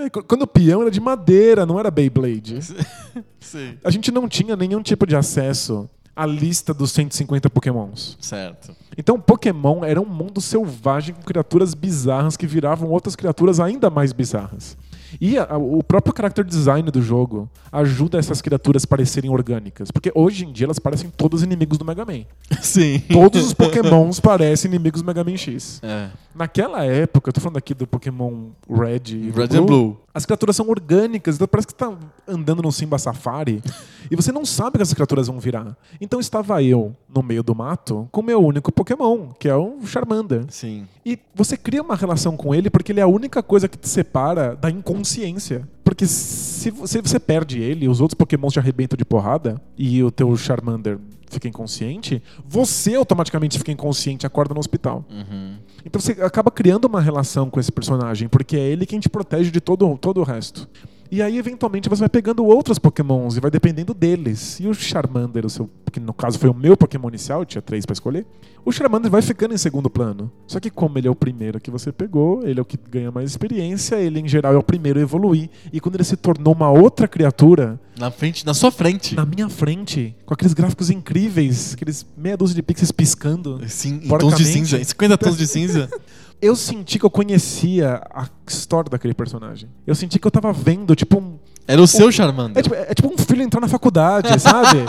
É, 0.05 0.09
qu- 0.09 0.23
quando 0.23 0.43
o 0.43 0.47
peão 0.47 0.81
era 0.81 0.91
de 0.91 0.99
madeira, 0.99 1.65
não 1.65 1.79
era 1.79 1.91
Beyblade. 1.91 2.59
Sim. 3.39 3.75
A 3.83 3.89
gente 3.91 4.11
não 4.11 4.27
tinha 4.27 4.55
nenhum 4.55 4.81
tipo 4.81 5.05
de 5.05 5.15
acesso 5.15 5.89
à 6.15 6.25
lista 6.25 6.73
dos 6.73 6.91
150 6.91 7.49
Pokémons. 7.49 8.17
Certo. 8.19 8.75
Então, 8.97 9.19
Pokémon 9.19 9.83
era 9.83 9.99
um 10.01 10.05
mundo 10.05 10.41
selvagem 10.41 11.15
com 11.15 11.21
criaturas 11.21 11.73
bizarras 11.73 12.35
que 12.37 12.45
viravam 12.47 12.89
outras 12.89 13.15
criaturas 13.15 13.59
ainda 13.59 13.89
mais 13.89 14.11
bizarras. 14.11 14.77
E 15.19 15.39
a- 15.39 15.57
o 15.57 15.81
próprio 15.81 16.13
character 16.15 16.43
design 16.45 16.91
do 16.91 17.01
jogo 17.01 17.49
ajuda 17.71 18.19
essas 18.19 18.41
criaturas 18.41 18.83
a 18.83 18.87
parecerem 18.87 19.31
orgânicas. 19.31 19.89
Porque 19.89 20.11
hoje 20.13 20.45
em 20.45 20.51
dia 20.51 20.65
elas 20.67 20.77
parecem 20.77 21.09
todos 21.09 21.41
inimigos 21.41 21.77
do 21.79 21.85
Mega 21.85 22.05
Man. 22.05 22.25
Sim. 22.61 22.99
Todos 23.11 23.43
os 23.47 23.53
Pokémons 23.53 24.19
parecem 24.19 24.69
inimigos 24.69 25.01
do 25.01 25.07
Mega 25.07 25.23
Man 25.23 25.35
X. 25.37 25.79
É. 25.83 26.09
Naquela 26.39 26.85
época, 26.85 27.27
eu 27.27 27.33
tô 27.33 27.41
falando 27.41 27.57
aqui 27.57 27.73
do 27.73 27.85
Pokémon 27.85 28.51
Red 28.69 29.13
e 29.13 29.29
Red 29.29 29.57
and 29.57 29.65
Blue. 29.65 29.97
as 30.13 30.25
criaturas 30.25 30.55
são 30.55 30.69
orgânicas, 30.69 31.35
então 31.35 31.45
parece 31.45 31.67
que 31.67 31.73
você 31.73 31.77
tá 31.77 31.93
andando 32.25 32.61
no 32.61 32.71
Simba 32.71 32.97
Safari 32.97 33.61
e 34.09 34.15
você 34.15 34.31
não 34.31 34.45
sabe 34.45 34.77
que 34.77 34.81
essas 34.81 34.93
criaturas 34.93 35.27
vão 35.27 35.37
virar. 35.37 35.75
Então 35.99 36.17
estava 36.17 36.63
eu 36.63 36.95
no 37.13 37.21
meio 37.21 37.43
do 37.43 37.53
mato 37.53 38.07
com 38.09 38.21
o 38.21 38.23
meu 38.23 38.41
único 38.41 38.71
Pokémon, 38.71 39.31
que 39.37 39.49
é 39.49 39.55
o 39.55 39.85
Charmander. 39.85 40.45
Sim. 40.47 40.87
E 41.05 41.19
você 41.35 41.57
cria 41.57 41.81
uma 41.81 41.97
relação 41.97 42.37
com 42.37 42.55
ele 42.55 42.69
porque 42.69 42.93
ele 42.93 43.01
é 43.01 43.03
a 43.03 43.07
única 43.07 43.43
coisa 43.43 43.67
que 43.67 43.77
te 43.77 43.89
separa 43.89 44.55
da 44.55 44.71
inconsciência. 44.71 45.67
Porque 45.89 46.05
se 46.05 46.69
você, 46.69 47.19
perde 47.19 47.59
ele, 47.59 47.89
os 47.89 47.99
outros 47.99 48.15
Pokémons 48.15 48.53
te 48.53 48.59
arrebentam 48.59 48.95
de 48.95 49.03
porrada 49.03 49.59
e 49.75 50.03
o 50.03 50.11
teu 50.11 50.37
Charmander 50.37 50.99
fica 51.27 51.47
inconsciente, 51.47 52.21
você 52.45 52.93
automaticamente 52.93 53.57
fica 53.57 53.71
inconsciente 53.71 54.23
e 54.23 54.27
acorda 54.27 54.53
no 54.53 54.59
hospital. 54.59 55.03
Uhum. 55.09 55.55
Então 55.83 55.99
você 55.99 56.11
acaba 56.21 56.51
criando 56.51 56.85
uma 56.85 57.01
relação 57.01 57.49
com 57.49 57.59
esse 57.59 57.71
personagem, 57.71 58.27
porque 58.29 58.55
é 58.55 58.59
ele 58.59 58.85
quem 58.85 58.99
te 58.99 59.09
protege 59.09 59.49
de 59.49 59.59
todo, 59.59 59.97
todo 59.97 60.19
o 60.19 60.23
resto. 60.23 60.69
E 61.11 61.23
aí, 61.23 61.37
eventualmente, 61.39 61.89
você 61.89 62.01
vai 62.01 62.09
pegando 62.09 62.45
outros 62.45 62.77
pokémons 62.77 63.35
e 63.35 63.39
vai 63.39 63.49
dependendo 63.49 63.93
deles. 63.95 64.59
E 64.59 64.67
o 64.67 64.73
Charmander, 64.75 65.43
o 65.45 65.49
seu, 65.49 65.67
que 65.91 65.99
no 65.99 66.13
caso 66.13 66.37
foi 66.37 66.49
o 66.49 66.53
meu 66.53 66.77
pokémon 66.77 67.07
inicial, 67.09 67.43
tinha 67.45 67.63
três 67.63 67.83
pra 67.83 67.93
escolher, 67.93 68.27
o 68.63 68.71
Charmander 68.71 69.09
vai 69.09 69.21
ficando 69.23 69.55
em 69.55 69.57
segundo 69.57 69.89
plano. 69.89 70.31
Só 70.45 70.59
que 70.59 70.69
como 70.69 70.99
ele 70.99 71.07
é 71.07 71.11
o 71.11 71.15
primeiro 71.15 71.59
que 71.59 71.71
você 71.71 71.91
pegou, 71.91 72.45
ele 72.47 72.59
é 72.59 72.61
o 72.61 72.65
que 72.65 72.77
ganha 72.91 73.09
mais 73.09 73.31
experiência, 73.31 73.95
ele 73.95 74.19
em 74.19 74.27
geral 74.27 74.53
é 74.53 74.57
o 74.57 74.61
primeiro 74.61 74.99
a 74.99 75.01
evoluir. 75.01 75.49
E 75.73 75.79
quando 75.79 75.95
ele 75.95 76.03
se 76.03 76.15
tornou 76.15 76.53
uma 76.53 76.69
outra 76.69 77.07
criatura, 77.07 77.79
Na 77.97 78.11
frente, 78.11 78.45
na 78.45 78.53
sua 78.53 78.69
frente. 78.71 79.15
na 79.15 79.25
minha 79.25 79.49
frente, 79.49 80.15
com 80.27 80.33
aqueles 80.35 80.53
gráficos 80.53 80.91
incríveis, 80.91 81.73
aqueles 81.73 82.05
meia 82.15 82.37
dúzia 82.37 82.55
de 82.55 82.61
pixels 82.61 82.91
piscando, 82.91 83.59
Sim, 83.67 83.99
em 84.03 84.07
tons 84.07 84.37
de 84.37 84.45
cinza. 84.45 84.83
50 84.83 85.17
tons 85.17 85.37
de 85.37 85.47
cinza. 85.47 85.89
Eu 86.41 86.55
senti 86.55 86.97
que 86.97 87.05
eu 87.05 87.09
conhecia 87.09 88.01
a 88.13 88.27
história 88.47 88.89
daquele 88.89 89.13
personagem. 89.13 89.69
Eu 89.85 89.93
senti 89.95 90.19
que 90.19 90.25
eu 90.25 90.31
tava 90.31 90.53
vendo, 90.53 90.95
tipo, 90.95 91.19
um. 91.19 91.37
Era 91.67 91.81
o 91.81 91.87
seu 91.87 92.11
Charmander. 92.11 92.57
É 92.57 92.61
tipo, 92.61 92.75
é 92.75 92.93
tipo 92.93 93.13
um 93.13 93.17
filho 93.17 93.43
entrar 93.43 93.61
na 93.61 93.67
faculdade, 93.67 94.39
sabe? 94.39 94.79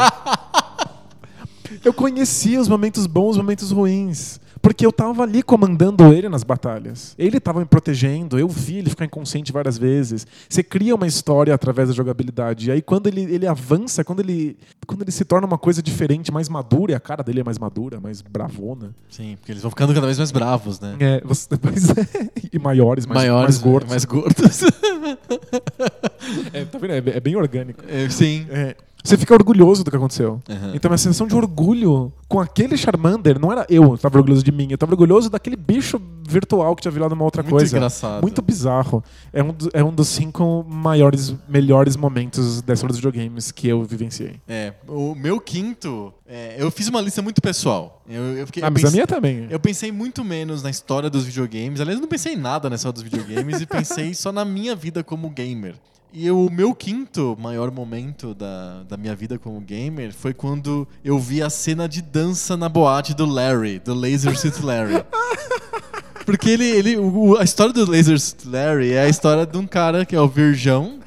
eu 1.84 1.92
conhecia 1.92 2.60
os 2.60 2.68
momentos 2.68 3.06
bons, 3.06 3.30
os 3.30 3.36
momentos 3.36 3.70
ruins. 3.70 4.40
Porque 4.62 4.84
eu 4.84 4.92
tava 4.92 5.22
ali 5.22 5.42
comandando 5.42 6.12
ele 6.12 6.28
nas 6.28 6.44
batalhas. 6.44 7.14
Ele 7.18 7.40
tava 7.40 7.60
me 7.60 7.66
protegendo, 7.66 8.38
eu 8.38 8.48
vi 8.48 8.78
ele 8.78 8.90
ficar 8.90 9.04
inconsciente 9.04 9.52
várias 9.52 9.78
vezes. 9.78 10.26
Você 10.48 10.62
cria 10.62 10.94
uma 10.94 11.06
história 11.06 11.54
através 11.54 11.88
da 11.88 11.94
jogabilidade. 11.94 12.68
E 12.68 12.72
aí 12.72 12.82
quando 12.82 13.06
ele, 13.06 13.22
ele 13.22 13.46
avança, 13.46 14.04
quando 14.04 14.20
ele, 14.20 14.56
quando 14.86 15.02
ele 15.02 15.10
se 15.10 15.24
torna 15.24 15.46
uma 15.46 15.58
coisa 15.58 15.82
diferente, 15.82 16.30
mais 16.30 16.48
madura, 16.48 16.92
e 16.92 16.94
a 16.94 17.00
cara 17.00 17.22
dele 17.22 17.40
é 17.40 17.44
mais 17.44 17.58
madura, 17.58 18.00
mais 18.00 18.20
bravona. 18.20 18.90
Sim, 19.08 19.36
porque 19.40 19.52
eles 19.52 19.62
vão 19.62 19.70
ficando 19.70 19.94
cada 19.94 20.06
vez 20.06 20.18
mais 20.18 20.30
bravos, 20.30 20.78
né? 20.78 20.96
É, 21.00 21.22
você, 21.24 21.56
pois 21.56 21.90
é. 21.90 21.94
e 22.52 22.58
maiores, 22.58 23.06
mais, 23.06 23.20
Maiores, 23.20 23.56
mais 23.56 23.58
gordos. 23.58 23.90
Mais 23.90 24.04
gordos. 24.04 24.60
É, 26.52 26.64
tá 26.64 26.78
vendo? 26.78 26.92
É, 26.92 27.16
é 27.16 27.20
bem 27.20 27.34
orgânico. 27.34 27.82
É, 27.88 28.08
Sim. 28.08 28.46
É, 28.50 28.76
você 29.02 29.16
fica 29.16 29.34
orgulhoso 29.34 29.82
do 29.84 29.90
que 29.90 29.96
aconteceu. 29.96 30.40
Uhum. 30.48 30.74
Então, 30.74 30.92
a 30.92 30.98
sensação 30.98 31.26
de 31.26 31.34
orgulho 31.34 32.12
com 32.28 32.38
aquele 32.38 32.76
Charmander, 32.76 33.38
não 33.40 33.50
era 33.50 33.66
eu 33.68 33.96
que 33.96 34.02
tava 34.02 34.18
orgulhoso 34.18 34.42
de 34.44 34.52
mim, 34.52 34.68
eu 34.70 34.78
tava 34.78 34.92
orgulhoso 34.92 35.28
daquele 35.28 35.56
bicho 35.56 36.00
virtual 36.28 36.76
que 36.76 36.82
tinha 36.82 36.92
virado 36.92 37.12
uma 37.12 37.24
outra 37.24 37.42
Muito 37.42 37.52
coisa. 37.52 37.76
engraçado. 37.76 38.22
Muito 38.22 38.40
bizarro. 38.40 39.02
É 39.32 39.42
um, 39.42 39.54
é 39.72 39.82
um 39.82 39.92
dos 39.92 40.08
cinco 40.08 40.64
maiores, 40.68 41.34
melhores 41.48 41.96
momentos 41.96 42.62
da 42.62 42.72
história 42.74 42.92
dos 42.92 43.02
videogames 43.02 43.50
que 43.50 43.66
eu 43.66 43.82
vivenciei. 43.84 44.36
É, 44.46 44.74
o 44.86 45.14
meu 45.14 45.40
quinto, 45.40 46.12
é, 46.26 46.54
eu 46.58 46.70
fiz 46.70 46.86
uma 46.88 47.00
lista 47.00 47.20
muito 47.20 47.40
pessoal. 47.42 48.02
Eu, 48.08 48.22
eu 48.38 48.46
fiquei, 48.46 48.62
Ah, 48.62 48.70
mas 48.70 48.84
a 48.84 48.90
minha 48.90 49.06
também. 49.06 49.46
Eu 49.50 49.58
pensei 49.58 49.90
muito 49.90 50.22
menos 50.22 50.62
na 50.62 50.70
história 50.70 51.10
dos 51.10 51.24
videogames. 51.24 51.80
Aliás, 51.80 51.98
eu 51.98 52.02
não 52.02 52.08
pensei 52.08 52.34
em 52.34 52.36
nada 52.36 52.68
na 52.70 52.76
história 52.76 52.94
dos 52.94 53.02
videogames 53.02 53.60
e 53.60 53.66
pensei 53.66 54.14
só 54.14 54.30
na 54.30 54.44
minha 54.44 54.76
vida 54.76 55.02
como 55.02 55.28
gamer. 55.30 55.74
E 56.12 56.28
o 56.30 56.50
meu 56.50 56.74
quinto 56.74 57.36
maior 57.40 57.70
momento 57.70 58.34
da, 58.34 58.82
da 58.88 58.96
minha 58.96 59.14
vida 59.14 59.38
como 59.38 59.60
gamer 59.60 60.12
foi 60.12 60.34
quando 60.34 60.86
eu 61.04 61.18
vi 61.18 61.40
a 61.40 61.48
cena 61.48 61.88
de 61.88 62.02
dança 62.02 62.56
na 62.56 62.68
boate 62.68 63.14
do 63.14 63.24
Larry, 63.24 63.78
do 63.78 63.94
Laser 63.94 64.36
Suit 64.36 64.60
Larry. 64.64 65.04
Porque 66.26 66.50
ele, 66.50 66.64
ele 66.68 66.96
o- 66.96 67.36
a 67.38 67.44
história 67.44 67.72
do 67.72 67.88
Laser 67.88 68.18
Suit 68.18 68.46
Larry 68.48 68.92
é 68.92 69.02
a 69.02 69.08
história 69.08 69.46
de 69.46 69.56
um 69.56 69.66
cara 69.66 70.04
que 70.04 70.16
é 70.16 70.20
o 70.20 70.26
Virgão, 70.28 70.98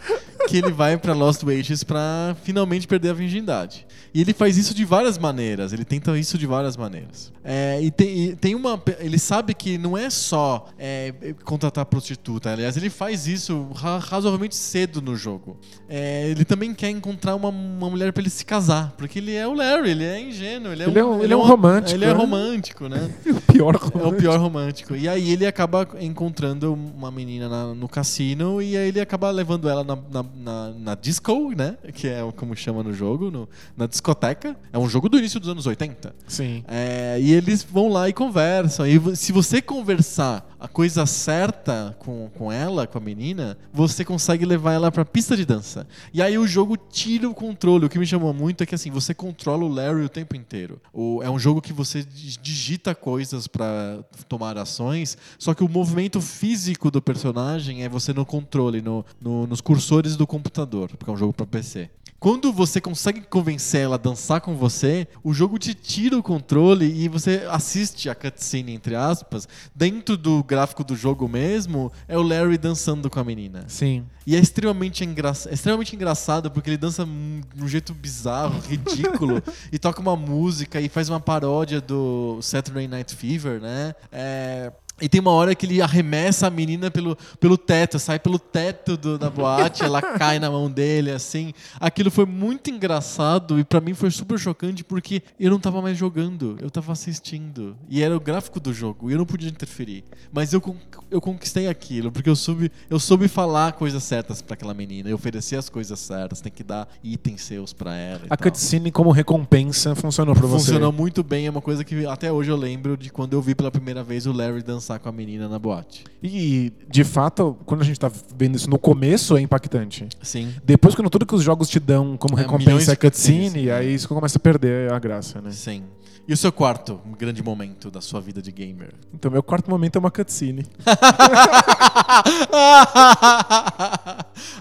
que 0.48 0.58
ele 0.58 0.72
vai 0.72 0.98
pra 0.98 1.14
Lost 1.14 1.44
Wages 1.44 1.84
pra 1.84 2.36
finalmente 2.44 2.88
perder 2.88 3.10
a 3.10 3.14
virgindade. 3.14 3.86
E 4.14 4.22
ele 4.22 4.34
faz 4.34 4.58
isso 4.58 4.74
de 4.74 4.86
várias 4.86 5.18
maneiras, 5.18 5.74
ele 5.74 5.84
tenta 5.86 6.18
isso 6.18 6.38
de 6.38 6.46
várias 6.46 6.78
maneiras. 6.78 7.32
É, 7.44 7.82
e, 7.82 7.90
tem, 7.92 8.24
e 8.26 8.36
tem 8.36 8.56
uma. 8.56 8.82
Ele 9.00 9.18
sabe 9.20 9.54
que 9.54 9.78
não 9.78 9.98
é 9.98 10.10
só 10.10 10.68
é, 10.78 11.14
contratar 11.44 11.86
prostituta, 11.86 12.52
aliás, 12.52 12.78
ele 12.78 12.90
faz 12.90 13.28
isso 13.28 13.68
ra- 13.76 13.98
razoavelmente 13.98 14.56
cedo 14.56 15.02
no 15.02 15.16
jogo. 15.16 15.58
É, 15.90 16.30
ele 16.30 16.46
também 16.46 16.74
quer 16.74 16.90
encontrar 16.90 17.36
uma, 17.36 17.50
uma 17.50 17.90
mulher 17.90 18.14
pra 18.14 18.22
ele 18.22 18.30
se 18.30 18.46
casar, 18.46 18.94
porque 18.98 19.20
ele 19.20 19.34
é 19.34 19.48
o 19.48 19.54
Larry, 19.54 19.90
ele 19.92 20.04
é 20.04 20.20
ingênuo, 20.22 20.72
ele 20.72 20.84
é, 20.84 20.88
Ele 20.88 21.00
é 21.00 21.06
um- 21.06 21.24
ele 21.24 21.34
é 21.34 21.38
um 21.38 21.42
romântico, 21.42 21.96
Ele 21.98 22.06
é 22.06 22.08
né? 22.08 22.14
romântico, 22.14 22.88
né? 22.88 23.10
o 23.28 23.42
pior 23.52 23.76
É 23.76 24.08
o 24.08 24.14
pior 24.14 24.40
romântico. 24.40 24.96
E 24.96 25.10
aí 25.10 25.32
ele 25.32 25.46
acaba 25.46 25.88
encontrando 26.00 26.74
uma 26.74 27.12
menina 27.12 27.50
na- 27.50 27.74
no 27.74 27.90
cassino 27.90 28.62
e 28.62 28.78
aí 28.78 28.88
ele 28.90 29.02
acaba 29.02 29.30
levando 29.32 29.68
ela 29.68 29.84
na, 29.84 29.96
na, 29.96 30.24
na- 30.36 30.72
na 30.72 30.96
disco, 30.96 31.52
né? 31.56 31.78
Que 31.94 32.08
é 32.08 32.20
como 32.36 32.56
chama 32.56 32.84
no 32.84 32.94
jogo, 32.94 33.30
no- 33.32 33.48
na 33.78 33.88
discoteca. 33.88 34.56
É 34.72 34.78
um 34.80 34.88
jogo 34.90 35.10
do 35.10 35.18
início 35.18 35.40
dos 35.40 35.50
anos 35.50 35.66
80. 35.66 36.16
Sim. 36.28 36.64
É, 36.68 37.18
e 37.20 37.32
eles 37.34 37.64
vão 37.64 37.90
lá 37.90 38.08
e 38.10 38.14
conversam. 38.14 38.86
E 38.88 39.16
se 39.16 39.32
você 39.32 39.62
conversar 39.62 40.50
a 40.60 40.68
coisa 40.68 41.06
certa 41.06 41.96
com, 42.00 42.30
com 42.38 42.52
ela, 42.52 42.88
com 42.88 42.98
a 42.98 43.02
menina, 43.02 43.58
você 43.74 44.06
consegue 44.06 44.46
levar 44.46 44.74
ela 44.74 44.92
pra 44.92 45.04
pista 45.04 45.36
de 45.36 45.46
dança. 45.46 45.86
E 46.14 46.22
aí 46.22 46.38
o 46.38 46.48
jogo 46.48 46.78
tira 46.78 47.30
o 47.30 47.34
controle. 47.34 47.86
O 47.86 47.90
que 47.90 48.00
me 48.00 48.06
chamou 48.06 48.34
muito 48.34 48.64
é 48.64 48.66
que 48.66 48.74
assim, 48.76 48.90
você 48.90 49.14
controla 49.14 49.64
o 49.66 49.68
Larry 49.68 50.04
o 50.04 50.10
tempo 50.10 50.36
inteiro. 50.36 50.80
O- 50.94 51.22
é 51.22 51.30
um 51.30 51.38
jogo 51.38 51.62
que 51.62 51.74
você 51.74 52.04
di- 52.04 52.38
digita 52.42 52.96
coisas 52.96 53.48
pra 53.48 54.00
tomar 54.30 54.58
ações, 54.58 55.18
só 55.38 55.54
que 55.54 55.64
o 55.64 55.70
movimento 55.70 56.22
físico 56.22 56.90
do 56.90 57.02
personagem 57.02 57.84
é 57.84 57.90
você 57.90 58.14
no 58.14 58.26
controle, 58.26 58.82
no, 58.82 59.06
no- 59.22 59.46
nos 59.48 59.60
cursores 59.62 60.16
do 60.16 60.23
computador, 60.28 60.90
porque 60.98 61.10
é 61.10 61.14
um 61.14 61.18
jogo 61.18 61.34
pra 61.34 61.46
PC. 61.46 61.90
quando 62.20 62.54
você 62.54 62.80
consegue 62.80 63.20
convencer 63.22 63.82
ela 63.82 63.96
a 63.96 63.98
dançar 63.98 64.40
com 64.40 64.56
você, 64.56 65.06
o 65.22 65.34
jogo 65.34 65.60
te 65.60 65.74
tira 65.74 66.18
o 66.18 66.24
controle 66.24 66.86
e 66.86 67.10
você 67.10 67.46
assiste 67.52 68.10
a 68.10 68.16
cutscene, 68.16 68.72
entre 68.74 68.96
aspas, 68.96 69.46
dentro 69.76 70.16
do 70.16 70.42
gráfico 70.42 70.86
do 70.86 70.96
jogo 70.96 71.28
mesmo, 71.28 71.92
é 72.08 72.18
o 72.18 72.22
Larry 72.22 72.58
dançando 72.58 73.10
com 73.10 73.20
a 73.20 73.24
menina. 73.26 73.66
Sim. 73.68 74.06
E 74.26 74.38
é 74.38 74.40
extremamente, 74.40 75.04
engra... 75.04 75.34
é 75.50 75.54
extremamente 75.54 75.94
engraçado 75.98 76.50
porque 76.50 76.70
ele 76.70 76.78
dança 76.78 77.04
um- 77.04 77.42
de 77.54 77.62
um 77.62 77.68
jeito 77.68 77.94
bizarro, 77.94 78.58
ridículo, 78.70 79.44
e 79.70 79.78
toca 79.78 80.00
uma 80.00 80.16
música 80.16 80.80
e 80.80 80.88
faz 80.88 81.10
uma 81.10 81.20
paródia 81.20 81.82
do 81.82 82.40
Saturday 82.42 82.88
Night 82.88 83.14
Fever, 83.18 83.60
né? 83.60 83.94
É, 84.10 84.72
E 85.02 85.10
tem 85.10 85.20
uma 85.20 85.32
hora 85.32 85.56
que 85.56 85.66
ele 85.66 85.82
arremessa 85.82 86.48
a 86.48 86.50
menina 86.50 86.90
pelo, 86.92 87.18
pelo 87.40 87.58
teto, 87.58 87.98
sai 88.00 88.20
pelo 88.20 88.38
teto 88.38 88.96
do- 88.96 89.18
da 89.18 89.30
boate, 89.30 89.84
ela 89.84 90.00
cai 90.18 90.38
na 90.40 90.50
mão 90.52 90.70
dele, 90.70 91.10
assim. 91.12 91.52
Aquilo 91.80 92.12
foi 92.12 92.26
muito 92.26 92.70
engraçado 92.70 93.60
e 93.60 93.64
pra 93.64 93.82
mim 93.82 93.94
foi 93.96 94.12
super 94.12 94.38
chocante 94.40 94.84
porque 94.84 95.22
eu 95.40 95.50
não 95.50 95.60
tava 95.60 95.82
mais 95.82 95.98
jogando, 95.98 96.56
eu 96.62 96.70
tava 96.70 96.92
assistindo. 96.92 97.76
E 97.90 98.02
era 98.04 98.16
o 98.16 98.20
gráfico 98.20 98.60
do 98.60 98.72
jogo, 98.74 99.10
e 99.10 99.14
eu 99.14 99.18
não 99.18 99.26
podia 99.26 99.50
interferir. 99.50 100.04
Mas 100.32 100.54
eu, 100.54 100.62
eu 101.10 101.20
conquistei 101.20 101.68
aquilo, 101.68 102.12
porque 102.12 102.30
eu 102.30 102.36
soube, 102.36 102.72
eu 102.90 103.00
soube 103.00 103.28
falar 103.28 103.74
coisas 103.74 104.04
certas 104.04 104.42
pra 104.42 104.54
aquela 104.54 104.74
menina, 104.74 105.10
eu 105.10 105.16
ofereci 105.16 105.56
as 105.56 105.70
coisas 105.70 106.00
certas, 106.00 106.40
tem 106.40 106.52
que 106.52 106.64
dar 106.64 106.88
itens 107.04 107.42
seus 107.42 107.74
pra 107.74 107.96
ela. 107.96 108.22
A 108.30 108.38
tal. 108.38 108.44
cutscene 108.52 108.92
como 108.92 109.12
recompensa 109.12 109.96
funcionou 109.96 110.36
pra 110.36 110.46
você. 110.48 110.66
Funcionou 110.66 110.92
muito 110.92 111.24
bem, 111.24 111.48
é 111.48 111.50
uma 111.50 111.62
coisa 111.62 111.84
que 111.84 112.06
até 112.06 112.32
hoje 112.32 112.52
eu 112.52 112.56
lembro 112.56 112.96
de 112.96 113.10
quando 113.10 113.34
eu 113.34 113.42
vi 113.42 113.56
pela 113.56 113.72
primeira 113.72 114.04
vez 114.04 114.26
o 114.28 114.32
Larry 114.32 114.62
dançar 114.84 115.00
com 115.00 115.08
a 115.08 115.12
menina 115.12 115.48
na 115.48 115.58
boate. 115.58 116.04
E, 116.22 116.74
de 116.90 117.06
fato, 117.06 117.58
quando 117.66 117.82
a 117.82 117.86
gente 117.86 118.00
tá 118.00 118.12
vendo 118.36 118.56
isso 118.56 118.70
no 118.70 118.78
começo, 118.78 119.38
é 119.38 119.42
impactante. 119.42 120.10
Sim. 120.22 120.54
Depois, 120.64 120.94
quando 120.94 121.10
tudo 121.10 121.26
que 121.26 121.34
os 121.34 121.42
jogos 121.42 121.70
te 121.70 121.80
dão 121.80 122.18
como 122.18 122.38
É, 122.38 122.42
recompensa 122.42 122.92
é 122.92 122.96
cutscenes, 122.96 123.54
cutscene, 123.54 123.72
aí 123.72 123.94
isso 123.94 124.10
começa 124.10 124.38
a 124.38 124.42
perder 124.42 124.92
a 124.92 125.00
graça, 125.00 125.42
né? 125.42 125.52
Sim. 125.52 125.84
E 126.26 126.34
o 126.34 126.38
seu 126.38 126.54
quarto 126.54 127.02
um 127.06 127.12
grande 127.12 127.44
momento 127.44 127.92
da 127.92 128.00
sua 128.00 128.22
vida 128.22 128.42
de 128.42 128.50
gamer? 128.52 128.94
Então, 129.14 129.30
meu 129.30 129.44
quarto 129.44 129.70
momento 129.70 129.98
é 129.98 130.00
uma 130.00 130.10
cutscene. 130.12 130.66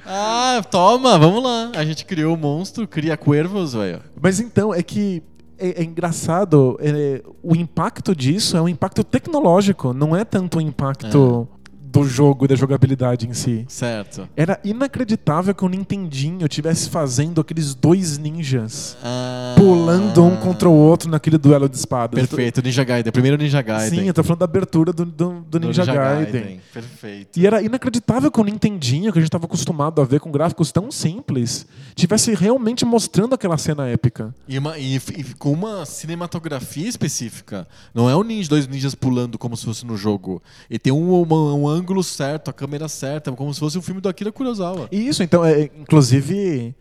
ah, 0.04 0.62
toma, 0.70 1.16
vamos 1.18 1.42
lá. 1.42 1.70
A 1.76 1.84
gente 1.84 2.04
criou 2.04 2.34
o 2.34 2.38
monstro, 2.38 2.88
cria 2.88 3.16
cuervos, 3.16 3.74
velho. 3.74 4.00
Mas 4.20 4.40
então, 4.40 4.74
é 4.74 4.82
que 4.82 5.22
é, 5.62 5.80
é 5.80 5.84
engraçado, 5.84 6.76
é, 6.80 7.22
o 7.42 7.54
impacto 7.54 8.16
disso 8.16 8.56
é 8.56 8.60
um 8.60 8.68
impacto 8.68 9.04
tecnológico, 9.04 9.92
não 9.92 10.16
é 10.16 10.24
tanto 10.24 10.58
o 10.58 10.60
impacto 10.60 11.48
do 11.93 12.05
jogo 12.09 12.45
e 12.45 12.49
da 12.49 12.55
jogabilidade 12.57 13.26
em 13.28 13.34
si. 13.34 13.64
Certo. 13.68 14.28
Era 14.36 14.59
inacreditável 14.64 15.55
que 15.55 15.64
o 15.64 15.68
Nintendinho 15.68 16.47
estivesse 16.47 16.88
fazendo 16.88 17.40
aqueles 17.40 17.74
dois 17.74 18.16
ninjas 18.18 18.97
Ah, 19.03 19.55
pulando 19.57 20.24
um 20.24 20.36
contra 20.36 20.68
o 20.68 20.72
outro 20.72 21.11
naquele 21.11 21.36
duelo 21.38 21.68
de 21.68 21.76
espadas. 21.76 22.18
Perfeito, 22.26 22.62
Ninja 22.62 22.82
Gaiden. 22.84 23.12
Primeiro 23.12 23.36
Ninja 23.36 23.61
Gaiden. 23.62 24.01
Sim, 24.01 24.07
eu 24.09 24.14
tô 24.14 24.22
falando 24.22 24.38
da 24.40 24.45
abertura 24.45 24.93
do, 24.93 25.05
do, 25.05 25.40
do 25.49 25.61
Ninja, 25.61 25.84
Gaiden. 25.84 26.61
Perfeito. 26.72 27.38
E 27.38 27.47
era 27.47 27.61
inacreditável 27.62 28.30
que 28.30 28.40
o 28.40 28.45
Nintendinho, 28.45 29.12
que 29.12 29.18
a 29.18 29.20
gente 29.20 29.28
estava 29.28 29.45
acostumado 29.47 30.01
a 30.01 30.05
ver 30.05 30.20
com 30.20 30.30
gráficos 30.30 30.72
tão 30.72 30.90
simples, 30.90 31.66
tivesse 31.95 32.34
realmente 32.34 32.84
mostrando 32.84 33.34
aquela 33.34 33.59
cena 33.59 33.86
épica. 33.88 34.34
E, 34.49 34.59
uma- 34.59 34.78
e- 34.78 34.97
e 34.97 35.24
com 35.38 35.53
uma 35.53 35.84
cinematografia 35.84 36.88
específica. 36.88 37.66
Não 37.95 38.09
é 38.09 38.16
um 38.16 38.22
ninja, 38.22 38.49
dois 38.49 38.66
ninjas 38.66 38.95
pulando 38.95 39.38
como 39.38 39.57
se 39.57 39.64
fosse 39.64 39.84
no 39.84 39.97
jogo. 39.97 40.43
E 40.70 40.78
tem 40.78 40.93
um, 40.93 41.20
uma- 41.22 41.55
um 41.55 41.68
ângulo 41.83 42.03
certo, 42.03 42.49
a 42.49 42.53
câmera 42.53 42.89
certa, 42.89 43.30
como 43.33 43.53
se 43.53 43.61
fosse 43.61 43.76
um 43.76 43.83
filme 43.83 44.01
do 44.01 44.09
Akira 44.09 44.33
Kurosawa. 44.33 44.89
E 44.91 45.07
isso, 45.09 45.22
então, 45.22 45.45
é, 45.45 45.68
inclusive, 45.78 46.74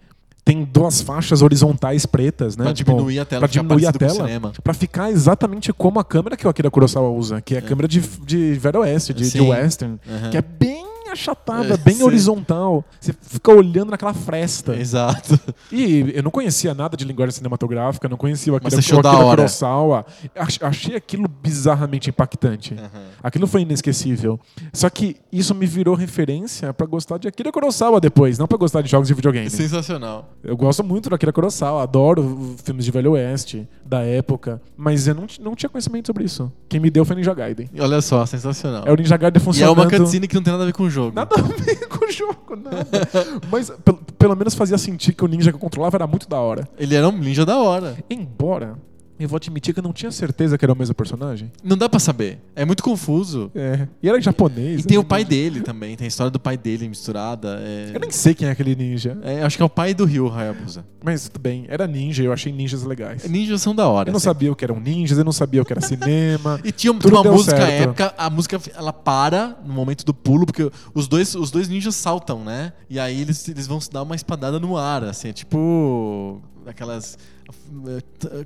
tem 0.43 0.64
duas 0.64 1.02
faixas 1.02 1.41
horizontais 1.41 2.06
pretas, 2.06 2.58
né? 2.58 2.64
Pra 2.66 2.74
Tipo, 2.74 2.91
diminuir 2.91 3.20
a 3.20 3.26
tela, 3.26 3.39
pra 3.41 3.47
ficar 3.47 3.62
diminuir 3.62 3.86
a 3.88 3.91
tela, 3.91 4.14
cinema. 4.14 4.54
pra 4.64 4.74
ficar 4.74 5.12
exatamente 5.12 5.72
como 5.74 5.99
a 5.99 6.04
câmera 6.04 6.36
que 6.38 6.47
o 6.47 6.49
Akira 6.49 6.72
Kurosawa 6.72 7.10
usa, 7.10 7.41
que 7.41 7.56
é 7.56 7.58
a 7.60 7.62
câmera 7.62 7.88
de, 7.88 7.99
de 7.99 8.54
Velho 8.54 8.80
Oeste, 8.80 9.14
de, 9.14 9.30
de 9.30 9.41
western, 9.41 9.99
Aham. 10.10 10.30
que 10.32 10.38
é 10.38 10.41
bem 10.41 10.70
achatada, 11.12 11.74
É, 11.74 11.78
bem 11.78 11.95
sim. 11.95 12.03
horizontal. 12.03 12.84
Você 12.99 13.14
fica 13.22 13.51
olhando 13.53 13.91
naquela 13.91 14.14
fresta. 14.14 14.76
Exato. 14.76 15.39
E 15.72 16.12
eu 16.16 16.24
não 16.24 16.32
conhecia 16.32 16.74
nada 16.74 16.95
de 16.97 17.05
linguagem 17.05 17.34
cinematográfica, 17.36 18.07
não 18.09 18.18
conhecia 18.18 18.51
o 18.53 18.55
Akira, 18.55 18.76
o 18.78 19.01
da 19.01 19.12
Akira. 19.12 19.26
Kurosawa. 19.30 20.05
Ach- 20.36 20.62
Achei 20.64 20.95
aquilo 20.95 21.28
bizarramente 21.28 22.09
impactante. 22.09 22.76
Aquilo 23.24 23.47
foi 23.47 23.62
inesquecível. 23.62 24.39
Só 24.74 24.89
que 24.89 25.16
isso 25.32 25.53
me 25.55 25.66
virou 25.66 25.95
referência 25.95 26.74
pra 26.74 26.86
gostar 26.86 27.18
de 27.18 27.28
Akira 27.28 27.51
Kurosawa 27.51 27.99
depois, 27.99 28.38
não 28.38 28.47
pra 28.47 28.57
gostar 28.57 28.82
de 28.82 28.89
jogos 28.89 29.07
de 29.07 29.14
videogame. 29.14 29.49
Sensacional. 29.49 30.30
Eu 30.43 30.55
gosto 30.57 30.84
muito 30.84 31.09
do 31.09 31.16
Akira 31.16 31.32
Kurosawa, 31.34 31.84
adoro 31.84 32.55
filmes 32.64 32.86
de 32.86 32.91
Velho 32.91 33.12
Oeste, 33.12 33.68
da 33.86 34.01
época, 34.01 34.62
mas 34.78 35.07
eu 35.07 35.16
não, 35.16 35.26
não 35.41 35.55
tinha 35.55 35.70
conhecimento 35.70 36.07
sobre 36.07 36.24
isso. 36.24 36.51
Quem 36.70 36.80
me 36.80 36.89
deu 36.89 37.03
foi 37.05 37.16
Ninja 37.16 37.34
Gaiden. 37.34 37.70
E 37.74 37.82
olha 37.82 38.01
só, 38.01 38.26
sensacional. 38.26 38.84
É 38.86 38.91
o 38.91 38.95
Ninja 38.95 39.18
Gaiden 39.18 39.39
E 39.39 39.41
é 39.41 39.45
funcionando. 39.45 39.78
uma 39.78 39.89
cutscene 39.89 40.28
que 40.28 40.36
não 40.36 40.43
tem 40.43 40.51
nada 40.51 40.64
a 40.64 40.68
ver 40.68 40.74
com 40.74 40.84
o 40.84 40.89
jogo. 40.89 41.01
Nada 41.10 41.36
a 41.38 41.41
ver 41.41 41.88
com 41.88 42.06
o 42.06 42.12
jogo, 42.12 42.56
nada. 42.56 42.86
Mas 43.49 43.70
pelo, 43.70 43.97
pelo 44.20 44.36
menos 44.36 44.54
fazia 44.54 44.78
sentir 44.78 45.14
que 45.14 45.24
o 45.24 45.28
ninja 45.28 45.52
que 45.52 45.56
eu 45.56 45.60
controlava 45.60 45.95
era 45.95 46.06
muito 46.06 46.28
da 46.28 46.39
hora. 46.39 46.68
Ele 46.78 46.93
era 46.93 47.08
um 47.08 47.18
ninja 47.18 47.45
da 47.45 47.58
hora. 47.58 47.97
Embora, 48.10 48.78
eu 49.24 49.30
vou 49.30 49.38
admitir 49.38 49.74
que 49.74 49.80
eu 49.80 49.84
não 49.84 49.93
tinha 49.93 50.11
certeza 50.11 50.57
que 50.57 50.65
era 50.65 50.74
o 50.74 50.78
mesmo 50.78 50.93
personagem. 50.95 51.51
Não 51.63 51.78
dá 51.78 51.88
pra 51.88 51.99
saber. 51.99 52.39
É 52.55 52.65
muito 52.65 52.84
confuso. 52.84 53.51
É. 53.55 53.88
E 54.01 54.09
era 54.09 54.19
japonês. 54.19 54.82
E 54.82 54.84
tem 54.84 54.97
né? 54.97 55.01
o 55.01 55.05
pai 55.05 55.24
dele 55.24 55.61
também. 55.61 55.95
Tem 55.95 56.05
a 56.05 56.07
história 56.07 56.30
do 56.30 56.39
pai 56.39 56.57
dele 56.57 56.88
misturada. 56.88 57.59
É... 57.61 57.91
Eu 57.93 57.99
nem 57.99 58.11
sei 58.11 58.34
quem 58.34 58.47
é 58.47 58.51
aquele 58.51 58.76
ninja. 58.76 59.17
É, 59.24 59.43
acho 59.43 59.57
que 59.57 59.63
é 59.63 59.65
o 59.65 59.69
pai 59.69 59.93
do 59.93 60.05
Ryu 60.05 60.32
Hayabusa. 60.32 60.86
Mas 61.03 61.28
tudo 61.28 61.41
bem, 61.41 61.65
era 61.67 61.88
ninja, 61.88 62.24
eu 62.24 62.32
achei 62.32 62.51
ninjas 62.51 62.84
legais. 62.84 63.28
Ninjas 63.28 63.61
são 63.61 63.74
da 63.74 63.88
hora. 63.88 64.09
Eu 64.09 64.11
não 64.11 64.17
assim. 64.17 64.26
sabia 64.26 64.51
o 64.51 64.55
que 64.55 64.63
eram 64.63 64.80
ninjas, 64.80 65.17
eu 65.17 65.24
não 65.24 65.32
sabia 65.32 65.61
o 65.61 65.65
que 65.65 65.74
era 65.74 65.82
cinema. 65.82 66.59
E 66.63 66.72
tinha 66.72 66.93
Tudo 66.93 67.15
uma 67.15 67.32
música 67.32 67.57
certo. 67.57 67.89
épica, 67.89 68.13
a 68.17 68.30
música 68.30 68.59
ela 68.76 68.93
para 68.93 69.57
no 69.65 69.74
momento 69.74 70.05
do 70.05 70.13
pulo, 70.13 70.45
porque 70.45 70.72
os 70.93 71.07
dois, 71.07 71.34
os 71.34 71.49
dois 71.49 71.67
ninjas 71.67 71.95
saltam, 71.95 72.43
né? 72.43 72.74
E 72.89 72.99
aí 72.99 73.19
eles, 73.19 73.47
eles 73.47 73.67
vão 73.67 73.80
se 73.82 73.91
dar 73.91 74.03
uma 74.03 74.15
espadada 74.15 74.59
no 74.59 74.78
ar, 74.78 75.03
assim, 75.03 75.30
é 75.30 75.34
tipo 75.34 76.41
aquelas 76.65 77.17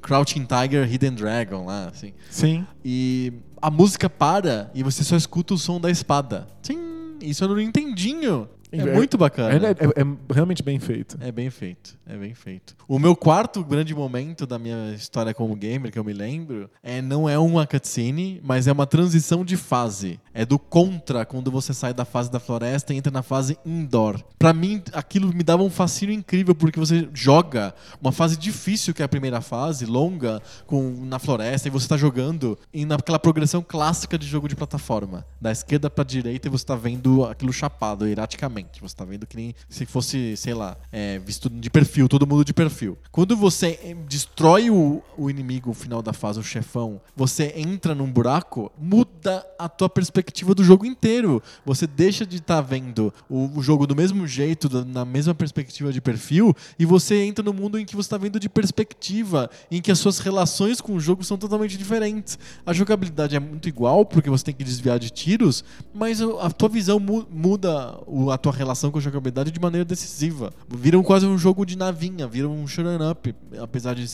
Crouching 0.02 0.46
Tiger, 0.46 0.92
Hidden 0.92 1.16
Dragon 1.16 1.66
lá, 1.66 1.90
assim. 1.90 2.14
Sim. 2.30 2.66
E 2.84 3.34
a 3.62 3.70
música 3.70 4.10
para 4.10 4.72
e 4.74 4.84
você 4.84 5.04
só 5.04 5.16
escuta 5.16 5.54
o 5.54 5.58
som 5.58 5.80
da 5.80 5.90
espada. 5.90 6.48
Sim, 6.62 7.18
isso 7.22 7.44
eu 7.44 7.50
não 7.50 7.60
entendinho. 7.60 8.48
É, 8.72 8.78
É- 8.80 8.94
muito 8.94 9.18
bacana. 9.18 9.54
É, 9.68 9.72
é- 9.72 10.02
é 10.02 10.34
realmente 10.34 10.62
bem 10.64 10.80
feito. 10.80 11.18
É 11.22 11.32
bem 11.32 11.50
feito, 11.50 11.98
é 12.06 12.18
bem 12.18 12.34
feito. 12.34 12.76
O 12.88 12.98
meu 13.00 13.16
quarto 13.16 13.64
grande 13.64 13.94
momento 13.94 14.46
da 14.46 14.58
minha 14.60 14.94
história 14.94 15.34
como 15.34 15.56
gamer, 15.56 15.92
que 15.92 16.00
eu 16.00 16.04
me 16.04 16.14
lembro, 16.14 16.70
é 16.84 17.02
não 17.02 17.30
é 17.30 17.38
uma 17.38 17.66
cutscene, 17.66 18.42
mas 18.44 18.68
é 18.68 18.72
uma 18.72 18.86
transição 18.86 19.46
de 19.46 19.56
fase. 19.56 20.20
É 20.34 20.46
do 20.46 20.60
contra, 20.60 21.26
quando 21.26 21.50
você 21.52 21.74
sai 21.74 21.94
da 21.94 22.04
fase 22.06 22.30
da 22.32 22.40
floresta 22.40 22.94
e 22.94 22.98
entra 22.98 23.12
na 23.12 23.22
fase 23.24 23.58
indoor. 23.66 24.22
Pra 24.38 24.52
mim, 24.54 24.82
aquilo 24.94 25.34
me 25.34 25.44
dava 25.44 25.64
um 25.64 25.70
fascínio 25.70 26.14
incrível, 26.14 26.54
porque 26.54 26.80
você 26.80 27.08
joga 27.14 27.74
uma 28.02 28.12
fase 28.12 28.36
difícil, 28.38 28.94
que 28.94 29.02
é 29.02 29.06
a 29.06 29.10
primeira 29.10 29.42
fase, 29.42 29.86
longa, 29.86 30.42
com, 30.66 31.06
na 31.06 31.20
floresta, 31.20 31.68
e 31.68 31.72
você 31.72 31.88
tá 31.88 31.96
jogando 31.98 32.58
em 32.74 32.84
naquela 32.86 33.20
progressão 33.20 33.64
clássica 33.66 34.18
de 34.18 34.28
jogo 34.28 34.48
de 34.50 34.56
plataforma. 34.56 35.26
Da 35.40 35.52
esquerda 35.52 35.90
pra 35.90 36.04
direita 36.04 36.48
e 36.48 36.52
você 36.52 36.66
tá 36.66 36.76
vendo 36.76 37.24
aquilo 37.26 37.54
chapado, 37.54 38.06
erraticamente. 38.08 38.65
Você 38.82 38.96
tá 38.96 39.06
vendo 39.06 39.26
que 39.28 39.36
nem 39.36 39.54
se 39.70 39.86
fosse, 39.86 40.36
sei 40.38 40.54
lá, 40.54 40.78
é, 40.92 41.20
visto 41.20 41.50
de 41.50 41.70
perfil, 41.70 42.08
todo 42.08 42.28
mundo 42.28 42.44
de 42.46 42.54
perfil. 42.54 42.98
Quando 43.12 43.36
você 43.36 43.80
eh, 43.84 43.96
destrói 44.08 44.70
o, 44.70 45.02
o 45.18 45.30
inimigo, 45.30 45.72
o 45.72 45.74
final 45.74 46.02
da 46.02 46.14
fase, 46.14 46.40
o 46.40 46.44
chefão, 46.44 47.00
você 47.16 47.54
entra 47.56 47.96
num 47.96 48.12
buraco, 48.12 48.72
muda 48.78 49.46
a 49.58 49.68
tua 49.70 49.90
perspectiva 49.90 50.54
do 50.54 50.64
jogo 50.64 50.86
inteiro. 50.86 51.42
Você 51.66 51.88
deixa 51.88 52.26
de 52.26 52.38
estar 52.38 52.62
vendo 52.62 53.14
o, 53.30 53.58
o 53.58 53.62
jogo 53.62 53.88
do 53.88 53.96
mesmo 53.96 54.28
jeito, 54.28 54.70
na 54.86 55.06
mesma 55.06 55.34
perspectiva 55.34 55.92
de 55.92 56.02
perfil, 56.02 56.54
e 56.78 56.86
você 56.86 57.24
entra 57.24 57.44
no 57.44 57.54
mundo 57.54 57.80
em 57.80 57.86
que 57.86 57.96
você 57.96 58.08
está 58.08 58.18
vendo 58.18 58.40
de 58.40 58.50
perspectiva, 58.50 59.50
em 59.72 59.82
que 59.82 59.92
as 59.92 60.00
suas 60.00 60.20
relações 60.20 60.80
com 60.82 60.94
o 60.94 61.00
jogo 61.00 61.24
são 61.24 61.38
totalmente 61.38 61.78
diferentes. 61.78 62.38
A 62.66 62.74
jogabilidade 62.74 63.36
é 63.36 63.40
muito 63.40 63.68
igual, 63.70 64.06
porque 64.06 64.30
você 64.30 64.44
tem 64.46 64.54
que 64.54 64.64
desviar 64.64 65.00
de 65.00 65.10
tiros, 65.10 65.64
mas 65.94 66.22
a 66.22 66.50
tua 66.52 66.70
visão 66.70 67.00
mu- 67.00 67.26
muda 67.32 67.98
o- 68.06 68.32
a 68.32 68.38
tua 68.46 68.54
relação 68.54 68.92
com 68.92 69.00
a 69.00 69.02
jogabilidade 69.02 69.50
de 69.50 69.60
maneira 69.60 69.84
decisiva. 69.84 70.54
Vira 70.70 71.00
um, 71.00 71.04
quase 71.04 71.26
um 71.26 71.36
jogo 71.36 71.66
de 71.66 71.76
navinha, 71.76 72.28
vira 72.28 72.48
um 72.48 72.68
shoot'em 72.68 73.10
up, 73.10 73.36
apesar 73.60 73.96
de, 73.96 74.06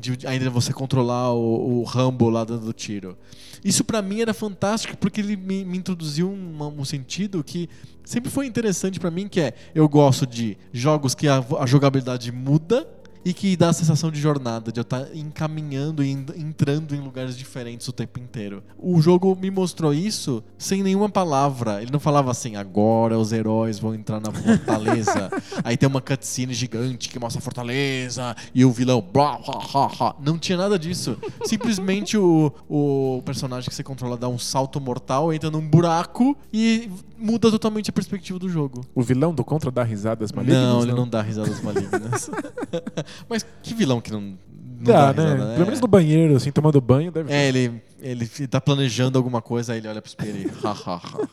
de 0.00 0.26
ainda 0.26 0.48
você 0.48 0.72
controlar 0.72 1.34
o, 1.34 1.80
o 1.80 1.84
Rambo 1.84 2.30
lá 2.30 2.44
dando 2.44 2.72
tiro. 2.72 3.14
Isso 3.62 3.84
pra 3.84 4.00
mim 4.00 4.20
era 4.22 4.32
fantástico 4.32 4.96
porque 4.96 5.20
ele 5.20 5.36
me, 5.36 5.66
me 5.66 5.76
introduziu 5.76 6.30
um, 6.30 6.80
um 6.80 6.84
sentido 6.84 7.44
que 7.44 7.68
sempre 8.02 8.30
foi 8.30 8.46
interessante 8.46 8.98
pra 8.98 9.10
mim, 9.10 9.28
que 9.28 9.38
é 9.38 9.52
eu 9.74 9.86
gosto 9.86 10.26
de 10.26 10.56
jogos 10.72 11.14
que 11.14 11.28
a, 11.28 11.44
a 11.58 11.66
jogabilidade 11.66 12.32
muda 12.32 12.88
e 13.24 13.32
que 13.32 13.56
dá 13.56 13.70
a 13.70 13.72
sensação 13.72 14.10
de 14.10 14.20
jornada, 14.20 14.70
de 14.70 14.78
eu 14.78 14.82
estar 14.82 15.06
encaminhando 15.14 16.02
e 16.04 16.10
en- 16.10 16.26
entrando 16.36 16.94
em 16.94 17.00
lugares 17.00 17.36
diferentes 17.36 17.86
o 17.88 17.92
tempo 17.92 18.18
inteiro. 18.20 18.62
O 18.78 19.00
jogo 19.00 19.36
me 19.40 19.50
mostrou 19.50 19.94
isso 19.94 20.42
sem 20.58 20.82
nenhuma 20.82 21.08
palavra. 21.08 21.80
Ele 21.82 21.90
não 21.90 22.00
falava 22.00 22.30
assim, 22.30 22.56
agora 22.56 23.18
os 23.18 23.32
heróis 23.32 23.78
vão 23.78 23.94
entrar 23.94 24.20
na 24.20 24.30
fortaleza. 24.32 25.30
Aí 25.64 25.76
tem 25.76 25.88
uma 25.88 26.00
cutscene 26.00 26.52
gigante 26.52 27.08
que 27.08 27.18
mostra 27.18 27.38
a 27.38 27.42
fortaleza 27.42 28.36
e 28.54 28.64
o 28.64 28.70
vilão. 28.72 29.00
Blá, 29.00 29.38
ha, 29.46 29.78
ha, 29.78 29.90
ha. 30.00 30.16
Não 30.24 30.38
tinha 30.38 30.58
nada 30.58 30.78
disso. 30.78 31.16
Simplesmente 31.44 32.16
o, 32.18 32.52
o 32.68 33.22
personagem 33.24 33.68
que 33.68 33.74
você 33.74 33.82
controla 33.82 34.16
dá 34.16 34.28
um 34.28 34.38
salto 34.38 34.80
mortal, 34.80 35.32
entra 35.32 35.50
num 35.50 35.66
buraco 35.66 36.36
e 36.52 36.90
muda 37.16 37.50
totalmente 37.50 37.88
a 37.88 37.92
perspectiva 37.92 38.38
do 38.38 38.48
jogo. 38.48 38.82
O 38.94 39.02
vilão 39.02 39.34
do 39.34 39.44
Contra 39.44 39.70
dá 39.70 39.82
risadas 39.82 40.30
malignas? 40.32 40.62
Não, 40.62 40.82
ele 40.82 40.92
não 40.92 41.08
dá 41.08 41.22
risadas 41.22 41.62
malignas. 41.62 42.30
Mas 43.28 43.44
que 43.62 43.74
vilão 43.74 44.00
que 44.00 44.10
não, 44.10 44.20
não 44.20 44.38
Dá, 44.80 45.12
dá, 45.12 45.22
né? 45.22 45.32
risada, 45.32 45.52
Pelo 45.54 45.66
menos 45.66 45.80
no 45.80 45.88
banheiro, 45.88 46.36
assim, 46.36 46.50
tomando 46.50 46.80
banho, 46.80 47.10
deve 47.10 47.32
É, 47.32 47.48
ele, 47.48 47.82
ele 48.00 48.26
tá 48.48 48.60
planejando 48.60 49.18
alguma 49.18 49.40
coisa, 49.40 49.72
aí 49.72 49.78
ele 49.78 49.88
olha 49.88 50.02
pro 50.02 50.08
espelho 50.08 50.38
e... 50.38 50.66
ha, 50.66 50.70
ha, 50.70 50.96
ha. 50.96 51.28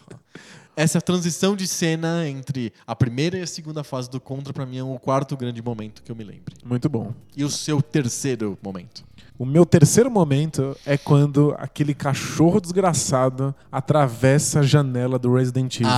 Essa 0.76 1.02
transição 1.02 1.56
de 1.56 1.68
cena 1.68 2.28
entre 2.28 2.72
a 2.88 2.96
primeira 2.96 3.38
e 3.38 3.42
a 3.42 3.48
segunda 3.48 3.84
fase 3.84 4.10
do 4.10 4.22
Contra, 4.22 4.54
pra 4.54 4.66
mim, 4.66 4.78
é 4.78 4.84
o 4.84 4.98
quarto 4.98 5.36
grande 5.36 5.62
momento 5.62 6.02
que 6.02 6.12
eu 6.12 6.16
me 6.16 6.24
lembre. 6.24 6.56
Muito 6.64 6.88
bom. 6.88 7.14
E 7.36 7.44
o 7.44 7.50
seu 7.50 7.82
terceiro 7.82 8.58
momento? 8.64 9.04
O 9.42 9.46
meu 9.46 9.66
terceiro 9.66 10.12
momento 10.12 10.78
é 10.86 10.96
quando 11.00 11.56
aquele 11.58 11.96
cachorro 11.96 12.62
desgraçado 12.62 13.56
atravessa 13.72 14.60
a 14.60 14.62
janela 14.62 15.18
do 15.18 15.34
Resident 15.34 15.80
Evil 15.80 15.90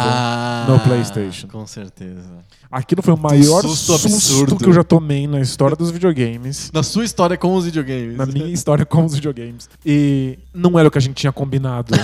no 0.66 0.80
PlayStation. 0.80 1.50
Com 1.50 1.68
certeza. 1.68 2.38
Aquilo 2.72 3.04
foi 3.04 3.14
o 3.14 3.18
maior 3.18 3.62
susto 3.64 4.56
que 4.56 4.66
eu 4.66 4.72
já 4.72 4.82
tomei 4.82 5.28
na 5.28 5.42
história 5.42 5.76
dos 5.76 5.92
videogames. 5.92 6.72
Na 6.74 6.84
sua 6.84 7.04
história 7.04 7.36
com 7.36 7.54
os 7.54 7.66
videogames. 7.66 8.16
Na 8.16 8.26
minha 8.26 8.48
história 8.48 8.86
com 8.86 9.04
os 9.04 9.14
videogames. 9.14 9.70
E 9.86 10.40
não 10.54 10.80
era 10.80 10.88
o 10.88 10.92
que 10.92 10.98
a 10.98 11.02
gente 11.02 11.16
tinha 11.16 11.34
combinado. 11.34 11.94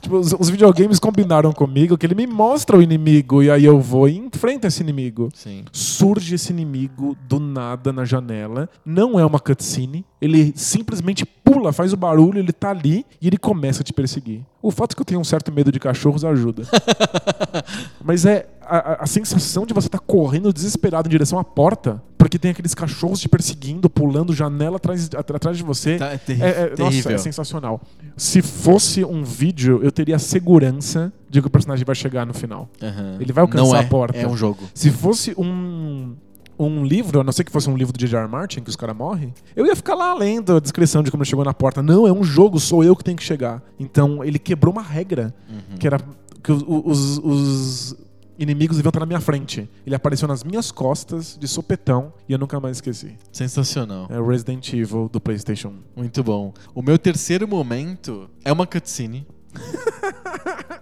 Tipo, 0.00 0.16
os, 0.16 0.32
os 0.38 0.48
videogames 0.48 0.98
combinaram 0.98 1.52
comigo 1.52 1.96
que 1.98 2.06
ele 2.06 2.14
me 2.14 2.26
mostra 2.26 2.76
o 2.76 2.82
inimigo 2.82 3.42
e 3.42 3.50
aí 3.50 3.64
eu 3.64 3.80
vou 3.80 4.08
e 4.08 4.16
enfrento 4.16 4.66
esse 4.66 4.82
inimigo. 4.82 5.28
Sim. 5.34 5.64
Surge 5.72 6.34
esse 6.34 6.52
inimigo 6.52 7.16
do 7.28 7.38
nada 7.38 7.92
na 7.92 8.04
janela. 8.04 8.68
Não 8.84 9.18
é 9.18 9.27
uma 9.28 9.38
cutscene. 9.38 10.04
Ele 10.20 10.52
simplesmente 10.56 11.24
pula, 11.24 11.72
faz 11.72 11.92
o 11.92 11.96
barulho, 11.96 12.38
ele 12.38 12.52
tá 12.52 12.70
ali 12.70 13.06
e 13.20 13.26
ele 13.26 13.36
começa 13.38 13.82
a 13.82 13.84
te 13.84 13.92
perseguir. 13.92 14.42
O 14.60 14.70
fato 14.70 14.92
é 14.92 14.94
que 14.96 15.00
eu 15.00 15.04
tenho 15.06 15.20
um 15.20 15.24
certo 15.24 15.52
medo 15.52 15.70
de 15.70 15.78
cachorros 15.78 16.24
ajuda. 16.24 16.64
Mas 18.04 18.24
é 18.24 18.48
a, 18.62 19.04
a- 19.04 19.06
sensação 19.06 19.64
de 19.64 19.72
você 19.72 19.86
estar 19.88 19.98
correndo 20.00 20.52
desesperado 20.52 21.08
em 21.08 21.10
direção 21.10 21.38
à 21.38 21.44
porta, 21.44 22.02
porque 22.18 22.38
tem 22.38 22.50
aqueles 22.50 22.74
cachorros 22.74 23.20
te 23.20 23.28
perseguindo, 23.28 23.88
pulando 23.88 24.32
janela 24.34 24.76
atrás, 24.76 25.08
at- 25.14 25.30
atrás 25.34 25.56
de 25.56 25.62
você. 25.62 25.96
Tá, 25.96 26.06
é 26.12 26.18
terri- 26.18 26.42
É, 26.42 26.46
é- 26.48 26.74
nossa, 26.78 27.12
é 27.12 27.18
sensacional. 27.18 27.80
Se 28.16 28.42
fosse 28.42 29.04
um 29.04 29.22
vídeo, 29.24 29.80
eu 29.82 29.90
teria 29.92 30.18
segurança 30.18 31.12
de 31.30 31.40
que 31.40 31.46
o 31.46 31.50
personagem 31.50 31.84
vai 31.84 31.94
chegar 31.94 32.26
no 32.26 32.34
final. 32.34 32.68
Aham. 32.82 33.16
Ele 33.20 33.32
vai 33.32 33.42
alcançar 33.42 33.76
é, 33.82 33.86
a 33.86 33.88
porta. 33.88 34.18
É 34.18 34.26
um 34.26 34.36
jogo. 34.36 34.64
Se 34.74 34.90
fosse 34.90 35.32
um, 35.38 36.14
um 36.58 36.84
livro, 36.84 37.20
a 37.20 37.24
não 37.24 37.32
ser 37.32 37.44
que 37.44 37.52
fosse 37.52 37.68
um 37.70 37.76
livro 37.76 37.96
de 37.96 38.06
J.R. 38.06 38.26
Martin, 38.28 38.60
que 38.60 38.70
os 38.70 38.76
caras 38.76 38.96
morrem, 38.96 39.32
eu 39.54 39.64
ia 39.66 39.76
ficar 39.76 39.94
lá 39.94 40.12
lendo 40.14 40.56
a 40.56 40.60
descrição 40.60 41.02
de 41.02 41.10
como 41.10 41.22
ele 41.22 41.30
chegou 41.30 41.44
na 41.44 41.54
porta. 41.54 41.82
Não, 41.82 42.06
é 42.06 42.12
um 42.12 42.24
jogo, 42.24 42.58
sou 42.58 42.82
eu 42.82 42.94
que 42.96 43.04
tenho 43.04 43.16
que 43.16 43.22
chegar. 43.24 43.62
Então 43.78 44.24
ele 44.24 44.38
quebrou 44.38 44.72
uma 44.72 44.82
regra, 44.82 45.34
que 45.78 45.86
era 45.86 45.98
que 46.42 46.50
os, 46.52 46.62
os- 46.66 47.18
os 47.18 47.96
inimigos 48.38 48.76
deviam 48.76 48.90
estar 48.90 49.00
na 49.00 49.06
minha 49.06 49.20
frente. 49.20 49.68
Ele 49.84 49.94
apareceu 49.96 50.28
nas 50.28 50.44
minhas 50.44 50.70
costas, 50.70 51.36
de 51.40 51.48
sopetão, 51.48 52.12
e 52.28 52.32
eu 52.32 52.38
nunca 52.38 52.60
mais 52.60 52.76
esqueci. 52.76 53.16
Sensacional. 53.32 54.06
É 54.10 54.20
o 54.20 54.26
Resident 54.26 54.72
Evil 54.72 55.08
do 55.12 55.20
PlayStation 55.20 55.68
1. 55.96 56.00
Muito 56.00 56.22
bom. 56.22 56.52
O 56.74 56.80
meu 56.82 56.98
terceiro 56.98 57.48
momento 57.48 58.30
é 58.44 58.52
uma 58.52 58.66
cutscene. 58.66 59.26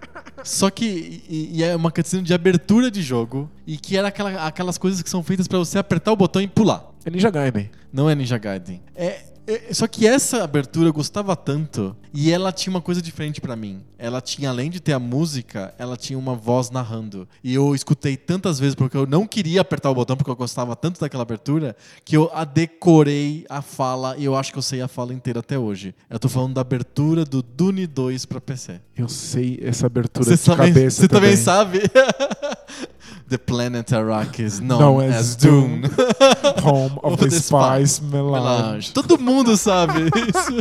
Só 0.47 0.69
que 0.69 1.21
e, 1.29 1.57
e 1.59 1.63
é 1.63 1.75
uma 1.75 1.91
cutscene 1.91 2.23
de 2.23 2.33
abertura 2.33 2.89
de 2.89 3.01
jogo 3.01 3.49
e 3.65 3.77
que 3.77 3.97
era 3.97 4.07
aquela- 4.07 4.45
aquelas 4.47 4.77
coisas 4.77 5.01
que 5.01 5.09
são 5.09 5.21
feitas 5.23 5.47
pra 5.47 5.57
você 5.59 5.77
apertar 5.77 6.11
o 6.11 6.15
botão 6.15 6.41
e 6.41 6.47
pular. 6.47 6.85
É 7.05 7.09
Ninja 7.09 7.29
Gaiden. 7.29 7.69
Não 7.91 8.09
é 8.09 8.15
Ninja 8.15 8.37
Gaiden. 8.37 8.81
É, 8.95 9.23
é- 9.45 9.73
só 9.73 9.87
que 9.87 10.07
essa 10.07 10.43
abertura 10.43 10.89
eu 10.89 10.93
gostava 10.93 11.35
tanto 11.35 11.95
e 12.13 12.31
ela 12.31 12.51
tinha 12.51 12.71
uma 12.73 12.81
coisa 12.81 13.01
diferente 13.01 13.39
pra 13.41 13.55
mim. 13.55 13.81
Ela 13.97 14.21
tinha 14.21 14.49
além 14.49 14.69
de 14.69 14.79
ter 14.79 14.93
a 14.93 14.99
música, 14.99 15.73
ela 15.77 15.97
tinha 15.97 16.17
uma 16.17 16.35
voz 16.35 16.69
narrando. 16.69 17.27
E 17.43 17.53
eu 17.53 17.73
escutei 17.75 18.15
tantas 18.15 18.59
vezes 18.59 18.75
porque 18.75 18.95
eu 18.95 19.05
não 19.05 19.25
queria 19.27 19.61
apertar 19.61 19.89
o 19.89 19.95
botão 19.95 20.15
porque 20.15 20.29
eu 20.31 20.35
gostava 20.35 20.75
tanto 20.75 20.99
daquela 20.99 21.23
abertura 21.23 21.75
que 22.05 22.15
eu 22.15 22.29
a 22.33 22.43
decorei 22.45 23.45
a 23.49 23.61
fala 23.61 24.15
e 24.17 24.25
eu 24.25 24.35
acho 24.35 24.51
que 24.51 24.57
eu 24.57 24.61
sei 24.63 24.81
a 24.81 24.87
fala 24.87 25.13
inteira 25.13 25.39
até 25.39 25.57
hoje. 25.57 25.93
Eu 26.09 26.19
tô 26.19 26.29
falando 26.29 26.53
da 26.53 26.61
abertura 26.61 27.25
do 27.25 27.41
Dune 27.41 27.87
2 27.87 28.25
pra 28.25 28.39
PC. 28.41 28.79
Eu 28.95 29.09
sei 29.09 29.59
essa 29.61 29.85
abertura 29.87 30.25
Você 30.25 30.35
de 30.35 30.43
também, 30.43 30.73
cabeça 30.73 31.01
você 31.01 31.07
também 31.07 31.29
também. 31.31 31.43
sabe? 31.43 31.81
The 33.29 33.37
planet 33.37 33.91
Arrakis, 33.91 34.61
known 34.61 34.79
Known 34.79 34.99
as, 35.09 35.15
as 35.15 35.35
Dune. 35.35 35.81
Home 36.63 36.97
of 37.03 37.15
Of 37.15 37.17
the, 37.17 37.29
the 37.29 37.39
Spice 37.39 38.01
Melange. 38.01 38.31
Melange. 38.31 38.93
Todo 38.93 39.19
mundo 39.19 39.57
sabe 39.57 40.03
isso. 40.15 40.57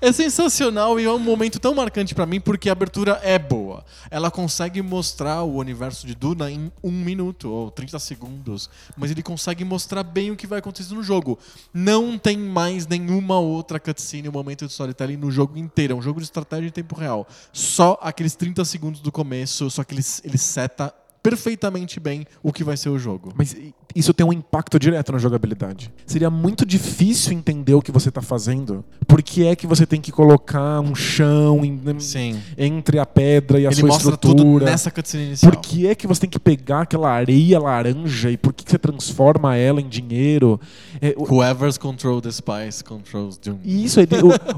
é 0.00 0.12
sensacional 0.12 0.57
e 0.64 1.04
é 1.04 1.10
um 1.12 1.18
momento 1.18 1.58
tão 1.60 1.74
marcante 1.74 2.14
pra 2.14 2.26
mim 2.26 2.40
porque 2.40 2.68
a 2.68 2.72
abertura 2.72 3.20
é 3.22 3.38
boa. 3.38 3.84
Ela 4.10 4.30
consegue 4.30 4.82
mostrar 4.82 5.42
o 5.42 5.56
universo 5.56 6.06
de 6.06 6.14
Duna 6.14 6.50
em 6.50 6.72
um 6.82 6.90
minuto 6.90 7.50
ou 7.50 7.70
30 7.70 7.98
segundos, 7.98 8.68
mas 8.96 9.10
ele 9.10 9.22
consegue 9.22 9.64
mostrar 9.64 10.02
bem 10.02 10.30
o 10.30 10.36
que 10.36 10.46
vai 10.46 10.58
acontecer 10.58 10.94
no 10.94 11.02
jogo. 11.02 11.38
Não 11.72 12.18
tem 12.18 12.36
mais 12.36 12.86
nenhuma 12.86 13.38
outra 13.38 13.78
cutscene, 13.78 14.28
um 14.28 14.32
momento 14.32 14.66
de 14.66 14.72
storytelling 14.72 15.16
no 15.16 15.30
jogo 15.30 15.56
inteiro. 15.56 15.94
É 15.94 15.96
um 15.96 16.02
jogo 16.02 16.20
de 16.20 16.24
estratégia 16.24 16.68
em 16.68 16.72
tempo 16.72 16.94
real. 16.94 17.26
Só 17.52 17.98
aqueles 18.02 18.34
30 18.34 18.64
segundos 18.64 19.00
do 19.00 19.12
começo, 19.12 19.70
só 19.70 19.84
que 19.84 19.94
ele, 19.94 20.04
ele 20.24 20.38
seta 20.38 20.92
perfeitamente 21.22 22.00
bem 22.00 22.26
o 22.42 22.52
que 22.52 22.64
vai 22.64 22.76
ser 22.76 22.88
o 22.88 22.98
jogo. 22.98 23.32
Mas 23.36 23.54
isso 23.98 24.12
tem 24.14 24.24
um 24.26 24.32
impacto 24.32 24.78
direto 24.78 25.12
na 25.12 25.18
jogabilidade. 25.18 25.90
Seria 26.06 26.30
muito 26.30 26.64
difícil 26.64 27.32
entender 27.32 27.74
o 27.74 27.82
que 27.82 27.90
você 27.92 28.08
está 28.08 28.20
fazendo. 28.22 28.84
Por 29.06 29.22
que 29.22 29.46
é 29.46 29.56
que 29.56 29.66
você 29.66 29.86
tem 29.86 30.00
que 30.00 30.12
colocar 30.12 30.80
um 30.80 30.94
chão 30.94 31.64
em- 31.64 31.80
Sim. 32.00 32.38
entre 32.56 32.98
a 32.98 33.06
pedra 33.06 33.58
e 33.60 33.66
a 33.66 33.70
Ele 33.70 33.76
sua 33.80 33.88
mostra 33.88 34.10
estrutura? 34.14 34.36
tudo 34.44 34.64
nessa 34.64 34.90
cutscene 34.90 35.26
inicial. 35.26 35.52
Por 35.52 35.60
que 35.60 35.86
é 35.86 35.94
que 35.94 36.06
você 36.06 36.20
tem 36.22 36.30
que 36.30 36.38
pegar 36.38 36.82
aquela 36.82 37.10
areia 37.10 37.58
laranja 37.58 38.30
e 38.30 38.36
por 38.36 38.52
que 38.52 38.64
que 38.64 38.70
você 38.70 38.78
transforma 38.78 39.56
ela 39.56 39.80
em 39.80 39.88
dinheiro? 39.88 40.60
É, 41.00 41.14
o- 41.16 41.24
Whoever's 41.34 41.78
control 41.78 42.20
the 42.20 42.30
spice 42.30 42.82
controls 42.84 43.36
Doom. 43.38 43.58
Isso, 43.64 44.00
ele- 44.00 44.08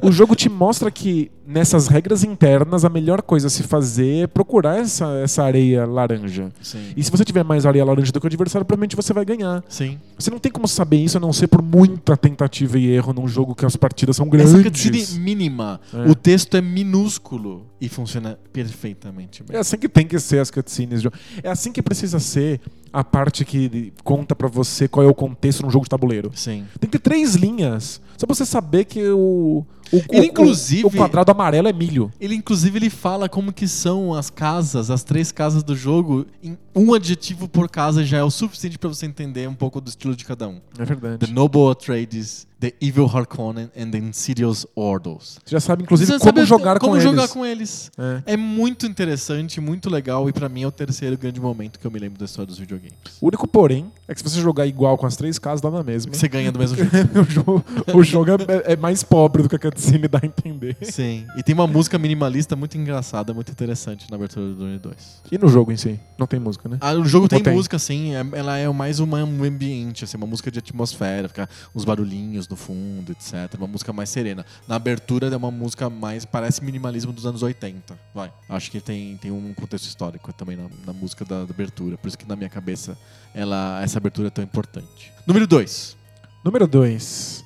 o, 0.03 0.09
o 0.09 0.12
jogo 0.12 0.34
te 0.34 0.49
mostra 0.49 0.91
que 0.91 1.30
nessas 1.47 1.88
regras 1.88 2.22
internas 2.22 2.84
a 2.84 2.88
melhor 2.88 3.22
coisa 3.22 3.49
a 3.49 3.51
se 3.51 3.62
fazer 3.62 4.24
é 4.24 4.26
procurar 4.26 4.78
essa, 4.78 5.07
essa 5.22 5.43
areia 5.43 5.84
laranja. 5.84 6.51
Sim. 6.62 6.78
E 6.97 7.03
se 7.03 7.11
você 7.11 7.24
tiver 7.24 7.43
mais 7.45 7.66
areia 7.66 7.84
laranja 7.84 8.12
do 8.12 8.20
que 8.20 8.26
o 8.26 8.28
adversário, 8.28 8.64
provavelmente 8.64 8.95
você 8.97 9.12
vai 9.12 9.24
ganhar. 9.37 9.64
Sim. 9.68 9.99
Você 10.18 10.31
não 10.31 10.39
tem 10.39 10.53
como 10.53 10.68
saber 10.68 10.99
isso 10.99 11.16
a 11.16 11.20
não 11.20 11.33
ser 11.33 11.47
por 11.49 11.62
muita 11.62 12.16
tentativa 12.16 12.78
e 12.78 12.87
erro 12.91 13.12
num 13.12 13.26
jogo 13.26 13.55
que 13.55 13.64
as 13.64 13.74
partidas 13.76 14.16
são 14.16 14.28
grandes. 14.28 14.53
Essa 14.53 14.62
cutscene 14.62 15.18
mínima, 15.20 15.81
É. 15.95 16.11
o 16.11 16.14
texto 16.14 16.57
é 16.57 16.61
minúsculo 16.61 17.66
e 17.81 17.89
funciona 17.89 18.39
perfeitamente 18.53 19.43
bem. 19.43 19.57
É 19.57 19.61
assim 19.61 19.76
que 19.78 19.89
tem 19.89 20.07
que 20.07 20.18
ser 20.18 20.39
as 20.41 20.51
cutscenes. 20.51 20.99
de 20.99 21.05
jogo. 21.05 21.16
É 21.43 21.51
assim 21.51 21.72
que 21.72 21.83
precisa 21.83 22.18
ser 22.20 22.61
a 22.93 23.05
parte 23.05 23.45
que 23.45 23.93
conta 24.05 24.34
pra 24.34 24.49
você 24.49 24.88
qual 24.88 25.05
é 25.07 25.09
o 25.09 25.14
contexto 25.14 25.62
num 25.62 25.70
jogo 25.70 25.84
de 25.84 25.91
tabuleiro. 25.91 26.30
Sim. 26.34 26.64
Tem 26.78 26.88
que 26.91 26.99
ter 26.99 27.03
três 27.03 27.34
linhas. 27.34 28.01
Só 28.16 28.26
pra 28.26 28.34
você 28.34 28.45
saber 28.45 28.84
que 28.84 29.03
o. 29.09 29.64
O, 29.93 29.97
Ele, 30.12 30.20
o- 30.20 30.24
inclusive- 30.24 30.86
o 30.86 30.91
quadrado 30.91 31.32
amarelo 31.32 31.66
é 31.66 31.72
milho. 31.72 32.12
Ele, 32.20 32.36
inclusive, 32.36 32.78
ele 32.78 32.88
fala 32.91 33.28
como 33.28 33.53
que 33.53 33.66
são 33.66 34.14
as 34.14 34.30
casas, 34.30 34.88
as 34.88 35.03
três 35.03 35.32
casas 35.32 35.64
do 35.64 35.74
jogo. 35.74 36.26
Em 36.43 36.57
um 36.76 36.95
adjetivo 36.95 37.49
por 37.49 37.68
casa 37.68 38.05
já 38.05 38.18
é 38.18 38.22
o 38.22 38.30
suficiente 38.30 38.78
pra 38.78 38.88
você 38.88 39.07
entender 39.07 39.49
um 39.49 39.55
pouco 39.55 39.80
do 39.80 39.88
estilo 39.88 40.14
de 40.14 40.24
cada 40.24 40.47
um. 40.49 40.61
É 40.78 40.84
verdade. 40.84 41.26
The 41.26 41.32
Noble 41.32 41.68
Atreides, 41.72 42.47
The 42.61 42.74
Evil 42.80 43.06
Harkonnen 43.06 43.70
and 43.74 43.90
the 43.90 43.96
Insidious 43.98 44.66
Ordos. 44.76 45.38
Você 45.44 45.50
já 45.52 45.61
sabe, 45.61 45.82
inclusive, 45.82 46.06
Você 46.12 46.18
como 46.18 46.24
sabe 46.24 46.44
jogar 46.44 46.78
como 46.78 46.92
com 46.94 47.00
jogar 47.00 47.22
eles. 47.22 47.32
com 47.32 47.46
eles. 47.46 47.90
É. 48.26 48.34
É 48.34 48.36
muito 48.36 48.84
interessante, 48.86 49.61
muito 49.62 49.88
legal 49.88 50.28
e 50.28 50.32
pra 50.32 50.46
mim 50.48 50.62
é 50.62 50.66
o 50.66 50.70
terceiro 50.70 51.16
grande 51.16 51.40
momento 51.40 51.78
que 51.78 51.86
eu 51.86 51.90
me 51.90 51.98
lembro 51.98 52.18
da 52.18 52.26
história 52.26 52.46
dos 52.46 52.58
videogames. 52.58 52.92
O 53.20 53.28
único 53.28 53.48
porém 53.48 53.90
é 54.06 54.12
que 54.12 54.20
se 54.20 54.28
você 54.28 54.40
jogar 54.40 54.66
igual 54.66 54.98
com 54.98 55.06
as 55.06 55.16
três 55.16 55.38
casas, 55.38 55.62
dá 55.62 55.70
na 55.70 55.82
mesma. 55.82 56.12
Você 56.12 56.28
ganha 56.28 56.52
do 56.52 56.58
mesmo 56.58 56.76
jeito. 56.84 57.18
o 57.18 57.24
jogo, 57.24 57.64
o 57.94 58.02
jogo 58.02 58.30
é, 58.32 58.72
é 58.74 58.76
mais 58.76 59.02
pobre 59.02 59.42
do 59.42 59.48
que 59.48 59.56
a 59.56 59.58
cutscene 59.58 60.06
dá 60.06 60.20
a 60.22 60.26
entender. 60.26 60.76
Sim. 60.82 61.26
E 61.38 61.42
tem 61.42 61.54
uma 61.54 61.66
música 61.66 61.98
minimalista 61.98 62.54
muito 62.56 62.76
engraçada, 62.76 63.32
muito 63.32 63.50
interessante 63.50 64.04
na 64.11 64.16
abertura 64.16 64.46
do 64.48 64.54
Dune 64.56 64.78
2. 64.78 64.96
E 65.32 65.38
no 65.38 65.48
jogo 65.48 65.72
em 65.72 65.78
si? 65.78 65.98
Não 66.18 66.26
tem 66.26 66.38
música, 66.38 66.68
né? 66.68 66.76
Ah, 66.82 66.92
o 66.92 67.06
jogo 67.06 67.26
tem, 67.26 67.42
tem? 67.42 67.54
música, 67.54 67.78
sim. 67.78 68.14
é- 68.14 68.26
Ela 68.38 68.58
é 68.58 68.68
mais 68.68 69.00
uma, 69.00 69.24
um 69.24 69.44
ambiente, 69.44 70.04
assim, 70.04 70.18
uma 70.18 70.26
música 70.26 70.50
de 70.50 70.58
atmosfera, 70.58 71.26
fica 71.26 71.48
uns 71.74 71.86
barulhinhos. 71.86 72.49
No 72.51 72.57
fundo, 72.57 73.12
etc. 73.12 73.55
Uma 73.57 73.66
música 73.66 73.92
mais 73.92 74.09
serena. 74.09 74.44
Na 74.66 74.74
abertura 74.74 75.28
é 75.28 75.36
uma 75.36 75.51
música 75.51 75.88
mais. 75.88 76.24
parece 76.24 76.62
minimalismo 76.64 77.12
dos 77.12 77.24
anos 77.24 77.42
80. 77.42 77.98
Vai. 78.14 78.32
Acho 78.48 78.70
que 78.70 78.80
tem, 78.80 79.16
tem 79.16 79.30
um 79.30 79.55
contexto 79.55 79.86
histórico 79.86 80.32
também 80.32 80.57
na, 80.57 80.68
na 80.86 80.92
música 80.92 81.24
da, 81.24 81.44
da 81.44 81.53
abertura. 81.53 81.96
Por 81.96 82.09
isso 82.09 82.18
que 82.18 82.28
na 82.28 82.36
minha 82.36 82.51
cabeça 82.51 82.98
ela, 83.34 83.80
essa 83.82 83.98
abertura 83.98 84.28
é 84.28 84.30
tão 84.30 84.44
importante. 84.44 85.12
Número 85.26 85.46
2. 85.46 85.96
Número 86.44 86.66
2. 86.66 87.44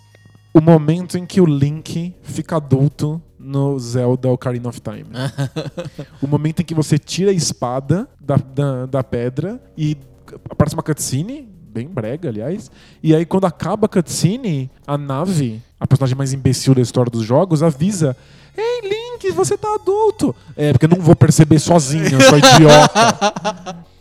O 0.53 0.61
momento 0.61 1.19
em 1.19 1.27
que 1.27 1.41
o 1.41 1.47
Link 1.47 2.15
fica 2.23 2.57
adulto 2.57 3.21
no 3.39 3.79
Zelda 3.79 4.29
Ocarina 4.31 4.69
of 4.69 4.81
Time. 4.81 5.07
o 6.23 6.27
momento 6.27 6.63
em 6.63 6.65
que 6.65 6.75
você 6.75 6.99
tira 6.99 7.31
a 7.31 7.35
espada 7.35 8.09
da, 8.21 8.37
da, 8.37 8.87
da 8.87 9.05
pedra 9.05 9.61
e 9.77 9.97
aparece 10.49 10.75
uma 10.75 10.83
cutscene, 10.83 11.54
bem 11.75 11.89
brega, 11.89 12.29
aliás. 12.29 12.71
E 13.03 13.15
aí, 13.15 13.27
quando 13.27 13.47
acaba 13.47 13.87
a 13.87 13.89
cutscene, 13.89 14.71
a 14.87 14.97
nave, 14.97 15.61
a 15.81 15.87
personagem 15.87 16.17
mais 16.17 16.33
imbecil 16.33 16.75
da 16.75 16.81
história 16.81 17.11
dos 17.11 17.25
jogos, 17.25 17.63
avisa. 17.63 18.17
Ei, 18.57 18.89
Link, 18.89 19.33
você 19.33 19.59
tá 19.59 19.75
adulto. 19.75 20.35
É, 20.57 20.73
porque 20.73 20.87
eu 20.87 20.91
não 20.91 21.01
vou 21.01 21.17
perceber 21.17 21.59
sozinho, 21.59 22.05
eu 22.05 22.21
sou 22.21 22.39
idiota. 22.39 23.85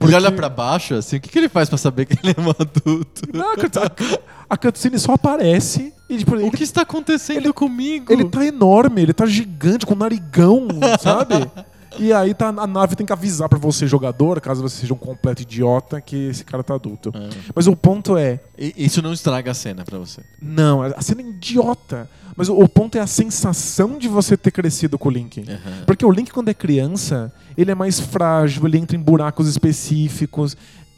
Ele 0.00 0.14
olha 0.14 0.32
pra 0.32 0.48
baixo, 0.48 0.94
assim, 0.94 1.16
o 1.16 1.20
que, 1.20 1.28
que 1.28 1.38
ele 1.38 1.48
faz 1.48 1.68
pra 1.68 1.78
saber 1.78 2.04
que 2.04 2.18
ele 2.22 2.34
é 2.36 2.40
um 2.40 2.50
adulto? 2.50 3.22
Não, 3.32 3.52
a 3.52 4.54
a, 4.54 4.56
cutscene 4.56 4.98
só 4.98 5.12
aparece 5.12 5.94
e 6.10 6.18
tipo, 6.18 6.34
O 6.34 6.40
ele, 6.40 6.50
que 6.50 6.62
está 6.62 6.82
acontecendo 6.82 7.54
comigo? 7.54 8.12
ele 8.12 8.24
tá 8.24 8.44
enorme, 8.44 9.00
ele 9.02 9.12
tá 9.12 9.24
gigante, 9.24 9.86
com 9.86 9.94
narigão, 9.94 10.68
sabe? 11.00 11.34
E 11.98 12.12
aí 12.12 12.34
tá, 12.34 12.48
a 12.48 12.66
nave 12.66 12.96
tem 12.96 13.06
que 13.06 13.12
avisar 13.12 13.48
pra 13.48 13.58
você, 13.58 13.86
jogador, 13.86 14.40
caso 14.40 14.62
você 14.62 14.80
seja 14.80 14.94
um 14.94 14.96
completo 14.98 15.42
idiota, 15.42 16.00
que 16.00 16.28
esse 16.28 16.44
cara 16.44 16.62
tá 16.62 16.74
adulto. 16.74 17.12
Ah. 17.14 17.28
Mas 17.54 17.66
o 17.66 17.76
ponto 17.76 18.16
é, 18.16 18.40
Isso 18.58 19.00
não 19.02 19.12
estraga 19.12 19.50
a 19.50 19.54
cena 19.54 19.84
pra 19.84 19.98
você. 19.98 20.22
não, 20.40 20.82
a 20.82 21.00
cena 21.02 21.22
é 21.22 21.24
idiota. 21.24 22.08
Mas 22.36 22.48
o, 22.48 22.58
o 22.58 22.68
ponto 22.68 22.96
é 22.98 23.00
a 23.00 23.06
sensação 23.06 23.96
de 23.96 24.08
você 24.08 24.36
ter 24.36 24.50
crescido 24.50 24.98
com 24.98 25.08
o 25.08 25.12
Link. 25.12 25.40
Aham. 25.40 25.84
Porque 25.86 26.04
o 26.04 26.10
Link, 26.10 26.32
quando 26.32 26.48
é 26.48 26.54
criança, 26.54 27.32
ele 27.56 27.70
é 27.70 27.74
mais 27.76 28.00
frágil, 28.00 28.66
ele 28.66 28.76
entra 28.76 28.96
em 28.96 29.00
buracos 29.00 29.46
específicos, 29.48 30.56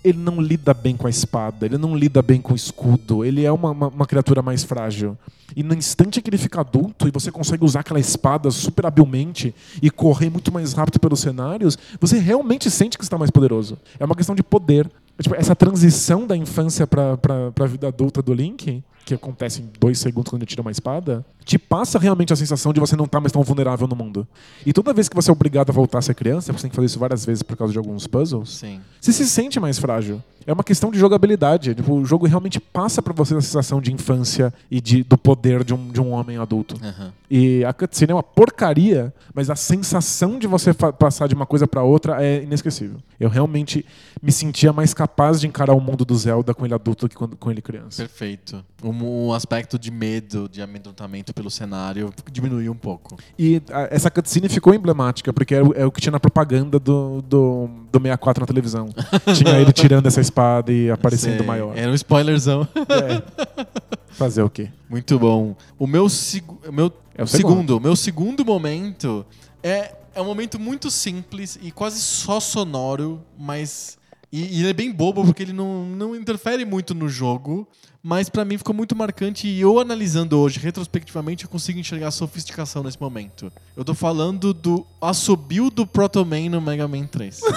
ele 0.09 0.19
não 0.19 0.41
lida 0.41 0.73
bem 0.73 0.97
com 0.97 1.09
a 1.09 1.11
espada, 1.11 1.67
ele 1.67 1.77
não 1.77 1.97
lida 1.97 2.23
bem 2.23 2.41
com 2.41 2.53
o 2.53 2.57
escudo, 2.57 3.25
ele 3.25 3.45
é 3.45 3.51
uma, 3.51 3.73
uma, 3.73 3.89
uma 3.89 4.07
criatura 4.07 4.41
mais 4.41 4.63
frágil. 4.63 5.19
E 5.55 5.63
no 5.63 5.75
instante 5.75 6.23
que 6.23 6.31
ele 6.31 6.39
fica 6.39 6.61
adulto 6.61 7.09
e 7.09 7.11
você 7.11 7.33
consegue 7.33 7.65
usar 7.65 7.81
aquela 7.81 7.99
espada 7.99 8.51
super 8.51 8.87
habilmente 8.87 9.55
e 9.83 9.91
correr 9.91 10.31
muito 10.31 10.53
mais 10.53 10.73
rápido 10.73 11.01
pelos 11.01 11.21
cenários, 11.21 11.77
você 12.01 12.19
realmente 12.19 12.71
sente 12.71 12.97
que 12.97 13.03
está 13.03 13.19
mais 13.19 13.31
poderoso. 13.31 13.77
É 13.99 14.05
uma 14.05 14.15
questão 14.15 14.35
de 14.35 14.43
poder. 14.45 14.89
É, 15.19 15.23
tipo, 15.23 15.35
essa 15.35 15.57
transição 15.57 16.27
da 16.27 16.37
infância 16.37 16.87
pra, 16.87 17.17
pra 17.17 17.67
vida 17.67 17.89
adulta 17.89 18.23
do 18.23 18.33
Link, 18.33 18.83
que 19.07 19.15
acontece 19.15 19.63
em 19.63 19.71
dois 19.79 20.01
segundos 20.01 20.31
quando 20.31 20.43
ele 20.43 20.49
tira 20.49 20.61
uma 20.61 20.71
espada, 20.73 21.25
te 21.45 21.57
passa 21.59 21.97
realmente 21.97 22.33
a 22.33 22.37
sensação 22.37 22.73
de 22.73 22.81
você 22.81 22.97
não 22.97 23.05
estar 23.05 23.21
mais 23.21 23.31
tão 23.31 23.41
vulnerável 23.43 23.87
no 23.87 23.95
mundo. 23.95 24.27
E 24.67 24.73
toda 24.73 24.93
vez 24.93 25.09
que 25.09 25.15
você 25.15 25.31
é 25.31 25.33
obrigado 25.33 25.71
a 25.71 25.73
voltar 25.73 25.99
a 25.99 26.03
ser 26.03 26.15
criança, 26.15 26.53
você 26.53 26.63
tem 26.63 26.71
que 26.71 26.75
fazer 26.75 26.87
isso 26.87 26.99
várias 26.99 27.25
vezes 27.25 27.43
por 27.43 27.57
causa 27.57 27.73
de 27.73 27.79
alguns 27.79 28.09
puzzles, 28.09 28.57
Sim. 28.57 28.81
você 29.01 29.13
se 29.13 29.25
sente 29.29 29.61
mais 29.61 29.79
frágil. 29.79 30.21
É 30.45 30.53
uma 30.53 30.63
questão 30.63 30.93
de 30.93 30.99
jogabilidade. 30.99 31.75
Tipo, 31.75 31.95
o 31.95 32.05
jogo 32.05 32.25
realmente 32.27 32.61
passa 32.61 33.03
pra 33.03 33.13
você 33.13 33.35
a 33.35 33.41
sensação 33.41 33.81
de 33.81 33.93
infância 33.93 34.55
e 34.71 34.81
de, 34.81 35.03
do 35.03 35.19
poder 35.19 35.65
de 35.65 35.75
um, 35.75 35.89
de 35.89 36.01
um 36.01 36.13
homem 36.13 36.37
adulto. 36.37 36.77
Aham. 36.81 37.13
E 37.29 37.65
a 37.65 37.73
cutscene 37.73 38.13
é 38.13 38.15
uma 38.15 38.23
porcaria, 38.23 39.13
mas 39.35 39.51
a 39.51 39.57
sensação 39.57 40.39
de 40.39 40.47
você 40.47 40.73
passar 40.73 41.27
de 41.27 41.35
uma 41.35 41.47
coisa 41.47 41.67
pra 41.67 41.83
outra 41.83 42.23
é 42.23 42.45
inesquecível. 42.45 42.99
Eu 43.19 43.29
realmente 43.29 43.85
me 44.23 44.31
sentia 44.31 44.73
mais 44.73 44.95
capaz 44.95 45.41
de 45.41 45.49
encarar 45.49 45.75
o 45.75 45.81
mundo 45.81 46.05
do 46.05 46.15
Zelda 46.17 46.55
com 46.55 46.65
ele 46.65 46.75
adulto 46.75 47.09
do 47.09 47.11
que 47.11 47.37
com 47.37 47.51
ele 47.51 47.61
criança. 47.61 48.03
Perfeito. 48.03 48.65
O, 48.83 49.29
o 49.29 49.35
aspecto 49.35 49.79
de 49.79 49.91
medo, 49.91 50.49
de 50.49 50.61
amedrontamento 50.61 51.33
pelo 51.33 51.51
cenário 51.51 52.13
diminuiu 52.31 52.73
um 52.73 52.77
pouco. 52.77 53.17
E 53.39 53.63
a- 53.73 53.89
essa 53.91 54.11
cutscene 54.11 54.49
ficou 54.49 54.75
emblemática, 54.75 55.33
porque 55.33 55.55
é 55.55 55.63
o, 55.63 55.73
é 55.73 55.87
o 55.87 55.91
que 55.91 56.01
tinha 56.01 56.13
na 56.13 56.21
propaganda 56.21 56.79
do, 56.79 57.23
do, 57.23 57.69
do 57.91 57.99
64 57.99 58.43
na 58.43 58.47
televisão. 58.47 58.89
tinha 59.35 59.59
ele 59.59 59.73
tirando 59.73 60.07
essa 60.07 60.21
espada 60.21 60.71
e 60.73 60.91
aparecendo 60.91 61.39
Sei. 61.39 61.47
maior. 61.47 61.77
Era 61.77 61.91
um 61.91 61.95
spoilerzão. 61.95 62.69
É. 62.75 63.67
Fazer 64.13 64.43
o 64.43 64.51
quê? 64.51 64.71
Muito 64.89 65.19
bom. 65.19 65.57
O 65.79 65.87
meu, 65.87 66.07
o 66.07 66.73
meu 66.73 66.93
É 67.15 67.23
o 67.23 67.27
segundo, 67.27 67.77
o 67.79 67.81
meu 67.81 67.97
segundo 67.97 68.45
momento 68.45 69.25
é, 69.63 69.95
é 70.15 70.21
um 70.21 70.25
momento 70.25 70.59
muito 70.59 70.91
simples 70.91 71.59
e 71.63 71.71
quase 71.71 72.01
só 72.01 72.41
sonoro, 72.41 73.21
mas 73.39 73.99
e, 74.33 74.57
e 74.57 74.61
ele 74.61 74.71
é 74.71 74.73
bem 74.73 74.91
bobo 74.93 75.25
porque 75.25 75.43
ele 75.43 75.53
não, 75.53 75.85
não 75.87 76.15
interfere 76.17 76.65
muito 76.65 76.95
no 76.95 77.09
jogo, 77.09 77.67
mas 78.03 78.29
pra 78.29 78.45
mim 78.45 78.59
ficou 78.59 78.75
muito 78.75 78.95
marcante 78.97 79.47
e 79.49 79.61
eu 79.61 79.79
analisando 79.81 80.39
hoje 80.39 80.59
retrospectivamente 80.61 81.45
eu 81.45 81.51
consigo 81.51 81.79
enxergar 81.79 82.09
a 82.09 82.11
sofisticação 82.13 82.83
nesse 82.83 83.01
momento. 83.01 83.53
Eu 83.77 83.85
tô 83.85 83.95
falando 83.95 84.53
do 84.55 84.87
assobio 85.01 85.71
do 85.71 85.87
Proto 85.87 86.25
Man 86.25 86.51
no 86.51 86.61
Mega 86.61 86.87
Man 86.89 87.07
3. 87.07 87.41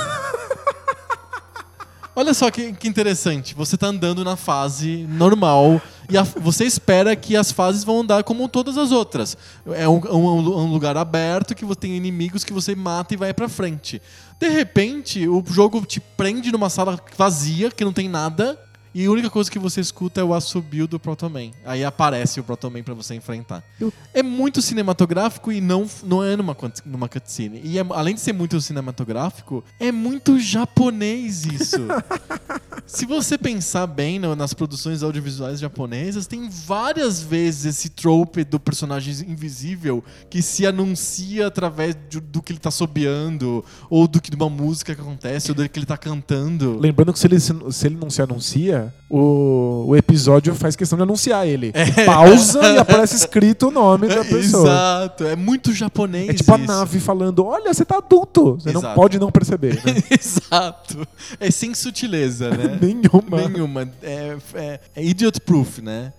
Olha 2.16 2.34
só 2.34 2.52
que, 2.52 2.74
que 2.74 2.88
interessante. 2.88 3.56
Você 3.56 3.78
tá 3.78 3.88
andando 3.88 4.26
na 4.26 4.36
fase 4.36 5.06
normal 5.08 5.82
e 6.10 6.18
a- 6.18 6.24
você 6.24 6.66
espera 6.66 7.16
que 7.16 7.34
as 7.36 7.50
fases 7.50 7.84
vão 7.86 8.02
andar 8.02 8.24
como 8.26 8.50
todas 8.50 8.78
as 8.78 8.92
outras. 8.92 9.38
É 9.68 9.88
um, 9.88 10.02
um- 10.12 10.64
um 10.64 10.72
lugar 10.72 10.98
aberto 10.98 11.56
que 11.56 11.64
você 11.64 11.80
tem 11.80 11.96
inimigos 11.96 12.44
que 12.44 12.52
você 12.52 12.76
mata 12.76 13.14
e 13.14 13.18
vai 13.18 13.34
pra 13.34 13.48
frente. 13.48 14.02
De 14.40 14.48
repente, 14.48 15.28
o 15.28 15.44
jogo 15.46 15.86
te 15.86 16.00
prende 16.00 16.52
numa 16.52 16.70
sala 16.70 16.98
vazia, 17.18 17.70
que 17.70 17.84
não 17.84 17.92
tem 17.92 18.08
nada, 18.08 18.58
e 18.94 19.06
a 19.06 19.12
única 19.12 19.30
coisa 19.30 19.50
que 19.50 19.60
você 19.60 19.80
escuta 19.82 20.22
é 20.22 20.24
o 20.24 20.34
assobio 20.34 20.88
do 20.88 21.00
Proto 21.00 21.30
Man. 21.30 21.52
Aí 21.66 21.84
aparece 21.84 22.40
o 22.40 22.44
Proto 22.44 22.70
Man 22.72 22.84
pra 22.84 22.94
você 22.94 23.16
enfrentar. 23.16 23.64
Eu- 23.80 23.92
É 24.14 24.24
muito 24.24 24.62
cinematográfico 24.62 25.52
e 25.52 25.62
não, 25.62 25.88
não 26.04 26.24
é 26.24 26.36
numa, 26.36 26.56
numa 26.86 27.08
cutscene. 27.08 27.62
E 27.64 27.78
é- 27.80 27.86
além 27.92 28.16
de 28.16 28.22
ser 28.22 28.34
muito 28.34 28.60
cinematográfico, 28.60 29.64
é 29.80 29.92
muito 29.92 30.40
japonês 30.40 31.46
isso. 31.46 31.78
Se 32.88 33.06
você 33.06 33.38
pensar 33.38 33.86
bem 33.86 34.18
no- 34.18 34.36
nas 34.36 34.54
produções 34.54 35.04
audiovisuais 35.04 35.60
japonesas, 35.60 36.26
tem 36.26 36.50
várias 36.50 37.22
vezes 37.22 37.66
esse 37.78 37.90
trope 37.90 38.44
do 38.44 38.60
personagem 38.60 39.14
invisível 39.30 40.04
que 40.30 40.42
se 40.42 40.66
anuncia 40.66 41.46
através 41.48 41.96
de- 42.10 42.20
do 42.20 42.42
que 42.42 42.52
ele 42.52 42.60
tá 42.60 42.72
sobeando, 42.72 43.64
ou 43.90 44.08
do 44.08 44.20
que 44.20 44.32
de 44.32 44.36
uma 44.36 44.50
música 44.50 44.96
que 44.96 45.02
acontece, 45.02 45.52
ou 45.52 45.56
do 45.56 45.68
que 45.70 45.78
ele 45.80 45.86
tá 45.86 45.98
cantando. 45.98 46.80
Lembrando 46.80 47.14
que 47.14 47.20
se 47.20 47.28
ele, 47.28 47.40
se, 47.40 47.54
se 47.72 47.86
ele 47.88 47.96
não 47.96 48.10
se 48.10 48.22
anuncia, 48.22 48.79
o, 49.10 49.86
o 49.88 49.96
episódio 49.96 50.54
faz 50.54 50.76
questão 50.76 50.98
de 50.98 51.04
anunciar 51.04 51.48
ele. 51.48 51.74
Pausa 52.06 52.62
e 52.74 52.78
aparece 52.78 53.16
escrito 53.16 53.68
o 53.70 53.72
nome 53.72 54.08
da 54.08 54.24
pessoa. 54.24 54.64
Exato, 54.64 55.24
é 55.26 55.36
muito 55.36 55.74
japonês 55.74 56.30
É 56.30 56.34
tipo 56.34 56.54
a 56.54 56.58
isso. 56.58 56.68
nave 56.68 57.00
falando: 57.00 57.46
Olha, 57.46 57.74
você 57.74 57.84
tá 57.84 57.98
adulto. 57.98 58.56
Você 58.56 58.72
não 58.72 58.82
Exato. 58.82 58.96
pode 58.96 59.20
não 59.20 59.32
perceber. 59.32 59.76
Né? 59.84 59.96
Exato. 60.20 61.08
É 61.40 61.50
sem 61.50 61.74
sutileza, 61.74 62.50
né? 62.50 62.78
Nenhuma. 62.82 63.50
Nenhuma. 63.50 63.90
É, 64.04 64.38
é, 64.54 64.80
é 64.96 65.04
idiot 65.04 65.40
proof, 65.42 65.80
né? 65.80 66.14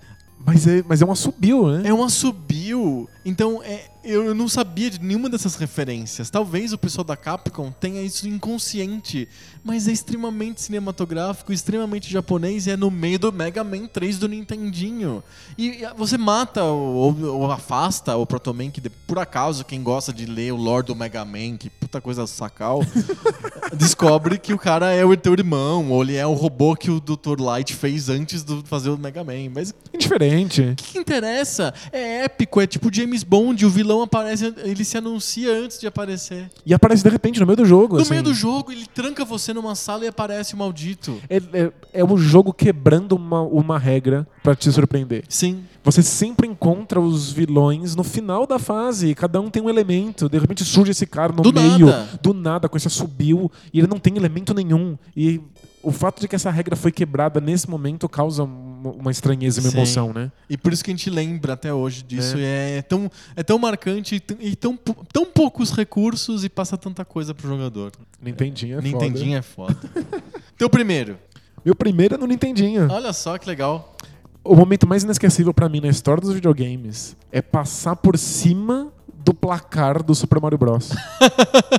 Mas 0.44 0.66
é, 0.66 0.82
mas 0.88 1.02
é 1.02 1.04
um 1.04 1.12
assobio, 1.12 1.68
né? 1.68 1.88
É 1.90 1.92
um 1.94 2.02
assobio. 2.02 3.06
Então, 3.24 3.62
é, 3.62 3.90
eu 4.02 4.34
não 4.34 4.48
sabia 4.48 4.90
de 4.90 4.98
nenhuma 5.00 5.28
dessas 5.28 5.54
referências. 5.56 6.30
Talvez 6.30 6.72
o 6.72 6.78
pessoal 6.78 7.04
da 7.04 7.16
Capcom 7.16 7.70
tenha 7.70 8.00
isso 8.02 8.26
inconsciente, 8.26 9.28
mas 9.62 9.86
é 9.86 9.92
extremamente 9.92 10.62
cinematográfico, 10.62 11.52
extremamente 11.52 12.10
japonês 12.10 12.66
e 12.66 12.70
é 12.70 12.76
no 12.76 12.90
meio 12.90 13.18
do 13.18 13.30
Mega 13.30 13.62
Man 13.62 13.86
3 13.86 14.18
do 14.18 14.28
Nintendinho. 14.28 15.22
E 15.58 15.82
você 15.96 16.16
mata 16.16 16.64
ou, 16.64 17.14
ou 17.22 17.50
afasta 17.50 18.16
o 18.16 18.24
Proto 18.24 18.54
Man, 18.54 18.70
que 18.70 18.80
por 18.88 19.18
acaso, 19.18 19.64
quem 19.64 19.82
gosta 19.82 20.12
de 20.12 20.24
ler 20.24 20.52
o 20.52 20.56
lore 20.56 20.86
do 20.86 20.96
Mega 20.96 21.24
Man, 21.24 21.58
que 21.58 21.68
puta 21.68 22.00
coisa 22.00 22.26
sacal, 22.26 22.80
descobre 23.76 24.38
que 24.38 24.54
o 24.54 24.58
cara 24.58 24.92
é 24.92 25.04
o 25.04 25.14
teu 25.16 25.34
irmão, 25.34 25.90
ou 25.90 26.02
ele 26.02 26.16
é 26.16 26.26
o 26.26 26.32
robô 26.32 26.74
que 26.74 26.90
o 26.90 27.00
Dr. 27.00 27.38
Light 27.38 27.74
fez 27.74 28.08
antes 28.08 28.42
de 28.42 28.62
fazer 28.64 28.88
o 28.88 28.96
Mega 28.96 29.22
Man. 29.22 29.50
Mas 29.54 29.74
Indiferente. 29.92 30.62
o 30.62 30.76
que, 30.76 30.92
que 30.92 30.98
interessa? 30.98 31.74
É 31.92 32.24
épico, 32.24 32.60
é 32.60 32.66
tipo 32.66 32.92
James 32.92 33.09
Bond, 33.22 33.64
o 33.64 33.70
vilão 33.70 34.02
aparece, 34.02 34.54
ele 34.58 34.84
se 34.84 34.96
anuncia 34.96 35.52
antes 35.52 35.78
de 35.78 35.86
aparecer. 35.86 36.50
E 36.64 36.72
aparece 36.72 37.02
de 37.02 37.10
repente 37.10 37.40
no 37.40 37.46
meio 37.46 37.56
do 37.56 37.64
jogo. 37.64 37.96
No 37.96 38.02
assim. 38.02 38.10
meio 38.10 38.22
do 38.22 38.34
jogo, 38.34 38.72
ele 38.72 38.86
tranca 38.86 39.24
você 39.24 39.52
numa 39.52 39.74
sala 39.74 40.04
e 40.04 40.08
aparece 40.08 40.54
o 40.54 40.56
maldito. 40.56 41.18
É, 41.28 41.36
é, 41.36 41.72
é 41.92 42.04
o 42.04 42.16
jogo 42.16 42.52
quebrando 42.52 43.12
uma, 43.12 43.40
uma 43.40 43.78
regra 43.78 44.26
pra 44.42 44.54
te 44.54 44.70
surpreender. 44.70 45.24
Sim. 45.28 45.64
Você 45.82 46.02
sempre 46.02 46.46
encontra 46.46 47.00
os 47.00 47.32
vilões 47.32 47.96
no 47.96 48.04
final 48.04 48.46
da 48.46 48.58
fase. 48.58 49.14
Cada 49.14 49.40
um 49.40 49.48
tem 49.48 49.62
um 49.62 49.70
elemento. 49.70 50.28
De 50.28 50.38
repente 50.38 50.64
surge 50.64 50.90
esse 50.90 51.06
cara 51.06 51.32
no 51.32 51.42
Do 51.42 51.52
meio, 51.52 51.86
nada. 51.86 52.20
do 52.22 52.34
nada, 52.34 52.68
com 52.68 52.76
esse 52.76 52.90
subiu, 52.90 53.50
e 53.72 53.78
ele 53.78 53.88
não 53.88 53.98
tem 53.98 54.16
elemento 54.16 54.52
nenhum. 54.52 54.98
E 55.16 55.40
o 55.82 55.90
fato 55.90 56.20
de 56.20 56.28
que 56.28 56.36
essa 56.36 56.50
regra 56.50 56.76
foi 56.76 56.92
quebrada 56.92 57.40
nesse 57.40 57.68
momento 57.68 58.08
causa 58.08 58.46
uma 58.82 59.10
estranheza, 59.10 59.60
uma 59.60 59.70
Sim. 59.70 59.76
emoção, 59.76 60.12
né? 60.12 60.30
E 60.48 60.56
por 60.56 60.72
isso 60.72 60.82
que 60.84 60.90
a 60.90 60.94
gente 60.94 61.08
lembra 61.10 61.52
até 61.52 61.72
hoje 61.72 62.02
disso. 62.02 62.36
E 62.38 62.42
É, 62.44 62.82
tão, 62.82 63.10
é 63.36 63.42
tão 63.42 63.58
marcante 63.58 64.14
e, 64.16 64.20
tão- 64.20 64.36
e 64.40 64.56
tão, 64.56 64.76
tão 65.12 65.26
poucos 65.26 65.70
recursos 65.70 66.44
e 66.44 66.48
passa 66.48 66.76
tanta 66.76 67.04
coisa 67.04 67.34
pro 67.34 67.48
jogador. 67.48 67.92
Nintendinho 68.22 68.78
é 68.78 68.82
Nintendinho 68.82 69.36
é 69.36 69.42
foda. 69.42 69.76
Teu 70.58 70.68
primeiro. 70.70 71.14
foda. 71.14 71.30
Meu 71.64 71.74
primeiro 71.74 72.14
é 72.14 72.18
no 72.18 72.26
Nintendinho. 72.26 72.88
Olha 72.90 73.12
só 73.12 73.36
que 73.36 73.46
legal. 73.46 73.94
O 74.42 74.56
momento 74.56 74.86
mais 74.88 75.02
inesquecível 75.02 75.52
pra 75.52 75.68
mim 75.68 75.80
na 75.80 75.88
história 75.88 76.20
dos 76.22 76.32
videogames 76.32 77.14
é 77.30 77.42
passar 77.42 77.94
por 77.96 78.16
cima 78.16 78.90
do 79.22 79.34
placar 79.34 80.02
do 80.02 80.14
Super 80.14 80.40
Mario 80.40 80.56
Bros. 80.56 80.90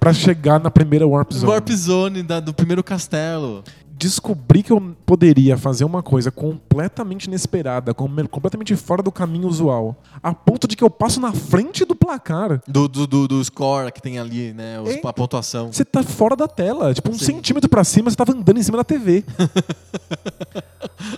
Pra 0.00 0.12
chegar 0.12 0.60
na 0.60 0.70
primeira 0.70 1.06
Warp 1.06 1.32
Zone. 1.32 1.50
Warp 1.52 1.68
Zone 1.70 2.22
da- 2.22 2.40
do 2.40 2.52
primeiro 2.54 2.82
castelo. 2.84 3.64
Descobri 3.98 4.62
que 4.62 4.72
eu 4.72 4.94
poderia 5.04 5.58
fazer 5.58 5.84
uma 5.84 6.04
coisa 6.04 6.30
completamente 6.30 7.24
inesperada, 7.24 7.92
com- 7.92 8.08
completamente 8.28 8.76
fora 8.76 9.02
do 9.02 9.10
caminho 9.10 9.48
usual, 9.48 10.00
a 10.22 10.32
ponto 10.32 10.68
de 10.68 10.76
que 10.76 10.84
eu 10.84 10.90
passo 10.90 11.20
na 11.20 11.32
frente 11.32 11.84
do 11.84 11.96
placar. 11.96 12.60
Do, 12.68 12.86
do, 12.86 13.06
do, 13.08 13.26
do 13.26 13.44
score 13.44 13.90
que 13.90 14.00
tem 14.00 14.16
ali, 14.18 14.52
né? 14.52 14.80
os- 14.80 14.90
Hein? 14.90 15.00
a 15.04 15.12
pontuação. 15.12 15.72
Você 15.72 15.84
tá 15.84 16.04
fora 16.04 16.36
da 16.36 16.46
tela, 16.46 16.94
tipo 16.94 17.10
um 17.10 17.18
Sim. 17.18 17.24
centímetro 17.24 17.68
pra 17.68 17.82
cima, 17.82 18.08
você 18.08 18.16
tava 18.16 18.32
andando 18.32 18.58
em 18.58 18.62
cima 18.62 18.76
da 18.78 18.84
TV. 18.84 19.24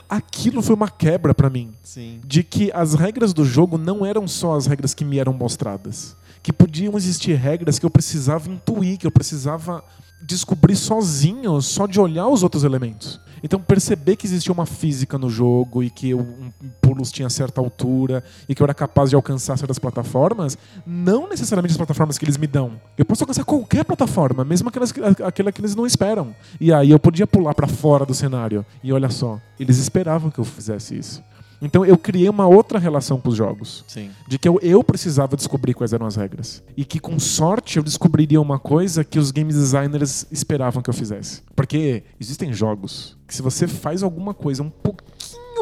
Aquilo 0.08 0.62
foi 0.62 0.74
uma 0.74 0.88
quebra 0.88 1.34
pra 1.34 1.50
mim. 1.50 1.72
Sim. 1.82 2.20
de 2.24 2.42
que 2.42 2.70
as 2.72 2.94
regras 2.94 3.32
do 3.34 3.44
jogo 3.44 3.76
não 3.76 4.06
eram 4.06 4.26
só 4.28 4.54
as 4.56 4.66
regras 4.66 4.94
que 4.94 5.04
me 5.04 5.18
eram 5.18 5.32
mostradas. 5.32 6.16
Que 6.42 6.52
podiam 6.52 6.96
existir 6.96 7.34
regras 7.34 7.78
que 7.78 7.84
eu 7.84 7.90
precisava 7.90 8.48
intuir, 8.48 8.98
que 8.98 9.06
eu 9.06 9.10
precisava 9.10 9.84
descobrir 10.22 10.76
sozinho, 10.76 11.60
só 11.60 11.86
de 11.86 12.00
olhar 12.00 12.28
os 12.28 12.42
outros 12.42 12.64
elementos. 12.64 13.20
Então 13.42 13.58
perceber 13.58 14.16
que 14.16 14.26
existia 14.26 14.52
uma 14.52 14.66
física 14.66 15.16
no 15.16 15.30
jogo 15.30 15.82
e 15.82 15.88
que 15.88 16.14
um 16.14 16.50
pulos 16.80 17.10
tinha 17.10 17.30
certa 17.30 17.58
altura 17.58 18.22
e 18.46 18.54
que 18.54 18.62
eu 18.62 18.64
era 18.66 18.74
capaz 18.74 19.08
de 19.08 19.16
alcançar 19.16 19.56
certas 19.56 19.78
plataformas, 19.78 20.58
não 20.86 21.26
necessariamente 21.26 21.72
as 21.72 21.76
plataformas 21.78 22.18
que 22.18 22.24
eles 22.26 22.36
me 22.36 22.46
dão. 22.46 22.72
Eu 22.98 23.04
posso 23.06 23.22
alcançar 23.22 23.44
qualquer 23.44 23.82
plataforma, 23.84 24.44
mesmo 24.44 24.68
aquelas 24.68 24.92
que- 24.92 25.00
aquela 25.24 25.50
que 25.50 25.60
eles 25.62 25.74
não 25.74 25.86
esperam. 25.86 26.34
E 26.60 26.70
aí 26.70 26.90
eu 26.90 26.98
podia 26.98 27.26
pular 27.26 27.54
pra 27.54 27.66
fora 27.66 28.04
do 28.04 28.12
cenário. 28.12 28.64
E 28.84 28.92
olha 28.92 29.08
só, 29.08 29.40
eles 29.58 29.78
esperavam 29.78 30.30
que 30.30 30.38
eu 30.38 30.44
fizesse 30.44 30.98
isso. 30.98 31.22
Então 31.60 31.84
eu 31.84 31.96
criei 31.98 32.28
uma 32.28 32.46
outra 32.46 32.78
relação 32.78 33.20
com 33.20 33.28
os 33.28 33.36
jogos. 33.36 33.84
Sim. 33.86 34.10
De 34.26 34.38
que 34.38 34.48
eu, 34.48 34.58
eu 34.62 34.82
precisava 34.82 35.36
descobrir 35.36 35.74
quais 35.74 35.92
eram 35.92 36.06
as 36.06 36.16
regras. 36.16 36.62
E 36.76 36.84
que 36.84 36.98
com 36.98 37.18
sorte 37.18 37.76
eu 37.76 37.82
descobriria 37.82 38.40
uma 38.40 38.58
coisa 38.58 39.04
que 39.04 39.18
os 39.18 39.30
game 39.30 39.52
designers 39.52 40.26
esperavam 40.30 40.82
que 40.82 40.88
eu 40.88 40.94
fizesse. 40.94 41.42
Porque 41.54 42.02
existem 42.18 42.52
jogos 42.52 43.16
que 43.26 43.34
se 43.34 43.42
você 43.42 43.66
faz 43.66 44.02
alguma 44.02 44.34
coisa 44.34 44.62
um 44.62 44.70
pouquinho 44.70 45.10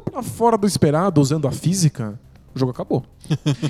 pra 0.04 0.22
fora 0.22 0.56
do 0.56 0.66
esperado 0.66 1.20
usando 1.20 1.48
a 1.48 1.50
física, 1.50 2.18
o 2.59 2.60
jogo 2.60 2.72
acabou. 2.72 3.05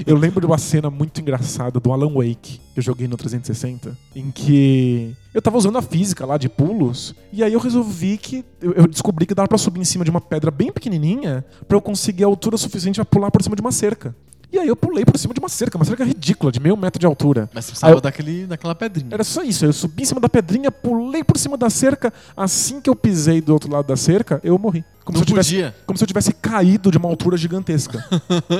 eu 0.07 0.17
lembro 0.17 0.41
de 0.41 0.47
uma 0.47 0.59
cena 0.59 0.91
muito 0.91 1.21
engraçada 1.21 1.79
do 1.79 1.93
Alan 1.93 2.13
Wake, 2.13 2.61
que 2.75 2.79
eu 2.79 2.83
joguei 2.83 3.07
no 3.07 3.17
360, 3.17 3.97
em 4.17 4.31
que 4.31 5.15
eu 5.33 5.41
tava 5.43 5.57
usando 5.57 5.79
a 5.79 5.83
física 5.83 6.25
lá 6.27 6.37
de 6.39 6.49
pulos, 6.49 7.15
e 7.33 7.45
aí 7.45 7.53
eu 7.53 7.61
resolvi 7.61 8.17
que. 8.19 8.45
Eu, 8.61 8.87
descobri 8.89 9.27
que 9.27 9.35
dava 9.35 9.49
pra 9.49 9.59
subir 9.59 9.81
em 9.81 9.85
cima 9.85 10.05
de 10.05 10.11
uma 10.11 10.21
pedra 10.21 10.51
bem 10.51 10.73
pequenininha 10.73 11.45
pra 11.67 11.77
eu 11.77 11.81
conseguir 11.81 12.25
a 12.25 12.27
altura 12.27 12.57
suficiente 12.57 12.97
pra 12.97 13.05
pular 13.05 13.31
por 13.31 13.43
cima 13.43 13.55
de 13.55 13.61
uma 13.63 13.73
cerca. 13.73 14.15
E 14.51 14.59
aí 14.59 14.67
eu 14.67 14.75
pulei 14.75 15.05
por 15.05 15.19
cima 15.19 15.35
de 15.35 15.41
uma 15.41 15.49
cerca, 15.51 15.77
uma 15.77 15.85
cerca 15.85 16.03
ridícula, 16.03 16.51
de 16.51 16.59
meio 16.59 16.75
metro 16.75 16.99
de 16.99 17.05
altura. 17.05 17.51
Mas 17.53 17.67
você 17.67 17.71
precisava 17.73 17.93
eu- 17.95 18.01
daquele, 18.01 18.47
daquela 18.47 18.75
pedrinha. 18.75 19.11
Era 19.13 19.23
só 19.23 19.43
isso, 19.43 19.67
eu 19.67 19.73
subi 19.75 20.05
em 20.05 20.07
cima 20.07 20.21
da 20.23 20.29
pedrinha, 20.29 20.73
pulei 20.73 21.23
por 21.23 21.37
cima 21.37 21.55
da 21.59 21.69
cerca, 21.69 22.11
assim 22.35 22.81
que 22.81 22.89
eu 22.89 22.97
pisei 22.97 23.43
do 23.43 23.53
outro 23.53 23.71
lado 23.71 23.87
da 23.87 23.97
cerca, 23.97 24.41
eu 24.43 24.59
morri. 24.59 24.83
Como 25.09 25.17
Não 25.17 25.25
se 25.25 25.31
eu 25.31 25.35
tivesse 25.35 25.51
podia. 25.55 25.75
como 25.87 25.97
se 25.97 26.05
eu 26.05 26.07
tivesse 26.07 26.33
caído 26.35 26.91
de 26.91 26.99
uma 26.99 27.09
altura 27.09 27.35
gigantesca. 27.39 28.05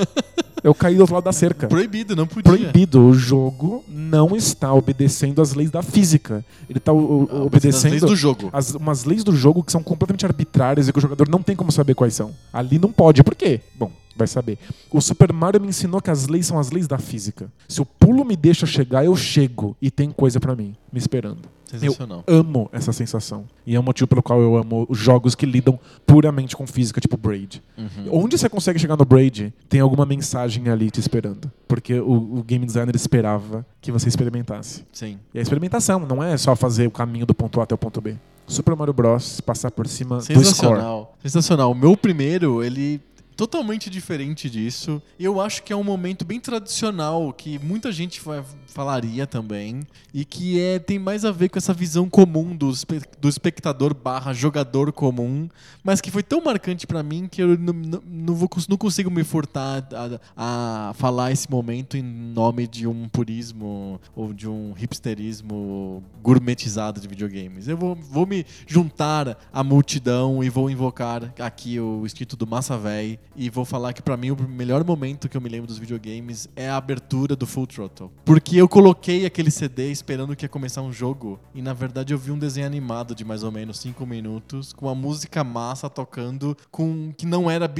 eu 0.63 0.73
caí 0.73 0.95
do 0.95 1.01
outro 1.01 1.13
lado 1.13 1.25
da 1.25 1.31
cerca. 1.31 1.67
Proibido, 1.67 2.15
não 2.15 2.25
podia. 2.25 2.41
Proibido. 2.43 3.05
O 3.05 3.13
jogo 3.13 3.83
não 3.87 4.35
está 4.35 4.73
obedecendo 4.73 5.43
às 5.43 5.53
leis 5.53 5.69
da 5.69 5.83
física. 5.83 6.43
Ele 6.67 6.79
está 6.79 6.91
Ah, 6.91 6.95
obedecendo 6.95 7.85
As 7.95 8.01
leis 8.01 8.01
do 8.01 8.15
jogo. 8.15 8.49
as- 8.51 8.73
umas 8.73 9.03
leis 9.05 9.23
do 9.23 9.35
jogo 9.35 9.63
que 9.63 9.71
são 9.71 9.83
completamente 9.83 10.25
arbitrárias 10.25 10.87
e 10.87 10.91
que 10.91 10.97
o 10.97 11.01
jogador 11.01 11.29
não 11.29 11.43
tem 11.43 11.55
como 11.55 11.71
saber 11.71 11.93
quais 11.93 12.15
são. 12.15 12.31
Ali 12.51 12.79
não 12.79 12.91
pode. 12.91 13.23
Por 13.23 13.35
quê? 13.35 13.61
Bom, 13.77 13.91
vai 14.19 14.27
saber. 14.27 14.59
O 14.91 15.01
Super 15.01 15.33
Mario 15.33 15.61
me 15.61 15.67
ensinou 15.67 16.01
que 16.01 16.11
as 16.11 16.27
leis 16.27 16.45
são 16.45 16.59
as 16.59 16.71
leis 16.71 16.87
da 16.87 16.97
física. 16.97 17.51
Se 17.67 17.81
o 17.81 17.85
pulo 17.85 18.23
me 18.23 18.35
deixa 18.35 18.65
chegar, 18.65 19.03
eu 19.03 19.15
chego 19.15 19.75
e 19.81 19.89
tem 19.89 20.11
coisa 20.11 20.39
pra 20.39 20.55
mim 20.55 20.75
me 20.91 20.99
esperando. 20.99 21.49
Sensacional. 21.77 22.23
Amo 22.25 22.67
essa 22.73 22.91
sensação. 22.91 23.45
E 23.65 23.75
é 23.75 23.79
o 23.79 23.83
motivo 23.83 24.07
pelo 24.07 24.23
qual 24.23 24.41
eu 24.41 24.55
amo 24.57 24.87
os 24.89 24.97
jogos 24.97 25.35
que 25.35 25.45
lidam 25.45 25.79
puramente 26.05 26.55
com 26.55 26.65
física, 26.65 26.99
tipo 26.99 27.15
Braid. 27.15 27.61
Uhum. 27.77 28.23
Onde 28.23 28.37
você 28.37 28.49
consegue 28.49 28.79
chegar 28.79 28.97
no 28.97 29.05
Braid, 29.05 29.53
tem 29.67 29.79
alguma 29.79 30.05
mensagem 30.05 30.67
ali 30.67 30.89
te 30.89 30.99
esperando. 30.99 31.51
Porque 31.67 31.99
o, 31.99 32.39
o 32.39 32.43
game 32.43 32.65
designer 32.65 32.95
esperava 32.95 33.63
que 33.81 33.91
você 33.91 34.09
experimentasse. 34.09 34.83
Sim. 34.91 35.19
E 35.31 35.37
a 35.37 35.41
experimentação 35.41 35.99
não 35.99 36.23
é 36.23 36.35
só 36.37 36.55
fazer 36.55 36.87
o 36.87 36.91
caminho 36.91 37.25
do 37.25 37.35
ponto 37.35 37.59
A 37.59 37.63
até 37.63 37.75
o 37.75 37.77
ponto 37.77 38.01
B. 38.01 38.15
Super 38.47 38.75
Mario 38.75 38.93
Bros. 38.93 39.39
passar 39.41 39.69
por 39.69 39.87
cima 39.87 40.17
do 40.17 40.23
score. 40.23 40.43
Sensacional. 40.43 41.15
Sensacional. 41.21 41.71
O 41.71 41.75
meu 41.75 41.95
primeiro, 41.95 42.63
ele 42.63 42.99
totalmente 43.39 43.89
diferente 43.89 44.49
disso. 44.49 45.01
Eu 45.17 45.39
acho 45.39 45.63
que 45.63 45.71
é 45.71 45.75
um 45.75 45.83
momento 45.83 46.25
bem 46.25 46.41
tradicional 46.41 47.31
que 47.31 47.57
muita 47.59 47.89
gente 47.89 48.19
fa- 48.19 48.43
falaria 48.67 49.25
também 49.25 49.79
e 50.13 50.25
que 50.25 50.59
é 50.59 50.77
tem 50.77 50.99
mais 50.99 51.23
a 51.23 51.31
ver 51.31 51.47
com 51.47 51.57
essa 51.57 51.73
visão 51.73 52.09
comum 52.09 52.53
do, 52.53 52.69
espe- 52.69 53.01
do 53.17 53.29
espectador 53.29 53.93
barra 53.93 54.33
jogador 54.33 54.91
comum, 54.91 55.47
mas 55.81 56.01
que 56.01 56.11
foi 56.11 56.21
tão 56.21 56.41
marcante 56.43 56.85
pra 56.85 57.01
mim 57.01 57.29
que 57.31 57.41
eu 57.41 57.57
não, 57.57 57.71
não, 58.05 58.35
vou 58.35 58.49
não 58.67 58.75
consigo 58.75 59.09
me 59.09 59.23
furtar 59.23 59.87
a, 60.35 60.89
a 60.89 60.93
falar 60.95 61.31
esse 61.31 61.49
momento 61.49 61.95
em 61.95 62.03
nome 62.03 62.67
de 62.67 62.85
um 62.87 63.07
purismo 63.07 64.01
ou 64.13 64.33
de 64.33 64.49
um 64.49 64.73
hipsterismo 64.77 66.03
gourmetizado 66.21 66.99
de 66.99 67.07
videogames. 67.07 67.69
Eu 67.69 67.77
vou, 67.77 67.95
vou 67.95 68.25
me 68.25 68.45
juntar 68.67 69.37
à 69.53 69.63
multidão 69.63 70.43
e 70.43 70.49
vou 70.49 70.69
invocar 70.69 71.33
aqui 71.39 71.79
o 71.79 72.05
instinto 72.05 72.35
do 72.35 72.45
Massa 72.45 72.77
Véi 72.77 73.17
e 73.35 73.49
vou 73.49 73.65
falar 73.65 73.93
que 73.93 74.01
pra 74.01 74.17
mim 74.17 74.31
o 74.31 74.47
melhor 74.47 74.83
momento 74.83 75.29
que 75.29 75.37
eu 75.37 75.41
me 75.41 75.49
lembro 75.49 75.67
dos 75.67 75.77
videogames 75.77 76.49
é 76.55 76.69
a 76.69 76.77
abertura 76.77 77.35
do 77.35 77.45
Full 77.45 77.67
Throttle. 77.67 78.11
Porque 78.25 78.57
eu 78.57 78.67
coloquei 78.67 79.25
aquele 79.25 79.51
CD 79.51 79.91
esperando 79.91 80.35
que 80.35 80.45
ia 80.45 80.49
começar 80.49 80.81
um 80.81 80.91
jogo 80.91 81.39
e 81.53 81.61
na 81.61 81.73
verdade 81.73 82.13
eu 82.13 82.17
vi 82.17 82.31
um 82.31 82.39
desenho 82.39 82.67
animado 82.67 83.15
de 83.15 83.23
mais 83.23 83.43
ou 83.43 83.51
menos 83.51 83.79
5 83.79 84.05
minutos 84.05 84.73
com 84.73 84.89
a 84.89 84.95
música 84.95 85.43
massa 85.43 85.89
tocando 85.89 86.57
com 86.71 87.13
que 87.17 87.25
não 87.25 87.49
era 87.49 87.71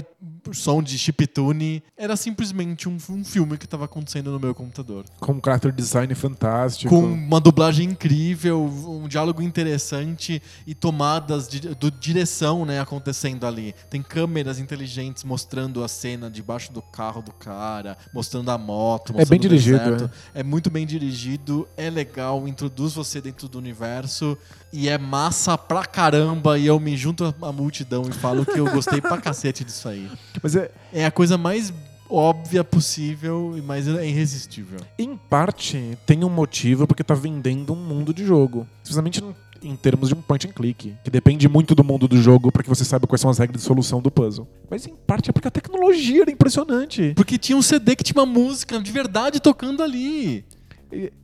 som 0.53 0.81
de 0.81 0.97
chiptune, 0.97 1.83
era 1.97 2.15
simplesmente 2.15 2.87
um, 2.87 2.97
um 3.09 3.23
filme 3.23 3.57
que 3.57 3.65
estava 3.65 3.85
acontecendo 3.85 4.31
no 4.31 4.39
meu 4.39 4.55
computador. 4.55 5.05
Com 5.19 5.33
um 5.33 5.41
character 5.43 5.71
design 5.71 6.13
fantástico. 6.15 6.89
Com 6.89 7.01
uma 7.01 7.39
dublagem 7.39 7.89
incrível, 7.89 8.63
um 8.63 9.07
diálogo 9.07 9.41
interessante 9.41 10.41
e 10.65 10.73
tomadas 10.73 11.47
de 11.47 11.59
do 11.75 11.91
direção 11.91 12.65
né, 12.65 12.79
acontecendo 12.79 13.45
ali. 13.45 13.75
Tem 13.89 14.01
câmeras 14.01 14.59
inteligentes 14.59 15.23
mostrando 15.23 15.38
a 15.83 15.87
cena 15.87 16.29
debaixo 16.29 16.71
do 16.71 16.81
carro 16.81 17.21
do 17.21 17.31
cara, 17.31 17.97
mostrando 18.13 18.49
a 18.49 18.57
moto, 18.57 19.13
mostrando 19.13 19.21
É 19.21 19.25
bem 19.25 19.39
dirigido, 19.39 19.77
deserto. 19.79 20.11
É 20.33 20.43
muito 20.43 20.69
bem 20.69 20.85
dirigido, 20.85 21.67
é 21.77 21.89
legal, 21.89 22.47
introduz 22.47 22.93
você 22.93 23.21
dentro 23.21 23.47
do 23.47 23.57
universo 23.57 24.37
e 24.71 24.89
é 24.89 24.97
massa 24.97 25.57
pra 25.57 25.85
caramba. 25.85 26.57
E 26.57 26.65
eu 26.65 26.79
me 26.79 26.95
junto 26.95 27.33
à 27.41 27.51
multidão 27.51 28.03
e 28.09 28.11
falo 28.13 28.45
que 28.45 28.59
eu 28.59 28.69
gostei 28.71 29.01
pra 29.01 29.17
cacete 29.17 29.63
disso 29.63 29.87
aí. 29.87 30.09
Mas 30.41 30.55
é, 30.55 30.71
É 30.93 31.05
a 31.05 31.11
coisa 31.11 31.37
mais 31.37 31.73
óbvia 32.09 32.63
possível, 32.63 33.55
mas 33.63 33.87
é 33.87 34.07
irresistível. 34.07 34.79
em 34.97 35.15
parte, 35.15 35.97
tem 36.05 36.23
um 36.23 36.29
motivo 36.29 36.87
porque 36.87 37.03
tá 37.03 37.13
vendendo 37.13 37.71
um 37.73 37.75
mundo 37.75 38.11
de 38.13 38.25
jogo. 38.25 38.67
Especialmente 38.83 39.23
em- 39.63 39.75
termos 39.75 40.09
de 40.09 40.15
um 40.15 40.21
point 40.21 40.47
and 40.47 40.51
click, 40.51 40.93
que 41.03 41.09
depende 41.09 41.47
muito 41.47 41.73
do 41.75 41.83
mundo 41.83 42.07
do 42.07 42.21
jogo 42.21 42.51
para 42.51 42.63
que 42.63 42.69
você 42.69 42.83
saiba 42.85 43.07
quais 43.07 43.21
são 43.21 43.29
as 43.29 43.37
regras 43.37 43.61
de 43.61 43.67
solução 43.67 44.01
do 44.01 44.11
puzzle. 44.11 44.47
Mas 44.69 44.85
em 44.87 44.93
parte 45.07 45.29
é 45.29 45.33
porque 45.33 45.47
a 45.47 45.51
tecnologia 45.51 46.21
era 46.21 46.31
impressionante. 46.31 47.13
Porque 47.15 47.37
tinha 47.37 47.57
um 47.57 47.61
CD 47.61 47.95
que 47.95 48.03
tinha 48.03 48.19
uma 48.21 48.25
música 48.25 48.79
de 48.79 48.91
verdade 48.91 49.39
tocando 49.39 49.81
ali. 49.83 50.45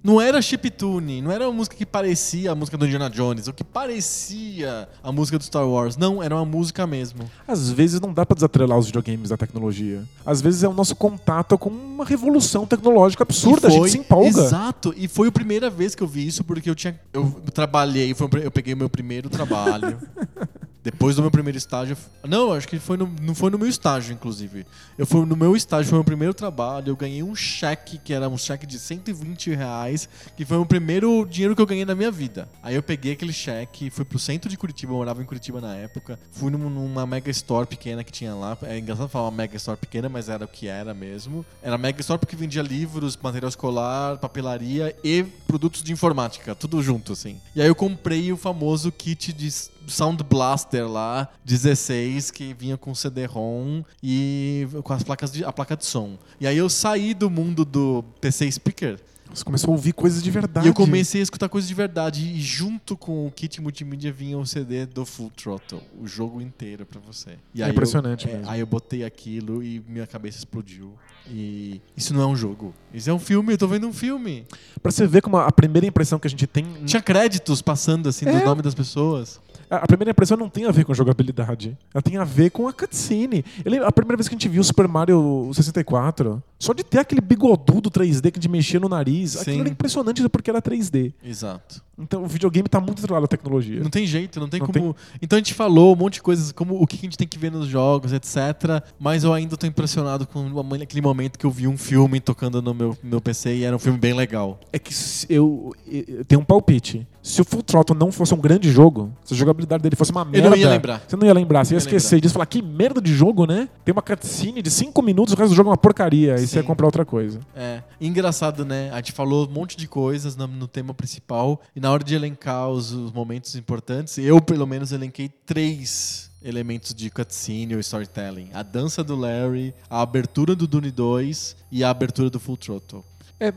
Não 0.03 0.21
era 0.21 0.39
chiptune, 0.41 1.21
não 1.21 1.31
era 1.31 1.47
uma 1.47 1.53
música 1.53 1.75
que 1.75 1.85
parecia 1.85 2.51
a 2.51 2.55
música 2.55 2.77
do 2.77 2.85
Indiana 2.85 3.09
Jones, 3.09 3.47
ou 3.47 3.53
que 3.53 3.63
parecia 3.63 4.87
a 5.03 5.11
música 5.11 5.37
do 5.39 5.43
Star 5.43 5.67
Wars. 5.67 5.97
Não, 5.97 6.21
era 6.21 6.35
uma 6.35 6.45
música 6.45 6.85
mesmo. 6.85 7.29
Às 7.47 7.69
vezes 7.71 7.99
não 7.99 8.13
dá 8.13 8.25
pra 8.25 8.35
desatrelar 8.35 8.77
os 8.77 8.85
videogames 8.87 9.29
da 9.29 9.37
tecnologia. 9.37 10.03
Às 10.25 10.39
vezes 10.41 10.63
é 10.63 10.67
o 10.67 10.73
nosso 10.73 10.95
contato 10.95 11.57
com 11.57 11.69
uma 11.69 12.05
revolução 12.05 12.65
tecnológica 12.67 13.23
absurda, 13.23 13.67
E 13.67 13.69
a 13.69 13.71
gente 13.71 13.79
foi- 13.79 13.89
se 13.89 13.97
empolga. 13.97 14.27
Exato, 14.41 14.93
e 14.95 15.07
foi 15.07 15.29
a 15.29 15.31
primeira 15.31 15.69
vez 15.69 15.95
que 15.95 16.03
eu 16.03 16.07
vi 16.07 16.27
isso, 16.27 16.43
porque 16.43 16.69
eu 16.69 16.75
tinha. 16.75 16.99
Eu 17.11 17.31
trabalhei, 17.53 18.13
foi, 18.13 18.29
eu 18.43 18.51
peguei 18.51 18.73
o 18.73 18.77
meu 18.77 18.89
primeiro 18.89 19.29
trabalho. 19.29 19.97
Depois 20.83 21.15
do 21.15 21.23
meu 21.23 21.31
primeiro 21.31 21.57
estágio. 21.57 21.97
Não, 22.23 22.53
acho 22.53 22.67
que 22.67 22.77
foi 22.77 22.95
no, 22.95 23.11
não 23.19 23.33
foi 23.33 23.49
no 23.49 23.57
meu 23.57 23.67
estágio, 23.67 24.13
inclusive. 24.13 24.67
Eu 24.99 25.07
fui 25.07 25.25
no 25.25 25.35
meu 25.35 25.55
estágio, 25.55 25.89
foi 25.89 25.97
o 25.97 26.01
meu 26.01 26.05
primeiro 26.05 26.31
trabalho. 26.31 26.89
Eu 26.91 26.95
ganhei 26.95 27.23
um 27.23 27.33
cheque, 27.35 27.97
que 27.97 28.13
era 28.13 28.29
um 28.29 28.37
cheque 28.37 28.67
de 28.67 28.77
120 28.77 29.49
reais, 29.55 30.07
que 30.35 30.45
foi 30.45 30.57
o 30.57 30.65
primeiro 30.65 31.25
dinheiro 31.29 31.55
que 31.55 31.61
eu 31.61 31.65
ganhei 31.65 31.85
na 31.85 31.95
minha 31.95 32.11
vida. 32.11 32.47
Aí 32.61 32.75
eu 32.75 32.83
peguei 32.83 33.13
aquele 33.13 33.33
cheque, 33.33 33.89
fui 33.89 34.05
pro 34.05 34.19
centro 34.19 34.49
de 34.49 34.57
Curitiba, 34.57 34.91
eu 34.93 34.97
morava 34.97 35.21
em 35.21 35.25
Curitiba 35.25 35.59
na 35.61 35.75
época. 35.75 36.19
Fui 36.31 36.51
num- 36.51 36.69
numa 36.69 37.05
mega 37.05 37.29
store 37.31 37.65
pequena 37.67 38.03
que 38.03 38.11
tinha 38.11 38.33
lá. 38.35 38.57
É 38.63 38.77
engraçado 38.77 39.09
falar 39.09 39.25
uma 39.25 39.37
mega 39.37 39.55
store 39.57 39.77
pequena, 39.79 40.09
mas 40.09 40.29
era 40.29 40.45
o 40.45 40.47
que 40.47 40.67
era 40.67 40.93
mesmo. 40.93 41.45
Era 41.61 41.77
mega 41.77 41.99
store 42.01 42.19
porque 42.19 42.35
vendia 42.35 42.61
livros, 42.61 43.17
material 43.17 43.49
escolar, 43.49 44.17
papelaria 44.17 44.95
e 45.03 45.23
produtos 45.47 45.81
de 45.83 45.91
informática, 45.93 46.53
tudo 46.55 46.81
junto, 46.81 47.13
assim. 47.13 47.39
E 47.55 47.61
aí 47.61 47.67
eu 47.67 47.75
comprei 47.75 48.31
o 48.31 48.37
famoso 48.37 48.91
kit 48.91 49.31
de, 49.33 49.49
Sound 49.87 50.23
Blaster 50.23 50.87
lá, 50.89 51.29
16, 51.45 52.31
que 52.31 52.55
vinha 52.55 52.75
com 52.75 52.95
CD-ROM 52.95 53.83
e 54.01 54.67
com 54.83 54.93
as 54.93 55.03
placas 55.03 55.31
de, 55.31 55.45
a 55.45 55.51
placa 55.51 55.77
de 55.77 55.85
som. 55.85 56.17
E 56.39 56.47
aí 56.47 56.57
eu 56.57 56.67
saí 56.69 57.13
do 57.13 57.29
mundo 57.29 57.63
do 57.63 58.03
PC 58.19 58.51
Speaker 58.51 58.99
Você 59.35 59.43
começou 59.43 59.69
a 59.69 59.71
ouvir 59.73 59.91
coisas 59.93 60.23
de 60.23 60.31
verdade. 60.31 60.65
e 60.65 60.69
eu 60.69 60.73
comecei 60.73 61.19
a 61.19 61.23
escutar 61.23 61.49
coisas 61.49 61.67
de 61.67 61.73
verdade. 61.75 62.25
E 62.25 62.39
junto 62.41 62.95
com 62.95 63.27
o 63.27 63.31
kit 63.31 63.61
multimídia 63.61 64.11
vinha 64.11 64.37
o 64.37 64.45
CD 64.45 64.85
do 64.85 65.05
Full 65.05 65.29
Throttle, 65.31 65.81
o 65.99 66.07
jogo 66.07 66.39
inteiro 66.41 66.85
pra 66.85 66.99
você. 67.01 67.31
E 67.53 67.61
É 67.61 67.67
impressionante 67.69 68.25
eu, 68.27 68.31
é, 68.33 68.37
mesmo. 68.37 68.49
aí 68.51 68.59
eu 68.61 68.65
botei 68.65 69.03
aquilo 69.03 69.61
e 69.61 69.83
minha 69.87 70.07
cabeça 70.07 70.37
explodiu. 70.37 70.93
E 71.29 71.81
isso 71.97 72.13
não 72.13 72.21
é 72.21 72.27
um 72.27 72.35
jogo. 72.35 72.73
Isso 72.93 73.09
é 73.09 73.13
um 73.13 73.19
filme, 73.19 73.51
eu 73.53 73.57
tô 73.57 73.67
vendo 73.67 73.87
um 73.87 73.93
filme. 73.93 74.45
Pra 74.81 74.91
você 74.91 75.05
ver 75.05 75.21
como 75.21 75.35
a 75.37 75.51
primeira 75.51 75.85
impressão 75.85 76.17
que 76.17 76.27
a 76.27 76.29
gente 76.29 76.47
tem. 76.47 76.65
Tinha 76.85 77.01
créditos 77.01 77.61
passando 77.61 78.07
assim 78.07 78.25
É. 78.27 78.31
do 78.39 78.45
nome 78.45 78.61
das 78.61 78.73
pessoas. 78.73 79.41
A 79.69 79.87
primeira 79.87 80.11
impressão 80.11 80.37
não 80.37 80.49
tem 80.49 80.65
a 80.65 80.71
ver 80.71 80.85
com 80.85 80.93
jogabilidade. 80.93 81.77
Ela 81.93 82.01
tem 82.01 82.17
a 82.17 82.23
ver 82.23 82.49
com 82.51 82.67
a 82.67 82.73
cutscene. 82.73 83.43
Eu 83.63 83.71
lembro, 83.71 83.87
a 83.87 83.91
primeira 83.91 84.17
vez 84.17 84.27
que 84.27 84.35
a 84.35 84.37
gente 84.37 84.47
viu 84.49 84.61
o 84.61 84.63
Super 84.63 84.87
Mario 84.87 85.49
64, 85.53 86.41
só 86.59 86.73
de 86.73 86.83
ter 86.83 86.99
aquele 86.99 87.21
bigodudo 87.21 87.89
3D 87.89 88.31
que 88.31 88.39
a 88.39 88.41
gente 88.41 88.49
mexia 88.49 88.79
no 88.79 88.87
nariz, 88.89 89.31
Sim. 89.31 89.39
aquilo 89.41 89.59
era 89.61 89.69
impressionante 89.69 90.29
porque 90.29 90.49
era 90.49 90.61
3D. 90.61 91.13
Exato. 91.23 91.83
Então 91.97 92.23
o 92.23 92.27
videogame 92.27 92.67
tá 92.67 92.79
muito 92.79 92.99
atrelado 92.99 93.25
à 93.25 93.27
tecnologia. 93.27 93.79
Não 93.81 93.89
tem 93.89 94.05
jeito, 94.05 94.39
não 94.39 94.49
tem 94.49 94.59
Não 94.59 94.67
como. 94.67 94.95
Então 95.21 95.37
a 95.37 95.39
gente 95.39 95.53
falou 95.53 95.93
um 95.93 95.95
monte 95.95 96.15
de 96.15 96.21
coisas, 96.21 96.51
como 96.51 96.81
o 96.81 96.85
que 96.85 96.97
a 96.97 96.99
gente 96.99 97.17
tem 97.17 97.27
que 97.27 97.37
ver 97.37 97.51
nos 97.51 97.67
jogos, 97.67 98.11
etc. 98.11 98.83
Mas 98.99 99.23
eu 99.23 99.33
ainda 99.33 99.55
tô 99.55 99.65
impressionado 99.65 100.27
com 100.27 100.39
o- 100.51 100.73
aquele 100.75 101.01
momento 101.01 101.39
que 101.39 101.45
eu 101.45 101.51
vi 101.51 101.67
um 101.67 101.77
filme 101.77 102.19
tocando 102.19 102.61
no 102.61 102.73
meu, 102.73 102.97
meu 103.01 103.21
PC 103.21 103.55
e 103.55 103.63
era 103.63 103.75
um 103.75 103.79
filme 103.79 103.97
bem 103.97 104.13
legal. 104.13 104.59
É 104.73 104.79
que 104.79 104.93
se 104.93 105.25
eu, 105.29 105.73
eu 105.87 106.25
tenho 106.25 106.41
um 106.41 106.45
palpite. 106.45 107.07
Se 107.25 107.41
o 107.41 107.43
Full 107.43 107.63
Throttle 107.63 107.97
não 107.97 108.11
fosse 108.11 108.35
um 108.35 108.37
grande 108.37 108.71
jogo, 108.71 109.11
se 109.23 109.33
a 109.33 109.37
jogabilidade 109.37 109.81
dele 109.81 109.95
fosse 109.95 110.11
uma 110.11 110.21
Eu 110.21 110.25
merda. 110.25 110.49
não 110.51 110.57
ia 110.57 110.69
lembrar. 110.69 111.01
Você 111.07 111.15
não 111.15 111.25
ia 111.25 111.33
lembrar, 111.33 111.65
você 111.65 111.73
ia 111.73 111.77
ia 111.77 111.79
esquecer 111.79 112.21
disso. 112.21 112.35
Falar, 112.35 112.45
que 112.45 112.61
merda 112.61 113.01
de 113.01 113.11
jogo, 113.11 113.47
né? 113.47 113.67
Tem 113.83 113.91
uma 113.91 114.01
cutscene 114.03 114.61
de 114.61 114.69
5 114.69 115.01
minutos, 115.01 115.33
o 115.33 115.37
resto 115.37 115.49
do 115.49 115.55
jogo 115.55 115.69
é 115.69 115.71
uma 115.71 115.77
porcaria. 115.77 116.35
Aí 116.35 116.41
você 116.41 116.47
Sim. 116.47 116.57
ia 116.57 116.63
comprar 116.63 116.85
outra 116.85 117.03
coisa. 117.03 117.39
É. 117.55 117.81
Engraçado, 117.99 118.63
né? 118.63 118.91
A 118.91 118.97
gente 118.97 119.11
falou 119.11 119.47
um 119.47 119.51
monte 119.51 119.75
de 119.75 119.87
coisas 119.87 120.35
no, 120.35 120.45
no 120.45 120.67
tema 120.67 120.93
principal 120.93 121.59
e 121.75 121.79
na 121.79 121.91
hora 121.91 122.03
de 122.03 122.13
elencar 122.13 122.69
os, 122.69 122.91
os 122.91 123.11
momentos 123.11 123.55
importantes, 123.55 124.19
eu 124.19 124.39
pelo 124.39 124.67
menos 124.67 124.91
elenquei 124.91 125.27
três 125.27 126.29
elementos 126.43 126.93
de 126.93 127.09
cutscene 127.09 127.73
ou 127.73 127.79
storytelling. 127.79 128.49
A 128.53 128.61
dança 128.61 129.03
do 129.03 129.15
Larry, 129.15 129.73
a 129.89 129.99
abertura 129.99 130.55
do 130.55 130.67
Dune 130.67 130.91
2 130.91 131.55
e 131.71 131.83
a 131.83 131.89
abertura 131.89 132.29
do 132.29 132.39
Full 132.39 132.57
Throttle. 132.57 133.03
É 133.39 133.51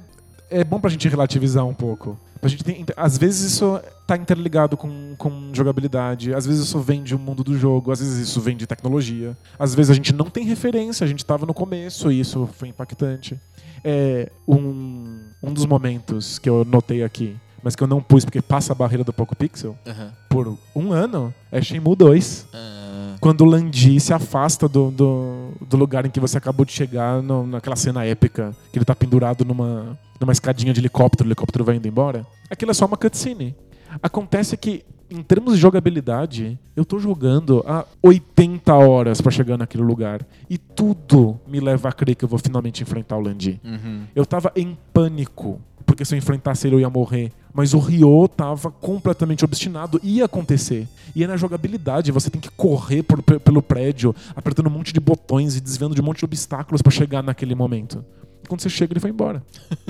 bom 0.64 0.80
pra 0.80 0.90
gente 0.90 1.08
relativizar 1.08 1.64
um 1.66 1.74
pouco. 1.74 2.18
Pra 2.40 2.48
gente 2.48 2.62
ter- 2.62 2.84
às 2.96 3.18
vezes 3.18 3.52
isso 3.52 3.80
tá 4.06 4.16
interligado 4.16 4.76
com, 4.76 5.14
com 5.18 5.50
jogabilidade, 5.52 6.32
às 6.32 6.46
vezes 6.46 6.62
isso 6.66 6.78
vem 6.80 7.02
de 7.02 7.14
um 7.14 7.18
mundo 7.18 7.42
do 7.42 7.58
jogo, 7.58 7.90
às 7.90 7.98
vezes 7.98 8.16
isso 8.28 8.40
vem 8.40 8.56
de 8.56 8.64
tecnologia, 8.66 9.36
às 9.58 9.74
vezes 9.74 9.90
a 9.90 9.94
gente 9.94 10.14
não 10.14 10.26
tem 10.30 10.44
referência, 10.44 11.04
a 11.04 11.08
gente 11.08 11.24
tava 11.24 11.44
no 11.44 11.52
começo 11.52 12.10
e 12.12 12.20
isso 12.20 12.48
foi 12.56 12.68
impactante. 12.68 13.38
É 13.84 14.30
um, 14.46 15.18
um 15.42 15.52
dos 15.52 15.66
momentos 15.66 16.38
que 16.38 16.48
eu 16.48 16.64
notei 16.64 17.02
aqui, 17.02 17.36
mas 17.62 17.74
que 17.74 17.82
eu 17.82 17.88
não 17.88 18.00
pus 18.00 18.24
porque 18.24 18.40
passa 18.40 18.72
a 18.72 18.74
barreira 18.74 19.02
do 19.02 19.12
Poco 19.12 19.34
Pixel, 19.36 19.76
Aham. 19.86 20.12
por 20.28 20.56
um 20.76 20.92
ano, 20.92 21.34
é 21.50 21.60
Shenmue 21.60 21.96
2. 21.96 22.46
Ah, 22.54 23.16
Quando 23.20 23.40
o 23.40 23.44
Landi 23.44 23.98
se 23.98 24.12
afasta 24.12 24.68
do, 24.68 24.90
do, 24.92 25.50
do 25.68 25.76
lugar 25.76 26.06
em 26.06 26.10
que 26.10 26.20
você 26.20 26.38
acabou 26.38 26.64
de 26.64 26.70
chegar, 26.72 27.20
no- 27.20 27.44
naquela 27.46 27.74
cena 27.76 28.04
épica, 28.04 28.54
que 28.72 28.78
ele 28.78 28.84
tá 28.84 28.94
pendurado 28.94 29.44
numa, 29.44 29.98
numa 30.20 30.32
escadinha 30.32 30.72
de 30.72 30.80
helicóptero, 30.80 31.26
o 31.26 31.28
helicóptero 31.28 31.64
vai 31.64 31.76
indo 31.76 31.86
embora, 31.88 32.26
aquilo 32.50 32.70
é 32.70 32.74
só 32.74 32.86
uma 32.86 32.96
cutscene. 32.96 33.54
Acontece 34.02 34.56
que, 34.56 34.84
em 35.10 35.22
termos 35.22 35.54
de 35.54 35.60
jogabilidade, 35.60 36.58
eu 36.76 36.84
tô 36.84 36.98
jogando 36.98 37.64
há 37.66 37.84
80 38.02 38.74
horas 38.74 39.20
pra 39.20 39.30
chegar 39.30 39.56
naquele 39.56 39.82
lugar. 39.82 40.20
E 40.50 40.58
tudo 40.58 41.40
me 41.46 41.58
leva 41.60 41.88
a 41.88 41.92
crer 41.92 42.14
que 42.14 42.24
eu 42.24 42.28
vou 42.28 42.38
finalmente 42.38 42.82
enfrentar 42.82 43.16
o 43.16 43.20
Landi. 43.20 43.58
uhum. 43.64 44.02
Eu 44.14 44.26
tava 44.26 44.52
em 44.54 44.76
pânico, 44.92 45.58
porque 45.86 46.04
se 46.04 46.14
eu 46.14 46.18
enfrentasse 46.18 46.66
ele 46.66 46.76
eu 46.76 46.80
ia 46.80 46.90
morrer. 46.90 47.32
Mas 47.54 47.72
o 47.72 47.78
Ryo 47.78 48.28
tava 48.28 48.70
completamente 48.70 49.42
obstinado, 49.44 49.98
ia 50.04 50.26
acontecer. 50.26 50.86
E 51.16 51.24
é 51.24 51.26
na 51.26 51.36
jogabilidade, 51.38 52.12
você 52.12 52.28
tem 52.28 52.40
que 52.40 52.50
correr 52.50 53.02
por- 53.02 53.22
pe- 53.22 53.38
pelo 53.38 53.62
prédio, 53.62 54.14
apertando 54.36 54.66
um 54.66 54.70
monte 54.70 54.92
de 54.92 55.00
botões 55.00 55.56
e 55.56 55.60
desviando 55.60 55.94
de 55.94 56.00
um 56.02 56.04
monte 56.04 56.18
de 56.18 56.24
obstáculos 56.26 56.82
pra 56.82 56.92
chegar 56.92 57.22
naquele 57.22 57.54
momento. 57.54 58.04
Quando 58.48 58.60
você 58.60 58.68
chega, 58.68 58.92
ele 58.92 59.00
foi 59.00 59.10
embora. 59.10 59.42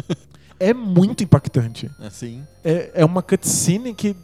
é 0.58 0.74
muito 0.74 1.22
impactante. 1.24 1.90
Assim. 2.00 2.42
É, 2.64 2.90
é 2.94 3.04
uma 3.04 3.22
cutscene 3.22 3.94
que 3.94 4.16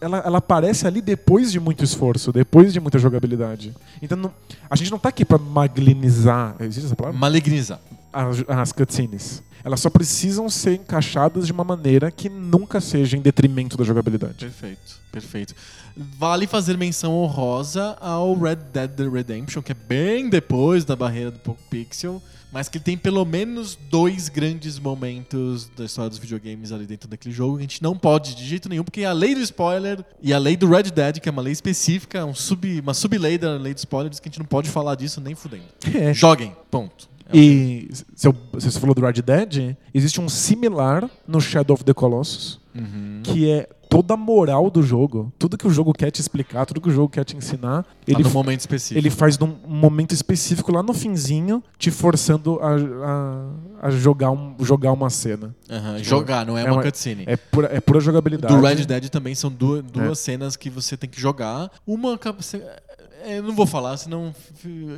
ela, 0.00 0.18
ela 0.18 0.38
aparece 0.38 0.86
ali 0.86 1.00
depois 1.00 1.50
de 1.50 1.58
muito 1.58 1.82
esforço, 1.82 2.32
depois 2.32 2.72
de 2.72 2.80
muita 2.80 2.98
jogabilidade. 2.98 3.74
Então 4.00 4.16
não- 4.16 4.32
a 4.70 4.76
gente 4.76 4.90
não 4.90 4.98
tá 4.98 5.08
aqui 5.08 5.24
pra 5.24 5.38
maglinizar. 5.38 6.54
Existe 6.60 6.86
essa 6.86 6.96
palavra? 6.96 7.18
Malignizar. 7.18 7.80
As, 8.16 8.44
as 8.48 8.72
cutscenes. 8.72 9.42
Elas 9.62 9.80
só 9.80 9.90
precisam 9.90 10.48
ser 10.48 10.74
encaixadas 10.74 11.46
de 11.46 11.52
uma 11.52 11.64
maneira 11.64 12.10
que 12.10 12.28
nunca 12.28 12.80
seja 12.80 13.16
em 13.16 13.20
detrimento 13.20 13.76
da 13.76 13.84
jogabilidade. 13.84 14.36
Perfeito, 14.38 15.00
perfeito. 15.10 15.54
Vale 15.96 16.46
fazer 16.46 16.76
menção 16.76 17.14
honrosa 17.14 17.96
ao 18.00 18.34
Red 18.34 18.56
Dead 18.72 19.12
Redemption, 19.12 19.62
que 19.62 19.72
é 19.72 19.74
bem 19.74 20.28
depois 20.28 20.84
da 20.84 20.94
barreira 20.94 21.30
do 21.30 21.40
Poco 21.40 21.60
Pixel, 21.68 22.22
mas 22.52 22.68
que 22.68 22.78
tem 22.78 22.96
pelo 22.96 23.24
menos 23.24 23.76
dois 23.90 24.28
grandes 24.28 24.78
momentos 24.78 25.68
da 25.76 25.84
história 25.84 26.10
dos 26.10 26.18
videogames 26.18 26.70
ali 26.70 26.86
dentro 26.86 27.08
daquele 27.08 27.34
jogo 27.34 27.56
que 27.56 27.60
a 27.60 27.62
gente 27.62 27.82
não 27.82 27.96
pode 27.96 28.36
de 28.36 28.46
jeito 28.46 28.68
nenhum, 28.68 28.84
porque 28.84 29.04
a 29.04 29.12
lei 29.12 29.34
do 29.34 29.40
spoiler 29.40 30.04
e 30.22 30.32
a 30.32 30.38
lei 30.38 30.56
do 30.56 30.68
Red 30.68 30.84
Dead, 30.84 31.18
que 31.18 31.28
é 31.28 31.32
uma 31.32 31.42
lei 31.42 31.52
específica, 31.52 32.24
um 32.24 32.34
sub, 32.34 32.80
uma 32.80 32.94
sublei 32.94 33.36
da 33.36 33.56
lei 33.56 33.74
do 33.74 33.78
spoiler, 33.78 34.10
diz 34.10 34.20
que 34.20 34.28
a 34.28 34.30
gente 34.30 34.38
não 34.38 34.46
pode 34.46 34.70
falar 34.70 34.94
disso 34.94 35.20
nem 35.20 35.34
fudendo. 35.34 35.64
É. 35.92 36.14
Joguem, 36.14 36.54
ponto. 36.70 37.15
É 37.32 37.36
E 37.36 37.88
se, 38.14 38.26
eu- 38.28 38.34
se 38.58 38.70
você 38.70 38.78
falou 38.80 38.94
do 38.94 39.00
Red 39.00 39.14
Dead, 39.22 39.76
existe 39.92 40.20
um 40.20 40.28
similar 40.28 41.08
no 41.26 41.40
Shadow 41.40 41.74
of 41.74 41.84
the 41.84 41.92
Colossus, 41.94 42.60
Uhum. 42.74 43.20
que 43.24 43.50
é 43.50 43.68
toda 43.88 44.14
a 44.14 44.16
moral 44.16 44.68
do 44.70 44.82
jogo. 44.82 45.32
Tudo 45.38 45.56
que 45.56 45.66
o 45.66 45.70
jogo 45.70 45.92
quer 45.92 46.10
te 46.10 46.20
explicar, 46.20 46.66
tudo 46.66 46.80
que 46.80 46.88
o 46.88 46.92
jogo 46.92 47.08
quer 47.08 47.24
te 47.24 47.36
ensinar, 47.36 47.86
ele, 48.06 48.18
Ele, 48.18 48.24
f- 48.28 48.34
momento 48.34 48.60
específico. 48.60 48.98
ele 48.98 49.10
faz 49.10 49.38
num 49.38 49.56
momento 49.66 50.12
específico 50.12 50.70
lá 50.72 50.82
no 50.82 50.92
finzinho, 50.92 51.62
te 51.78 51.90
forçando 51.90 52.58
a, 52.60 52.74
a, 53.82 53.86
a 53.86 53.90
jogar, 53.90 54.30
um, 54.32 54.54
jogar 54.60 54.92
uma 54.92 55.08
cena. 55.08 55.54
Aham, 55.70 55.98
Jogar, 56.02 56.44
não 56.44 56.58
é, 56.58 56.62
É 56.62 56.64
uma 56.66 56.74
uma- 56.74 56.82
cutscene. 56.82 57.24
É 57.26 57.36
pura, 57.36 57.68
é 57.72 57.80
pura 57.80 58.00
jogabilidade. 58.00 58.54
Do 58.54 58.60
Red 58.60 58.84
Dead 58.84 59.08
também 59.08 59.34
são 59.34 59.50
duas, 59.50 59.82
duas 59.84 60.10
É. 60.10 60.14
cenas 60.14 60.56
que 60.56 60.68
você 60.68 60.96
tem 60.96 61.08
que 61.08 61.20
jogar. 61.20 61.70
Uma. 61.86 62.18
É, 63.26 63.42
não 63.42 63.54
vou 63.54 63.66
falar, 63.66 63.96
senão 63.96 64.34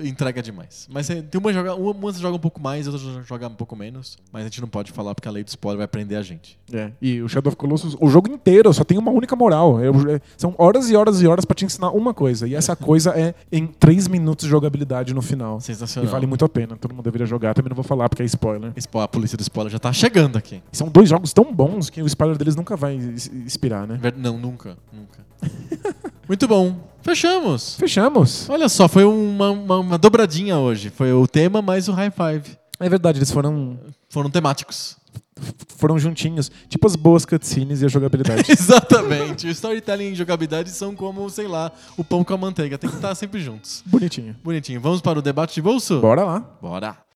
entrega 0.05 0.43
demais. 0.43 0.87
Mas 0.91 1.09
é, 1.11 1.23
tem 1.23 1.41
uma 1.41 1.53
joga, 1.53 1.75
uma, 1.75 1.93
você 1.95 2.21
joga 2.21 2.37
um 2.37 2.41
pouco 2.41 2.61
mais, 2.61 2.87
outra 2.87 3.01
jo- 3.03 3.23
joga 3.23 3.49
um 3.49 3.55
pouco 3.55 3.75
menos. 3.75 4.19
Mas 4.33 4.43
a 4.43 4.45
gente 4.45 4.61
não 4.61 4.69
pode 4.69 4.93
falar 4.93 5.15
porque 5.15 5.29
a 5.29 5.31
lei 5.31 5.43
do 5.43 5.49
spoiler 5.49 5.79
vai 5.79 5.89
prender 5.89 6.19
a 6.19 6.23
gente. 6.23 6.59
É, 6.73 6.93
e 7.01 7.21
o 7.23 7.29
Shadow 7.29 7.49
of 7.51 7.57
Colossus, 7.57 7.97
o 8.01 8.09
jogo 8.09 8.31
inteiro 8.31 8.73
só 8.73 8.85
tem 8.85 8.99
uma 8.99 9.11
única 9.11 9.35
moral. 9.35 9.79
É- 9.81 10.21
são 10.37 10.55
horas 10.59 10.91
e 10.91 10.97
horas 10.97 11.21
e 11.21 11.27
horas 11.27 11.45
pra 11.45 11.55
te 11.55 11.65
ensinar 11.65 11.91
uma 11.91 12.13
coisa. 12.15 12.47
E 12.47 12.55
essa 12.55 12.77
coisa 12.77 13.11
é 13.19 13.35
em 13.51 13.67
3 13.67 14.09
minutos 14.09 14.45
de 14.45 14.51
jogabilidade 14.51 15.13
no 15.15 15.23
final. 15.23 15.59
E 15.59 15.63
Sensacional. 15.63 16.11
vale 16.11 16.27
muito 16.27 16.45
a 16.45 16.49
pena. 16.49 16.77
Todo 16.77 16.93
mundo 16.95 17.05
deveria 17.05 17.27
jogar. 17.27 17.55
Também 17.55 17.69
não 17.71 17.77
vou 17.77 17.85
falar 17.85 18.09
porque 18.09 18.23
é 18.23 18.27
spoiler. 18.27 18.73
Spo- 18.79 19.01
A 19.01 19.09
polícia 19.09 19.37
do 19.37 19.41
spoiler 19.43 19.73
já 19.73 19.79
tá 19.79 19.93
chegando 19.93 20.37
aqui. 20.37 20.63
São 20.73 20.89
dois 20.89 21.09
jogos 21.09 21.33
tão 21.33 21.53
bons 21.53 21.89
que 21.91 22.03
o 22.03 22.07
spoiler 22.07 22.37
deles 22.37 22.55
nunca 22.57 22.77
vai 22.77 22.95
inspirar, 22.95 23.87
né? 23.87 23.99
Não, 24.17 24.37
nunca. 24.39 24.77
Nunca. 24.93 25.27
Muito 26.29 26.47
bom. 26.47 26.77
Fechamos. 27.03 27.75
Fechamos. 27.77 28.49
Olha 28.51 28.69
só, 28.69 28.87
foi 28.87 29.05
uma, 29.05 29.51
uma, 29.51 29.77
uma 29.79 29.99
dobradinha 29.99 30.59
hoje. 30.59 30.91
Foi 30.91 31.13
o 31.13 31.27
tema 31.27 31.63
mais 31.63 31.89
o 31.89 31.93
high 31.93 32.11
five. 32.11 32.57
É 32.79 32.89
verdade, 32.89 33.19
eles 33.19 33.31
foram, 33.31 33.79
Foram 34.11 34.31
temáticos. 34.31 34.97
foram 35.77 35.99
juntinhos. 35.99 36.51
Tipo 36.69 36.87
as 36.87 36.97
boas 36.97 37.25
cutscenes 37.25 37.81
e 37.81 37.87
a 37.87 37.89
jogabilidade. 37.89 38.45
Exatamente. 38.53 39.47
O 39.47 39.51
storytelling 39.51 40.13
e 40.13 40.15
jogabilidade 40.15 40.71
são 40.71 40.95
como, 40.95 41.29
sei 41.31 41.49
lá, 41.49 41.73
o 41.97 42.05
pão 42.05 42.23
com 42.23 42.35
a 42.35 42.37
manteiga. 42.37 42.77
Tem 42.77 42.91
que 42.91 42.97
estar 42.97 43.15
sempre 43.15 43.41
juntos. 43.41 43.83
Bonitinho. 43.87 44.37
Bonitinho. 44.45 44.81
Vamos 44.81 45.01
para 45.01 45.19
o 45.19 45.23
debate 45.23 45.55
de 45.55 45.63
bolso? 45.63 46.01
Bora 46.01 46.25
lá. 46.25 46.41
Bora. 46.61 47.08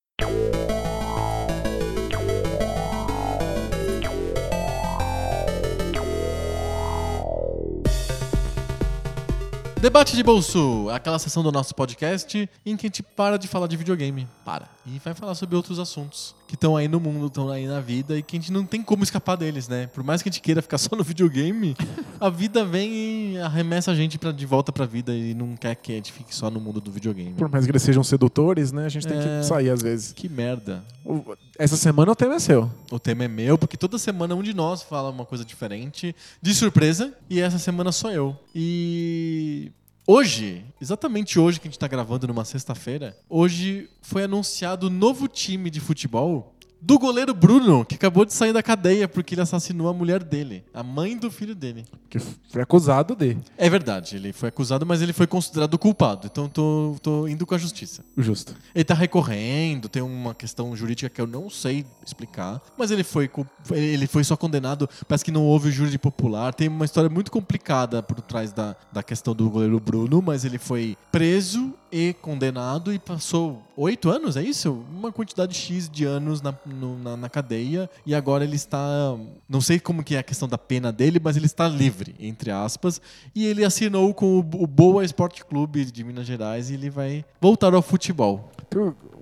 Debate 9.83 10.15
de 10.15 10.23
bolso, 10.23 10.89
aquela 10.91 11.19
sessão 11.19 11.43
do 11.43 11.51
nosso 11.51 11.75
podcast 11.75 12.49
em 12.65 12.77
que 12.77 12.87
a 12.87 12.89
gente 12.89 13.03
para 13.03 13.37
de 13.37 13.49
falar 13.49 13.67
de 13.67 13.77
videogame. 13.77 14.29
Para. 14.45 14.69
E 14.87 15.01
vai 15.01 15.13
falar 15.13 15.35
sobre 15.35 15.57
outros 15.57 15.81
assuntos 15.81 16.37
que 16.53 16.57
estão 16.57 16.77
aí 16.77 16.87
no 16.87 17.01
mundo, 17.01 17.29
estão 17.29 17.49
aí 17.49 17.67
na 17.67 17.81
vida 17.81 18.19
e 18.19 18.23
que 18.23 18.37
a 18.37 18.39
gente 18.39 18.53
não 18.53 18.63
tem 18.67 18.83
como 18.83 19.03
escapar 19.03 19.37
deles, 19.37 19.69
né? 19.69 19.87
Por 19.87 20.05
mais 20.05 20.21
que 20.23 20.29
a 20.29 20.33
gente 20.33 20.43
queira 20.43 20.61
ficar 20.61 20.77
só 20.77 20.95
no 20.95 21.03
videogame, 21.03 21.75
a 22.21 22.29
vida 22.29 22.63
vem 22.63 23.33
e 23.33 23.39
arremessa 23.39 23.91
a 23.91 23.95
gente 23.95 24.19
pra, 24.19 24.31
de 24.33 24.45
volta 24.45 24.71
pra 24.71 24.85
vida 24.85 25.15
e 25.15 25.33
não 25.33 25.57
quer 25.57 25.75
que 25.77 25.93
a 25.93 25.95
gente 25.95 26.13
fique 26.13 26.35
só 26.35 26.51
no 26.51 26.61
mundo 26.61 26.79
do 26.79 26.93
videogame. 26.93 27.33
Por 27.33 27.49
mais 27.49 27.65
que 27.65 27.71
eles 27.71 27.81
sejam 27.81 28.05
sedutores, 28.05 28.71
né? 28.71 28.85
A 28.85 28.89
gente 28.91 29.09
tem 29.09 29.17
É. 29.19 29.39
que 29.41 29.47
sair 29.47 29.71
às 29.71 29.81
vezes. 29.81 30.13
Que 30.13 30.29
merda. 30.29 30.85
O- 31.03 31.35
Essa 31.59 31.79
semana 31.79 32.13
o 32.13 32.15
tema 32.15 32.35
é 32.35 32.39
seu. 32.39 32.71
O 32.91 32.99
tema 32.99 33.25
é 33.25 33.29
meu, 33.29 33.57
porque 33.57 33.79
toda 33.79 33.97
semana 33.97 34.35
um 34.35 34.43
de 34.43 34.53
nós 34.53 34.83
fala 34.83 35.09
uma 35.09 35.25
coisa 35.25 35.47
diferente, 35.47 36.15
de 36.43 36.55
surpresa, 36.55 37.15
e 37.31 37.41
essa 37.41 37.59
semana 37.59 37.91
sou 37.93 38.11
eu. 38.11 38.37
E 38.55 39.73
hoje, 40.07 40.65
exatamente 40.81 41.39
hoje 41.39 41.61
que 41.61 41.69
a 41.69 41.71
gente 41.71 41.79
tá 41.79 41.89
gravando 41.89 42.27
numa 42.27 42.45
sexta-feira, 42.45 43.17
hoje 43.29 43.89
foi 44.01 44.25
anunciado 44.25 44.87
o 44.87 44.91
novo 44.91 45.29
time 45.29 45.71
de 45.71 45.81
futebol 45.81 46.52
do 46.83 46.99
goleiro 46.99 47.33
Bruno, 47.33 47.85
que 47.85 47.95
acabou 47.95 48.25
de 48.25 48.33
sair 48.33 48.53
da 48.53 48.63
cadeia 48.63 49.07
porque 49.07 49.35
ele 49.35 49.41
assassinou 49.41 49.89
a 49.89 49.93
mulher 49.93 50.25
dele, 50.25 50.65
a 50.75 50.83
mãe 50.83 51.17
do 51.17 51.31
filho 51.31 51.55
dele. 51.55 51.85
Que 52.11 52.19
foi 52.19 52.61
acusado 52.61 53.15
de. 53.15 53.37
É 53.57 53.71
verdade, 53.71 54.17
ele 54.17 54.33
foi 54.33 54.49
acusado, 54.49 54.85
mas 54.85 55.01
ele 55.01 55.13
foi 55.13 55.29
considerado 55.29 55.79
culpado. 55.79 56.27
Então 56.27 56.49
tô, 56.49 56.97
tô 57.01 57.29
indo 57.29 57.47
com 57.47 57.55
a 57.55 57.59
justiça. 57.59 58.05
Justo. 58.19 58.57
Ele 58.75 58.85
tá 58.85 58.95
recorrendo, 58.95 59.89
tem 59.89 60.03
uma 60.03 60.35
questão 60.35 60.75
jurídica 60.75 61.09
que 61.09 61.21
eu 61.21 61.27
não 61.27 61.49
sei 61.49 61.87
explicar, 62.05 62.61
mas 62.77 62.91
ele 62.91 63.05
foi, 63.05 63.31
ele 63.71 64.09
foi 64.09 64.25
só 64.25 64.37
condenado, 64.37 64.89
parece 65.07 65.25
que 65.25 65.31
não 65.31 65.45
houve 65.45 65.71
júri 65.71 65.97
popular. 65.97 66.53
Tem 66.53 66.67
uma 66.67 66.85
história 66.85 67.09
muito 67.09 67.31
complicada 67.31 68.03
por 68.03 68.21
trás 68.21 68.53
da, 68.53 68.75
da 68.93 69.03
questão 69.05 69.35
do 69.35 69.49
goleiro 69.49 69.79
Bruno, 69.79 70.21
mas 70.21 70.45
ele 70.45 70.59
foi 70.59 70.97
preso 71.13 71.73
e 71.93 72.15
condenado 72.15 72.93
e 72.93 72.99
passou 72.99 73.63
oito 73.77 74.09
anos, 74.09 74.37
é 74.37 74.43
isso? 74.43 74.83
Uma 74.91 75.13
quantidade 75.13 75.55
X 75.55 75.89
de 75.91 76.05
anos 76.07 76.41
na, 76.41 76.55
no- 76.65 76.99
na, 76.99 77.17
na 77.17 77.29
cadeia 77.29 77.89
e 78.07 78.15
agora 78.15 78.43
ele 78.45 78.57
está. 78.57 79.15
Não 79.49 79.61
sei 79.61 79.79
como 79.79 80.03
que 80.03 80.15
é 80.15 80.19
a 80.19 80.23
questão 80.23 80.49
da 80.49 80.57
pena 80.57 80.91
dele, 80.91 81.21
mas 81.23 81.37
ele 81.37 81.47
está 81.47 81.69
livre, 81.69 82.15
entre 82.19 82.51
aspas, 82.51 83.01
e 83.35 83.45
ele 83.47 83.65
assinou 83.65 84.15
com 84.15 84.39
o, 84.39 84.39
o 84.39 84.67
Boa 84.67 85.05
Esporte 85.05 85.45
Clube 85.45 85.85
de 85.85 86.03
Minas 86.03 86.27
Gerais 86.27 86.71
e 86.71 86.75
ele 86.75 86.89
vai 86.89 87.25
voltar 87.41 87.75
ao 87.75 87.83
futebol. 87.83 88.51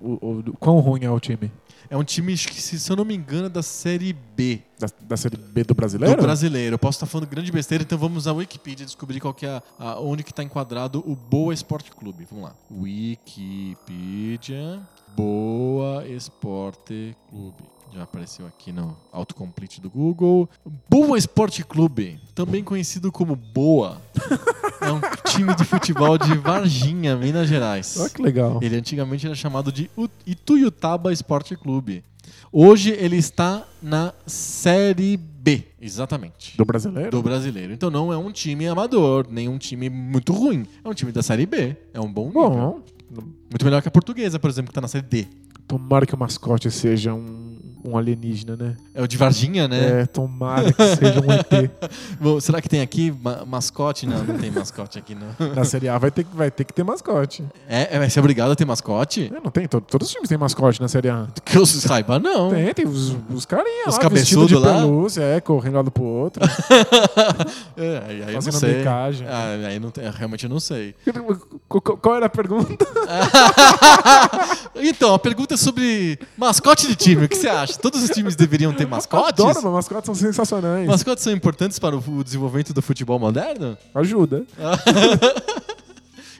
O, 0.01 0.17
o, 0.25 0.39
o- 0.39 0.53
quão 0.57 0.79
ruim 0.79 1.03
é 1.03 1.09
o 1.11 1.19
time? 1.19 1.51
É 1.89 1.97
um 1.97 2.03
time, 2.05 2.37
se 2.37 2.79
se 2.79 2.89
eu 2.91 2.95
não 2.95 3.03
me 3.03 3.13
engano, 3.13 3.47
é 3.47 3.49
da 3.49 3.61
Série 3.61 4.13
B 4.13 4.61
Da, 4.79 4.87
da 5.01 5.17
Série 5.17 5.35
B 5.35 5.63
do 5.65 5.73
brasileiro? 5.75 6.15
do 6.15 6.21
brasileiro. 6.23 6.75
Eu 6.75 6.79
posso 6.79 6.95
estar 6.97 7.05
falando 7.05 7.27
grande 7.27 7.51
besteira, 7.51 7.83
então 7.83 7.97
vamos 7.97 8.27
à 8.27 8.33
Wikipedia 8.33 8.85
descobrir 8.85 9.19
qual 9.19 9.33
que 9.33 9.45
é 9.45 9.49
a, 9.49 9.61
a- 9.77 9.99
onde 9.99 10.23
que 10.23 10.31
está 10.31 10.41
enquadrado 10.41 11.03
o 11.05 11.15
Boa 11.15 11.53
Esporte 11.53 11.91
Clube. 11.91 12.25
Vamos 12.31 12.45
lá. 12.45 12.55
Wikipedia 13.61 14.81
Boa 15.15 16.07
Esporte 16.07 17.15
Clube. 17.29 17.63
Já 17.93 18.03
apareceu 18.03 18.47
aqui 18.47 18.71
no 18.71 18.95
autocomplete 19.11 19.81
do 19.81 19.89
Google. 19.89 20.49
Boa 20.89 21.17
Esporte 21.17 21.63
Clube, 21.63 22.19
também 22.33 22.63
conhecido 22.63 23.11
como 23.11 23.35
Boa, 23.35 24.01
é 24.79 24.91
um 24.91 25.01
time 25.25 25.53
de 25.55 25.65
futebol 25.65 26.17
de 26.17 26.33
Varginha, 26.35 27.17
Minas 27.17 27.49
Gerais. 27.49 27.97
Olha 27.99 28.09
que 28.09 28.21
legal. 28.21 28.59
Ele 28.61 28.77
antigamente 28.77 29.25
era 29.25 29.35
chamado 29.35 29.71
de 29.73 29.91
Ituiutaba 30.25 31.11
Esporte 31.11 31.55
Clube. 31.57 32.03
Hoje 32.49 32.91
ele 32.91 33.17
está 33.17 33.65
na 33.81 34.13
Série 34.25 35.17
B, 35.17 35.65
exatamente. 35.81 36.55
Do 36.55 36.63
brasileiro? 36.63 37.11
Do 37.11 37.21
brasileiro. 37.21 37.73
Então 37.73 37.89
não 37.89 38.11
é 38.13 38.17
um 38.17 38.31
time 38.31 38.67
amador, 38.67 39.27
nem 39.29 39.49
um 39.49 39.57
time 39.57 39.89
muito 39.89 40.31
ruim. 40.31 40.65
É 40.83 40.87
um 40.87 40.93
time 40.93 41.11
da 41.11 41.21
Série 41.21 41.45
B. 41.45 41.75
É 41.93 41.99
um 41.99 42.11
bom 42.11 42.27
nível. 42.27 42.83
Bom, 43.11 43.23
Muito 43.49 43.65
melhor 43.65 43.81
que 43.81 43.87
a 43.89 43.91
portuguesa, 43.91 44.39
por 44.39 44.49
exemplo, 44.49 44.69
que 44.69 44.75
tá 44.75 44.81
na 44.81 44.87
Série 44.87 45.05
D. 45.05 45.27
tomara 45.67 46.05
que 46.05 46.13
o 46.15 46.17
mascote 46.17 46.69
seja 46.69 47.13
um, 47.13 47.50
um 47.85 47.97
alienígena, 47.97 48.55
né? 48.55 48.75
É 48.93 49.01
o 49.01 49.07
de 49.07 49.17
Varginha, 49.17 49.67
né? 49.67 50.01
É, 50.01 50.05
tomara 50.05 50.71
que 50.71 50.83
seja 50.95 51.19
um 51.21 51.31
ET. 51.31 51.71
Bom, 52.19 52.39
será 52.39 52.61
que 52.61 52.69
tem 52.69 52.81
aqui 52.81 53.11
ma- 53.21 53.43
mascote? 53.45 54.05
Não, 54.05 54.23
não 54.23 54.37
tem 54.37 54.51
mascote 54.51 54.97
aqui, 54.99 55.15
não. 55.15 55.27
Na 55.55 55.63
Série 55.63 55.87
A 55.89 55.97
vai 55.97 56.11
ter, 56.11 56.23
que- 56.23 56.35
vai 56.35 56.51
ter 56.51 56.63
que 56.63 56.73
ter 56.73 56.83
mascote. 56.83 57.43
É, 57.67 57.95
é, 57.95 57.99
vai 57.99 58.09
ser 58.09 58.19
obrigado 58.19 58.51
a 58.51 58.55
ter 58.55 58.65
mascote? 58.65 59.31
É, 59.35 59.39
não 59.39 59.51
tem? 59.51 59.67
To- 59.67 59.81
Todos 59.81 60.07
os 60.07 60.13
times 60.13 60.29
têm 60.29 60.37
mascote 60.37 60.81
na 60.81 60.87
Série 60.87 61.09
A. 61.09 61.27
Que 61.45 61.57
eu 61.57 61.65
saiba, 61.65 62.19
não. 62.19 62.49
Tem, 62.49 62.73
tem 62.73 62.87
os, 62.87 63.15
os 63.33 63.45
carinha 63.45 63.87
Os 63.87 63.97
lá, 63.97 64.09
vestido 64.09 64.45
de 64.47 64.55
lá? 64.55 64.73
pelúcia, 64.81 65.21
é, 65.21 65.39
correndo 65.41 65.75
lado 65.75 65.91
pro 65.91 66.03
outro. 66.03 66.41
É, 67.77 68.03
aí 68.07 68.23
aí 68.23 68.27
eu 68.29 68.33
não 68.33 68.41
Fazendo 68.41 68.59
sei. 68.59 68.77
bicagem. 68.79 69.27
Ah, 69.27 69.67
aí 69.67 69.79
não 69.79 69.89
tem, 69.91 70.09
realmente 70.11 70.43
eu 70.43 70.49
não 70.49 70.59
sei. 70.59 70.93
Qu- 71.67 71.81
qu- 71.81 71.97
Qual 71.97 72.15
era 72.15 72.25
a 72.25 72.29
pergunta? 72.29 72.85
então, 74.75 75.13
a 75.13 75.19
pergunta 75.19 75.53
é 75.53 75.57
sobre 75.57 76.19
mascote 76.37 76.87
de 76.87 76.95
time. 76.95 77.25
O 77.25 77.29
que 77.29 77.35
você 77.37 77.47
acha? 77.49 77.70
Todos 77.77 78.01
os 78.03 78.09
times 78.09 78.35
deveriam 78.35 78.73
ter 78.73 78.85
mascotes? 78.87 79.29
Adoro, 79.29 79.61
mas 79.63 79.73
mascotes 79.73 80.05
são 80.05 80.15
sensacionais. 80.15 80.87
Mascotes 80.87 81.23
são 81.23 81.33
importantes 81.33 81.77
para 81.79 81.95
o 81.95 82.23
desenvolvimento 82.23 82.73
do 82.73 82.81
futebol 82.81 83.17
moderno? 83.19 83.77
Ajuda. 83.93 84.43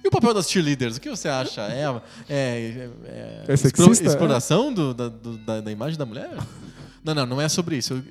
E 0.04 0.08
o 0.08 0.12
papel 0.12 0.34
das 0.34 0.50
cheerleaders? 0.50 0.98
O 0.98 1.00
que 1.00 1.12
você 1.12 1.30
acha? 1.30 1.62
É, 1.62 1.86
é, 2.28 2.90
é, 3.06 3.44
É 3.48 3.56
sexista? 3.56 3.92
explo- 3.92 4.08
exploração 4.10 4.74
do- 4.74 4.96
da, 4.96 5.08
do- 5.10 5.38
da- 5.38 5.62
da 5.62 5.72
imagem 5.72 5.96
da 5.96 6.08
mulher? 6.08 6.32
Não, 7.04 7.16
não, 7.16 7.26
não 7.26 7.42
é 7.42 7.50
sobre 7.50 7.78
isso. 7.78 8.04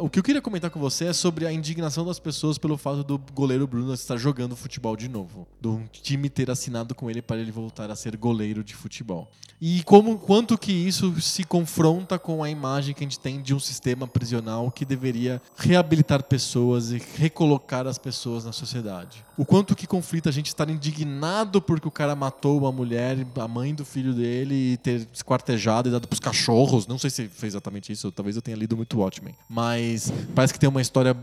O 0.00 0.10
que 0.10 0.18
eu 0.18 0.22
queria 0.22 0.42
comentar 0.42 0.70
com 0.70 0.78
você 0.78 1.06
é 1.06 1.12
sobre 1.12 1.46
a 1.46 1.52
indignação 1.52 2.04
das 2.04 2.18
pessoas 2.18 2.58
pelo 2.58 2.76
fato 2.76 3.02
do 3.02 3.18
goleiro 3.32 3.66
Bruno 3.66 3.94
estar 3.94 4.16
jogando 4.16 4.54
futebol 4.54 4.94
de 4.96 5.08
novo. 5.08 5.48
Do 5.60 5.82
time 5.90 6.28
ter 6.28 6.50
assinado 6.50 6.94
com 6.94 7.10
ele 7.10 7.22
para 7.22 7.40
ele 7.40 7.50
voltar 7.50 7.90
a 7.90 7.96
ser 7.96 8.16
goleiro 8.16 8.62
de 8.62 8.74
futebol. 8.74 9.30
E 9.60 9.82
como 9.84 10.18
quanto 10.18 10.56
que 10.56 10.72
isso 10.72 11.20
se 11.20 11.44
confronta 11.44 12.18
com 12.18 12.42
a 12.42 12.50
imagem 12.50 12.94
que 12.94 13.02
a 13.02 13.06
gente 13.06 13.18
tem 13.18 13.40
de 13.42 13.54
um 13.54 13.60
sistema 13.60 14.06
prisional 14.06 14.70
que 14.70 14.84
deveria 14.84 15.40
reabilitar 15.56 16.22
pessoas 16.24 16.92
e 16.92 17.02
recolocar 17.16 17.86
as 17.86 17.98
pessoas 17.98 18.44
na 18.44 18.52
sociedade. 18.52 19.24
O 19.40 19.46
quanto 19.46 19.74
que 19.74 19.86
conflita 19.86 20.28
a 20.28 20.32
gente 20.32 20.48
estar 20.48 20.68
indignado 20.68 21.62
porque 21.62 21.88
o 21.88 21.90
cara 21.90 22.14
matou 22.14 22.58
uma 22.58 22.70
mulher, 22.70 23.26
a 23.36 23.48
mãe 23.48 23.74
do 23.74 23.86
filho 23.86 24.12
dele, 24.12 24.74
e 24.74 24.76
ter 24.76 25.08
esquartejado 25.14 25.88
e 25.88 25.92
dado 25.92 26.06
pros 26.06 26.20
cachorros. 26.20 26.86
Não 26.86 26.98
sei 26.98 27.08
se 27.08 27.26
fez 27.26 27.54
exatamente 27.54 27.90
isso, 27.90 28.12
talvez 28.12 28.36
eu 28.36 28.42
tenha 28.42 28.54
lido 28.54 28.76
muito 28.76 28.98
Watchmen. 28.98 29.34
Mas 29.48 30.12
parece 30.34 30.52
que 30.52 30.60
tem 30.60 30.68
uma 30.68 30.82
história 30.82 31.16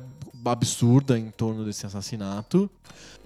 absurda 0.47 1.17
em 1.17 1.29
torno 1.31 1.63
desse 1.65 1.85
assassinato. 1.85 2.69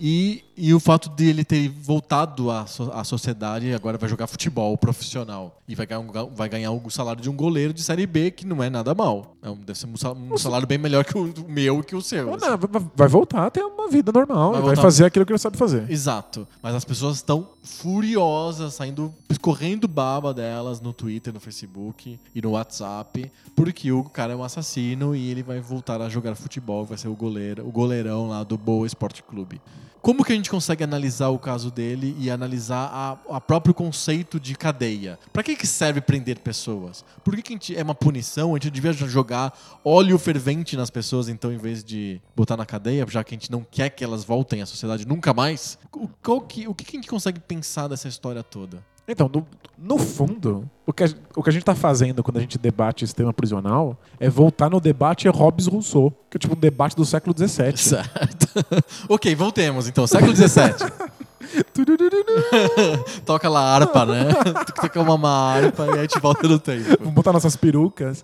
E, 0.03 0.43
e 0.57 0.73
o 0.73 0.79
fato 0.79 1.09
de 1.09 1.27
ele 1.29 1.45
ter 1.45 1.69
voltado 1.69 2.49
à, 2.49 2.65
so- 2.65 2.91
à 2.91 3.03
sociedade 3.03 3.67
e 3.67 3.73
agora 3.73 3.99
vai 3.99 4.09
jogar 4.09 4.25
futebol 4.25 4.75
profissional. 4.75 5.61
E 5.67 5.75
vai 5.75 5.85
ganhar, 5.85 5.99
um, 5.99 6.11
vai 6.33 6.49
ganhar 6.49 6.71
o 6.71 6.89
salário 6.89 7.21
de 7.21 7.29
um 7.29 7.35
goleiro 7.35 7.71
de 7.71 7.83
Série 7.83 8.07
B, 8.07 8.31
que 8.31 8.43
não 8.45 8.63
é 8.63 8.69
nada 8.69 8.95
mal. 8.95 9.35
É 9.43 9.49
um- 9.49 9.55
deve 9.57 9.77
ser 9.77 9.85
um 9.85 9.95
sal- 9.95 10.17
salário 10.39 10.65
bem 10.67 10.79
melhor 10.79 11.05
que 11.05 11.15
o 11.15 11.31
meu 11.47 11.79
e 11.81 11.83
que 11.83 11.95
o 11.95 12.01
seu. 12.01 12.33
Assim. 12.33 12.47
não, 12.47 12.57
vai- 12.95 13.07
voltar 13.07 13.45
a 13.45 13.51
ter 13.51 13.63
uma 13.63 13.87
vida 13.89 14.11
normal. 14.11 14.53
Vai 14.53 14.61
Vai, 14.61 14.75
fazer 14.77 15.05
aquilo 15.05 15.23
que 15.25 15.31
ele 15.31 15.39
sabe 15.39 15.55
fazer. 15.55 15.89
Exato. 15.89 16.47
Mas 16.63 16.73
as 16.73 16.83
pessoas 16.83 17.17
estão 17.17 17.47
furiosas, 17.63 18.73
saindo, 18.73 19.13
escorrendo 19.29 19.87
baba 19.87 20.33
delas 20.33 20.81
no 20.81 20.93
Twitter, 20.93 21.31
no 21.33 21.39
Facebook 21.39 22.19
e 22.33 22.41
no 22.41 22.51
WhatsApp, 22.51 23.31
porque 23.55 23.91
o 23.91 24.03
cara 24.05 24.33
é 24.33 24.35
um 24.35 24.43
assassino 24.43 25.15
e 25.15 25.29
ele 25.29 25.43
vai 25.43 25.59
voltar 25.59 26.01
a 26.01 26.09
jogar 26.09 26.33
futebol, 26.35 26.85
vai 26.85 26.97
ser 26.97 27.07
o 27.11 27.15
goleiro, 27.15 27.67
o 27.67 27.71
goleirão 27.71 28.27
lá 28.27 28.43
do 28.43 28.57
Boa 28.57 28.87
Esporte 28.87 29.21
Clube. 29.21 29.61
Como 30.01 30.25
que 30.25 30.33
a 30.33 30.35
gente 30.35 30.49
consegue 30.49 30.83
analisar 30.83 31.29
o 31.29 31.37
caso 31.37 31.69
dele 31.69 32.15
e 32.17 32.31
analisar 32.31 33.19
a 33.29 33.39
próprio 33.39 33.71
conceito 33.71 34.39
de 34.39 34.55
cadeia? 34.55 35.19
Pra 35.31 35.43
que, 35.43 35.55
que 35.55 35.67
serve 35.67 36.01
prender 36.01 36.39
pessoas? 36.39 37.05
Por 37.23 37.35
que, 37.35 37.43
que 37.43 37.53
a 37.53 37.55
gente, 37.55 37.77
é 37.77 37.83
uma 37.83 37.93
punição? 37.93 38.51
A 38.51 38.53
gente 38.55 38.71
devia 38.71 38.93
jogar 38.93 39.55
óleo 39.85 40.17
fervente 40.17 40.75
nas 40.75 40.89
pessoas, 40.89 41.29
então, 41.29 41.53
em 41.53 41.57
vez 41.57 41.83
de 41.83 42.19
botar 42.35 42.57
na 42.57 42.65
cadeia, 42.65 43.05
já 43.07 43.23
que 43.23 43.35
a 43.35 43.37
gente 43.37 43.51
não 43.51 43.63
quer 43.63 43.91
que 43.91 44.03
elas 44.03 44.23
voltem 44.23 44.63
à 44.63 44.65
sociedade 44.65 45.07
nunca 45.07 45.35
mais? 45.35 45.77
O, 45.93 46.07
que, 46.41 46.67
o 46.67 46.73
que, 46.73 46.83
que 46.83 46.97
a 46.97 46.99
gente 46.99 47.09
consegue 47.09 47.39
pensar 47.39 47.87
dessa 47.87 48.07
história 48.07 48.41
toda? 48.41 48.83
Então, 49.11 49.29
no, 49.33 49.45
no 49.77 49.97
fundo, 49.97 50.69
o 50.85 50.93
que, 50.93 51.03
a, 51.03 51.09
o 51.35 51.43
que 51.43 51.49
a 51.49 51.53
gente 51.53 51.63
tá 51.63 51.75
fazendo 51.75 52.23
quando 52.23 52.37
a 52.37 52.39
gente 52.41 52.57
debate 52.57 53.05
sistema 53.05 53.33
prisional 53.33 53.97
é 54.19 54.29
voltar 54.29 54.69
no 54.69 54.79
debate 54.79 55.27
Hobbes 55.27 55.67
Rousseau, 55.67 56.13
que 56.29 56.37
é 56.37 56.39
tipo 56.39 56.55
um 56.55 56.59
debate 56.59 56.95
do 56.95 57.05
século 57.05 57.35
XVII. 57.37 57.77
Certo. 57.77 58.47
ok, 59.09 59.35
voltemos 59.35 59.87
então. 59.87 60.07
Século 60.07 60.35
XVII. 60.35 61.11
Toca 63.25 63.49
lá 63.49 63.59
a 63.59 63.75
harpa, 63.75 64.05
né? 64.05 64.33
Tem 64.43 64.53
que 64.53 64.81
tocar 64.81 65.01
uma 65.01 65.29
harpa 65.29 65.85
e 65.85 65.89
aí 65.89 65.99
a 65.99 66.01
gente 66.03 66.19
volta 66.19 66.47
no 66.47 66.59
tempo. 66.59 66.97
Vamos 66.99 67.13
botar 67.13 67.33
nossas 67.33 67.55
perucas. 67.55 68.23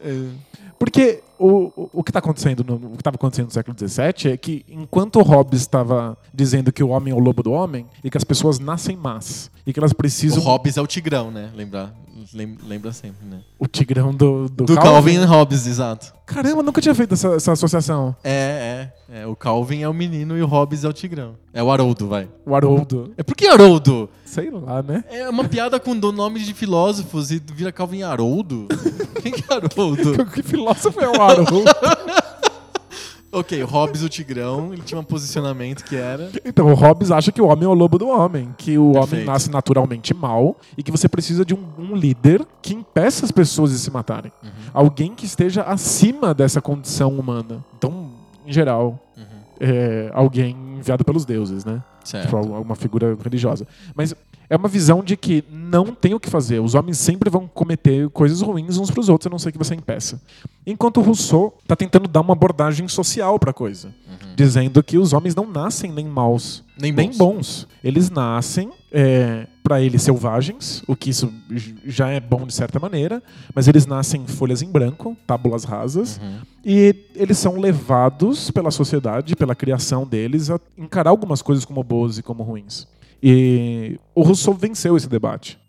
Porque 0.79 1.21
o, 1.39 1.71
o, 1.75 1.89
o 1.93 2.03
que 2.03 2.09
está 2.11 2.19
acontecendo 2.19 2.63
no, 2.63 2.75
o 2.75 2.91
que 2.91 2.97
estava 3.01 3.15
acontecendo 3.15 3.45
no 3.47 3.51
século 3.51 3.75
XVII 3.77 4.31
é 4.31 4.37
que 4.37 4.65
enquanto 4.69 5.21
Hobbes 5.21 5.61
estava 5.61 6.17
dizendo 6.33 6.71
que 6.71 6.83
o 6.83 6.89
homem 6.89 7.11
é 7.13 7.15
o 7.15 7.19
lobo 7.19 7.41
do 7.43 7.51
homem 7.51 7.85
e 8.03 8.09
que 8.09 8.17
as 8.17 8.23
pessoas 8.23 8.59
nascem 8.59 8.95
más 8.95 9.49
e 9.65 9.73
que 9.73 9.79
elas 9.79 9.91
O 9.91 9.95
precisam 9.95 10.41
Hobbes 10.43 10.77
é 10.77 10.81
o 10.81 10.87
tigrão, 10.87 11.31
né? 11.31 11.49
Lembra, 11.55 11.93
lem- 12.33 12.57
lembra 12.67 12.91
sempre, 12.93 13.25
né? 13.27 13.41
o 13.59 13.67
tigrão 13.67 14.13
do, 14.13 14.47
do, 14.49 14.65
Do 14.65 14.75
Calvin, 14.75 15.17
Hobbes, 15.25 15.65
exato. 15.67 16.13
Caramba, 16.25 16.61
nunca 16.61 16.79
tinha 16.81 16.93
feito 16.93 17.13
essa, 17.13 17.29
essa 17.29 17.51
associação. 17.53 18.15
É, 18.23 18.91
é, 19.09 19.21
é. 19.21 19.27
O 19.27 19.35
Calvin 19.35 19.81
é 19.81 19.89
o 19.89 19.93
menino 19.93 20.37
e 20.37 20.41
o 20.43 20.47
Hobbes 20.47 20.83
é 20.83 20.87
o 20.87 20.93
tigrão. 20.93 21.35
É 21.53 21.63
o 21.63 21.71
Haroldo, 21.71 22.07
vai. 22.07 22.27
O 22.45 22.53
Haroldo. 22.55 23.13
É 23.17 23.23
por 23.23 23.35
que 23.35 23.47
Haroldo? 23.47 24.09
Sei 24.27 24.49
lá, 24.51 24.83
né? 24.83 25.03
É 25.09 25.29
uma 25.29 25.45
piada 25.45 25.79
com 25.79 25.97
do- 25.97 26.11
nome 26.11 26.39
de 26.41 26.53
filósofos 26.53 27.31
e 27.31 27.41
vira 27.53 27.71
Calvin 27.71 28.03
Haroldo? 28.03 28.67
Quem 29.23 29.31
que 29.31 29.43
é 29.51 29.55
Haroldo? 29.55 30.25
Que 30.27 30.43
filósofo 30.43 30.99
é 30.99 31.07
o 31.07 31.21
Haroldo? 31.21 31.63
Ok, 33.29 33.61
o 33.61 33.67
Hobbes, 33.67 34.01
o 34.01 34.09
Tigrão, 34.09 34.71
ele 34.73 34.81
tinha 34.83 34.99
um 34.99 35.03
posicionamento 35.03 35.83
que 35.83 35.97
era. 35.97 36.31
Então, 36.45 36.65
o 36.71 36.73
Hobbes 36.73 37.11
acha 37.11 37.29
que 37.29 37.41
o 37.41 37.47
homem 37.47 37.65
é 37.65 37.67
o 37.67 37.73
lobo 37.73 37.97
do 37.99 38.07
homem, 38.07 38.55
que 38.57 38.77
o 38.77 38.91
homem 38.91 39.01
Perfeito. 39.01 39.25
nasce 39.27 39.51
naturalmente 39.51 40.13
mal 40.13 40.55
e 40.77 40.81
que 40.81 40.89
você 40.89 41.09
precisa 41.09 41.43
de 41.43 41.53
um, 41.53 41.59
um 41.77 41.93
líder 41.93 42.43
que 42.61 42.73
impeça 42.73 43.25
as 43.25 43.31
pessoas 43.31 43.71
de 43.71 43.79
se 43.79 43.91
matarem. 43.91 44.31
Uhum. 44.41 44.49
Alguém 44.73 45.13
que 45.13 45.25
esteja 45.25 45.61
acima 45.63 46.33
dessa 46.33 46.61
condição 46.61 47.11
humana. 47.19 47.63
Então, 47.77 48.11
em 48.45 48.51
geral, 48.53 48.97
Uhum. 49.17 49.23
é 49.59 50.09
alguém 50.13 50.55
enviado 50.79 51.03
pelos 51.03 51.25
deuses, 51.25 51.65
né? 51.65 51.83
Certo. 52.07 52.25
Tipo, 52.25 52.37
alguma 52.37 52.75
figura 52.75 53.17
religiosa. 53.23 53.67
Mas 53.95 54.15
é 54.49 54.55
uma 54.55 54.69
visão 54.69 55.03
de 55.03 55.17
que 55.17 55.43
não 55.51 55.87
tem 55.93 56.13
o 56.13 56.19
que 56.19 56.29
fazer. 56.29 56.59
Os 56.59 56.73
homens 56.73 56.97
sempre 56.97 57.29
vão 57.29 57.47
cometer 57.47 58.09
coisas 58.09 58.41
ruins 58.41 58.77
uns 58.77 58.89
pros 58.89 59.09
outros, 59.09 59.27
a 59.27 59.29
não 59.29 59.37
ser 59.39 59.51
que 59.51 59.57
você 59.57 59.75
impeça. 59.75 60.21
Enquanto 60.65 60.97
o 60.97 61.03
Rousseau 61.03 61.53
está 61.61 61.75
tentando 61.75 62.07
dar 62.07 62.21
uma 62.21 62.33
abordagem 62.33 62.87
social 62.87 63.37
para 63.37 63.51
a 63.51 63.53
coisa, 63.53 63.93
dizendo 64.35 64.81
que 64.81 64.97
os 64.97 65.11
homens 65.13 65.35
não 65.35 65.45
nascem 65.45 65.91
nem 65.91 66.05
maus, 66.05 66.63
Nem 66.79 66.93
bons. 66.93 67.17
bons. 67.17 67.67
Eles 67.83 68.09
nascem, 68.09 68.71
para 69.67 69.81
eles, 69.81 70.01
selvagens, 70.01 70.81
o 70.87 70.95
que 70.95 71.09
isso 71.09 71.29
já 71.85 72.07
é 72.09 72.21
bom 72.21 72.47
de 72.47 72.53
certa 72.53 72.79
maneira, 72.79 73.21
mas 73.53 73.67
eles 73.67 73.85
nascem 73.85 74.25
folhas 74.25 74.61
em 74.61 74.71
branco, 74.71 75.17
tábulas 75.27 75.65
rasas, 75.65 76.17
Uhum. 76.23 76.37
e 76.63 76.95
eles 77.13 77.37
são 77.37 77.59
levados 77.59 78.49
pela 78.49 78.71
sociedade, 78.71 79.35
pela 79.35 79.53
criação 79.53 80.07
deles, 80.07 80.49
a 80.49 80.57
encarar 80.77 81.09
algumas 81.09 81.41
coisas 81.41 81.65
como 81.65 81.83
boas 81.83 82.17
e 82.17 82.23
como 82.23 82.43
ruins. 82.43 82.87
E 83.21 83.99
o 84.15 84.21
Rousseau 84.21 84.53
venceu 84.55 84.95
esse 84.95 85.09
debate, 85.09 85.59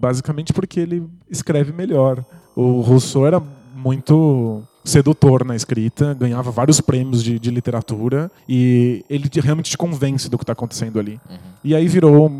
basicamente 0.00 0.52
porque 0.52 0.78
ele 0.78 1.02
escreve 1.28 1.72
melhor. 1.72 2.24
O 2.54 2.80
Rousseau 2.80 3.26
era 3.26 3.42
muito 3.74 4.62
sedutor 4.84 5.44
na 5.44 5.56
escrita, 5.56 6.14
ganhava 6.14 6.50
vários 6.50 6.80
prêmios 6.80 7.22
de, 7.24 7.38
de 7.40 7.50
literatura 7.50 8.30
e 8.48 9.04
ele 9.10 9.28
te- 9.28 9.40
realmente 9.40 9.70
te 9.70 9.76
convence 9.76 10.30
do 10.30 10.38
que 10.38 10.44
está 10.44 10.52
acontecendo 10.52 10.98
ali. 10.98 11.20
Uhum. 11.28 11.36
E 11.64 11.74
aí 11.74 11.86
virou 11.88 12.30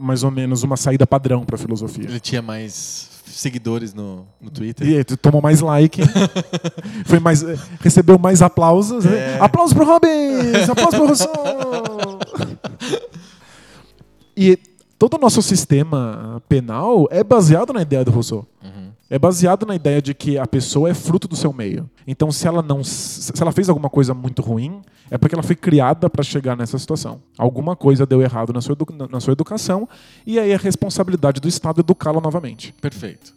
mais 0.00 0.24
ou 0.24 0.30
menos 0.30 0.62
uma 0.62 0.76
saída 0.76 1.06
padrão 1.06 1.44
para 1.44 1.56
a 1.56 1.58
filosofia. 1.58 2.04
Ele 2.04 2.20
tinha 2.20 2.42
mais 2.42 3.10
seguidores 3.26 3.94
no, 3.94 4.26
no 4.40 4.50
Twitter. 4.50 4.86
E 4.86 5.04
tomou 5.16 5.40
mais 5.40 5.60
like, 5.60 6.02
foi 7.06 7.18
mais, 7.18 7.42
eh, 7.42 7.56
recebeu 7.80 8.18
mais 8.18 8.42
aplausos. 8.42 9.04
né? 9.04 9.36
É. 9.36 9.38
Aplausos 9.40 9.72
pro 9.72 9.84
Robbins! 9.84 10.68
Aplausos 10.68 10.94
pro 10.94 11.06
Rousseau! 11.06 12.18
e 14.36 14.58
todo 14.98 15.14
o 15.14 15.18
nosso 15.18 15.40
sistema 15.42 16.42
penal 16.48 17.08
é 17.10 17.22
baseado 17.24 17.72
na 17.72 17.82
ideia 17.82 18.04
do 18.04 18.10
Rousseau. 18.10 18.46
Uhum. 19.10 19.16
É 19.16 19.18
baseado 19.18 19.66
na 19.66 19.74
ideia 19.74 20.00
de 20.00 20.14
que 20.14 20.38
a 20.38 20.46
pessoa 20.46 20.88
é 20.88 20.94
fruto 20.94 21.26
do 21.26 21.36
seu 21.36 21.52
meio. 21.52 21.90
Então, 22.06 22.30
se 22.30 22.46
ela 22.46 22.62
não, 22.62 22.84
se 22.84 23.32
ela 23.40 23.52
fez 23.52 23.68
alguma 23.68 23.90
coisa 23.90 24.14
muito 24.14 24.40
ruim, 24.40 24.80
é 25.10 25.18
porque 25.18 25.34
ela 25.34 25.42
foi 25.42 25.56
criada 25.56 26.08
para 26.08 26.22
chegar 26.22 26.56
nessa 26.56 26.78
situação. 26.78 27.20
Alguma 27.36 27.74
coisa 27.74 28.06
deu 28.06 28.22
errado 28.22 28.52
na 28.52 28.60
sua, 28.60 28.76
na 29.10 29.20
sua 29.20 29.32
educação 29.32 29.88
e 30.24 30.38
aí 30.38 30.52
é 30.52 30.56
responsabilidade 30.56 31.40
do 31.40 31.48
Estado 31.48 31.80
educá-la 31.80 32.20
novamente. 32.20 32.72
Perfeito. 32.80 33.34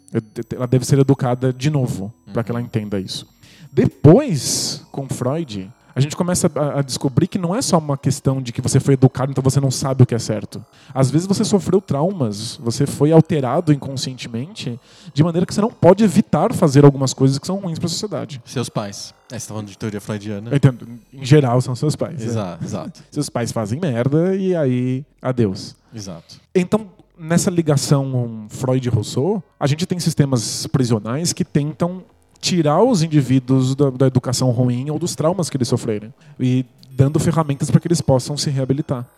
Ela 0.54 0.66
deve 0.66 0.84
ser 0.84 0.98
educada 0.98 1.52
de 1.52 1.68
novo 1.70 2.12
para 2.32 2.44
que 2.44 2.50
ela 2.52 2.60
entenda 2.60 3.00
isso. 3.00 3.26
Depois, 3.72 4.86
com 4.92 5.08
Freud, 5.08 5.68
a 5.94 6.00
gente 6.00 6.16
começa 6.16 6.50
a, 6.54 6.82
descobrir 6.82 7.26
que 7.28 7.38
não 7.38 7.54
é 7.54 7.62
só 7.62 7.78
uma 7.78 7.96
questão 7.96 8.42
de 8.42 8.52
que 8.52 8.60
você 8.60 8.80
foi 8.80 8.94
educado, 8.94 9.30
então 9.30 9.42
você 9.42 9.60
não 9.60 9.70
sabe 9.70 10.02
o 10.02 10.06
que 10.06 10.14
é 10.14 10.18
certo. 10.18 10.64
Às 10.92 11.10
vezes 11.10 11.26
você 11.26 11.44
sofreu 11.44 11.80
traumas, 11.80 12.56
você 12.56 12.86
foi 12.86 13.12
alterado 13.12 13.72
inconscientemente, 13.72 14.78
de 15.12 15.22
maneira 15.22 15.46
que 15.46 15.54
você 15.54 15.60
não 15.60 15.70
pode 15.70 16.02
evitar 16.02 16.52
fazer 16.52 16.84
algumas 16.84 17.14
coisas 17.14 17.38
que 17.38 17.46
são 17.46 17.58
ruins 17.58 17.78
para 17.78 17.86
a 17.86 17.90
sociedade. 17.90 18.42
Seus 18.44 18.68
pais. 18.68 19.14
É, 19.30 19.38
você 19.38 19.46
tá 19.46 19.54
falando 19.54 19.68
de 19.68 19.78
teoria 19.78 20.00
freudiana. 20.00 20.50
Eu 20.50 20.56
entendo, 20.56 20.86
em 21.12 21.24
geral 21.24 21.60
são 21.60 21.74
seus 21.74 21.96
pais. 21.96 22.18
né? 22.20 22.26
Exato, 22.26 22.64
exato, 22.64 23.02
Seus 23.10 23.28
pais 23.28 23.52
fazem 23.52 23.78
merda 23.80 24.34
e 24.36 24.54
aí, 24.54 25.04
adeus. 25.22 25.74
exato. 25.94 26.36
Então, 26.54 26.88
nessa 27.18 27.50
ligação 27.50 28.46
Freud-Rousseau, 28.48 29.42
a 29.58 29.66
gente 29.66 29.86
tem 29.86 29.98
sistemas 29.98 30.66
prisionais 30.66 31.32
que 31.32 31.44
tentam 31.44 32.02
tirar 32.44 32.82
os 32.82 33.02
indivíduos 33.02 33.74
da, 33.74 33.88
da 33.88 34.06
educação 34.06 34.50
ruim 34.50 34.90
ou 34.90 34.98
dos 34.98 35.14
traumas 35.14 35.48
que 35.48 35.56
eles 35.56 35.66
sofrerem 35.66 36.12
e 36.38 36.66
dando 36.90 37.18
ferramentas 37.18 37.70
para 37.70 37.80
que 37.80 37.88
eles 37.88 38.02
possam 38.02 38.36
se 38.36 38.50
reabilitar. 38.50 39.08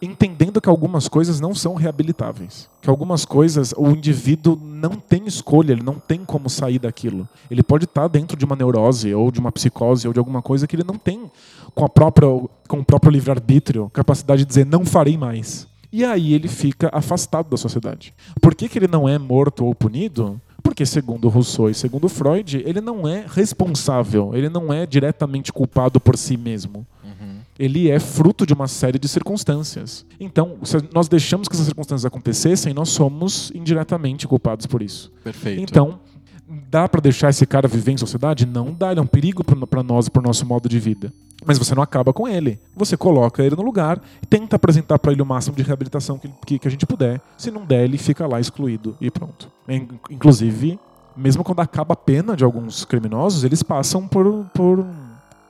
Entendendo 0.00 0.60
que 0.60 0.68
algumas 0.68 1.06
coisas 1.06 1.38
não 1.38 1.54
são 1.54 1.74
reabilitáveis. 1.74 2.68
Que 2.80 2.90
algumas 2.90 3.24
coisas 3.24 3.72
o 3.76 3.90
indivíduo 3.90 4.58
não 4.60 4.90
tem 4.90 5.26
escolha, 5.26 5.72
ele 5.72 5.82
não 5.82 5.94
tem 5.94 6.24
como 6.24 6.50
sair 6.50 6.80
daquilo. 6.80 7.28
Ele 7.48 7.62
pode 7.62 7.84
estar 7.84 8.08
dentro 8.08 8.36
de 8.36 8.44
uma 8.44 8.56
neurose 8.56 9.14
ou 9.14 9.30
de 9.30 9.38
uma 9.38 9.52
psicose 9.52 10.08
ou 10.08 10.12
de 10.12 10.18
alguma 10.18 10.42
coisa 10.42 10.66
que 10.66 10.74
ele 10.74 10.84
não 10.84 10.98
tem 10.98 11.30
com, 11.74 11.84
a 11.84 11.88
própria, 11.88 12.26
com 12.66 12.80
o 12.80 12.84
próprio 12.84 13.12
livre-arbítrio 13.12 13.90
capacidade 13.92 14.42
de 14.42 14.48
dizer 14.48 14.66
não 14.66 14.84
farei 14.84 15.16
mais. 15.16 15.68
E 15.92 16.04
aí 16.04 16.34
ele 16.34 16.48
fica 16.48 16.90
afastado 16.92 17.48
da 17.48 17.56
sociedade. 17.56 18.12
Por 18.40 18.56
que, 18.56 18.68
que 18.68 18.78
ele 18.78 18.88
não 18.88 19.08
é 19.08 19.18
morto 19.18 19.64
ou 19.64 19.74
punido? 19.74 20.40
Porque, 20.62 20.86
segundo 20.86 21.28
Rousseau 21.28 21.68
e 21.68 21.74
segundo 21.74 22.08
Freud, 22.08 22.62
ele 22.64 22.80
não 22.80 23.06
é 23.06 23.24
responsável, 23.28 24.30
ele 24.34 24.48
não 24.48 24.72
é 24.72 24.86
diretamente 24.86 25.52
culpado 25.52 26.00
por 26.00 26.16
si 26.16 26.36
mesmo. 26.36 26.86
Uhum. 27.02 27.38
Ele 27.58 27.90
é 27.90 27.98
fruto 27.98 28.46
de 28.46 28.54
uma 28.54 28.68
série 28.68 28.98
de 28.98 29.08
circunstâncias. 29.08 30.06
Então, 30.18 30.56
se 30.62 30.76
nós 30.94 31.08
deixamos 31.08 31.48
que 31.48 31.54
essas 31.54 31.66
circunstâncias 31.66 32.06
acontecessem, 32.06 32.72
nós 32.72 32.90
somos 32.90 33.50
indiretamente 33.54 34.26
culpados 34.26 34.66
por 34.66 34.82
isso. 34.82 35.12
Perfeito. 35.22 35.60
Então, 35.60 35.98
dá 36.70 36.88
pra 36.88 37.00
deixar 37.00 37.30
esse 37.30 37.46
cara 37.46 37.66
viver 37.66 37.92
em 37.92 37.96
sociedade? 37.96 38.46
Não 38.46 38.72
dá, 38.72 38.90
ele 38.90 39.00
é 39.00 39.02
um 39.02 39.06
perigo 39.06 39.42
pra 39.66 39.82
nós 39.82 40.06
e 40.06 40.10
pro 40.10 40.22
nosso 40.22 40.46
modo 40.46 40.68
de 40.68 40.78
vida. 40.78 41.12
Mas 41.44 41.58
você 41.58 41.74
não 41.74 41.82
acaba 41.82 42.12
com 42.12 42.26
ele. 42.28 42.58
Você 42.76 42.96
coloca 42.96 43.42
ele 43.42 43.56
no 43.56 43.62
lugar 43.62 44.00
e 44.22 44.26
tenta 44.26 44.56
apresentar 44.56 44.98
pra 44.98 45.12
ele 45.12 45.22
o 45.22 45.26
máximo 45.26 45.56
de 45.56 45.62
reabilitação 45.62 46.18
que, 46.18 46.28
que, 46.46 46.58
que 46.58 46.68
a 46.68 46.70
gente 46.70 46.86
puder. 46.86 47.20
Se 47.36 47.50
não 47.50 47.64
der, 47.64 47.84
ele 47.84 47.98
fica 47.98 48.26
lá 48.26 48.38
excluído 48.40 48.96
e 49.00 49.10
pronto. 49.10 49.50
In- 49.68 49.88
Inclusive, 50.10 50.78
mesmo 51.16 51.42
quando 51.44 51.60
acaba 51.60 51.94
a 51.94 51.96
pena 51.96 52.36
de 52.36 52.44
alguns 52.44 52.84
criminosos, 52.84 53.44
eles 53.44 53.62
passam 53.62 54.06
por. 54.08 54.46
por. 54.54 54.86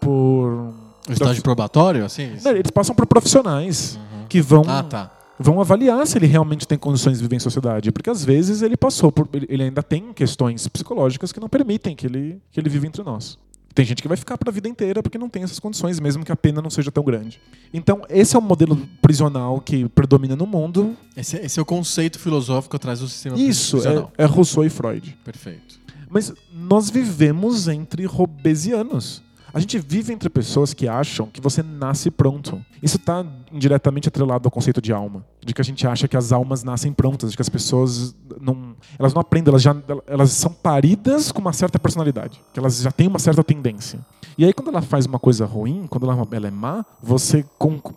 por. 0.01 0.73
o 1.09 1.13
estágio 1.13 1.43
probatório, 1.43 2.05
assim? 2.05 2.33
Não, 2.45 2.53
eles 2.53 2.71
passam 2.71 2.95
por 2.95 3.07
profissionais 3.07 3.97
Uhum. 3.97 4.27
que 4.29 4.41
vão 4.41 4.63
Ah, 4.67 4.83
tá. 4.83 5.11
vão 5.39 5.61
avaliar 5.61 6.07
se 6.07 6.17
ele 6.19 6.27
realmente 6.27 6.67
tem 6.67 6.79
condições 6.79 7.19
de 7.19 7.25
viver 7.25 7.37
em 7.37 7.41
sociedade, 7.41 7.91
porque 7.93 8.09
às 8.11 8.25
vezes 8.25 8.63
ele 8.63 8.77
passou 8.77 9.11
por 9.13 9.29
ele 9.33 9.47
ele 9.49 9.63
ainda 9.65 9.83
tem 9.83 10.13
questões 10.13 10.67
psicológicas 10.69 11.33
que 11.33 11.41
não 11.41 11.49
permitem 11.49 11.95
que 11.97 12.07
ele 12.07 12.41
que 12.51 12.59
ele 12.61 12.69
viva 12.69 12.87
entre 12.87 13.03
nós. 13.03 13.37
Tem 13.75 13.85
gente 13.85 14.03
que 14.03 14.09
vai 14.09 14.17
ficar 14.17 14.37
para 14.37 14.51
a 14.51 14.53
vida 14.53 14.69
inteira 14.69 15.03
porque 15.03 15.19
não 15.19 15.29
tem 15.29 15.43
essas 15.43 15.59
condições, 15.59 15.99
mesmo 15.99 16.25
que 16.25 16.33
a 16.33 16.37
pena 16.37 16.61
não 16.61 16.71
seja 16.71 16.91
tão 16.91 17.03
grande. 17.03 17.41
Então, 17.73 18.03
esse 18.09 18.37
é 18.37 18.39
o 18.39 18.43
modelo 18.43 18.77
prisional 19.01 19.61
que 19.61 19.89
predomina 19.89 20.37
no 20.37 20.47
mundo. 20.47 20.97
Esse, 21.17 21.37
esse 21.37 21.59
é 21.59 21.63
o 21.63 21.65
conceito 21.65 22.19
filosófico 22.19 22.77
atrás 22.77 23.01
do 23.01 23.09
sistema 23.09 23.39
Isso 23.39 23.79
prisional. 23.79 24.13
é, 24.19 24.25
é 24.25 24.27
Rousseau 24.27 24.65
e 24.65 24.71
Freud. 24.71 25.19
Perfeito. 25.25 25.81
Mas 26.11 26.33
nós 26.53 26.91
vivemos 26.91 27.69
entre 27.69 28.05
robesianos. 28.05 29.23
A 29.55 29.61
gente 29.61 29.79
vive 29.79 30.13
entre 30.13 30.29
pessoas 30.31 30.73
que 30.73 30.89
acham 30.89 31.27
que 31.27 31.41
você 31.41 31.63
nasce 31.63 32.11
pronto. 32.11 32.65
Isso 32.83 32.97
está 32.97 33.25
indiretamente 33.53 34.09
atrelado 34.09 34.47
ao 34.47 34.51
conceito 34.51 34.81
de 34.81 34.93
alma. 34.93 35.25
De 35.45 35.53
que 35.53 35.61
a 35.61 35.65
gente 35.65 35.87
acha 35.87 36.09
que 36.09 36.17
as 36.17 36.33
almas 36.33 36.65
nascem 36.65 36.93
prontas, 36.93 37.31
de 37.31 37.37
que 37.37 37.43
as 37.43 37.49
pessoas 37.49 38.15
não. 38.41 38.75
Elas 38.99 39.13
não 39.13 39.21
aprendem, 39.21 39.51
elas, 39.51 39.63
já, 39.63 39.77
elas 40.07 40.31
são 40.33 40.53
paridas 40.53 41.31
com 41.31 41.41
uma 41.41 41.53
certa 41.53 41.79
personalidade. 41.79 42.41
Que 42.53 42.59
elas 42.61 42.81
já 42.81 42.91
têm 42.91 43.07
uma 43.09 43.19
certa 43.19 43.45
tendência. 43.45 44.01
E 44.39 44.45
aí, 44.45 44.53
quando 44.55 44.69
ela 44.69 44.81
faz 44.81 45.05
uma 45.05 45.19
coisa 45.19 45.45
ruim, 45.45 45.87
quando 45.89 46.11
ela, 46.11 46.27
ela 46.33 46.49
é 46.49 46.51
má, 46.51 46.85
você, 47.03 47.45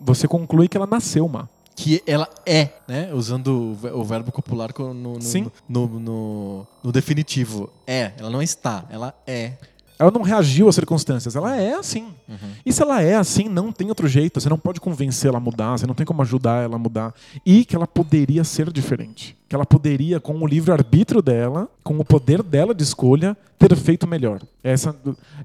você 0.02 0.28
conclui 0.28 0.68
que 0.68 0.76
ela 0.76 0.86
nasceu 0.86 1.26
má. 1.26 1.48
Que 1.74 2.02
ela 2.06 2.28
é, 2.46 2.70
né? 2.88 3.10
Usando 3.12 3.48
o 3.48 3.74
ve- 3.74 3.90
o 3.90 4.02
verbo 4.02 4.32
copular 4.32 4.72
co- 4.72 4.94
no, 4.94 5.18
no, 5.68 5.88
no, 5.88 6.00
no- 6.00 6.66
no 6.82 6.92
definitivo. 6.92 7.70
É, 7.86 8.12
ela 8.18 8.30
não 8.30 8.40
está, 8.42 8.84
ela 8.90 9.14
é. 9.26 9.52
Ela 9.98 10.10
não 10.10 10.22
reagiu 10.22 10.68
às 10.68 10.74
circunstâncias, 10.74 11.34
ela 11.36 11.56
é 11.56 11.74
assim. 11.74 12.08
Uhum. 12.28 12.50
E 12.64 12.72
se 12.72 12.82
ela 12.82 13.02
é 13.02 13.16
assim, 13.16 13.48
não 13.48 13.72
tem 13.72 13.88
outro 13.88 14.06
jeito. 14.06 14.40
Você 14.40 14.48
não 14.48 14.58
pode 14.58 14.80
convencê-la 14.80 15.38
a 15.38 15.40
mudar, 15.40 15.78
você 15.78 15.86
não 15.86 15.94
tem 15.94 16.04
como 16.04 16.22
ajudar 16.22 16.62
ela 16.62 16.76
a 16.76 16.78
mudar. 16.78 17.14
E 17.44 17.64
que 17.64 17.74
ela 17.74 17.86
poderia 17.86 18.44
ser 18.44 18.70
diferente. 18.70 19.36
Que 19.48 19.54
ela 19.54 19.64
poderia, 19.64 20.20
com 20.20 20.38
o 20.38 20.46
livre-arbítrio 20.46 21.22
dela, 21.22 21.68
com 21.82 21.98
o 21.98 22.04
poder 22.04 22.42
dela 22.42 22.74
de 22.74 22.82
escolha, 22.82 23.36
ter 23.58 23.74
feito 23.76 24.06
melhor. 24.06 24.40
Essa, 24.62 24.94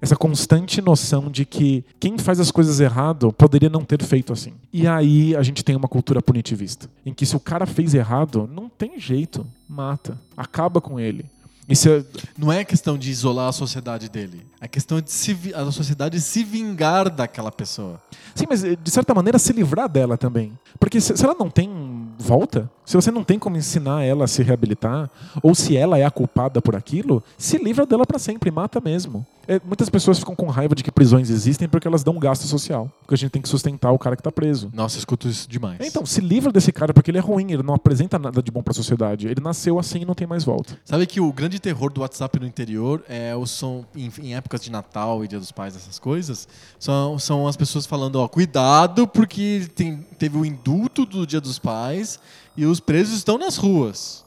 essa 0.01 0.15
constante 0.15 0.81
noção 0.81 1.29
de 1.29 1.45
que 1.45 1.85
quem 1.99 2.17
faz 2.17 2.39
as 2.39 2.51
coisas 2.51 2.79
errado 2.79 3.31
poderia 3.31 3.69
não 3.69 3.85
ter 3.85 4.03
feito 4.03 4.33
assim. 4.33 4.53
E 4.73 4.87
aí 4.87 5.35
a 5.35 5.43
gente 5.43 5.63
tem 5.63 5.75
uma 5.75 5.87
cultura 5.87 6.21
punitivista. 6.21 6.89
Em 7.05 7.13
que 7.13 7.25
se 7.25 7.35
o 7.35 7.39
cara 7.39 7.65
fez 7.65 7.93
errado, 7.93 8.49
não 8.51 8.67
tem 8.67 8.99
jeito. 8.99 9.45
Mata. 9.69 10.17
Acaba 10.35 10.81
com 10.81 10.99
ele. 10.99 11.25
E 11.67 11.75
se, 11.75 12.05
Não 12.37 12.51
é 12.51 12.63
questão 12.65 12.97
de 12.97 13.09
isolar 13.09 13.49
a 13.49 13.51
sociedade 13.51 14.09
dele. 14.09 14.45
É 14.59 14.67
questão 14.67 14.99
de 14.99 15.11
se 15.11 15.37
a 15.53 15.71
sociedade 15.71 16.19
se 16.19 16.43
vingar 16.43 17.09
daquela 17.09 17.51
pessoa. 17.51 18.01
Sim, 18.35 18.45
mas 18.49 18.63
eh, 18.63 18.75
de 18.75 18.91
certa 18.91 19.13
maneira 19.13 19.39
se 19.39 19.53
livrar 19.53 19.87
dela 19.87 20.17
também. 20.17 20.57
Porque 20.79 20.99
se, 20.99 21.15
se 21.15 21.23
ela 21.23 21.35
não 21.37 21.49
tem 21.49 21.69
volta, 22.17 22.69
Se 22.85 22.95
você 22.95 23.11
não 23.11 23.23
tem 23.23 23.39
como 23.39 23.57
ensinar 23.57 24.03
ela 24.03 24.25
a 24.25 24.27
se 24.27 24.43
reabilitar, 24.43 25.09
ou 25.41 25.55
se 25.55 25.77
ela 25.77 25.97
é 25.97 26.03
a 26.03 26.11
culpada 26.11 26.61
por 26.61 26.75
aquilo, 26.75 27.23
se 27.37 27.57
livra 27.57 27.85
dela 27.85 28.05
para 28.05 28.19
sempre, 28.19 28.51
mata 28.51 28.81
mesmo. 28.81 29.25
É, 29.47 29.59
muitas 29.65 29.89
pessoas 29.89 30.19
ficam 30.19 30.35
com 30.35 30.47
raiva 30.47 30.75
de 30.75 30.83
que 30.83 30.91
prisões 30.91 31.29
existem 31.29 31.67
porque 31.67 31.87
elas 31.87 32.03
dão 32.03 32.17
gasto 32.19 32.43
social. 32.47 32.89
Porque 33.01 33.15
a 33.15 33.17
gente 33.17 33.31
tem 33.31 33.41
que 33.41 33.49
sustentar 33.49 33.91
o 33.91 33.99
cara 33.99 34.15
que 34.15 34.23
tá 34.23 34.31
preso. 34.31 34.69
Nossa, 34.73 34.97
escuto 34.97 35.27
isso 35.27 35.49
demais. 35.49 35.79
Então, 35.81 36.05
se 36.05 36.21
livra 36.21 36.51
desse 36.51 36.71
cara 36.71 36.93
porque 36.93 37.11
ele 37.11 37.17
é 37.17 37.21
ruim, 37.21 37.51
ele 37.51 37.63
não 37.63 37.73
apresenta 37.73 38.19
nada 38.19 38.41
de 38.41 38.51
bom 38.51 38.61
pra 38.61 38.73
sociedade. 38.73 39.27
Ele 39.27 39.41
nasceu 39.41 39.79
assim 39.79 40.01
e 40.01 40.05
não 40.05 40.13
tem 40.13 40.27
mais 40.27 40.43
volta. 40.43 40.79
Sabe 40.85 41.05
que 41.05 41.19
o 41.19 41.33
grande 41.33 41.59
terror 41.59 41.91
do 41.91 42.01
WhatsApp 42.01 42.39
no 42.39 42.45
interior 42.45 43.03
é 43.09 43.35
o 43.35 43.45
som 43.45 43.83
em, 43.95 44.11
em 44.21 44.35
épocas 44.35 44.61
de 44.61 44.71
Natal 44.71 45.23
e 45.25 45.27
Dia 45.27 45.39
dos 45.39 45.51
Pais, 45.51 45.75
essas 45.75 45.97
coisas, 45.97 46.47
são, 46.79 47.17
são 47.19 47.47
as 47.47 47.57
pessoas 47.57 47.85
falando, 47.85 48.17
ó, 48.17 48.27
cuidado 48.27 49.07
porque 49.07 49.67
tem, 49.75 49.97
teve 50.17 50.37
o 50.37 50.45
indulto 50.45 51.05
do 51.05 51.25
Dia 51.25 51.41
dos 51.41 51.59
Pais 51.59 52.19
e 52.55 52.65
os 52.65 52.79
presos 52.79 53.15
estão 53.15 53.37
nas 53.37 53.57
ruas. 53.57 54.25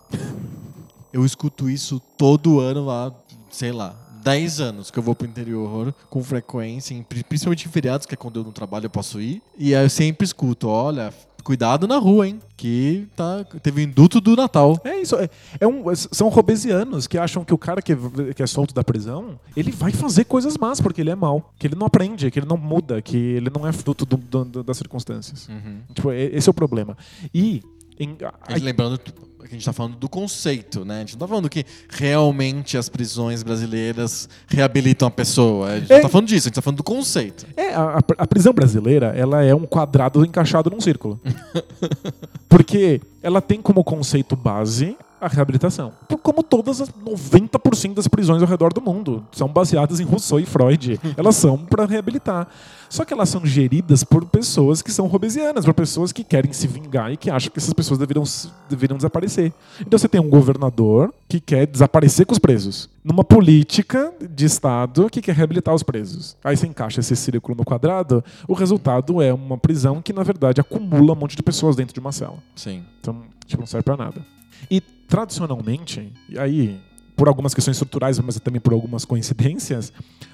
Eu 1.13 1.25
escuto 1.25 1.71
isso 1.71 2.01
todo 2.19 2.59
ano 2.61 2.85
lá, 2.87 3.13
sei 3.51 3.71
lá, 3.73 3.95
10 4.23 4.61
anos 4.61 4.91
que 4.91 4.99
eu 4.99 5.03
vou 5.03 5.15
pro 5.15 5.27
interior 5.29 5.95
com 6.11 6.23
frequência, 6.25 6.97
principalmente 7.29 7.67
em 7.69 7.71
feriados, 7.71 8.07
que 8.07 8.15
é 8.15 8.17
quando 8.17 8.41
eu 8.41 8.45
não 8.45 8.53
trabalho 8.53 8.87
eu 8.87 8.91
posso 8.91 9.21
ir. 9.21 9.41
E 9.57 9.75
aí 9.75 9.85
eu 9.85 9.91
sempre 9.91 10.25
escuto, 10.25 10.67
olha, 10.67 11.13
cuidado 11.45 11.87
na 11.87 11.99
rua, 11.99 12.27
hein, 12.27 12.41
que 12.57 13.07
tá, 13.15 13.45
teve 13.63 13.83
o 13.83 13.85
indulto 13.85 14.19
do 14.21 14.35
Natal. 14.35 14.81
É 14.83 14.99
isso. 15.01 15.15
É, 15.17 15.29
é 15.61 15.67
um, 15.69 15.85
são 15.95 16.29
robesianos 16.31 17.07
que 17.07 17.19
acham 17.19 17.45
que 17.45 17.53
o 17.55 17.59
cara 17.59 17.81
que, 17.83 17.93
é- 17.93 18.35
que 18.35 18.43
é 18.43 18.47
solto 18.47 18.73
da 18.75 18.83
prisão, 18.83 19.39
ele 19.55 19.71
vai 19.71 19.93
fazer 19.93 20.25
coisas 20.25 20.57
más 20.57 20.81
porque 20.81 21.03
ele 21.03 21.11
é 21.11 21.15
mau. 21.15 21.53
Que 21.59 21.67
ele 21.67 21.75
não 21.77 21.87
aprende, 21.87 22.29
que 22.31 22.39
ele 22.39 22.47
não 22.47 22.57
muda, 22.57 23.01
que 23.03 23.17
ele 23.17 23.51
não 23.55 23.69
é 23.69 23.73
fruto 23.73 24.05
do- 24.07 24.17
do- 24.45 24.65
das 24.65 24.79
circunstâncias. 24.79 25.49
Tipo, 25.95 26.11
é- 26.11 26.25
esse 26.25 26.49
é 26.49 26.51
o 26.51 26.55
problema. 26.55 26.97
E. 27.33 27.63
em- 27.99 28.17
A 28.47 28.53
gente 28.53 28.65
lembrando 28.65 28.99
que 28.99 29.13
a 29.43 29.47
gente 29.47 29.65
tá 29.65 29.73
falando 29.75 29.97
do 29.97 30.09
conceito, 30.09 30.85
né? 30.87 30.97
A 30.97 31.01
gente 31.01 31.13
não 31.13 31.19
tá 31.21 31.29
falando 31.29 31.49
que 31.51 31.65
realmente 31.91 32.79
as 32.79 32.89
prisões 32.89 33.43
brasileiras 33.43 34.29
reabilitam 34.49 35.07
a 35.07 35.11
pessoa. 35.11 35.69
A 35.73 35.79
gente 35.81 35.93
É. 35.93 35.97
não 35.97 36.03
tá 36.03 36.09
falando 36.09 36.27
disso, 36.29 36.47
a 36.47 36.49
gente 36.49 36.55
tá 36.55 36.63
falando 36.63 36.79
do 36.79 36.83
conceito. 36.83 37.47
É, 37.57 37.75
a, 37.75 37.99
a- 37.99 38.01
a 38.19 38.27
prisão 38.27 38.53
brasileira, 38.55 39.09
ela 39.17 39.45
é 39.45 39.55
um 39.55 39.67
quadrado 39.67 40.25
encaixado 40.25 40.71
num 40.71 40.81
círculo. 40.81 41.21
Porque 42.49 43.01
ela 43.23 43.41
tem 43.41 43.61
como 43.61 43.83
conceito 43.85 44.37
base 44.37 44.97
a 45.25 45.29
reabilitação. 45.29 45.93
Como 46.23 46.43
todas 46.43 46.81
as 46.81 46.91
90% 46.91 47.95
das 47.95 48.09
prisões 48.09 48.43
ao 48.43 48.49
redor 48.49 48.73
do 48.73 48.81
mundo 48.81 49.25
são 49.33 49.49
baseadas 49.49 50.01
em 50.01 50.05
Rousseau 50.05 50.41
e 50.41 50.47
Freud. 50.47 51.01
Elas 51.17 51.37
são 51.37 51.59
para 51.59 51.85
reabilitar. 51.85 52.49
Só 52.89 53.05
que 53.05 53.13
elas 53.13 53.29
são 53.29 53.45
geridas 53.45 54.05
por 54.05 54.25
pessoas 54.25 54.81
que 54.81 54.93
são 54.93 55.07
robesianas, 55.07 55.65
por 55.65 55.75
pessoas 55.75 56.13
que 56.13 56.23
querem 56.23 56.53
se 56.53 56.67
vingar 56.67 57.13
e 57.13 57.17
que 57.17 57.29
acham 57.29 57.51
que 57.51 57.59
essas 57.59 57.73
pessoas 57.73 57.99
deveriam, 57.99 58.23
deveriam 58.69 58.97
desaparecer. 58.97 59.53
Então 59.81 59.99
você 59.99 60.09
tem 60.09 60.21
um 60.21 60.29
governador 60.29 61.13
que 61.29 61.41
quer 61.41 61.67
desaparecer 61.67 62.25
com 62.25 62.33
os 62.33 62.39
presos. 62.39 62.89
Numa 63.03 63.25
política 63.25 64.13
de 64.31 64.45
Estado 64.45 65.11
que 65.11 65.21
quer 65.21 65.35
reabilitar 65.35 65.75
os 65.75 65.83
presos. 65.83 66.37
Aí 66.45 66.57
você 66.57 66.67
encaixa 66.67 67.01
esse 67.01 67.17
círculo 67.17 67.59
no 67.59 67.65
quadrado, 67.65 68.23
o 68.47 68.55
resultado 68.55 69.21
é 69.21 69.33
uma 69.33 69.59
prisão 69.59 70.01
que, 70.01 70.13
na 70.13 70.23
verdade, 70.23 70.61
acumula 70.61 71.15
um 71.15 71.17
monte 71.17 71.37
de 71.37 71.43
pessoas 71.43 71.75
dentro 71.75 71.93
de 71.93 72.01
uma 72.01 72.13
cela. 72.13 72.39
Sim. 72.55 72.85
Então, 73.01 73.23
tipo, 73.45 73.61
não 73.61 73.67
serve 73.67 73.83
pra 73.83 73.97
nada. 73.97 74.25
E 74.71 74.81
tradicionalmente, 75.09 76.13
e 76.29 76.39
aí 76.39 76.81
por 77.17 77.29
algumas 77.29 77.55
questões 77.55 77.77
estruturais, 77.77 78.19
mas 78.19 78.39
também 78.41 78.61
por 78.61 78.73
algumas 78.73 79.05
coincidências, 79.05 79.93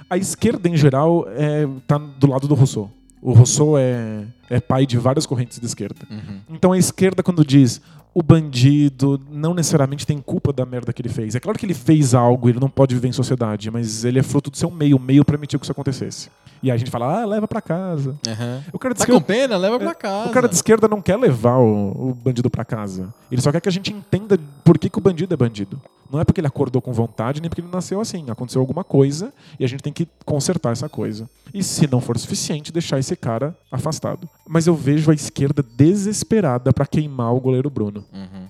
a 0.08 0.16
esquerda 0.16 0.68
em 0.68 0.76
geral 0.76 1.26
é, 1.28 1.68
tá 1.86 1.98
do 1.98 2.26
lado 2.26 2.48
do 2.48 2.54
Rousseau. 2.54 2.90
O 3.20 3.32
Rousseau 3.32 3.76
é, 3.76 4.24
é 4.48 4.60
pai 4.60 4.86
de 4.86 4.96
várias 4.96 5.26
correntes 5.26 5.60
de 5.60 5.66
esquerda. 5.66 6.06
Então 6.48 6.72
a 6.72 6.78
esquerda, 6.78 7.22
quando 7.22 7.44
diz 7.44 7.82
o 8.12 8.22
bandido 8.22 9.20
não 9.30 9.54
necessariamente 9.54 10.06
tem 10.06 10.18
culpa 10.18 10.52
da 10.52 10.66
merda 10.66 10.92
que 10.92 11.00
ele 11.00 11.08
fez. 11.08 11.34
É 11.34 11.40
claro 11.40 11.58
que 11.58 11.64
ele 11.64 11.74
fez 11.74 12.14
algo, 12.14 12.48
ele 12.48 12.58
não 12.58 12.68
pode 12.68 12.94
viver 12.94 13.08
em 13.08 13.12
sociedade, 13.12 13.70
mas 13.70 14.04
ele 14.04 14.18
é 14.18 14.22
fruto 14.22 14.50
do 14.50 14.56
seu 14.56 14.70
meio. 14.70 14.96
O 14.96 15.00
meio 15.00 15.24
permitiu 15.24 15.58
que 15.58 15.64
isso 15.64 15.72
acontecesse. 15.72 16.28
E 16.62 16.70
aí 16.70 16.74
a 16.74 16.76
gente 16.78 16.90
fala, 16.90 17.22
ah, 17.22 17.24
leva 17.24 17.48
pra 17.48 17.60
casa. 17.62 18.18
Aham. 18.26 18.62
O 18.72 18.78
cara 18.78 18.94
Tá 18.94 19.00
esquerda- 19.02 19.20
com 19.20 19.26
pena? 19.26 19.56
Leva 19.56 19.78
pra 19.78 19.90
é, 19.90 19.94
casa. 19.94 20.28
o 20.28 20.32
cara 20.32 20.48
de 20.48 20.54
esquerda 20.54 20.86
não 20.88 21.00
quer 21.00 21.16
levar 21.16 21.56
o, 21.58 22.10
o 22.10 22.14
bandido 22.14 22.50
pra 22.50 22.64
casa. 22.64 23.12
Ele 23.32 23.40
só 23.40 23.50
quer 23.50 23.60
que 23.60 23.68
a 23.68 23.72
gente 23.72 23.92
entenda 23.92 24.38
por 24.62 24.78
que, 24.78 24.90
que 24.90 24.98
o 24.98 25.00
bandido 25.00 25.32
é 25.32 25.36
bandido. 25.36 25.80
Não 26.12 26.18
é 26.20 26.24
porque 26.24 26.40
ele 26.40 26.46
acordou 26.48 26.82
com 26.82 26.92
vontade, 26.92 27.40
nem 27.40 27.48
porque 27.48 27.60
ele 27.62 27.68
nasceu 27.72 28.00
assim. 28.00 28.28
Aconteceu 28.30 28.60
alguma 28.60 28.82
coisa 28.84 29.32
e 29.58 29.64
a 29.64 29.68
gente 29.68 29.80
tem 29.82 29.92
que 29.92 30.08
consertar 30.24 30.72
essa 30.72 30.88
coisa. 30.88 31.30
E 31.54 31.62
se 31.62 31.86
não 31.90 32.00
for 32.00 32.18
suficiente, 32.18 32.72
deixar 32.72 32.98
esse 32.98 33.14
cara 33.16 33.56
afastado. 33.70 34.28
Mas 34.46 34.66
eu 34.66 34.74
vejo 34.74 35.10
a 35.10 35.14
esquerda 35.14 35.62
desesperada 35.62 36.72
pra 36.72 36.84
queimar 36.84 37.32
o 37.34 37.40
goleiro 37.40 37.70
Bruno. 37.70 38.04
Uhum. 38.12 38.46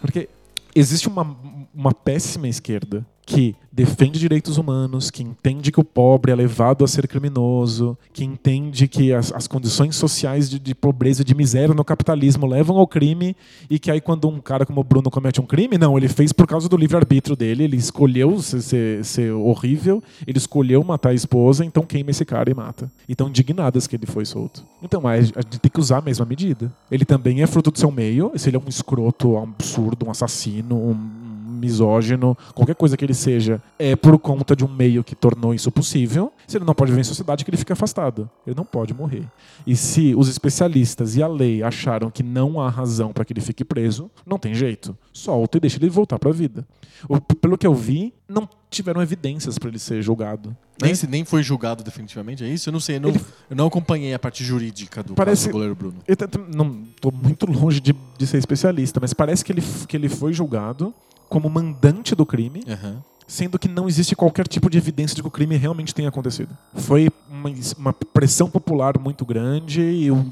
Porque 0.00 0.28
existe 0.74 1.06
uma, 1.06 1.36
uma 1.74 1.92
péssima 1.92 2.48
esquerda 2.48 3.06
que 3.24 3.54
defende 3.72 4.18
direitos 4.18 4.58
humanos, 4.58 5.10
que 5.10 5.22
entende 5.22 5.72
que 5.72 5.80
o 5.80 5.84
pobre 5.84 6.30
é 6.30 6.34
levado 6.34 6.84
a 6.84 6.88
ser 6.88 7.08
criminoso, 7.08 7.96
que 8.12 8.24
entende 8.24 8.86
que 8.86 9.12
as, 9.12 9.32
as 9.32 9.46
condições 9.46 9.96
sociais 9.96 10.50
de, 10.50 10.58
de 10.58 10.74
pobreza 10.74 11.24
de 11.24 11.34
miséria 11.34 11.74
no 11.74 11.84
capitalismo 11.84 12.46
levam 12.46 12.76
ao 12.76 12.86
crime 12.86 13.34
e 13.70 13.78
que 13.78 13.90
aí 13.90 14.00
quando 14.00 14.28
um 14.28 14.40
cara 14.40 14.66
como 14.66 14.80
o 14.80 14.84
Bruno 14.84 15.10
comete 15.10 15.40
um 15.40 15.46
crime, 15.46 15.78
não, 15.78 15.96
ele 15.96 16.08
fez 16.08 16.32
por 16.32 16.46
causa 16.46 16.68
do 16.68 16.76
livre-arbítrio 16.76 17.34
dele, 17.34 17.64
ele 17.64 17.76
escolheu 17.76 18.42
ser, 18.42 18.60
ser, 18.60 19.04
ser 19.04 19.32
horrível, 19.32 20.02
ele 20.26 20.36
escolheu 20.36 20.84
matar 20.84 21.10
a 21.10 21.14
esposa, 21.14 21.64
então 21.64 21.84
queima 21.84 22.10
esse 22.10 22.24
cara 22.24 22.50
e 22.50 22.54
mata. 22.54 22.92
E 23.08 23.12
estão 23.12 23.28
indignadas 23.28 23.86
que 23.86 23.96
ele 23.96 24.06
foi 24.06 24.26
solto. 24.26 24.64
Então 24.82 25.06
a 25.06 25.18
gente 25.18 25.60
tem 25.60 25.70
que 25.70 25.80
usar 25.80 25.98
a 25.98 26.02
mesma 26.02 26.26
medida. 26.26 26.70
Ele 26.90 27.04
também 27.04 27.40
é 27.40 27.46
fruto 27.46 27.70
do 27.70 27.78
seu 27.78 27.90
meio, 27.90 28.32
se 28.36 28.50
ele 28.50 28.56
é 28.56 28.60
um 28.60 28.68
escroto, 28.68 29.30
um 29.30 29.42
absurdo, 29.42 30.06
um 30.06 30.10
assassino, 30.10 30.76
um 30.76 31.21
misógino, 31.62 32.36
qualquer 32.54 32.74
coisa 32.74 32.96
que 32.96 33.04
ele 33.04 33.14
seja, 33.14 33.62
é 33.78 33.96
por 33.96 34.18
conta 34.18 34.54
de 34.54 34.64
um 34.64 34.68
meio 34.68 35.02
que 35.02 35.14
tornou 35.14 35.54
isso 35.54 35.70
possível. 35.70 36.32
Se 36.46 36.56
ele 36.58 36.64
não 36.64 36.74
pode 36.74 36.90
viver 36.90 37.00
em 37.00 37.04
sociedade, 37.04 37.44
que 37.44 37.50
ele 37.50 37.56
fica 37.56 37.72
afastado. 37.72 38.28
Ele 38.46 38.56
não 38.56 38.64
pode 38.64 38.92
morrer. 38.92 39.24
E 39.66 39.74
se 39.76 40.14
os 40.14 40.28
especialistas 40.28 41.16
e 41.16 41.22
a 41.22 41.28
lei 41.28 41.62
acharam 41.62 42.10
que 42.10 42.22
não 42.22 42.60
há 42.60 42.68
razão 42.68 43.12
para 43.12 43.24
que 43.24 43.32
ele 43.32 43.40
fique 43.40 43.64
preso, 43.64 44.10
não 44.26 44.38
tem 44.38 44.54
jeito. 44.54 44.96
Solta 45.12 45.56
e 45.56 45.60
deixa 45.60 45.78
ele 45.78 45.88
voltar 45.88 46.18
para 46.18 46.30
a 46.30 46.32
vida. 46.32 46.66
O- 47.08 47.20
Pelo 47.20 47.56
que 47.56 47.66
eu 47.66 47.74
vi, 47.74 48.12
não 48.28 48.48
tiveram 48.70 49.02
evidências 49.02 49.58
para 49.58 49.68
ele 49.68 49.78
ser 49.78 50.02
julgado. 50.02 50.56
Nem, 50.80 50.90
né? 50.90 50.94
se, 50.94 51.06
nem 51.06 51.24
foi 51.24 51.42
julgado 51.42 51.82
definitivamente, 51.84 52.42
é 52.44 52.48
isso? 52.48 52.68
Eu 52.68 52.72
não 52.72 52.80
sei, 52.80 52.96
eu 52.96 53.00
não, 53.00 53.08
Ele- 53.10 53.20
eu 53.50 53.56
não 53.56 53.66
acompanhei 53.66 54.14
a 54.14 54.18
parte 54.18 54.42
jurídica 54.44 55.02
do 55.02 55.14
Parece- 55.14 55.48
do 55.48 55.52
goleiro 55.52 55.74
Bruno. 55.74 55.96
Eu 56.06 56.16
não 56.54 56.82
estou 56.94 57.12
muito 57.12 57.46
longe 57.50 57.80
de, 57.80 57.94
de 58.18 58.26
ser 58.26 58.38
especialista, 58.38 58.98
mas 59.00 59.12
parece 59.12 59.44
que 59.44 59.52
ele, 59.52 59.62
que 59.86 59.96
ele 59.96 60.08
foi 60.08 60.32
julgado 60.32 60.94
como 61.32 61.48
mandante 61.48 62.14
do 62.14 62.26
crime, 62.26 62.62
Aham. 62.68 63.02
sendo 63.26 63.58
que 63.58 63.66
não 63.68 63.88
existe 63.88 64.14
qualquer 64.14 64.46
tipo 64.46 64.68
de 64.68 64.76
evidência 64.76 65.16
de 65.16 65.22
que 65.22 65.28
o 65.28 65.30
crime 65.30 65.56
realmente 65.56 65.94
tenha 65.94 66.10
acontecido. 66.10 66.54
Foi 66.74 67.08
uma, 67.30 67.50
uma 67.78 67.92
pressão 67.94 68.50
popular 68.50 68.98
muito 68.98 69.24
grande 69.24 69.80
e 69.80 70.10
o- 70.10 70.30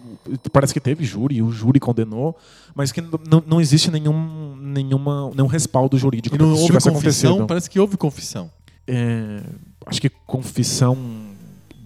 parece 0.52 0.74
que 0.74 0.81
teve 0.81 1.02
júri, 1.05 1.36
e 1.36 1.43
o 1.43 1.51
júri 1.51 1.81
condenou, 1.81 2.36
mas 2.74 2.93
que 2.93 3.01
não, 3.01 3.43
não 3.47 3.60
existe 3.62 3.90
nenhum, 3.90 4.55
nenhuma, 4.56 5.31
nenhum 5.35 5.47
respaldo 5.47 5.97
jurídico 5.97 6.36
E 6.36 6.39
não 6.39 6.51
houve 6.51 6.66
confissão? 6.74 6.93
acontecido. 6.93 7.47
Parece 7.47 7.70
que 7.70 7.81
houve 7.81 7.97
confissão. 7.97 8.51
É, 8.86 9.43
acho 9.86 10.01
que 10.02 10.10
confissão 10.27 10.97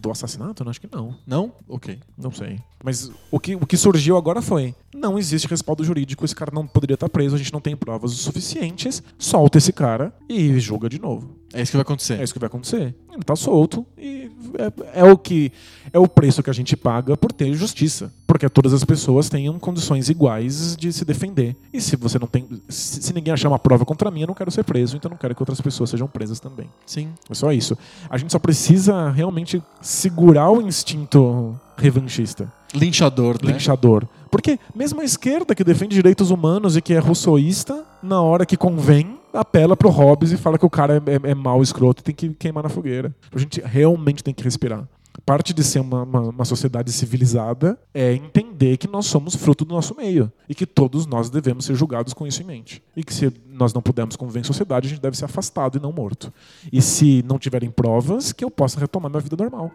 do 0.02 0.10
assassinato? 0.10 0.64
Não, 0.64 0.70
acho 0.70 0.80
que 0.80 0.88
não. 0.92 1.14
Não? 1.26 1.52
Ok. 1.68 1.98
Não 2.18 2.30
sei. 2.32 2.58
Mas 2.82 3.10
o 3.30 3.38
que, 3.40 3.54
o 3.54 3.64
que 3.66 3.76
surgiu 3.76 4.16
agora 4.16 4.42
foi: 4.42 4.74
não 4.94 5.18
existe 5.18 5.48
respaldo 5.48 5.84
jurídico, 5.84 6.24
esse 6.24 6.34
cara 6.34 6.52
não 6.54 6.66
poderia 6.66 6.94
estar 6.94 7.08
preso, 7.08 7.34
a 7.34 7.38
gente 7.38 7.52
não 7.52 7.60
tem 7.60 7.76
provas 7.76 8.12
o 8.12 8.16
suficientes, 8.16 9.02
solta 9.18 9.58
esse 9.58 9.72
cara 9.72 10.14
e 10.28 10.58
julga 10.60 10.88
de 10.88 11.00
novo. 11.00 11.44
É 11.52 11.62
isso 11.62 11.70
que 11.70 11.76
vai 11.76 11.82
acontecer. 11.82 12.18
É 12.18 12.24
isso 12.24 12.32
que 12.32 12.38
vai 12.38 12.48
acontecer. 12.48 12.94
Ele 13.12 13.22
tá 13.24 13.36
solto 13.36 13.86
e 13.96 14.30
é, 14.58 15.00
é 15.00 15.04
o 15.04 15.16
que 15.16 15.52
é 15.92 15.98
o 15.98 16.08
preço 16.08 16.42
que 16.42 16.50
a 16.50 16.52
gente 16.52 16.76
paga 16.76 17.16
por 17.16 17.30
ter 17.30 17.52
justiça, 17.54 18.12
porque 18.26 18.48
todas 18.48 18.72
as 18.72 18.84
pessoas 18.84 19.28
tenham 19.28 19.56
condições 19.58 20.08
iguais 20.08 20.76
de 20.76 20.92
se 20.92 21.04
defender. 21.04 21.56
E 21.72 21.80
se 21.80 21.94
você 21.94 22.18
não 22.18 22.26
tem, 22.26 22.48
se, 22.68 23.02
se 23.02 23.12
ninguém 23.12 23.32
achar 23.32 23.48
uma 23.48 23.58
prova 23.58 23.84
contra 23.84 24.10
mim, 24.10 24.22
eu 24.22 24.26
não 24.26 24.34
quero 24.34 24.50
ser 24.50 24.64
preso, 24.64 24.96
então 24.96 25.08
eu 25.08 25.12
não 25.12 25.18
quero 25.18 25.34
que 25.34 25.42
outras 25.42 25.60
pessoas 25.60 25.90
sejam 25.90 26.08
presas 26.08 26.40
também. 26.40 26.68
Sim. 26.84 27.10
É 27.30 27.34
só 27.34 27.52
isso. 27.52 27.78
A 28.10 28.18
gente 28.18 28.32
só 28.32 28.38
precisa 28.40 29.10
realmente 29.10 29.62
segurar 29.80 30.50
o 30.50 30.60
instinto 30.60 31.58
revanchista, 31.76 32.52
Linchador, 32.74 33.38
né? 33.42 33.52
linchador. 33.52 34.08
Porque 34.34 34.58
mesmo 34.74 35.00
a 35.00 35.04
esquerda 35.04 35.54
que 35.54 35.62
defende 35.62 35.94
direitos 35.94 36.32
humanos 36.32 36.76
e 36.76 36.82
que 36.82 36.92
é 36.92 36.98
russoísta, 36.98 37.84
na 38.02 38.20
hora 38.20 38.44
que 38.44 38.56
convém, 38.56 39.16
apela 39.32 39.76
pro 39.76 39.88
Hobbes 39.88 40.32
e 40.32 40.36
fala 40.36 40.58
que 40.58 40.66
o 40.66 40.70
cara 40.70 40.96
é, 40.96 41.28
é, 41.28 41.30
é 41.30 41.34
mau, 41.36 41.62
escroto 41.62 42.00
e 42.00 42.02
tem 42.02 42.12
que 42.12 42.30
queimar 42.30 42.64
na 42.64 42.68
fogueira. 42.68 43.14
A 43.32 43.38
gente 43.38 43.60
realmente 43.60 44.24
tem 44.24 44.34
que 44.34 44.42
respirar. 44.42 44.88
Parte 45.24 45.54
de 45.54 45.62
ser 45.62 45.78
uma, 45.78 46.02
uma, 46.02 46.20
uma 46.22 46.44
sociedade 46.44 46.90
civilizada 46.90 47.78
é 47.94 48.12
entender 48.12 48.76
que 48.76 48.88
nós 48.88 49.06
somos 49.06 49.36
fruto 49.36 49.64
do 49.64 49.72
nosso 49.72 49.94
meio 49.94 50.32
e 50.48 50.54
que 50.54 50.66
todos 50.66 51.06
nós 51.06 51.30
devemos 51.30 51.64
ser 51.64 51.76
julgados 51.76 52.12
com 52.12 52.26
isso 52.26 52.42
em 52.42 52.44
mente. 52.44 52.82
E 52.96 53.04
que 53.04 53.14
se 53.14 53.32
nós 53.48 53.72
não 53.72 53.80
pudermos 53.80 54.16
conviver 54.16 54.40
em 54.40 54.44
sociedade, 54.44 54.88
a 54.88 54.90
gente 54.90 55.00
deve 55.00 55.16
ser 55.16 55.26
afastado 55.26 55.78
e 55.78 55.80
não 55.80 55.92
morto. 55.92 56.32
E 56.72 56.82
se 56.82 57.22
não 57.24 57.38
tiverem 57.38 57.70
provas, 57.70 58.32
que 58.32 58.44
eu 58.44 58.50
possa 58.50 58.80
retomar 58.80 59.08
minha 59.08 59.20
vida 59.20 59.36
normal. 59.36 59.70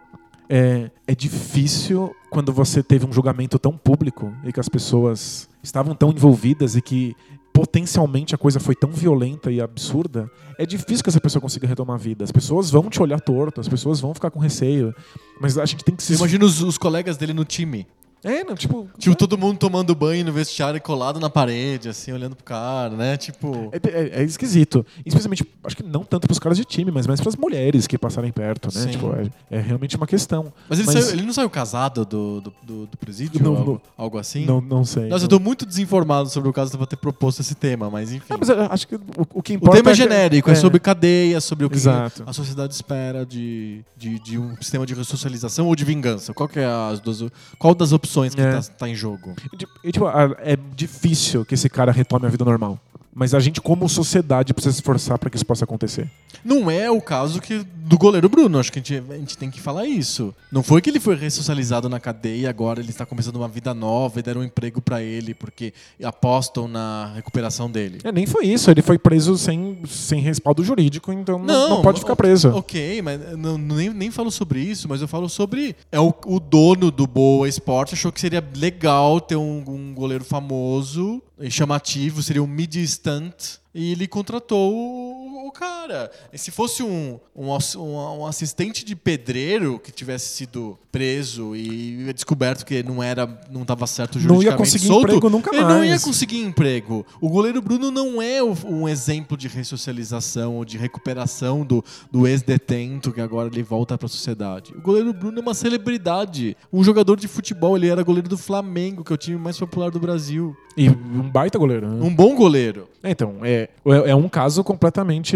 É, 0.50 0.90
é 1.06 1.14
difícil 1.14 2.14
quando 2.30 2.52
você 2.52 2.82
teve 2.82 3.06
um 3.06 3.14
julgamento 3.14 3.60
tão 3.60 3.78
público 3.78 4.34
e 4.44 4.52
que 4.52 4.60
as 4.60 4.68
pessoas 4.68 5.48
estavam 5.62 5.94
tão 5.94 6.10
envolvidas 6.10 6.76
e 6.76 6.82
que 6.82 7.16
potencialmente 7.54 8.34
a 8.34 8.38
coisa 8.38 8.60
foi 8.60 8.74
tão 8.74 8.90
violenta 8.90 9.52
e 9.52 9.60
absurda, 9.60 10.32
é 10.58 10.66
difícil 10.66 11.04
que 11.04 11.10
essa 11.10 11.20
pessoa 11.20 11.42
consiga 11.42 11.68
retomar 11.68 11.96
a 11.96 12.00
vida. 12.00 12.24
As 12.24 12.32
pessoas 12.32 12.72
vão 12.72 12.90
te 12.90 13.02
olhar 13.02 13.20
torto, 13.20 13.60
as 13.60 13.68
pessoas 13.68 14.00
vão 14.00 14.14
ficar 14.14 14.32
com 14.32 14.40
receio. 14.40 14.96
Mas 15.40 15.58
a 15.58 15.66
gente 15.66 15.84
tem 15.84 15.96
que 15.96 16.02
se. 16.02 16.16
Imagina 16.16 16.46
os, 16.46 16.62
os 16.62 16.78
colegas 16.78 17.18
dele 17.18 17.34
no 17.34 17.44
time. 17.44 17.86
É, 18.24 18.44
não, 18.44 18.54
tipo. 18.56 18.90
Tipo, 18.98 19.16
todo 19.16 19.38
mundo 19.38 19.58
tomando 19.58 19.96
banho 19.96 20.26
no 20.26 20.32
vestiário 20.34 20.78
e 20.78 20.80
colado 20.82 21.20
na 21.20 21.30
parede, 21.30 21.88
assim, 21.88 22.12
olhando 22.12 22.36
pro 22.36 22.44
cara, 22.44 22.90
né? 22.96 23.16
Tipo. 23.16 23.70
É, 23.72 23.78
é- 23.90 24.22
é 24.22 24.24
esquisito. 24.24 24.86
Especialmente, 25.06 25.46
acho 25.64 25.78
que 25.78 25.84
não 25.84 26.04
tanto 26.04 26.28
pros 26.28 26.38
caras 26.38 26.58
de 26.58 26.66
time, 26.66 26.92
mas 26.92 27.08
mais 27.08 27.22
pras 27.22 27.36
mulheres 27.38 27.88
que 27.88 27.98
passarem 27.98 28.30
perto, 28.32 28.68
né? 28.76 28.82
Sim. 28.82 28.90
Tipo, 28.90 29.14
é, 29.16 29.30
é 29.58 29.62
realmente 29.62 29.96
uma 29.96 30.06
questão. 30.06 30.52
Mas 30.68 30.80
ele, 30.80 30.88
Mas- 30.92 31.06
saiu- 31.06 31.16
ele 31.18 31.26
não 31.26 31.32
saiu 31.34 31.50
casado 31.50 32.04
do, 32.06 32.42
do, 32.42 32.54
do, 32.62 32.86
do 32.88 32.98
presídio? 32.98 33.42
Não, 33.42 33.52
ou 33.52 33.58
algo, 33.58 33.72
não. 33.72 33.82
algo 34.06 34.18
assim? 34.18 34.46
Não, 34.46 34.60
não 34.60 34.84
sei. 34.84 35.08
Nossa, 35.08 35.24
eu 35.24 35.30
tô 35.30 35.40
muito 35.40 35.66
desinformado 35.66 36.30
sobre 36.30 36.50
o 36.50 36.54
caso 36.54 36.78
pra 36.78 36.86
ter 36.86 36.98
proposto 36.98 37.40
esse 37.40 37.56
tema, 37.56 37.90
mas 37.90 38.12
enfim. 38.12 38.34
Mas 38.38 38.50
eu 38.50 38.62
acho 38.70 38.86
que 38.86 38.96
o, 38.96 39.02
o 39.34 39.42
que 39.42 39.54
O 39.54 39.56
importa. 39.56 39.78
tema 39.78 39.92
é 39.92 39.94
que- 39.94 39.98
genérico, 39.98 40.52
é, 40.52 40.56
sobre 40.56 40.78
cadeia, 40.80 41.40
sobre 41.40 41.66
o 41.66 41.70
que 41.70 41.78
Exato. 41.78 42.24
a 42.28 42.34
sociedade 42.34 42.74
espera 42.74 43.26
de, 43.26 43.82
de, 43.96 44.20
de 44.20 44.38
um 44.38 44.56
sistema 44.58 44.86
de 44.86 44.94
ressocialização 44.94 45.68
ou 45.68 45.76
de 45.76 45.86
vingança. 45.86 46.34
Qual 46.34 46.50
que 46.50 46.60
é 46.60 46.66
as 46.66 47.00
duas, 47.00 47.24
qual 47.58 47.74
das 47.74 47.94
opções 47.94 48.09
que 48.36 48.42
É. 48.42 48.52
tá, 48.54 48.62
tá 48.80 48.90
em 48.90 48.96
jogo? 48.96 49.36
E, 49.84 49.92
tipo, 49.92 50.06
a- 50.08 50.36
é 50.40 50.56
difícil 50.76 51.46
que 51.46 51.54
esse 51.54 51.70
cara 51.70 51.92
retome 51.92 52.26
a 52.26 52.30
vida 52.30 52.44
normal. 52.46 52.80
Mas 53.20 53.34
a 53.34 53.40
gente, 53.42 53.60
como 53.60 53.90
sociedade, 53.90 54.54
precisa 54.54 54.72
se 54.72 54.80
esforçar 54.80 55.20
para 55.20 55.30
que 55.30 55.36
isso 55.36 55.46
possa 55.46 55.66
acontecer. 55.66 56.10
Não 56.42 56.72
é 56.72 56.90
o 56.90 57.02
caso 57.02 57.42
que 57.42 57.66
do 57.76 57.98
goleiro 57.98 58.30
Bruno, 58.30 58.58
acho 58.58 58.72
que 58.72 58.80
a 58.80 58.82
gente, 58.82 59.12
a 59.12 59.18
gente 59.18 59.38
tem 59.38 59.52
que 59.52 59.60
falar 59.60 59.86
isso. 59.86 60.34
Não 60.50 60.64
foi 60.64 60.80
que 60.80 60.90
ele 60.90 61.02
foi 61.02 61.16
ressocializado 61.16 61.90
na 61.90 62.00
cadeia 62.00 62.44
e 62.44 62.48
agora 62.48 62.80
ele 62.80 62.92
está 62.92 63.06
começando 63.06 63.36
uma 63.36 63.50
vida 63.50 63.74
nova 63.74 64.20
e 64.20 64.24
deram 64.24 64.40
um 64.40 64.44
emprego 64.46 64.80
pra 64.80 65.02
ele 65.02 65.34
porque 65.34 65.74
apostam 66.02 66.66
na 66.66 67.12
recuperação 67.14 67.70
dele. 67.70 68.00
É, 68.06 68.12
nem 68.12 68.26
foi 68.26 68.46
isso. 68.46 68.72
Ele 68.72 68.82
foi 68.82 68.98
preso 68.98 69.38
sem, 69.38 69.82
sem 69.86 70.22
respaldo 70.22 70.64
jurídico, 70.64 71.12
então 71.12 71.40
não, 71.40 71.70
não 71.72 71.82
pode 71.82 72.00
ficar 72.00 72.16
preso. 72.16 72.56
Ok, 72.56 73.02
mas 73.02 73.38
não, 73.38 73.58
nem, 73.58 73.90
nem 73.90 74.12
falo 74.12 74.32
sobre 74.32 74.62
isso, 74.62 74.88
mas 74.88 75.02
eu 75.02 75.10
falo 75.10 75.28
sobre. 75.28 75.76
É 75.92 76.00
o, 76.00 76.14
o 76.26 76.40
dono 76.40 76.90
do 76.90 77.06
Boa 77.06 77.50
Esporte 77.50 77.96
achou 77.96 78.14
que 78.14 78.22
seria 78.22 78.42
legal 78.56 79.20
ter 79.20 79.36
um, 79.36 79.62
um 79.68 79.94
goleiro 79.94 80.24
famoso 80.24 81.22
chamativo, 81.50 82.22
seria 82.22 82.44
um 82.44 82.48
mid 82.48 82.76
stunt. 82.86 83.60
E 83.74 83.92
ele 83.92 84.08
contratou 84.08 85.09
o, 85.48 85.52
cara. 85.52 86.12
E 86.34 86.38
se 86.38 86.52
fosse 86.52 86.84
um, 86.84 87.20
um, 87.36 87.50
um- 87.78 88.26
assistente 88.26 88.84
de 88.86 88.96
pedreiro 88.96 89.80
que 89.80 89.92
tivesse 89.92 90.30
sido 90.36 90.78
preso 90.92 91.56
e 91.56 92.12
descoberto 92.14 92.66
que 92.66 92.82
não 92.84 93.02
era, 93.02 93.28
não 93.52 93.62
estava 93.62 93.86
certo 93.88 94.16
Não 94.16 94.22
ia 94.24 94.28
juridicamente 94.30 94.58
conseguir 94.72 94.88
solto, 94.88 95.04
emprego 95.08 95.30
nunca 95.30 95.50
ele 95.56 95.64
não 95.64 95.84
ia 95.84 95.90
mais. 95.92 96.04
conseguir 96.04 96.40
emprego. 96.40 97.06
O 97.22 97.30
goleiro 97.30 97.62
Bruno 97.62 97.92
não 97.92 98.22
é 98.22 98.42
um 98.44 98.88
exemplo 98.88 99.38
de 99.38 99.48
ressocialização 99.48 100.56
ou 100.58 100.66
de 100.66 100.78
recuperação 100.78 101.64
do, 101.66 101.84
do 102.12 102.28
ex-detento 102.28 103.12
que 103.12 103.22
agora 103.22 103.48
ele 103.52 103.64
volta 103.64 103.98
para 103.98 104.06
a 104.06 104.10
sociedade. 104.10 104.74
O 104.76 104.82
goleiro 104.82 105.14
Bruno 105.14 105.40
é 105.40 105.42
uma 105.42 105.54
celebridade, 105.54 106.56
um 106.72 106.84
jogador 106.84 107.18
de 107.20 107.28
futebol. 107.28 107.76
Ele 107.78 107.88
era 107.88 108.04
goleiro 108.04 108.28
do 108.30 108.38
Flamengo, 108.38 109.04
que 109.04 109.12
é 109.12 109.16
o 109.16 109.18
time 109.18 109.38
mais 109.38 109.58
popular 109.58 109.92
do 109.92 110.00
Brasil. 110.00 110.56
E 110.78 110.90
um 110.90 111.30
baita 111.30 111.58
goleiro. 111.60 111.88
né? 111.90 112.04
Um 112.06 112.14
bom 112.14 112.36
goleiro. 112.36 112.88
É, 113.04 113.12
Então, 113.12 113.38
é, 113.44 113.70
é 113.86 114.10
é 114.10 114.16
um 114.16 114.28
caso 114.30 114.64
completamente 114.64 115.29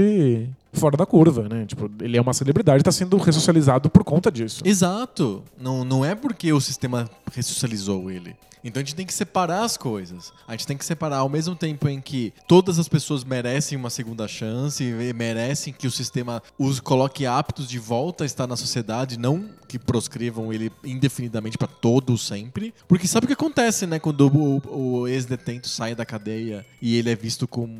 fora 0.74 0.98
da 0.98 1.06
curva, 1.06 1.48
né? 1.48 1.66
Tipo, 1.66 1.90
ele 2.02 2.18
é 2.18 2.22
uma 2.22 2.34
celebridade 2.34 2.80
e 2.80 2.82
está 2.82 2.92
sendo 2.92 3.18
ressocializado 3.18 3.90
por 3.90 4.04
conta 4.04 4.32
disso. 4.32 4.62
Exato. 4.66 5.44
Não, 5.60 5.84
não 5.84 6.04
é 6.04 6.16
porque 6.16 6.52
o 6.52 6.60
sistema 6.60 7.10
ressocializou 7.32 8.10
ele. 8.10 8.36
Então 8.64 8.82
a 8.82 8.84
gente 8.84 8.96
tem 8.96 9.06
que 9.06 9.14
separar 9.14 9.64
as 9.64 9.76
coisas. 9.76 10.32
A 10.48 10.54
gente 10.54 10.66
tem 10.66 10.78
que 10.78 10.86
separar 10.86 11.18
ao 11.18 11.30
mesmo 11.30 11.56
tempo 11.56 11.88
em 11.90 12.00
que 12.00 12.34
todas 12.48 12.80
as 12.80 12.88
pessoas 12.88 13.24
merecem 13.24 13.78
uma 13.78 13.90
segunda 13.90 14.28
chance, 14.28 14.84
e 14.84 15.14
merecem 15.14 15.74
que 15.74 15.86
o 15.86 15.92
sistema 15.92 16.42
os 16.58 16.80
coloque 16.80 17.26
aptos 17.26 17.68
de 17.68 17.78
volta 17.78 18.24
a 18.24 18.26
estar 18.26 18.48
na 18.48 18.56
sociedade, 18.56 19.20
não 19.20 19.50
que 19.68 19.78
proscrevam 19.78 20.54
ele 20.54 20.72
indefinidamente 20.84 21.58
para 21.58 21.68
todos 21.68 22.26
sempre. 22.26 22.74
Porque 22.88 23.08
sabe 23.08 23.26
o 23.26 23.28
que 23.28 23.34
acontece, 23.34 23.86
né? 23.86 24.00
Quando 24.00 24.28
o, 24.28 25.02
o 25.02 25.08
ex-detento 25.08 25.68
sai 25.68 25.94
da 25.94 26.06
cadeia 26.06 26.66
e 26.82 26.96
ele 26.96 27.10
é 27.10 27.16
visto 27.16 27.48
como, 27.48 27.76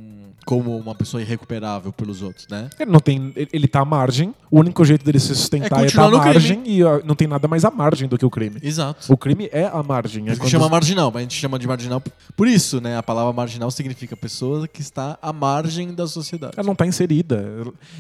como 0.46 0.78
uma 0.78 0.94
pessoa 0.94 1.22
irrecuperável 1.22 1.92
pelos 1.94 2.22
outros, 2.22 2.48
né? 2.50 2.70
Ele 2.80 2.92
não 2.92 3.00
tem, 3.00 3.32
ele- 3.36 3.68
tá 3.68 3.80
à 3.82 3.86
margem. 3.86 4.34
O 4.52 4.60
único 4.60 4.84
jeito 4.86 5.04
dele 5.06 5.20
se 5.20 5.32
É 5.32 5.36
sustentar 5.36 5.80
é, 5.80 5.84
continuar 5.86 5.88
estar 5.88 6.04
à 6.04 6.10
no 6.12 6.20
crime. 6.20 6.34
margem 6.34 6.64
e 6.66 7.06
não 7.06 7.16
tem 7.16 7.28
nada 7.28 7.48
mais 7.48 7.66
à 7.66 7.72
margem 7.72 8.08
do 8.08 8.18
que 8.18 8.26
o 8.26 8.30
crime. 8.30 8.58
Exato. 8.62 9.12
O 9.12 9.18
crime 9.18 9.50
é 9.52 9.66
a 9.66 9.82
margem. 9.82 10.28
É 10.30 10.34
que 10.34 10.40
quando- 10.40 10.50
chama 10.50 10.70
marginal, 10.70 11.10
mas 11.12 11.20
a 11.22 11.24
gente 11.24 11.36
chama 11.36 11.58
de 11.58 11.68
marginal 11.68 12.02
por 12.36 12.48
isso, 12.48 12.80
né? 12.82 12.98
A 12.98 13.04
palavra 13.04 13.32
marginal 13.34 13.72
significa 13.72 14.16
pessoa 14.16 14.68
que 14.68 14.82
está 14.82 15.18
à 15.22 15.32
margem 15.34 15.94
da 15.94 16.06
sociedade. 16.08 16.54
Ela 16.58 16.66
não 16.66 16.74
está 16.74 16.86
inserida. 16.86 17.44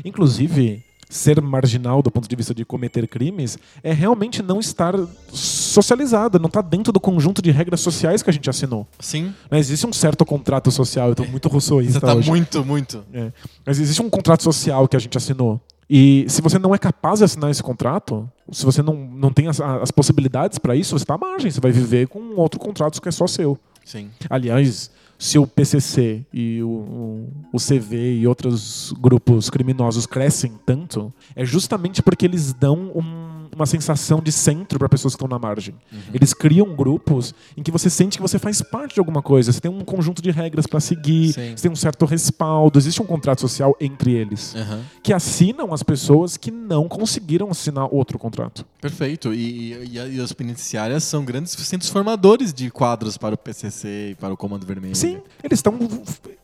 Inclusive, 0.03 0.83
ser 1.13 1.39
marginal 1.41 2.01
do 2.01 2.09
ponto 2.09 2.27
de 2.27 2.35
vista 2.35 2.53
de 2.53 2.65
cometer 2.65 3.07
crimes 3.07 3.57
é 3.83 3.93
realmente 3.93 4.41
não 4.41 4.59
estar 4.59 4.95
socializada, 5.31 6.39
não 6.39 6.47
está 6.47 6.61
dentro 6.61 6.91
do 6.91 6.99
conjunto 6.99 7.41
de 7.41 7.51
regras 7.51 7.81
sociais 7.81 8.23
que 8.23 8.29
a 8.29 8.33
gente 8.33 8.49
assinou. 8.49 8.87
Sim, 8.99 9.33
Né, 9.49 9.59
Existe 9.59 9.85
um 9.85 9.93
certo 9.93 10.25
contrato 10.25 10.71
social, 10.71 11.09
eu 11.09 11.15
tô 11.15 11.23
muito 11.25 11.47
rousseauista 11.47 11.99
você 11.99 12.05
tá 12.05 12.15
hoje. 12.15 12.29
muito, 12.29 12.65
muito. 12.65 13.03
É. 13.13 13.31
Mas 13.65 13.79
existe 13.79 14.01
um 14.01 14.09
contrato 14.09 14.43
social 14.43 14.87
que 14.87 14.95
a 14.95 14.99
gente 14.99 15.17
assinou. 15.17 15.61
E 15.89 16.25
se 16.27 16.41
você 16.41 16.57
não 16.57 16.73
é 16.73 16.77
capaz 16.77 17.19
de 17.19 17.25
assinar 17.25 17.51
esse 17.51 17.61
contrato, 17.61 18.29
se 18.51 18.65
você 18.65 18.81
não, 18.81 18.95
não 18.95 19.31
tem 19.31 19.47
as, 19.47 19.59
as 19.61 19.91
possibilidades 19.91 20.57
para 20.57 20.75
isso, 20.75 20.97
você 20.97 21.03
está 21.03 21.15
à 21.15 21.17
margem. 21.17 21.51
Você 21.51 21.59
vai 21.61 21.71
viver 21.71 22.07
com 22.07 22.35
outro 22.35 22.59
contrato 22.59 23.01
que 23.01 23.09
é 23.09 23.11
só 23.11 23.27
seu. 23.27 23.59
Sim. 23.85 24.09
Aliás, 24.29 24.89
se 25.17 25.39
o 25.39 25.47
PCC 25.47 26.25
e 26.33 26.61
o, 26.63 27.27
o, 27.53 27.57
CV 27.57 28.17
e 28.19 28.27
outros 28.27 28.93
grupos 28.99 29.49
criminosos 29.49 30.05
crescem 30.05 30.53
tanto, 30.65 31.13
é 31.35 31.45
justamente 31.45 32.01
porque 32.01 32.25
eles 32.25 32.53
dão 32.53 32.91
um- 32.95 33.32
uma 33.55 33.65
sensação 33.65 34.21
de 34.21 34.31
centro 34.31 34.79
para 34.79 34.89
pessoas 34.89 35.13
que 35.13 35.17
estão 35.17 35.27
na 35.27 35.39
margem. 35.39 35.75
Eles 36.13 36.33
criam 36.33 36.75
grupos 36.75 37.33
em 37.55 37.63
que 37.63 37.71
você 37.71 37.89
sente 37.89 38.17
que 38.17 38.21
você 38.21 38.39
faz 38.39 38.61
parte 38.61 38.95
de 38.95 38.99
alguma 38.99 39.21
coisa, 39.21 39.51
você 39.51 39.59
tem 39.61 39.71
um 39.71 39.81
conjunto 39.81 40.21
de 40.21 40.31
regras 40.31 40.67
para 40.67 40.79
seguir, 40.79 41.33
Sim. 41.33 41.55
você 41.55 41.63
tem 41.63 41.71
um 41.71 41.75
certo 41.75 42.05
respaldo, 42.05 42.79
existe 42.79 43.01
um 43.01 43.05
contrato 43.05 43.41
social 43.41 43.75
entre 43.79 44.13
eles, 44.13 44.55
Aham. 44.55 44.81
que 45.01 45.13
assinam 45.13 45.73
as 45.73 45.83
pessoas 45.83 46.37
que 46.37 46.51
não 46.51 46.87
conseguiram 46.87 47.49
assinar 47.49 47.87
outro 47.91 48.17
contrato. 48.17 48.65
Perfeito. 48.81 49.33
E, 49.33 49.73
e, 49.73 50.15
e 50.15 50.21
as 50.21 50.33
penitenciárias 50.33 51.03
são 51.03 51.23
grandes 51.23 51.53
centros 51.53 51.89
formadores 51.89 52.53
de 52.53 52.69
quadros 52.69 53.17
para 53.17 53.35
o 53.35 53.37
PCC 53.37 54.11
e 54.11 54.15
para 54.15 54.33
o 54.33 54.37
Comando 54.37 54.65
Vermelho. 54.65 54.95
Sim, 54.95 55.19
eles 55.43 55.59
estão 55.59 55.77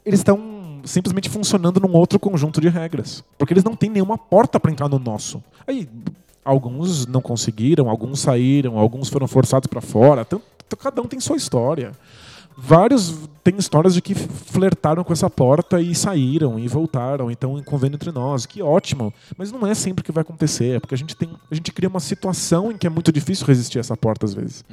eles 0.06 0.20
estão 0.20 0.82
simplesmente 0.86 1.30
funcionando 1.30 1.80
num 1.80 1.92
outro 1.94 2.20
conjunto 2.20 2.62
de 2.62 2.70
regras, 2.70 3.24
porque 3.38 3.54
eles 3.54 3.64
não 3.64 3.76
têm 3.76 3.90
nenhuma 3.90 4.18
porta 4.18 4.60
para 4.60 4.72
entrar 4.72 4.90
no 4.90 5.00
nosso. 5.00 5.44
Aí 5.68 5.88
alguns 6.44 7.06
não 7.06 7.22
conseguiram, 7.22 7.90
alguns 7.90 8.20
saíram, 8.20 8.78
alguns 8.78 9.10
foram 9.10 9.28
forçados 9.28 9.68
para 9.68 9.82
fora. 9.82 10.24
Tanto, 10.26 10.44
cada 10.78 11.02
um 11.02 11.06
tem 11.06 11.20
sua 11.20 11.38
história. 11.38 11.92
Vários 12.62 13.16
têm 13.42 13.56
histórias 13.58 13.94
de 13.94 14.02
que 14.02 14.14
flertaram 14.14 15.02
com 15.04 15.14
essa 15.14 15.30
porta 15.30 15.80
e 15.82 15.96
saíram 15.96 16.60
e 16.60 16.68
voltaram, 16.68 17.32
então 17.32 17.62
convendo 17.64 17.96
entre 17.96 18.12
nós. 18.12 18.46
Que 18.46 18.62
ótimo. 18.62 19.14
Mas 19.38 19.50
não 19.52 19.66
é 19.66 19.74
sempre 19.74 20.04
que 20.04 20.12
vai 20.12 20.24
acontecer, 20.24 20.76
é 20.76 20.80
porque 20.80 20.94
a 20.94 20.98
gente 20.98 21.16
tem, 21.16 21.30
a 21.50 21.56
gente 21.56 21.72
cria 21.72 21.88
uma 21.88 22.02
situação 22.02 22.70
em 22.72 22.78
que 22.78 22.86
é 22.86 22.90
muito 22.90 23.14
difícil 23.14 23.46
resistir 23.48 23.78
a 23.78 23.82
essa 23.82 23.96
porta 23.96 24.26
às 24.26 24.34
vezes. 24.34 24.66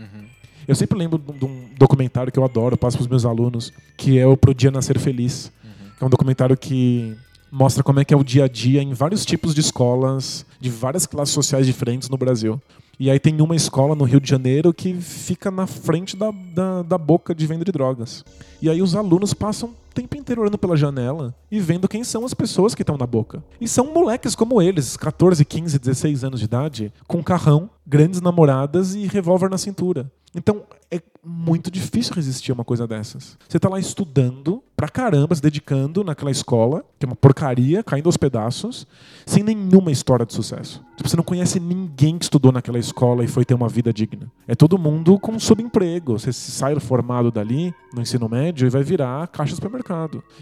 Eu 0.66 0.74
sempre 0.74 0.98
lembro 0.98 1.16
de 1.16 1.44
um- 1.44 1.48
um 1.48 1.68
documentário 1.78 2.32
que 2.32 2.38
eu 2.40 2.44
adoro, 2.44 2.74
eu 2.74 2.78
passo 2.78 2.96
para 2.96 3.02
os 3.04 3.08
meus 3.08 3.24
alunos, 3.24 3.72
que 3.96 4.18
é 4.18 4.26
o 4.26 4.36
Pro 4.36 4.52
Dia 4.52 4.72
Nascer 4.72 4.98
Feliz. 4.98 5.52
É 6.00 6.04
um 6.04 6.10
documentário 6.10 6.56
que 6.56 7.16
mostra 7.50 7.82
como 7.82 8.00
é 8.00 8.04
que 8.04 8.12
é 8.12 8.16
o 8.16 8.24
dia 8.24 8.44
a 8.44 8.48
dia 8.48 8.82
em 8.82 8.92
vários 8.92 9.24
tipos 9.24 9.54
de 9.54 9.60
escolas, 9.60 10.44
de 10.60 10.70
várias 10.70 11.06
classes 11.06 11.34
sociais 11.34 11.66
diferentes 11.66 12.08
no 12.08 12.16
Brasil. 12.16 12.60
E 12.98 13.10
aí 13.10 13.20
tem 13.20 13.40
uma 13.40 13.54
escola 13.54 13.94
no 13.94 14.04
Rio 14.04 14.20
de 14.20 14.28
Janeiro 14.28 14.72
que 14.72 14.94
fica 14.94 15.50
na 15.50 15.66
frente 15.66 16.16
da, 16.16 16.30
da, 16.30 16.82
da 16.82 16.98
boca 16.98 17.34
de 17.34 17.46
venda 17.46 17.64
de 17.64 17.72
drogas. 17.72 18.24
E 18.60 18.70
aí 18.70 18.80
os 18.80 18.94
alunos 18.94 19.34
passam 19.34 19.74
tempo 19.96 20.16
inteiro 20.16 20.42
olhando 20.42 20.58
pela 20.58 20.76
janela 20.76 21.34
e 21.50 21.58
vendo 21.58 21.88
quem 21.88 22.04
são 22.04 22.24
as 22.24 22.34
pessoas 22.34 22.74
que 22.74 22.82
estão 22.82 22.98
na 22.98 23.06
boca. 23.06 23.42
E 23.58 23.66
são 23.66 23.92
moleques 23.92 24.34
como 24.34 24.60
eles, 24.60 24.96
14, 24.96 25.42
15, 25.42 25.78
16 25.78 26.22
anos 26.22 26.38
de 26.38 26.44
idade, 26.44 26.92
com 27.08 27.24
carrão, 27.24 27.70
grandes 27.86 28.20
namoradas 28.20 28.94
e 28.94 29.06
revólver 29.06 29.48
na 29.48 29.56
cintura. 29.56 30.10
Então 30.34 30.64
é 30.90 31.00
muito 31.24 31.70
difícil 31.70 32.14
resistir 32.14 32.52
a 32.52 32.54
uma 32.54 32.64
coisa 32.64 32.86
dessas. 32.86 33.38
Você 33.48 33.58
tá 33.58 33.68
lá 33.68 33.80
estudando 33.80 34.62
pra 34.76 34.88
caramba, 34.88 35.34
se 35.34 35.40
dedicando 35.40 36.04
naquela 36.04 36.30
escola, 36.30 36.84
que 36.98 37.06
é 37.06 37.08
uma 37.08 37.16
porcaria, 37.16 37.82
caindo 37.82 38.06
aos 38.06 38.18
pedaços, 38.18 38.86
sem 39.24 39.42
nenhuma 39.42 39.90
história 39.90 40.26
de 40.26 40.34
sucesso. 40.34 40.84
Tipo, 40.96 41.08
você 41.08 41.16
não 41.16 41.24
conhece 41.24 41.58
ninguém 41.58 42.18
que 42.18 42.26
estudou 42.26 42.52
naquela 42.52 42.78
escola 42.78 43.24
e 43.24 43.26
foi 43.26 43.44
ter 43.44 43.54
uma 43.54 43.68
vida 43.68 43.92
digna. 43.92 44.30
É 44.46 44.54
todo 44.54 44.78
mundo 44.78 45.18
com 45.18 45.38
subemprego. 45.38 46.18
Você 46.18 46.32
sai 46.32 46.78
formado 46.78 47.30
dali, 47.30 47.74
no 47.94 48.02
ensino 48.02 48.28
médio, 48.28 48.66
e 48.66 48.70
vai 48.70 48.82
virar 48.82 49.26
caixa 49.28 49.50
de 49.50 49.56
supermercado. 49.56 49.85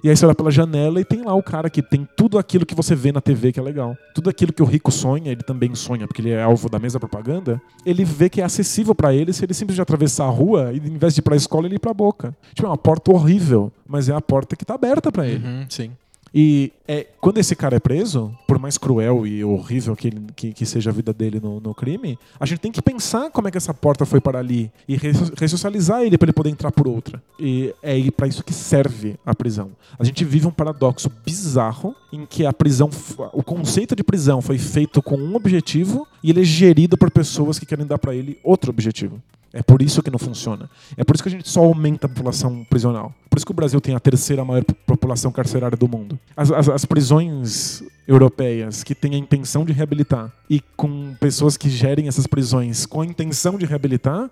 E 0.03 0.09
aí 0.09 0.17
você 0.17 0.25
olha 0.25 0.35
pela 0.35 0.51
janela 0.51 1.01
e 1.01 1.05
tem 1.05 1.23
lá 1.23 1.35
o 1.35 1.43
cara 1.43 1.69
que 1.69 1.83
tem 1.83 2.09
tudo 2.17 2.39
aquilo 2.39 2.65
que 2.67 2.75
você 2.75 2.95
vê 2.95 3.13
na 3.13 3.21
TV 3.21 3.53
que 3.53 3.61
é 3.61 3.63
legal. 3.63 3.97
Tudo 4.15 4.31
aquilo 4.31 4.53
que 4.53 4.63
o 4.63 4.67
rico 4.67 4.91
sonha, 4.91 5.31
ele 5.31 5.43
também 5.43 5.75
sonha, 5.75 6.07
porque 6.07 6.23
ele 6.23 6.31
é 6.31 6.43
alvo 6.43 6.69
da 6.69 6.79
mesma 6.79 7.01
propaganda, 7.01 7.61
ele 7.85 8.05
vê 8.05 8.29
que 8.29 8.41
é 8.41 8.45
acessível 8.45 8.95
para 8.95 9.15
ele 9.15 9.33
se 9.33 9.45
ele 9.45 9.55
simplesmente 9.55 9.83
atravessar 9.83 10.25
a 10.25 10.31
rua 10.31 10.73
e, 10.73 10.79
em 10.79 10.99
vez 10.99 11.15
de 11.15 11.21
ir 11.21 11.23
pra 11.23 11.37
escola, 11.37 11.67
ele 11.67 11.77
ir 11.77 11.81
pra 11.81 11.93
boca. 11.95 12.35
Tipo, 12.55 12.67
é 12.67 12.71
uma 12.71 12.79
porta 12.79 13.11
horrível, 13.13 13.73
mas 13.87 14.09
é 14.09 14.15
a 14.15 14.21
porta 14.21 14.57
que 14.57 14.65
tá 14.65 14.75
aberta 14.75 15.11
para 15.13 15.27
ele. 15.27 15.45
Uhum, 15.45 15.67
sim. 15.69 15.91
E 16.35 16.73
é, 16.89 17.07
quando 17.21 17.39
esse 17.39 17.55
cara 17.55 17.77
é 17.77 17.79
preso, 17.79 18.37
por 18.49 18.59
mais 18.59 18.77
cruel 18.77 19.25
e 19.25 19.45
horrível 19.45 19.95
que, 19.95 20.09
ele, 20.09 20.27
que, 20.35 20.53
que 20.53 20.67
seja 20.67 20.91
a 20.91 20.93
vida 20.93 21.13
dele 21.13 21.39
no, 21.39 21.61
no, 21.61 21.73
crime, 21.73 22.19
a 22.41 22.45
gente 22.45 22.59
tem 22.59 22.73
que 22.73 22.83
pensar 22.83 23.31
como 23.31 23.47
é 23.47 23.53
que 23.53 23.57
essa 23.57 23.73
porta 23.73 24.05
foi 24.05 24.21
para 24.21 24.41
ali 24.41 24.69
e 24.89 24.97
ressocializar 24.97 26.03
ele 26.03 26.19
para 26.19 26.27
ele 26.27 26.33
poder 26.33 26.51
entrar 26.51 26.73
por 26.73 26.89
outra. 26.89 27.23
E 27.39 27.73
é 27.81 28.11
para 28.11 28.27
isso 28.27 28.43
que 28.43 28.53
serve 28.53 29.17
a 29.25 29.33
prisão. 29.33 29.71
A 29.97 30.03
gente 30.03 30.25
vive 30.25 30.49
um 30.49 30.51
paradoxo 30.51 31.09
bizarro 31.25 31.95
em 32.15 32.25
que 32.27 32.47
a 32.47 32.53
prisão, 32.53 32.89
o 33.33 33.43
conceito 33.43 33.97
de 33.97 34.05
prisão 34.05 34.41
foi 34.41 34.59
feito 34.59 35.03
com 35.03 35.17
um 35.17 35.35
objetivo 35.35 36.07
e 36.23 36.31
ele 36.31 36.41
é 36.41 36.45
gerido 36.45 36.97
por 36.97 37.11
pessoas 37.11 37.59
que 37.59 37.67
querem 37.67 37.85
dar 37.85 37.99
para 37.99 38.15
ele 38.15 38.39
outro 38.43 38.71
objetivo. 38.71 39.21
É 39.53 39.63
por 39.63 39.83
isso 39.83 40.03
que 40.03 40.11
não 40.11 40.19
funciona. 40.19 40.69
É 40.97 41.05
por 41.05 41.15
isso 41.15 41.23
que 41.23 41.29
a 41.29 41.33
gente 41.33 41.49
só 41.49 41.61
aumenta 41.63 42.07
a 42.07 42.09
população 42.09 42.65
prisional. 42.69 43.15
Por 43.31 43.37
isso 43.37 43.47
que 43.47 43.53
o 43.53 43.55
Brasil 43.55 43.81
tem 43.81 43.95
a 43.95 44.01
terceira 44.01 44.45
maior 44.45 44.65
população 44.85 45.31
carcerária 45.31 45.77
do 45.77 45.89
mundo. 45.89 46.19
As, 46.37 46.51
as, 46.51 46.69
as 46.69 46.85
prisões 46.85 47.83
europeias 48.07 48.85
que 48.85 48.95
têm 48.95 49.15
a 49.15 49.19
intenção 49.19 49.65
de 49.65 49.73
reabilitar 49.73 50.33
e 50.49 50.61
com 50.77 51.15
pessoas 51.19 51.57
que 51.57 51.71
gerem 51.71 52.07
essas 52.07 52.27
prisões 52.27 52.85
com 52.85 53.01
a 53.01 53.07
intenção 53.07 53.57
de 53.57 53.65
reabilitar 53.65 54.31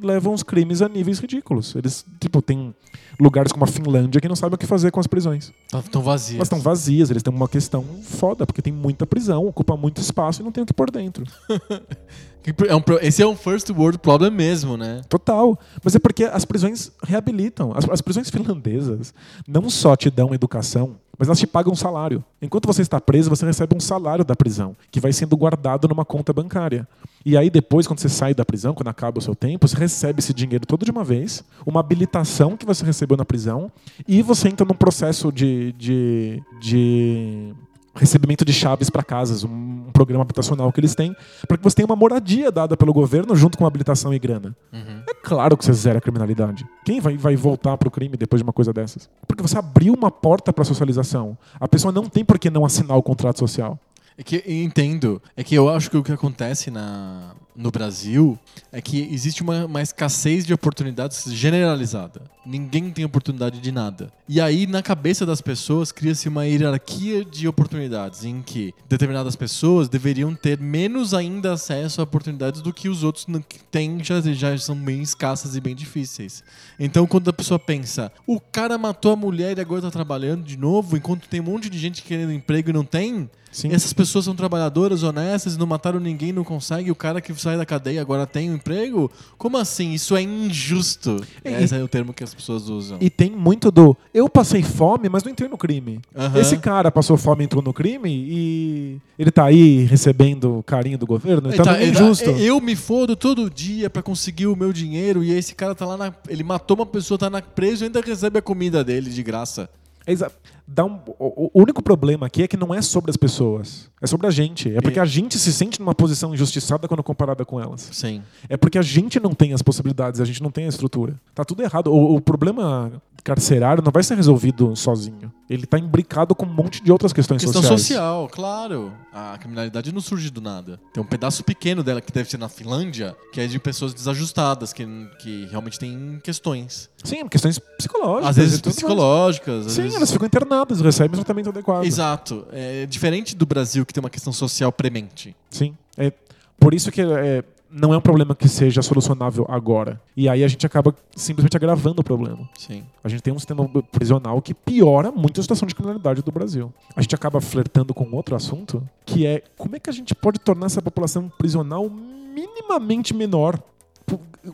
levam 0.00 0.32
os 0.32 0.42
crimes 0.42 0.80
a 0.80 0.88
níveis 0.88 1.18
ridículos. 1.18 1.74
Eles, 1.74 2.04
tipo, 2.20 2.40
tem 2.40 2.74
lugares 3.18 3.52
como 3.52 3.64
a 3.64 3.66
Finlândia 3.66 4.20
que 4.20 4.28
não 4.28 4.36
sabem 4.36 4.54
o 4.54 4.58
que 4.58 4.66
fazer 4.66 4.90
com 4.90 5.00
as 5.00 5.06
prisões. 5.06 5.52
Estão 5.74 6.02
vazias. 6.02 6.36
Elas 6.36 6.46
estão 6.46 6.60
vazias, 6.60 7.10
eles 7.10 7.22
têm 7.22 7.34
uma 7.34 7.48
questão 7.48 7.84
foda, 8.02 8.46
porque 8.46 8.62
tem 8.62 8.72
muita 8.72 9.06
prisão, 9.06 9.46
ocupa 9.46 9.76
muito 9.76 10.00
espaço 10.00 10.40
e 10.40 10.44
não 10.44 10.52
tem 10.52 10.62
o 10.62 10.66
que 10.66 10.72
pôr 10.74 10.90
dentro. 10.90 11.24
É 12.66 12.74
um, 12.74 12.82
esse 13.02 13.22
é 13.22 13.26
um 13.26 13.36
first 13.36 13.68
world 13.68 13.98
problem 13.98 14.30
mesmo, 14.30 14.74
né? 14.74 15.02
Total. 15.10 15.58
Mas 15.84 15.94
é 15.94 15.98
porque 15.98 16.24
as 16.24 16.44
prisões 16.46 16.90
reabilitam. 17.02 17.72
As, 17.76 17.86
as 17.88 18.00
prisões 18.00 18.30
finlandesas 18.30 19.12
não 19.46 19.68
só 19.68 19.94
te 19.94 20.10
dão 20.10 20.32
educação, 20.32 20.96
mas 21.20 21.28
elas 21.28 21.38
te 21.38 21.46
pagam 21.46 21.70
um 21.70 21.76
salário. 21.76 22.24
Enquanto 22.40 22.66
você 22.66 22.80
está 22.80 22.98
preso, 22.98 23.28
você 23.28 23.44
recebe 23.44 23.76
um 23.76 23.80
salário 23.80 24.24
da 24.24 24.34
prisão, 24.34 24.74
que 24.90 24.98
vai 24.98 25.12
sendo 25.12 25.36
guardado 25.36 25.86
numa 25.86 26.02
conta 26.02 26.32
bancária. 26.32 26.88
E 27.26 27.36
aí 27.36 27.50
depois, 27.50 27.86
quando 27.86 27.98
você 27.98 28.08
sai 28.08 28.32
da 28.32 28.42
prisão, 28.42 28.72
quando 28.72 28.88
acaba 28.88 29.18
o 29.18 29.20
seu 29.20 29.34
tempo, 29.34 29.68
você 29.68 29.76
recebe 29.76 30.20
esse 30.20 30.32
dinheiro 30.32 30.64
todo 30.66 30.82
de 30.82 30.90
uma 30.90 31.04
vez, 31.04 31.44
uma 31.66 31.78
habilitação 31.80 32.56
que 32.56 32.64
você 32.64 32.86
recebeu 32.86 33.18
na 33.18 33.24
prisão, 33.26 33.70
e 34.08 34.22
você 34.22 34.48
entra 34.48 34.64
num 34.64 34.74
processo 34.74 35.30
de, 35.30 35.72
de, 35.72 36.42
de 36.58 37.52
recebimento 37.94 38.44
de 38.44 38.52
chaves 38.52 38.88
para 38.88 39.02
casas, 39.02 39.44
um, 39.44 39.90
programa 39.92 40.22
habitacional 40.22 40.72
que 40.72 40.80
eles 40.80 40.94
têm, 40.94 41.14
para 41.46 41.56
que 41.56 41.64
você 41.64 41.76
tenha 41.76 41.86
uma 41.86 41.96
moradia 41.96 42.50
dada 42.50 42.76
pelo 42.76 42.92
governo 42.92 43.34
junto 43.34 43.58
com 43.58 43.66
habilitação 43.66 44.14
e 44.14 44.18
grana. 44.18 44.56
Uhum. 44.72 45.02
É 45.08 45.14
claro 45.22 45.56
que 45.56 45.64
você 45.64 45.72
zera 45.72 45.98
a 45.98 46.00
criminalidade. 46.00 46.66
Quem 46.84 47.00
vai, 47.00 47.16
vai 47.16 47.36
voltar 47.36 47.76
para 47.76 47.88
o 47.88 47.90
crime 47.90 48.16
depois 48.16 48.40
de 48.40 48.44
uma 48.44 48.52
coisa 48.52 48.72
dessas? 48.72 49.08
Porque 49.26 49.42
você 49.42 49.58
abriu 49.58 49.94
uma 49.94 50.10
porta 50.10 50.52
para 50.52 50.64
socialização. 50.64 51.36
A 51.58 51.68
pessoa 51.68 51.92
não 51.92 52.08
tem 52.08 52.24
por 52.24 52.38
que 52.38 52.50
não 52.50 52.64
assinar 52.64 52.96
o 52.96 53.02
contrato 53.02 53.38
social. 53.38 53.78
É 54.16 54.22
que 54.22 54.42
entendo. 54.46 55.20
É 55.36 55.42
que 55.42 55.54
eu 55.54 55.68
acho 55.68 55.90
que 55.90 55.96
o 55.96 56.02
que 56.02 56.12
acontece 56.12 56.70
na, 56.70 57.32
no 57.60 57.70
Brasil 57.70 58.38
é 58.72 58.80
que 58.80 59.02
existe 59.12 59.42
uma, 59.42 59.66
uma 59.66 59.82
escassez 59.82 60.46
de 60.46 60.54
oportunidades 60.54 61.24
generalizada. 61.32 62.22
Ninguém 62.44 62.90
tem 62.90 63.04
oportunidade 63.04 63.60
de 63.60 63.70
nada. 63.70 64.10
E 64.26 64.40
aí, 64.40 64.66
na 64.66 64.82
cabeça 64.82 65.26
das 65.26 65.42
pessoas, 65.42 65.92
cria-se 65.92 66.26
uma 66.28 66.46
hierarquia 66.46 67.22
de 67.22 67.46
oportunidades 67.46 68.24
em 68.24 68.40
que 68.40 68.72
determinadas 68.88 69.36
pessoas 69.36 69.88
deveriam 69.88 70.34
ter 70.34 70.58
menos 70.58 71.12
ainda 71.12 71.52
acesso 71.52 72.00
a 72.00 72.04
oportunidades 72.04 72.62
do 72.62 72.72
que 72.72 72.88
os 72.88 73.04
outros 73.04 73.26
têm, 73.70 74.02
já, 74.02 74.20
já 74.20 74.56
são 74.56 74.74
bem 74.74 75.02
escassas 75.02 75.54
e 75.54 75.60
bem 75.60 75.74
difíceis. 75.74 76.42
Então, 76.78 77.06
quando 77.06 77.28
a 77.28 77.32
pessoa 77.32 77.58
pensa, 77.58 78.10
o 78.26 78.40
cara 78.40 78.78
matou 78.78 79.12
a 79.12 79.16
mulher 79.16 79.58
e 79.58 79.60
agora 79.60 79.80
está 79.80 79.90
trabalhando 79.90 80.42
de 80.42 80.56
novo, 80.56 80.96
enquanto 80.96 81.28
tem 81.28 81.40
um 81.40 81.44
monte 81.44 81.68
de 81.68 81.78
gente 81.78 82.02
querendo 82.02 82.32
emprego 82.32 82.70
e 82.70 82.72
não 82.72 82.84
tem, 82.84 83.28
Sim. 83.50 83.72
essas 83.72 83.92
pessoas 83.92 84.24
são 84.24 84.34
trabalhadoras, 84.34 85.02
honestas, 85.02 85.56
não 85.56 85.66
mataram 85.66 85.98
ninguém, 85.98 86.32
não 86.32 86.44
consegue, 86.44 86.90
o 86.90 86.94
cara 86.94 87.20
que 87.20 87.34
sai 87.34 87.56
da 87.56 87.66
cadeia 87.66 88.00
agora 88.00 88.26
tem 88.26 88.50
um 88.50 88.54
emprego? 88.54 89.10
Como 89.36 89.56
assim? 89.58 89.92
Isso 89.92 90.16
é 90.16 90.22
injusto. 90.22 91.24
E, 91.44 91.48
Esse 91.48 91.74
é 91.74 91.82
o 91.82 91.88
termo 91.88 92.12
que 92.12 92.22
as 92.22 92.32
pessoas 92.32 92.68
usam. 92.68 92.98
E 93.00 93.10
tem 93.10 93.30
muito 93.30 93.70
do 93.70 93.96
eu 94.14 94.28
passei 94.28 94.62
fome, 94.62 95.08
mas 95.08 95.24
não 95.24 95.32
entrei 95.32 95.48
no 95.48 95.58
crime. 95.58 96.00
Esse 96.38 96.58
cara 96.58 96.90
passou 96.90 97.16
fome 97.16 97.44
entrou 97.44 97.62
no 97.62 97.72
crime 97.72 98.08
e 98.08 98.98
ele 99.18 99.30
tá 99.30 99.46
aí 99.46 99.84
recebendo 99.84 100.62
carinho 100.66 100.98
do 100.98 101.06
governo, 101.06 101.52
então 101.52 101.64
tá, 101.64 101.80
é 101.80 101.88
injusto. 101.88 102.30
Eu 102.30 102.60
me 102.60 102.76
fodo 102.76 103.16
todo 103.16 103.50
dia 103.50 103.90
para 103.90 104.02
conseguir 104.02 104.46
o 104.46 104.56
meu 104.56 104.72
dinheiro 104.72 105.24
e 105.24 105.32
esse 105.32 105.54
cara 105.54 105.74
tá 105.74 105.84
lá 105.84 105.96
na, 105.96 106.14
ele 106.28 106.44
matou 106.44 106.76
uma 106.76 106.86
pessoa, 106.86 107.18
tá 107.18 107.28
na 107.28 107.42
preso 107.42 107.84
e 107.84 107.86
ainda 107.86 108.00
recebe 108.00 108.38
a 108.38 108.42
comida 108.42 108.84
dele 108.84 109.10
de 109.10 109.22
graça. 109.22 109.68
Exato 110.06 110.34
dá 110.66 110.84
um, 110.84 111.00
o, 111.18 111.50
o, 111.54 111.60
único 111.62 111.82
problema 111.82 112.26
aqui 112.26 112.42
é 112.42 112.48
que 112.48 112.56
não 112.56 112.74
é 112.74 112.80
sobre 112.82 113.10
as 113.10 113.16
pessoas, 113.16 113.90
é 114.00 114.06
sobre 114.06 114.26
a 114.26 114.30
gente. 114.30 114.74
É 114.74 114.80
porque 114.80 115.00
a 115.00 115.04
gente 115.04 115.38
se 115.38 115.52
sente 115.52 115.80
numa 115.80 115.94
posição 115.94 116.34
injustiçada 116.34 116.86
quando 116.86 117.02
comparada 117.02 117.44
com 117.44 117.60
elas. 117.60 117.88
Sim. 117.92 118.22
É 118.48 118.56
porque 118.56 118.78
a 118.78 118.82
gente 118.82 119.18
não 119.20 119.32
tem 119.32 119.52
as 119.52 119.62
possibilidades, 119.62 120.20
a 120.20 120.24
gente 120.24 120.42
não 120.42 120.50
tem 120.50 120.66
a 120.66 120.68
estrutura. 120.68 121.14
Tá 121.34 121.44
tudo 121.44 121.62
errado. 121.62 121.88
O, 121.92 122.16
o 122.16 122.20
problema 122.20 122.92
carcerário 123.20 123.82
não 123.82 123.92
vai 123.92 124.02
ser 124.02 124.14
resolvido 124.14 124.74
sozinho. 124.74 125.32
Ele 125.48 125.64
está 125.64 125.78
imbricado 125.78 126.34
com 126.34 126.46
um 126.46 126.52
monte 126.52 126.82
de 126.82 126.90
outras 126.90 127.12
questões 127.12 127.42
Questão 127.42 127.60
sociais. 127.60 127.82
social, 127.82 128.28
claro. 128.28 128.92
A 129.12 129.36
criminalidade 129.38 129.92
não 129.92 130.00
surge 130.00 130.30
do 130.30 130.40
nada. 130.40 130.80
Tem 130.92 131.02
um 131.02 131.06
pedaço 131.06 131.42
pequeno 131.42 131.82
dela 131.82 132.00
que 132.00 132.12
deve 132.12 132.30
ser 132.30 132.38
na 132.38 132.48
Finlândia, 132.48 133.16
que 133.32 133.40
é 133.40 133.46
de 133.46 133.58
pessoas 133.58 133.92
desajustadas, 133.92 134.72
que, 134.72 134.86
que 135.20 135.46
realmente 135.50 135.78
tem 135.78 136.20
questões. 136.22 136.88
Sim, 137.04 137.26
questões 137.28 137.58
psicológicas. 137.58 138.28
Às 138.30 138.36
vezes 138.36 138.60
psicológicas. 138.60 139.66
Às 139.66 139.72
Sim, 139.72 139.82
vezes... 139.82 139.96
elas 139.96 140.10
ficam 140.10 140.26
internadas, 140.26 140.59
recebem 140.80 141.12
tratamento 141.12 141.50
adequado. 141.50 141.84
Exato. 141.84 142.46
É 142.52 142.86
diferente 142.86 143.34
do 143.36 143.46
Brasil, 143.46 143.84
que 143.86 143.92
tem 143.92 144.02
uma 144.02 144.10
questão 144.10 144.32
social 144.32 144.72
premente. 144.72 145.34
Sim. 145.50 145.76
É 145.96 146.12
por 146.58 146.74
isso 146.74 146.90
que 146.90 147.00
é, 147.00 147.44
não 147.70 147.94
é 147.94 147.96
um 147.96 148.00
problema 148.00 148.34
que 148.34 148.48
seja 148.48 148.82
solucionável 148.82 149.46
agora. 149.48 150.00
E 150.16 150.28
aí 150.28 150.42
a 150.42 150.48
gente 150.48 150.66
acaba 150.66 150.94
simplesmente 151.14 151.56
agravando 151.56 152.00
o 152.00 152.04
problema. 152.04 152.48
Sim. 152.58 152.84
A 153.02 153.08
gente 153.08 153.22
tem 153.22 153.32
um 153.32 153.38
sistema 153.38 153.68
prisional 153.92 154.42
que 154.42 154.52
piora 154.52 155.12
muito 155.12 155.40
a 155.40 155.42
situação 155.42 155.66
de 155.66 155.74
criminalidade 155.74 156.22
do 156.22 156.32
Brasil. 156.32 156.72
A 156.96 157.00
gente 157.00 157.14
acaba 157.14 157.40
flertando 157.40 157.94
com 157.94 158.10
outro 158.12 158.34
assunto, 158.34 158.86
que 159.06 159.26
é 159.26 159.42
como 159.56 159.76
é 159.76 159.78
que 159.78 159.88
a 159.88 159.92
gente 159.92 160.14
pode 160.14 160.38
tornar 160.40 160.66
essa 160.66 160.82
população 160.82 161.28
prisional 161.38 161.88
minimamente 161.88 163.14
menor 163.14 163.58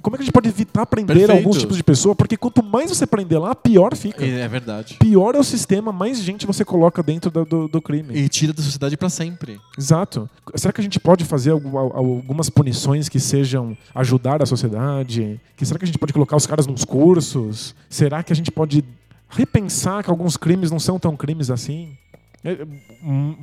como 0.02 0.16
é 0.16 0.18
que 0.18 0.22
a 0.22 0.24
gente 0.26 0.32
pode 0.32 0.48
evitar 0.48 0.84
prender 0.86 1.16
Perfeito. 1.16 1.38
alguns 1.38 1.58
tipos 1.58 1.76
de 1.76 1.84
pessoa? 1.84 2.14
Porque 2.14 2.36
quanto 2.36 2.62
mais 2.62 2.90
você 2.90 3.06
prender 3.06 3.40
lá, 3.40 3.54
pior 3.54 3.94
fica. 3.96 4.24
É, 4.24 4.40
é 4.40 4.48
verdade. 4.48 4.96
Pior 4.98 5.34
é 5.34 5.38
o 5.38 5.44
sistema, 5.44 5.92
mais 5.92 6.18
gente 6.18 6.46
você 6.46 6.64
coloca 6.64 7.02
dentro 7.02 7.30
do, 7.30 7.44
do, 7.44 7.68
do 7.68 7.82
crime. 7.82 8.14
E 8.16 8.28
tira 8.28 8.52
da 8.52 8.62
sociedade 8.62 8.96
para 8.96 9.08
sempre. 9.08 9.60
Exato. 9.78 10.28
Será 10.54 10.72
que 10.72 10.80
a 10.80 10.84
gente 10.84 10.98
pode 10.98 11.24
fazer 11.24 11.50
algumas 11.50 12.50
punições 12.50 13.08
que 13.08 13.20
sejam 13.20 13.76
ajudar 13.94 14.42
a 14.42 14.46
sociedade? 14.46 15.40
Que 15.56 15.64
será 15.64 15.78
que 15.78 15.84
a 15.84 15.86
gente 15.86 15.98
pode 15.98 16.12
colocar 16.12 16.36
os 16.36 16.46
caras 16.46 16.66
nos 16.66 16.84
cursos? 16.84 17.74
Será 17.88 18.22
que 18.22 18.32
a 18.32 18.36
gente 18.36 18.50
pode 18.50 18.84
repensar 19.28 20.02
que 20.02 20.10
alguns 20.10 20.36
crimes 20.36 20.70
não 20.70 20.80
são 20.80 20.98
tão 20.98 21.16
crimes 21.16 21.50
assim? 21.50 21.96
É, 22.44 22.64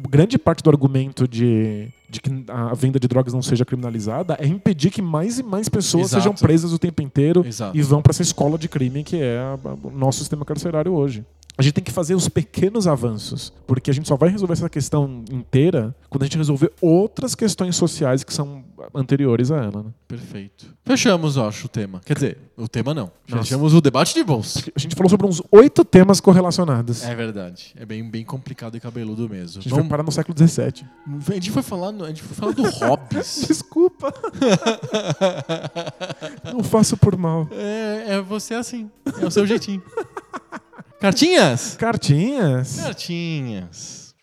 grande 0.10 0.38
parte 0.38 0.64
do 0.64 0.70
argumento 0.70 1.28
de, 1.28 1.90
de 2.14 2.22
que 2.22 2.30
a 2.48 2.73
venda 2.76 2.99
de 2.99 3.07
drogas 3.07 3.34
não 3.34 3.41
seja 3.41 3.65
criminalizada 3.65 4.38
é 4.40 4.45
impedir 4.45 4.91
que 4.91 5.02
mais 5.02 5.40
e 5.40 5.44
mais 5.44 5.68
pessoas 5.68 6.06
Exato. 6.07 6.22
sejam 6.23 6.35
presas 6.35 6.72
o 6.72 6.77
tempo 6.77 7.02
inteiro 7.02 7.44
Exato. 7.45 7.76
e 7.76 7.81
vão 7.81 8.02
para 8.02 8.11
essa 8.11 8.22
escola 8.22 8.57
de 8.57 8.69
crime 8.69 9.03
que 9.03 9.18
é 9.19 9.41
o 9.84 9.90
nosso 9.90 10.19
sistema 10.19 10.45
carcerário 10.45 10.94
hoje. 10.94 11.26
A 11.56 11.62
gente 11.62 11.74
tem 11.74 11.84
que 11.84 11.92
fazer 11.92 12.16
os 12.16 12.28
pequenos 12.28 12.88
avanços, 12.88 13.54
porque 13.68 13.92
a 13.92 13.94
gente 13.94 14.08
só 14.08 14.16
vai 14.16 14.30
resolver 14.30 14.54
essa 14.54 14.68
questão 14.68 15.24
inteira 15.32 15.96
quando 16.10 16.24
a 16.24 16.26
gente 16.26 16.36
resolver 16.38 16.74
outras 16.82 17.36
questões 17.36 17.76
sociais 17.76 18.24
que 18.24 18.34
são 18.34 18.64
anteriores 18.94 19.52
a 19.52 19.58
ela. 19.58 19.84
Né? 19.84 19.90
Perfeito. 20.08 20.66
Fechamos, 20.84 21.36
eu 21.36 21.48
acho, 21.48 21.68
o 21.68 21.70
tema. 21.70 22.02
Quer 22.04 22.16
dizer, 22.16 22.38
o 22.58 22.68
tema 22.68 22.92
não. 22.96 23.12
Nossa. 23.30 23.44
Fechamos 23.44 23.72
o 23.76 23.82
debate 23.82 24.16
de 24.16 24.24
bolsa. 24.24 24.64
A 24.76 24.80
gente 24.80 24.96
falou 24.96 25.10
sobre 25.12 25.28
uns 25.28 25.44
oito 25.52 25.86
temas 25.86 26.20
correlacionados. 26.20 27.04
É 27.04 27.14
verdade. 27.14 27.72
É 27.78 27.86
bem, 27.86 28.04
bem 28.10 28.26
complicado 28.26 28.76
e 28.76 28.80
cabeludo 28.80 29.30
mesmo. 29.30 29.60
A 29.60 29.62
gente 29.62 29.70
Vamos- 29.70 29.84
vai 29.86 29.90
parar 29.90 30.04
no 30.04 30.12
século 30.12 30.36
XVII. 30.36 30.84
A 31.30 31.34
gente 31.36 31.52
foi 31.52 31.62
falar, 31.62 31.92
no- 31.92 32.04
a 32.04 32.08
gente 32.08 32.24
foi 32.24 32.36
falar 32.36 32.54
do 32.54 32.64
Hobbes. 32.64 33.46
Desculpa. 33.48 34.12
Não 36.52 36.64
faço 36.64 36.98
por 36.98 37.16
mal. 37.18 37.48
é, 37.52 38.16
é 38.16 38.22
você 38.22 38.54
assim. 38.56 38.90
É 39.22 39.26
o 39.26 39.32
seu 39.32 39.46
jeitinho. 39.46 39.82
Cartinhas? 41.04 41.76
Cartinhas? 41.76 42.78
Cartinhas. 42.78 44.16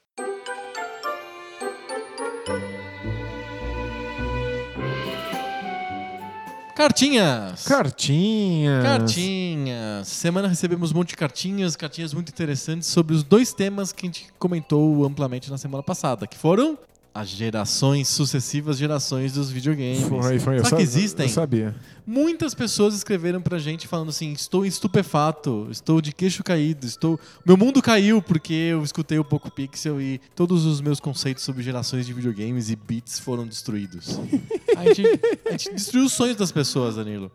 Cartinhas. 6.74 7.64
Cartinhas. 7.64 8.82
Cartinhas. 8.82 10.08
Semana 10.08 10.48
recebemos 10.48 10.90
um 10.92 10.94
monte 10.94 11.10
de 11.10 11.16
cartinhas, 11.18 11.76
cartinhas 11.76 12.14
muito 12.14 12.30
interessantes 12.30 12.88
sobre 12.88 13.14
os 13.14 13.22
dois 13.22 13.52
temas 13.52 13.92
que 13.92 14.06
a 14.06 14.08
gente 14.08 14.28
comentou 14.38 15.04
amplamente 15.04 15.50
na 15.50 15.58
semana 15.58 15.82
passada, 15.82 16.26
que 16.26 16.38
foram 16.38 16.78
as 17.12 17.28
gerações, 17.28 18.06
sucessivas 18.08 18.78
gerações 18.78 19.32
dos 19.32 19.50
videogames. 19.50 20.02
Foi, 20.02 20.38
foi. 20.38 20.64
Sa- 20.64 20.76
que 20.76 20.82
existem? 20.82 21.26
Eu 21.26 21.32
sabia. 21.32 21.74
Muitas 22.06 22.54
pessoas 22.54 22.94
escreveram 22.94 23.40
pra 23.42 23.58
gente 23.58 23.86
falando 23.88 24.10
assim: 24.10 24.32
estou 24.32 24.64
estupefato, 24.64 25.66
estou 25.70 26.00
de 26.00 26.12
queixo 26.12 26.42
caído, 26.44 26.86
estou. 26.86 27.18
Meu 27.44 27.56
mundo 27.56 27.82
caiu 27.82 28.22
porque 28.22 28.52
eu 28.52 28.82
escutei 28.82 29.18
o 29.18 29.24
Poco 29.24 29.50
Pixel 29.50 30.00
e 30.00 30.20
todos 30.34 30.64
os 30.64 30.80
meus 30.80 31.00
conceitos 31.00 31.42
sobre 31.44 31.62
gerações 31.62 32.06
de 32.06 32.12
videogames 32.12 32.70
e 32.70 32.76
bits 32.76 33.18
foram 33.18 33.46
destruídos. 33.46 34.18
a, 34.76 34.84
gente, 34.92 35.20
a 35.46 35.50
gente 35.52 35.74
destruiu 35.74 36.06
os 36.06 36.12
sonhos 36.12 36.36
das 36.36 36.52
pessoas, 36.52 36.96
Danilo. 36.96 37.30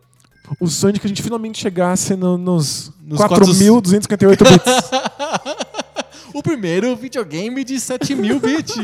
O 0.60 0.68
sonho 0.68 0.92
de 0.92 1.00
que 1.00 1.06
a 1.06 1.08
gente 1.08 1.22
finalmente 1.22 1.58
chegasse 1.58 2.14
no- 2.14 2.38
nos, 2.38 2.92
Nos 3.04 3.18
4.258 3.18 4.38
bits. 4.48 5.66
O 6.36 6.42
primeiro 6.42 6.94
videogame 6.94 7.64
de 7.64 7.80
7 7.80 8.14
mil 8.14 8.38
bits. 8.38 8.76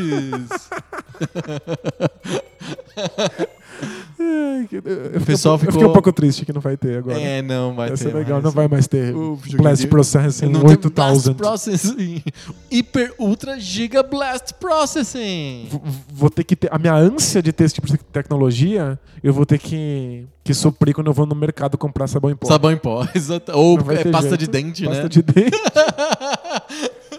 Eu- 4.72 4.80
eu 4.82 5.10
fiquei- 5.12 5.20
pessoal 5.26 5.54
eu 5.56 5.58
fiquei 5.58 5.72
ficou- 5.72 5.90
um 5.90 5.92
pouco 5.92 6.12
triste 6.12 6.44
que 6.46 6.52
não 6.52 6.60
vai 6.60 6.76
ter 6.76 6.98
agora. 6.98 7.20
é, 7.20 7.42
não 7.42 7.74
vai 7.74 7.88
Vai 7.88 7.96
ter. 7.96 8.02
ser 8.04 8.14
legal, 8.14 8.34
mais. 8.34 8.44
não 8.44 8.50
vai 8.52 8.68
mais 8.68 8.86
ter 8.86 9.14
O 9.14 9.36
Blast 9.56 9.86
Processing 9.88 10.46
Não 10.46 10.60
tem 10.60 10.76
Blast 10.76 10.86
8000. 10.86 11.34
Processing. 11.34 12.22
Hiper 12.70 13.12
Ultra 13.18 13.58
Giga 13.58 14.02
Blast 14.02 14.54
Processing. 14.54 15.68
V- 15.70 15.80
Vou 16.12 16.30
ter 16.30 16.44
que 16.44 16.54
ter. 16.56 16.68
A 16.72 16.78
minha 16.78 16.94
ânsia 16.94 17.42
de 17.42 17.52
ter 17.52 17.64
esse 17.64 17.74
tipo 17.74 17.86
de 17.88 17.98
tecnologia, 17.98 18.98
eu 19.22 19.32
vou 19.32 19.44
ter 19.44 19.58
que, 19.58 20.24
que 20.44 20.54
suprir 20.54 20.94
quando 20.94 21.08
eu 21.08 21.12
vou 21.12 21.26
no 21.26 21.34
mercado 21.34 21.76
comprar 21.76 22.06
sabão 22.06 22.30
em 22.30 22.36
pó. 22.36 22.46
Sabão 22.46 22.70
em 22.70 22.76
pó, 22.76 23.06
exato. 23.14 23.52
Ou 23.52 23.78
vai 23.80 23.96
é, 23.96 24.04
pasta 24.04 24.28
jeito. 24.30 24.40
de 24.40 24.46
dente, 24.48 24.84
Pasta 24.84 25.02
né? 25.02 25.08
de 25.08 25.22
dente. 25.22 25.50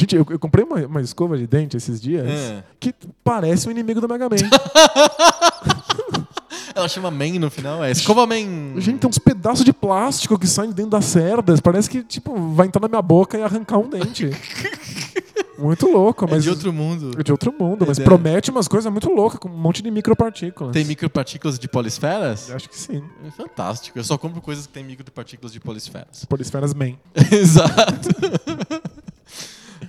Gente, 0.00 0.14
eu, 0.14 0.24
eu 0.30 0.38
comprei 0.38 0.64
uma, 0.64 0.76
uma 0.86 1.00
escova 1.00 1.36
de 1.36 1.44
dente 1.44 1.76
esses 1.76 2.00
dias 2.00 2.24
É. 2.28 2.62
que 2.78 2.94
parece 3.24 3.66
um 3.66 3.70
inimigo 3.72 4.00
do 4.00 4.08
Mega 4.08 4.28
Man. 4.28 4.36
Ela 6.74 6.88
chama 6.88 7.10
Man 7.10 7.40
no 7.40 7.50
final, 7.50 7.82
é 7.82 7.90
Escova 7.90 8.24
Man. 8.24 8.78
Gente, 8.80 9.00
tem 9.00 9.10
uns 9.10 9.18
pedaços 9.18 9.64
de 9.64 9.72
plástico 9.72 10.38
que 10.38 10.46
saem 10.46 10.70
dentro 10.70 10.92
das 10.92 11.04
cerdas. 11.06 11.58
Parece 11.60 11.90
que, 11.90 12.04
tipo, 12.04 12.52
vai 12.52 12.68
entrar 12.68 12.80
na 12.80 12.86
minha 12.88 13.02
boca 13.02 13.36
e 13.36 13.42
arrancar 13.42 13.78
um 13.78 13.88
dente. 13.88 14.30
muito 15.58 15.88
louco, 15.90 16.24
é 16.26 16.30
mas. 16.30 16.44
de 16.44 16.50
outro 16.50 16.72
mundo. 16.72 17.10
é 17.18 17.22
de 17.24 17.32
outro 17.32 17.52
mundo, 17.58 17.84
mas 17.88 17.98
É. 17.98 18.04
promete 18.04 18.52
umas 18.52 18.68
coisas 18.68 18.92
muito 18.92 19.10
loucas, 19.10 19.40
com 19.40 19.48
um 19.48 19.58
monte 19.58 19.82
de 19.82 19.90
micropartículas. 19.90 20.72
Tem 20.72 20.84
micropartículas 20.84 21.58
de 21.58 21.66
polisferas? 21.66 22.48
Eu 22.48 22.54
Acho 22.54 22.68
que 22.68 22.78
sim. 22.78 23.02
É 23.26 23.30
fantástico. 23.32 23.98
Eu 23.98 24.04
só 24.04 24.16
compro 24.16 24.40
coisas 24.40 24.64
que 24.68 24.72
tem 24.72 24.84
micropartículas 24.84 25.52
de 25.52 25.58
polisferas. 25.58 26.24
Polisferas 26.26 26.72
Man. 26.74 26.92
Exato. 27.32 28.08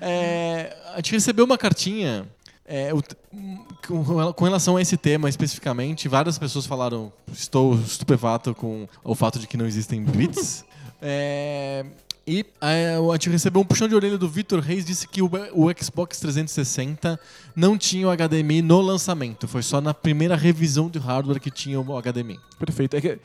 É, 0.02 0.76
a 0.94 0.98
gente 0.98 1.12
recebeu 1.12 1.46
uma 1.46 1.58
cartinha 1.58 2.26
é, 2.66 2.94
o- 2.94 4.34
com, 4.34 4.44
relação 4.46 4.78
a 4.78 4.82
esse 4.82 4.96
tema 4.98 5.28
especificamente. 5.30 6.08
Várias 6.08 6.38
pessoas 6.38 6.66
falaram: 6.66 7.12
estou 7.32 7.76
estupefato 7.76 8.54
com 8.54 8.88
o 9.04 9.16
fato 9.16 9.40
de 9.40 9.48
que 9.48 9.58
não 9.58 9.66
existem 9.66 10.04
bits. 10.04 10.66
É, 11.02 11.86
e 12.28 12.46
é, 12.60 12.96
a 12.98 13.14
gente 13.14 13.30
recebeu 13.30 13.62
um 13.62 13.66
puxão 13.66 13.88
de 13.88 13.96
orelha 13.96 14.18
do 14.18 14.28
Vitor 14.28 14.60
Reis, 14.60 14.84
disse 14.84 15.08
que 15.08 15.22
o, 15.22 15.30
Xbox 15.82 16.20
360 16.20 17.18
não 17.56 17.78
tinha 17.78 18.06
o 18.06 18.12
HDMI 18.12 18.62
no 18.62 18.82
lançamento, 18.82 19.48
foi 19.48 19.64
só 19.64 19.80
na 19.80 19.94
primeira 19.94 20.36
revisão 20.36 20.90
do 20.90 21.00
hardware 21.00 21.40
que 21.40 21.50
tinha 21.50 21.80
o 21.80 22.02
HDMI. 22.02 22.38
Perfeito. 22.60 22.98
É 22.98 23.02
que 23.02 23.18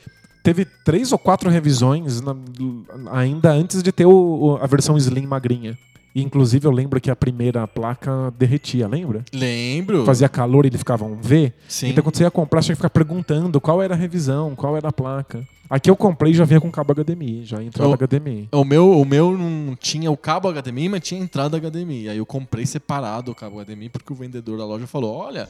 teve 0.45 0.65
três 0.85 1.11
ou 1.11 1.19
quatro 1.19 1.51
revisões 1.51 2.21
na- 2.21 2.37
ainda 3.11 3.51
antes 3.51 3.83
de 3.83 3.91
ter 3.91 4.07
o- 4.07 4.57
a 4.63 4.67
versão 4.69 4.97
Slim 4.97 5.27
magrinha. 5.27 5.77
E, 6.15 6.23
inclusive, 6.23 6.66
eu 6.66 6.70
lembro 6.70 7.01
que 7.01 7.11
a 7.11 7.16
primeira 7.16 7.66
placa 7.66 8.32
derretia, 8.39 8.86
lembra? 8.86 9.24
Lembro. 9.32 10.05
Fazia 10.05 10.28
calor 10.28 10.65
e 10.65 10.69
ele 10.69 10.78
ficava 10.78 11.05
um 11.05 11.20
V. 11.20 11.53
Sim. 11.66 11.89
Então, 11.89 12.05
quando 12.05 12.16
você 12.16 12.23
ia 12.23 12.31
comprar, 12.31 12.62
você 12.62 12.66
tinha 12.66 12.77
que 12.77 12.82
ficar 12.82 12.91
perguntando 12.91 13.61
qual 13.61 13.82
era 13.82 13.95
a 13.95 13.97
revisão, 13.97 14.55
qual 14.55 14.77
era 14.77 14.89
a 14.89 14.93
placa. 14.93 15.45
Aqui 15.69 15.91
eu 15.91 15.97
comprei 15.97 16.32
e 16.32 16.35
já 16.35 16.45
vinha 16.45 16.61
com 16.61 16.70
cabo 16.70 16.95
HDMI, 16.95 17.45
já 17.45 17.62
entrava 17.62 17.91
Oh. 17.91 17.95
HDMI. 17.97 18.49
O 18.53 18.65
meu, 18.65 19.01
o 19.01 19.05
meu 19.05 19.36
não 19.36 19.74
tinha 19.74 20.11
o 20.11 20.16
cabo 20.16 20.53
HDMI, 20.53 20.91
mas 20.91 21.01
tinha 21.01 21.20
entrada 21.20 21.59
HDMI. 21.59 22.11
Aí 22.11 22.19
eu 22.19 22.27
comprei 22.27 22.66
separado 22.66 23.32
o 23.32 23.35
cabo 23.35 23.61
HDMI 23.65 23.89
porque 23.89 24.12
o 24.12 24.16
vendedor 24.16 24.59
da 24.59 24.66
loja 24.66 24.86
falou: 24.86 25.16
olha, 25.16 25.49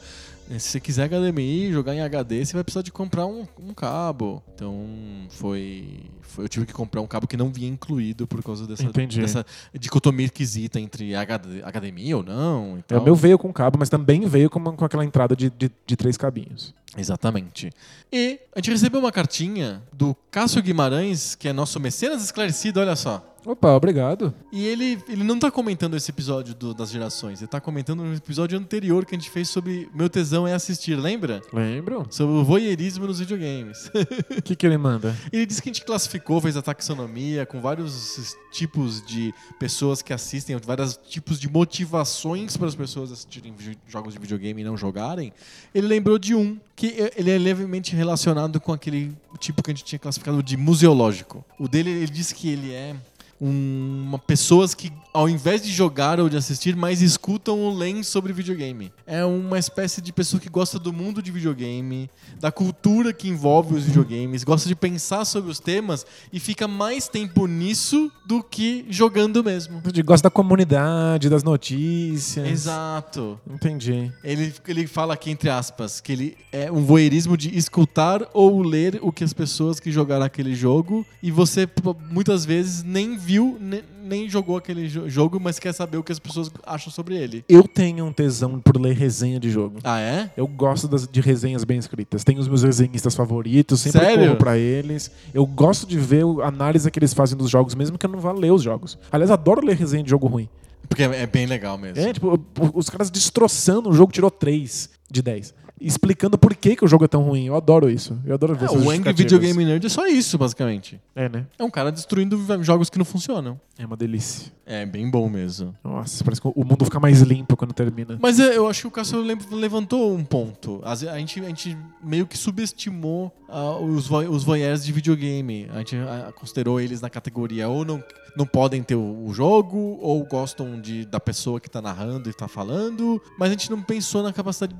se 0.59 0.69
você 0.69 0.79
quiser 0.79 1.09
HDMI, 1.09 1.71
jogar 1.71 1.95
em 1.95 2.01
HD, 2.01 2.45
você 2.45 2.53
vai 2.53 2.63
precisar 2.63 2.81
de 2.83 2.91
comprar 2.91 3.25
um, 3.25 3.45
um 3.59 3.73
cabo. 3.73 4.43
Então 4.53 4.85
foi, 5.29 6.01
foi- 6.21 6.45
Eu 6.45 6.49
tive 6.49 6.65
que 6.65 6.73
comprar 6.73 7.01
um 7.01 7.07
cabo 7.07 7.27
que 7.27 7.35
não 7.37 7.51
vinha 7.51 7.67
incluído 7.67 8.27
por 8.27 8.43
causa 8.43 8.67
dessa, 8.67 8.83
Entendi. 8.83 9.19
dessa 9.19 9.45
dicotomia 9.73 10.25
esquisita 10.25 10.79
entre 10.79 11.15
HD, 11.15 11.61
HDMI 11.63 12.13
ou 12.13 12.23
não. 12.23 12.77
e 12.89 12.93
É, 12.93 12.97
o 12.97 13.03
meu 13.03 13.15
veio 13.15 13.37
com 13.37 13.51
cabo, 13.51 13.77
mas 13.79 13.89
também 13.89 14.25
veio 14.27 14.49
com, 14.49 14.59
uma- 14.59 14.73
com 14.73 14.85
aquela 14.85 15.03
entrada 15.05 15.35
de, 15.35 15.49
de, 15.49 15.71
de 15.85 15.95
três 15.95 16.15
cabinhos. 16.17 16.73
Exatamente. 16.97 17.71
E 18.11 18.39
a 18.55 18.59
gente 18.59 18.71
recebeu 18.71 18.99
uma 19.01 19.11
cartinha 19.11 19.81
do 19.91 20.15
Cássio 20.31 20.61
Guimarães, 20.61 21.35
que 21.35 21.47
é 21.47 21.53
nosso 21.53 21.79
mecenas 21.79 22.23
esclarecido, 22.23 22.79
olha 22.79 22.95
só. 22.95 23.34
Opa, 23.45 23.69
obrigado. 23.73 24.33
E 24.51 24.65
ele, 24.65 24.97
ele 25.07 25.23
não 25.23 25.37
tá 25.37 25.51
comentando 25.51 25.95
esse 25.95 26.09
episódio 26.09 26.55
do- 26.55 26.73
das 26.73 26.89
gerações, 26.89 27.41
ele 27.41 27.47
tá 27.47 27.61
comentando 27.61 28.01
um 28.01 28.13
episódio 28.15 28.57
anterior 28.57 29.05
que 29.05 29.13
a 29.15 29.17
gente 29.17 29.29
fez 29.29 29.49
sobre 29.49 29.87
Meu 29.93 30.09
Tesão 30.09 30.47
é 30.47 30.53
Assistir, 30.53 30.95
lembra? 30.95 31.41
Lembro. 31.53 32.07
Sobre 32.09 32.33
o 32.35 32.43
voyeurismo 32.43 33.05
nos 33.05 33.19
videogames. 33.19 33.91
O 34.37 34.41
que, 34.41 34.55
que 34.55 34.65
ele 34.65 34.77
manda? 34.77 35.15
ele 35.31 35.45
disse 35.45 35.61
que 35.61 35.69
a 35.69 35.73
gente 35.73 35.85
classificou, 35.85 36.41
fez 36.41 36.57
a 36.57 36.61
taxonomia 36.61 37.45
com 37.45 37.61
vários 37.61 38.35
tipos 38.51 39.05
de 39.05 39.33
pessoas 39.59 40.01
que 40.01 40.11
assistem, 40.11 40.57
vários 40.57 40.97
tipos 40.97 41.39
de 41.39 41.47
motivações 41.49 42.57
para 42.57 42.67
as 42.67 42.75
pessoas 42.75 43.11
assistirem 43.11 43.53
jogos 43.87 44.13
de 44.13 44.19
videogame 44.19 44.61
e 44.61 44.65
não 44.65 44.75
jogarem. 44.75 45.31
Ele 45.73 45.85
lembrou 45.87 46.17
de 46.17 46.33
um, 46.33 46.57
que 46.75 46.95
ele 47.15 47.29
é 47.29 47.37
levemente 47.37 47.95
relacionado 47.95 48.59
com 48.59 48.73
aquele 48.73 49.13
tipo 49.39 49.61
que 49.61 49.69
a 49.71 49.73
gente 49.73 49.83
tinha 49.85 49.99
classificado 49.99 50.41
de 50.41 50.57
museológico. 50.57 51.45
O 51.59 51.67
dele, 51.67 51.89
ele 51.91 52.07
disse 52.07 52.33
que 52.33 52.49
ele 52.49 52.71
é 52.73 52.95
uma 53.39 54.17
pessoas 54.17 54.73
que 54.73 54.91
ao 55.15 55.29
invés 55.29 55.61
de 55.61 55.71
jogar 55.71 56.19
ou 56.19 56.27
de 56.27 56.35
assistir, 56.35 56.75
mais 56.75 57.01
escutam 57.01 57.57
ou 57.61 57.73
leem 57.73 58.03
sobre 58.03 58.33
videogame. 58.33 58.91
É 59.07 59.23
uma 59.23 59.57
espécie 59.57 60.01
de 60.01 60.11
pessoa 60.11 60.41
que 60.41 60.49
gosta 60.49 60.77
do 60.77 60.91
mundo 60.91 61.21
de 61.21 61.31
videogame, 61.31 62.09
da 62.37 62.51
cultura 62.51 63.13
que 63.13 63.29
envolve 63.29 63.75
os 63.75 63.85
videogames, 63.85 64.43
gosta 64.43 64.67
de 64.67 64.75
pensar 64.75 65.23
sobre 65.23 65.49
os 65.49 65.57
temas 65.57 66.05
e 66.33 66.39
fica 66.39 66.67
mais 66.67 67.07
tempo 67.07 67.47
nisso 67.47 68.11
do 68.25 68.43
que 68.43 68.85
jogando 68.89 69.41
mesmo. 69.41 69.81
Gosta 70.03 70.27
da 70.27 70.29
comunidade, 70.29 71.29
das 71.29 71.43
notícias. 71.43 72.45
Exato. 72.45 73.39
Entendi. 73.49 74.11
Ele, 74.21 74.53
ele 74.67 74.85
fala 74.85 75.13
aqui, 75.13 75.31
entre 75.31 75.49
aspas, 75.49 76.01
que 76.01 76.11
ele 76.11 76.37
é 76.51 76.69
um 76.69 76.83
voyeurismo 76.83 77.37
de 77.37 77.57
escutar 77.57 78.21
ou 78.33 78.61
ler 78.61 78.99
o 79.01 79.13
que 79.13 79.23
as 79.23 79.31
pessoas 79.31 79.79
que 79.79 79.93
jogaram 79.93 80.25
aquele 80.25 80.53
jogo 80.53 81.05
e 81.23 81.31
você 81.31 81.65
muitas 82.11 82.43
vezes 82.43 82.83
nem 82.83 83.15
viu, 83.15 83.34
ne- 83.43 83.83
nem 84.03 84.29
jogou 84.29 84.55
aquele 84.57 84.87
jo- 84.87 85.09
jogo, 85.09 85.39
mas 85.39 85.59
quer 85.59 85.73
saber 85.73 85.97
o 85.97 86.03
que 86.03 86.11
as 86.11 86.19
pessoas 86.19 86.49
acham 86.65 86.91
sobre 86.91 87.15
ele. 87.15 87.43
Eu 87.49 87.63
tenho 87.67 88.05
um 88.05 88.13
tesão 88.13 88.59
por 88.59 88.79
ler 88.79 88.95
resenha 88.95 89.39
de 89.39 89.49
jogo. 89.49 89.79
Ah, 89.83 89.99
é? 89.99 90.29
Eu 90.37 90.47
gosto 90.47 90.87
das- 90.87 91.07
de 91.07 91.19
resenhas 91.21 91.63
bem 91.63 91.77
escritas. 91.77 92.23
Tenho 92.23 92.39
os 92.39 92.47
meus 92.47 92.63
resenhistas 92.63 93.15
favoritos, 93.15 93.81
sempre 93.81 93.99
Sério? 93.99 94.25
corro 94.25 94.35
pra 94.37 94.57
eles. 94.57 95.11
Eu 95.33 95.45
gosto 95.45 95.85
de 95.87 95.97
ver 95.99 96.23
a 96.43 96.47
análise 96.47 96.89
que 96.89 96.99
eles 96.99 97.13
fazem 97.13 97.37
dos 97.37 97.49
jogos, 97.49 97.75
mesmo 97.75 97.97
que 97.97 98.05
eu 98.05 98.09
não 98.09 98.19
vá 98.19 98.31
ler 98.31 98.51
os 98.51 98.61
jogos. 98.63 98.97
Aliás, 99.11 99.31
adoro 99.31 99.65
ler 99.65 99.75
resenha 99.75 100.03
de 100.03 100.09
jogo 100.09 100.27
ruim. 100.27 100.47
Porque 100.87 101.01
é 101.03 101.23
é 101.23 101.25
bem 101.27 101.45
legal 101.47 101.77
mesmo. 101.77 101.99
É, 102.03 102.13
tipo, 102.13 102.39
os 102.73 102.89
caras 102.89 103.09
destroçando 103.09 103.89
o 103.89 103.93
jogo, 103.93 104.11
tirou 104.11 104.29
3 104.29 104.89
de 105.09 105.21
10. 105.21 105.53
Explicando 105.79 106.37
por 106.37 106.55
que, 106.55 106.75
que 106.75 106.85
o 106.85 106.87
jogo 106.87 107.05
é 107.05 107.07
tão 107.07 107.21
ruim. 107.23 107.45
Eu 107.45 107.55
adoro 107.55 107.89
isso. 107.89 108.17
Eu 108.25 108.35
adoro 108.35 108.55
ver 108.55 108.65
É, 108.67 108.71
o 108.71 108.89
Angry. 108.89 109.13
Video 109.13 109.39
Game 109.39 109.63
Nerd 109.65 109.85
é 109.85 109.89
só 109.89 110.07
isso, 110.07 110.37
basicamente. 110.37 110.99
É, 111.15 111.27
né? 111.29 111.45
É 111.59 111.63
um 111.63 111.69
cara 111.69 111.91
destruindo 111.91 112.39
jogos 112.63 112.89
que 112.89 112.97
não 112.97 113.05
funcionam. 113.05 113.59
É 113.77 113.85
uma 113.85 113.97
delícia. 113.97 114.51
É 114.65 114.85
bem 114.85 115.09
bom 115.09 115.27
mesmo. 115.29 115.75
Nossa, 115.83 116.23
parece 116.23 116.41
que 116.41 116.47
o 116.47 116.63
mundo 116.63 116.85
fica 116.85 116.99
mais 116.99 117.21
limpo 117.21 117.57
quando 117.57 117.73
termina. 117.73 118.17
Mas 118.21 118.39
é, 118.39 118.55
eu 118.57 118.67
acho 118.67 118.81
que 118.81 118.87
o 118.87 118.91
Cássio 118.91 119.21
levantou 119.51 120.15
um 120.15 120.23
ponto. 120.23 120.81
A 120.83 120.95
gente, 120.95 121.39
a 121.41 121.47
gente 121.47 121.77
meio 122.03 122.25
que 122.25 122.37
subestimou 122.37 123.31
ah, 123.49 123.77
os, 123.77 124.07
vo- 124.07 124.19
os 124.29 124.43
voyeurs 124.43 124.83
de 124.85 124.91
videogame. 124.93 125.67
A 125.73 125.79
gente 125.79 125.97
ah, 125.97 126.31
considerou 126.33 126.79
eles 126.79 127.01
na 127.01 127.09
categoria 127.09 127.67
ou 127.67 127.83
não, 127.83 128.01
não 128.37 128.45
podem 128.45 128.81
ter 128.81 128.95
o, 128.95 129.25
o 129.27 129.33
jogo, 129.33 129.77
ou 130.01 130.23
gostam 130.25 130.79
de, 130.79 131.05
da 131.05 131.19
pessoa 131.19 131.59
que 131.59 131.69
tá 131.69 131.81
narrando 131.81 132.29
e 132.29 132.33
tá 132.33 132.47
falando. 132.47 133.21
Mas 133.37 133.49
a 133.49 133.51
gente 133.51 133.69
não 133.69 133.81
pensou 133.81 134.23
na 134.23 134.31
capacidade 134.31 134.73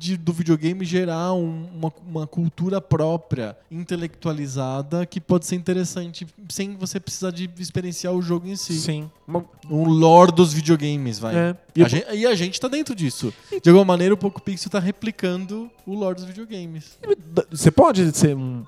de- 0.00 0.16
do 0.16 0.32
videogame 0.32 0.82
gerar 0.84 1.34
um- 1.34 1.66
uma, 1.76 1.92
uma 2.08 2.26
cultura 2.26 2.80
própria, 2.80 3.54
intelectualizada, 3.70 5.04
que 5.04 5.20
pode 5.20 5.44
ser 5.46 5.56
interessante 5.56 6.26
sem 6.48 6.74
você 6.76 6.98
precisar 6.98 7.30
de 7.30 7.48
experienciar 7.58 8.14
o 8.14 8.22
jogo 8.22 8.48
em 8.48 8.56
si. 8.56 8.74
Sim. 8.80 9.10
Uma- 9.28 9.44
Um 9.70 9.84
lore 9.84 10.32
dos 10.32 10.52
videogames, 10.52 11.18
vai. 11.18 11.36
É. 11.36 11.56
E 11.76 11.82
A 11.82 11.84
eu- 11.84 11.88
gen- 11.88 12.04
E 12.12 12.26
a 12.26 12.34
gente 12.34 12.58
tá 12.60 12.66
dentro 12.66 12.94
disso. 12.94 13.32
De 13.62 13.68
alguma 13.68 13.84
maneira, 13.84 14.14
o 14.14 14.16
Poco 14.16 14.40
Pixel 14.40 14.70
tá 14.70 14.78
replicando 14.80 15.70
o 15.86 15.94
lore 15.94 16.16
dos 16.16 16.24
videogames. 16.24 16.98
Você 17.50 17.70
pode 17.70 18.16
ser 18.16 18.34
um 18.34 18.64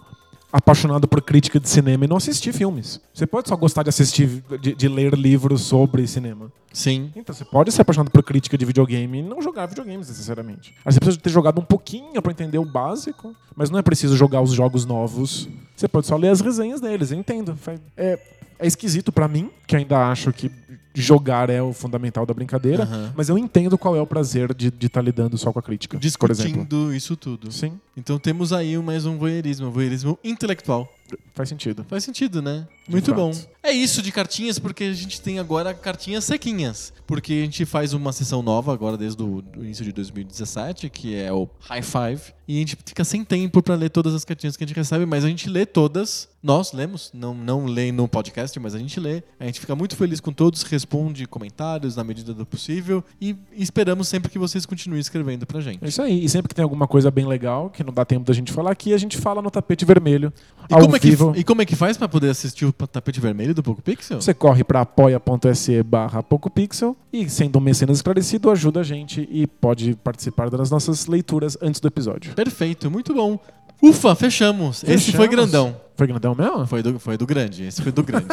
apaixonado 0.52 1.08
por 1.08 1.22
crítica 1.22 1.58
de 1.58 1.68
cinema 1.68 2.04
e 2.04 2.08
não 2.08 2.18
assistir 2.18 2.52
filmes. 2.52 3.00
Você 3.14 3.26
pode 3.26 3.48
só 3.48 3.56
gostar 3.56 3.82
de 3.82 3.88
assistir, 3.88 4.44
de, 4.60 4.74
de 4.74 4.88
ler 4.88 5.14
livros 5.14 5.62
sobre 5.62 6.06
cinema. 6.06 6.52
Sim. 6.72 7.10
Então, 7.16 7.34
você 7.34 7.44
pode 7.44 7.72
ser 7.72 7.82
apaixonado 7.82 8.10
por 8.10 8.22
crítica 8.22 8.56
de 8.58 8.64
videogame 8.64 9.18
e 9.18 9.22
não 9.22 9.40
jogar 9.40 9.66
videogames 9.66 10.08
necessariamente. 10.08 10.74
Aí 10.84 10.92
você 10.92 11.00
precisa 11.00 11.20
ter 11.20 11.30
jogado 11.30 11.60
um 11.60 11.64
pouquinho 11.64 12.20
pra 12.20 12.32
entender 12.32 12.58
o 12.58 12.64
básico, 12.64 13.34
mas 13.56 13.70
não 13.70 13.78
é 13.78 13.82
preciso 13.82 14.16
jogar 14.16 14.42
os 14.42 14.52
jogos 14.52 14.84
novos. 14.84 15.48
Você 15.74 15.88
pode 15.88 16.06
só 16.06 16.16
ler 16.16 16.28
as 16.28 16.40
resenhas 16.40 16.80
deles, 16.80 17.10
eu 17.10 17.18
entendo. 17.18 17.58
É, 17.96 18.18
é 18.58 18.66
esquisito 18.66 19.10
pra 19.10 19.26
mim, 19.26 19.50
que 19.66 19.74
ainda 19.74 20.06
acho 20.08 20.32
que 20.32 20.50
jogar 20.94 21.48
é 21.50 21.62
o 21.62 21.72
fundamental 21.72 22.26
da 22.26 22.34
brincadeira, 22.34 22.82
Aham. 22.84 23.12
mas 23.16 23.28
eu 23.28 23.38
entendo 23.38 23.78
qual 23.78 23.96
é 23.96 24.00
o 24.00 24.06
prazer 24.06 24.52
de 24.54 24.70
estar 24.86 25.00
lidando 25.02 25.38
só 25.38 25.52
com 25.52 25.58
a 25.58 25.62
crítica, 25.62 25.98
por 26.18 26.30
exemplo. 26.30 26.52
Discutindo 26.52 26.94
isso 26.94 27.16
tudo. 27.16 27.50
Sim, 27.52 27.78
Então 27.96 28.18
temos 28.18 28.52
aí 28.52 28.76
mais 28.78 29.06
um 29.06 29.16
voyeurismo, 29.18 29.68
um 29.68 29.70
voyeurismo 29.70 30.18
intelectual. 30.22 30.88
faz 31.34 31.48
sentido. 31.48 31.84
Faz 31.88 32.04
sentido, 32.04 32.40
né? 32.42 32.66
Muito 32.88 33.14
bom. 33.14 33.30
É 33.62 33.70
isso 33.70 34.02
de 34.02 34.10
cartinhas, 34.10 34.58
porque 34.58 34.84
a 34.84 34.92
gente 34.92 35.20
tem 35.20 35.38
agora 35.38 35.72
cartinhas 35.74 36.24
sequinhas. 36.24 36.92
Porque 37.06 37.32
a 37.32 37.44
gente 37.44 37.64
faz 37.64 37.92
uma 37.92 38.12
sessão 38.12 38.42
nova 38.42 38.72
agora 38.72 38.96
desde 38.96 39.22
o 39.22 39.42
início 39.56 39.84
de 39.84 39.92
2017, 39.92 40.88
que 40.90 41.14
é 41.14 41.32
o 41.32 41.48
High 41.60 41.82
Five. 41.82 42.22
E 42.52 42.56
a 42.56 42.58
gente 42.58 42.76
fica 42.84 43.02
sem 43.02 43.24
tempo 43.24 43.62
pra 43.62 43.74
ler 43.74 43.88
todas 43.88 44.14
as 44.14 44.26
cartinhas 44.26 44.58
que 44.58 44.64
a 44.64 44.66
gente 44.66 44.76
recebe, 44.76 45.06
mas 45.06 45.24
a 45.24 45.28
gente 45.28 45.48
lê 45.48 45.64
todas. 45.64 46.28
Nós 46.42 46.72
lemos, 46.72 47.10
não, 47.14 47.32
não 47.32 47.64
lê 47.64 47.90
no 47.90 48.06
podcast, 48.06 48.58
mas 48.60 48.74
a 48.74 48.78
gente 48.78 49.00
lê. 49.00 49.22
A 49.40 49.46
gente 49.46 49.58
fica 49.58 49.74
muito 49.74 49.96
feliz 49.96 50.20
com 50.20 50.32
todos, 50.32 50.62
responde 50.64 51.24
comentários 51.26 51.96
na 51.96 52.04
medida 52.04 52.34
do 52.34 52.44
possível. 52.44 53.02
E 53.18 53.34
esperamos 53.52 54.06
sempre 54.06 54.30
que 54.30 54.38
vocês 54.38 54.66
continuem 54.66 55.00
escrevendo 55.00 55.46
pra 55.46 55.62
gente. 55.62 55.82
É 55.82 55.88
isso 55.88 56.02
aí. 56.02 56.22
E 56.22 56.28
sempre 56.28 56.50
que 56.50 56.54
tem 56.54 56.62
alguma 56.62 56.86
coisa 56.86 57.10
bem 57.10 57.26
legal, 57.26 57.70
que 57.70 57.82
não 57.82 57.92
dá 57.92 58.04
tempo 58.04 58.26
da 58.26 58.34
gente 58.34 58.52
falar 58.52 58.72
aqui, 58.72 58.92
a 58.92 58.98
gente 58.98 59.16
fala 59.16 59.40
no 59.40 59.50
tapete 59.50 59.86
vermelho. 59.86 60.30
E 60.68 60.74
como, 60.74 60.96
é 60.96 60.98
que, 60.98 61.16
e 61.36 61.44
como 61.44 61.62
é 61.62 61.64
que 61.64 61.76
faz 61.76 61.96
pra 61.96 62.08
poder 62.08 62.28
assistir 62.28 62.66
o 62.66 62.72
tapete 62.72 63.18
vermelho 63.20 63.54
do 63.54 63.62
Poco 63.62 63.80
Pixel? 63.80 64.20
Você 64.20 64.34
corre 64.34 64.62
para 64.62 64.82
apoia.se 64.82 65.82
barra 65.84 66.22
PocoPixel 66.22 66.96
e, 67.12 67.30
sendo 67.30 67.58
um 67.58 67.62
mecenas 67.62 67.98
esclarecido, 67.98 68.50
ajuda 68.50 68.80
a 68.80 68.82
gente 68.82 69.28
e 69.30 69.46
pode 69.46 69.94
participar 69.96 70.50
das 70.50 70.70
nossas 70.70 71.06
leituras 71.06 71.56
antes 71.62 71.80
do 71.80 71.86
episódio. 71.86 72.34
Perfeito, 72.44 72.90
muito 72.90 73.14
bom. 73.14 73.38
Ufa, 73.82 74.14
fechamos. 74.14 74.82
Esse 74.84 75.12
foi 75.12 75.26
Fechamos. 75.26 75.30
grandão. 75.30 75.76
Foi 75.96 76.06
grandão 76.06 76.34
mesmo? 76.34 76.66
Foi 76.66 76.82
do, 76.82 76.98
foi 76.98 77.16
do 77.16 77.26
grande. 77.26 77.64
Esse 77.64 77.82
foi 77.82 77.92
do 77.92 78.02
grande. 78.02 78.26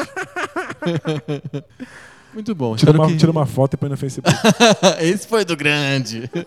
muito 2.34 2.54
bom. 2.56 2.76
Tira 2.76 2.92
uma, 2.92 3.08
que- 3.08 3.18
tira 3.18 3.32
uma 3.32 3.46
foto 3.46 3.74
e 3.74 3.78
põe 3.78 3.90
no 3.90 3.98
Facebook. 3.98 4.30
Esse 5.02 5.28
foi 5.28 5.44
do 5.46 5.56
grande. 5.56 6.30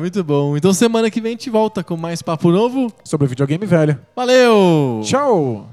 Muito 0.00 0.24
bom. 0.24 0.56
Então 0.56 0.72
semana 0.72 1.10
que 1.10 1.20
vem 1.20 1.32
a 1.32 1.34
gente 1.34 1.50
volta 1.50 1.84
com 1.84 1.98
mais 1.98 2.22
papo 2.22 2.50
novo. 2.50 2.90
Sobre 3.04 3.26
videogame 3.26 3.66
velho. 3.66 3.98
Valeu! 4.16 5.02
Tchau! 5.04 5.68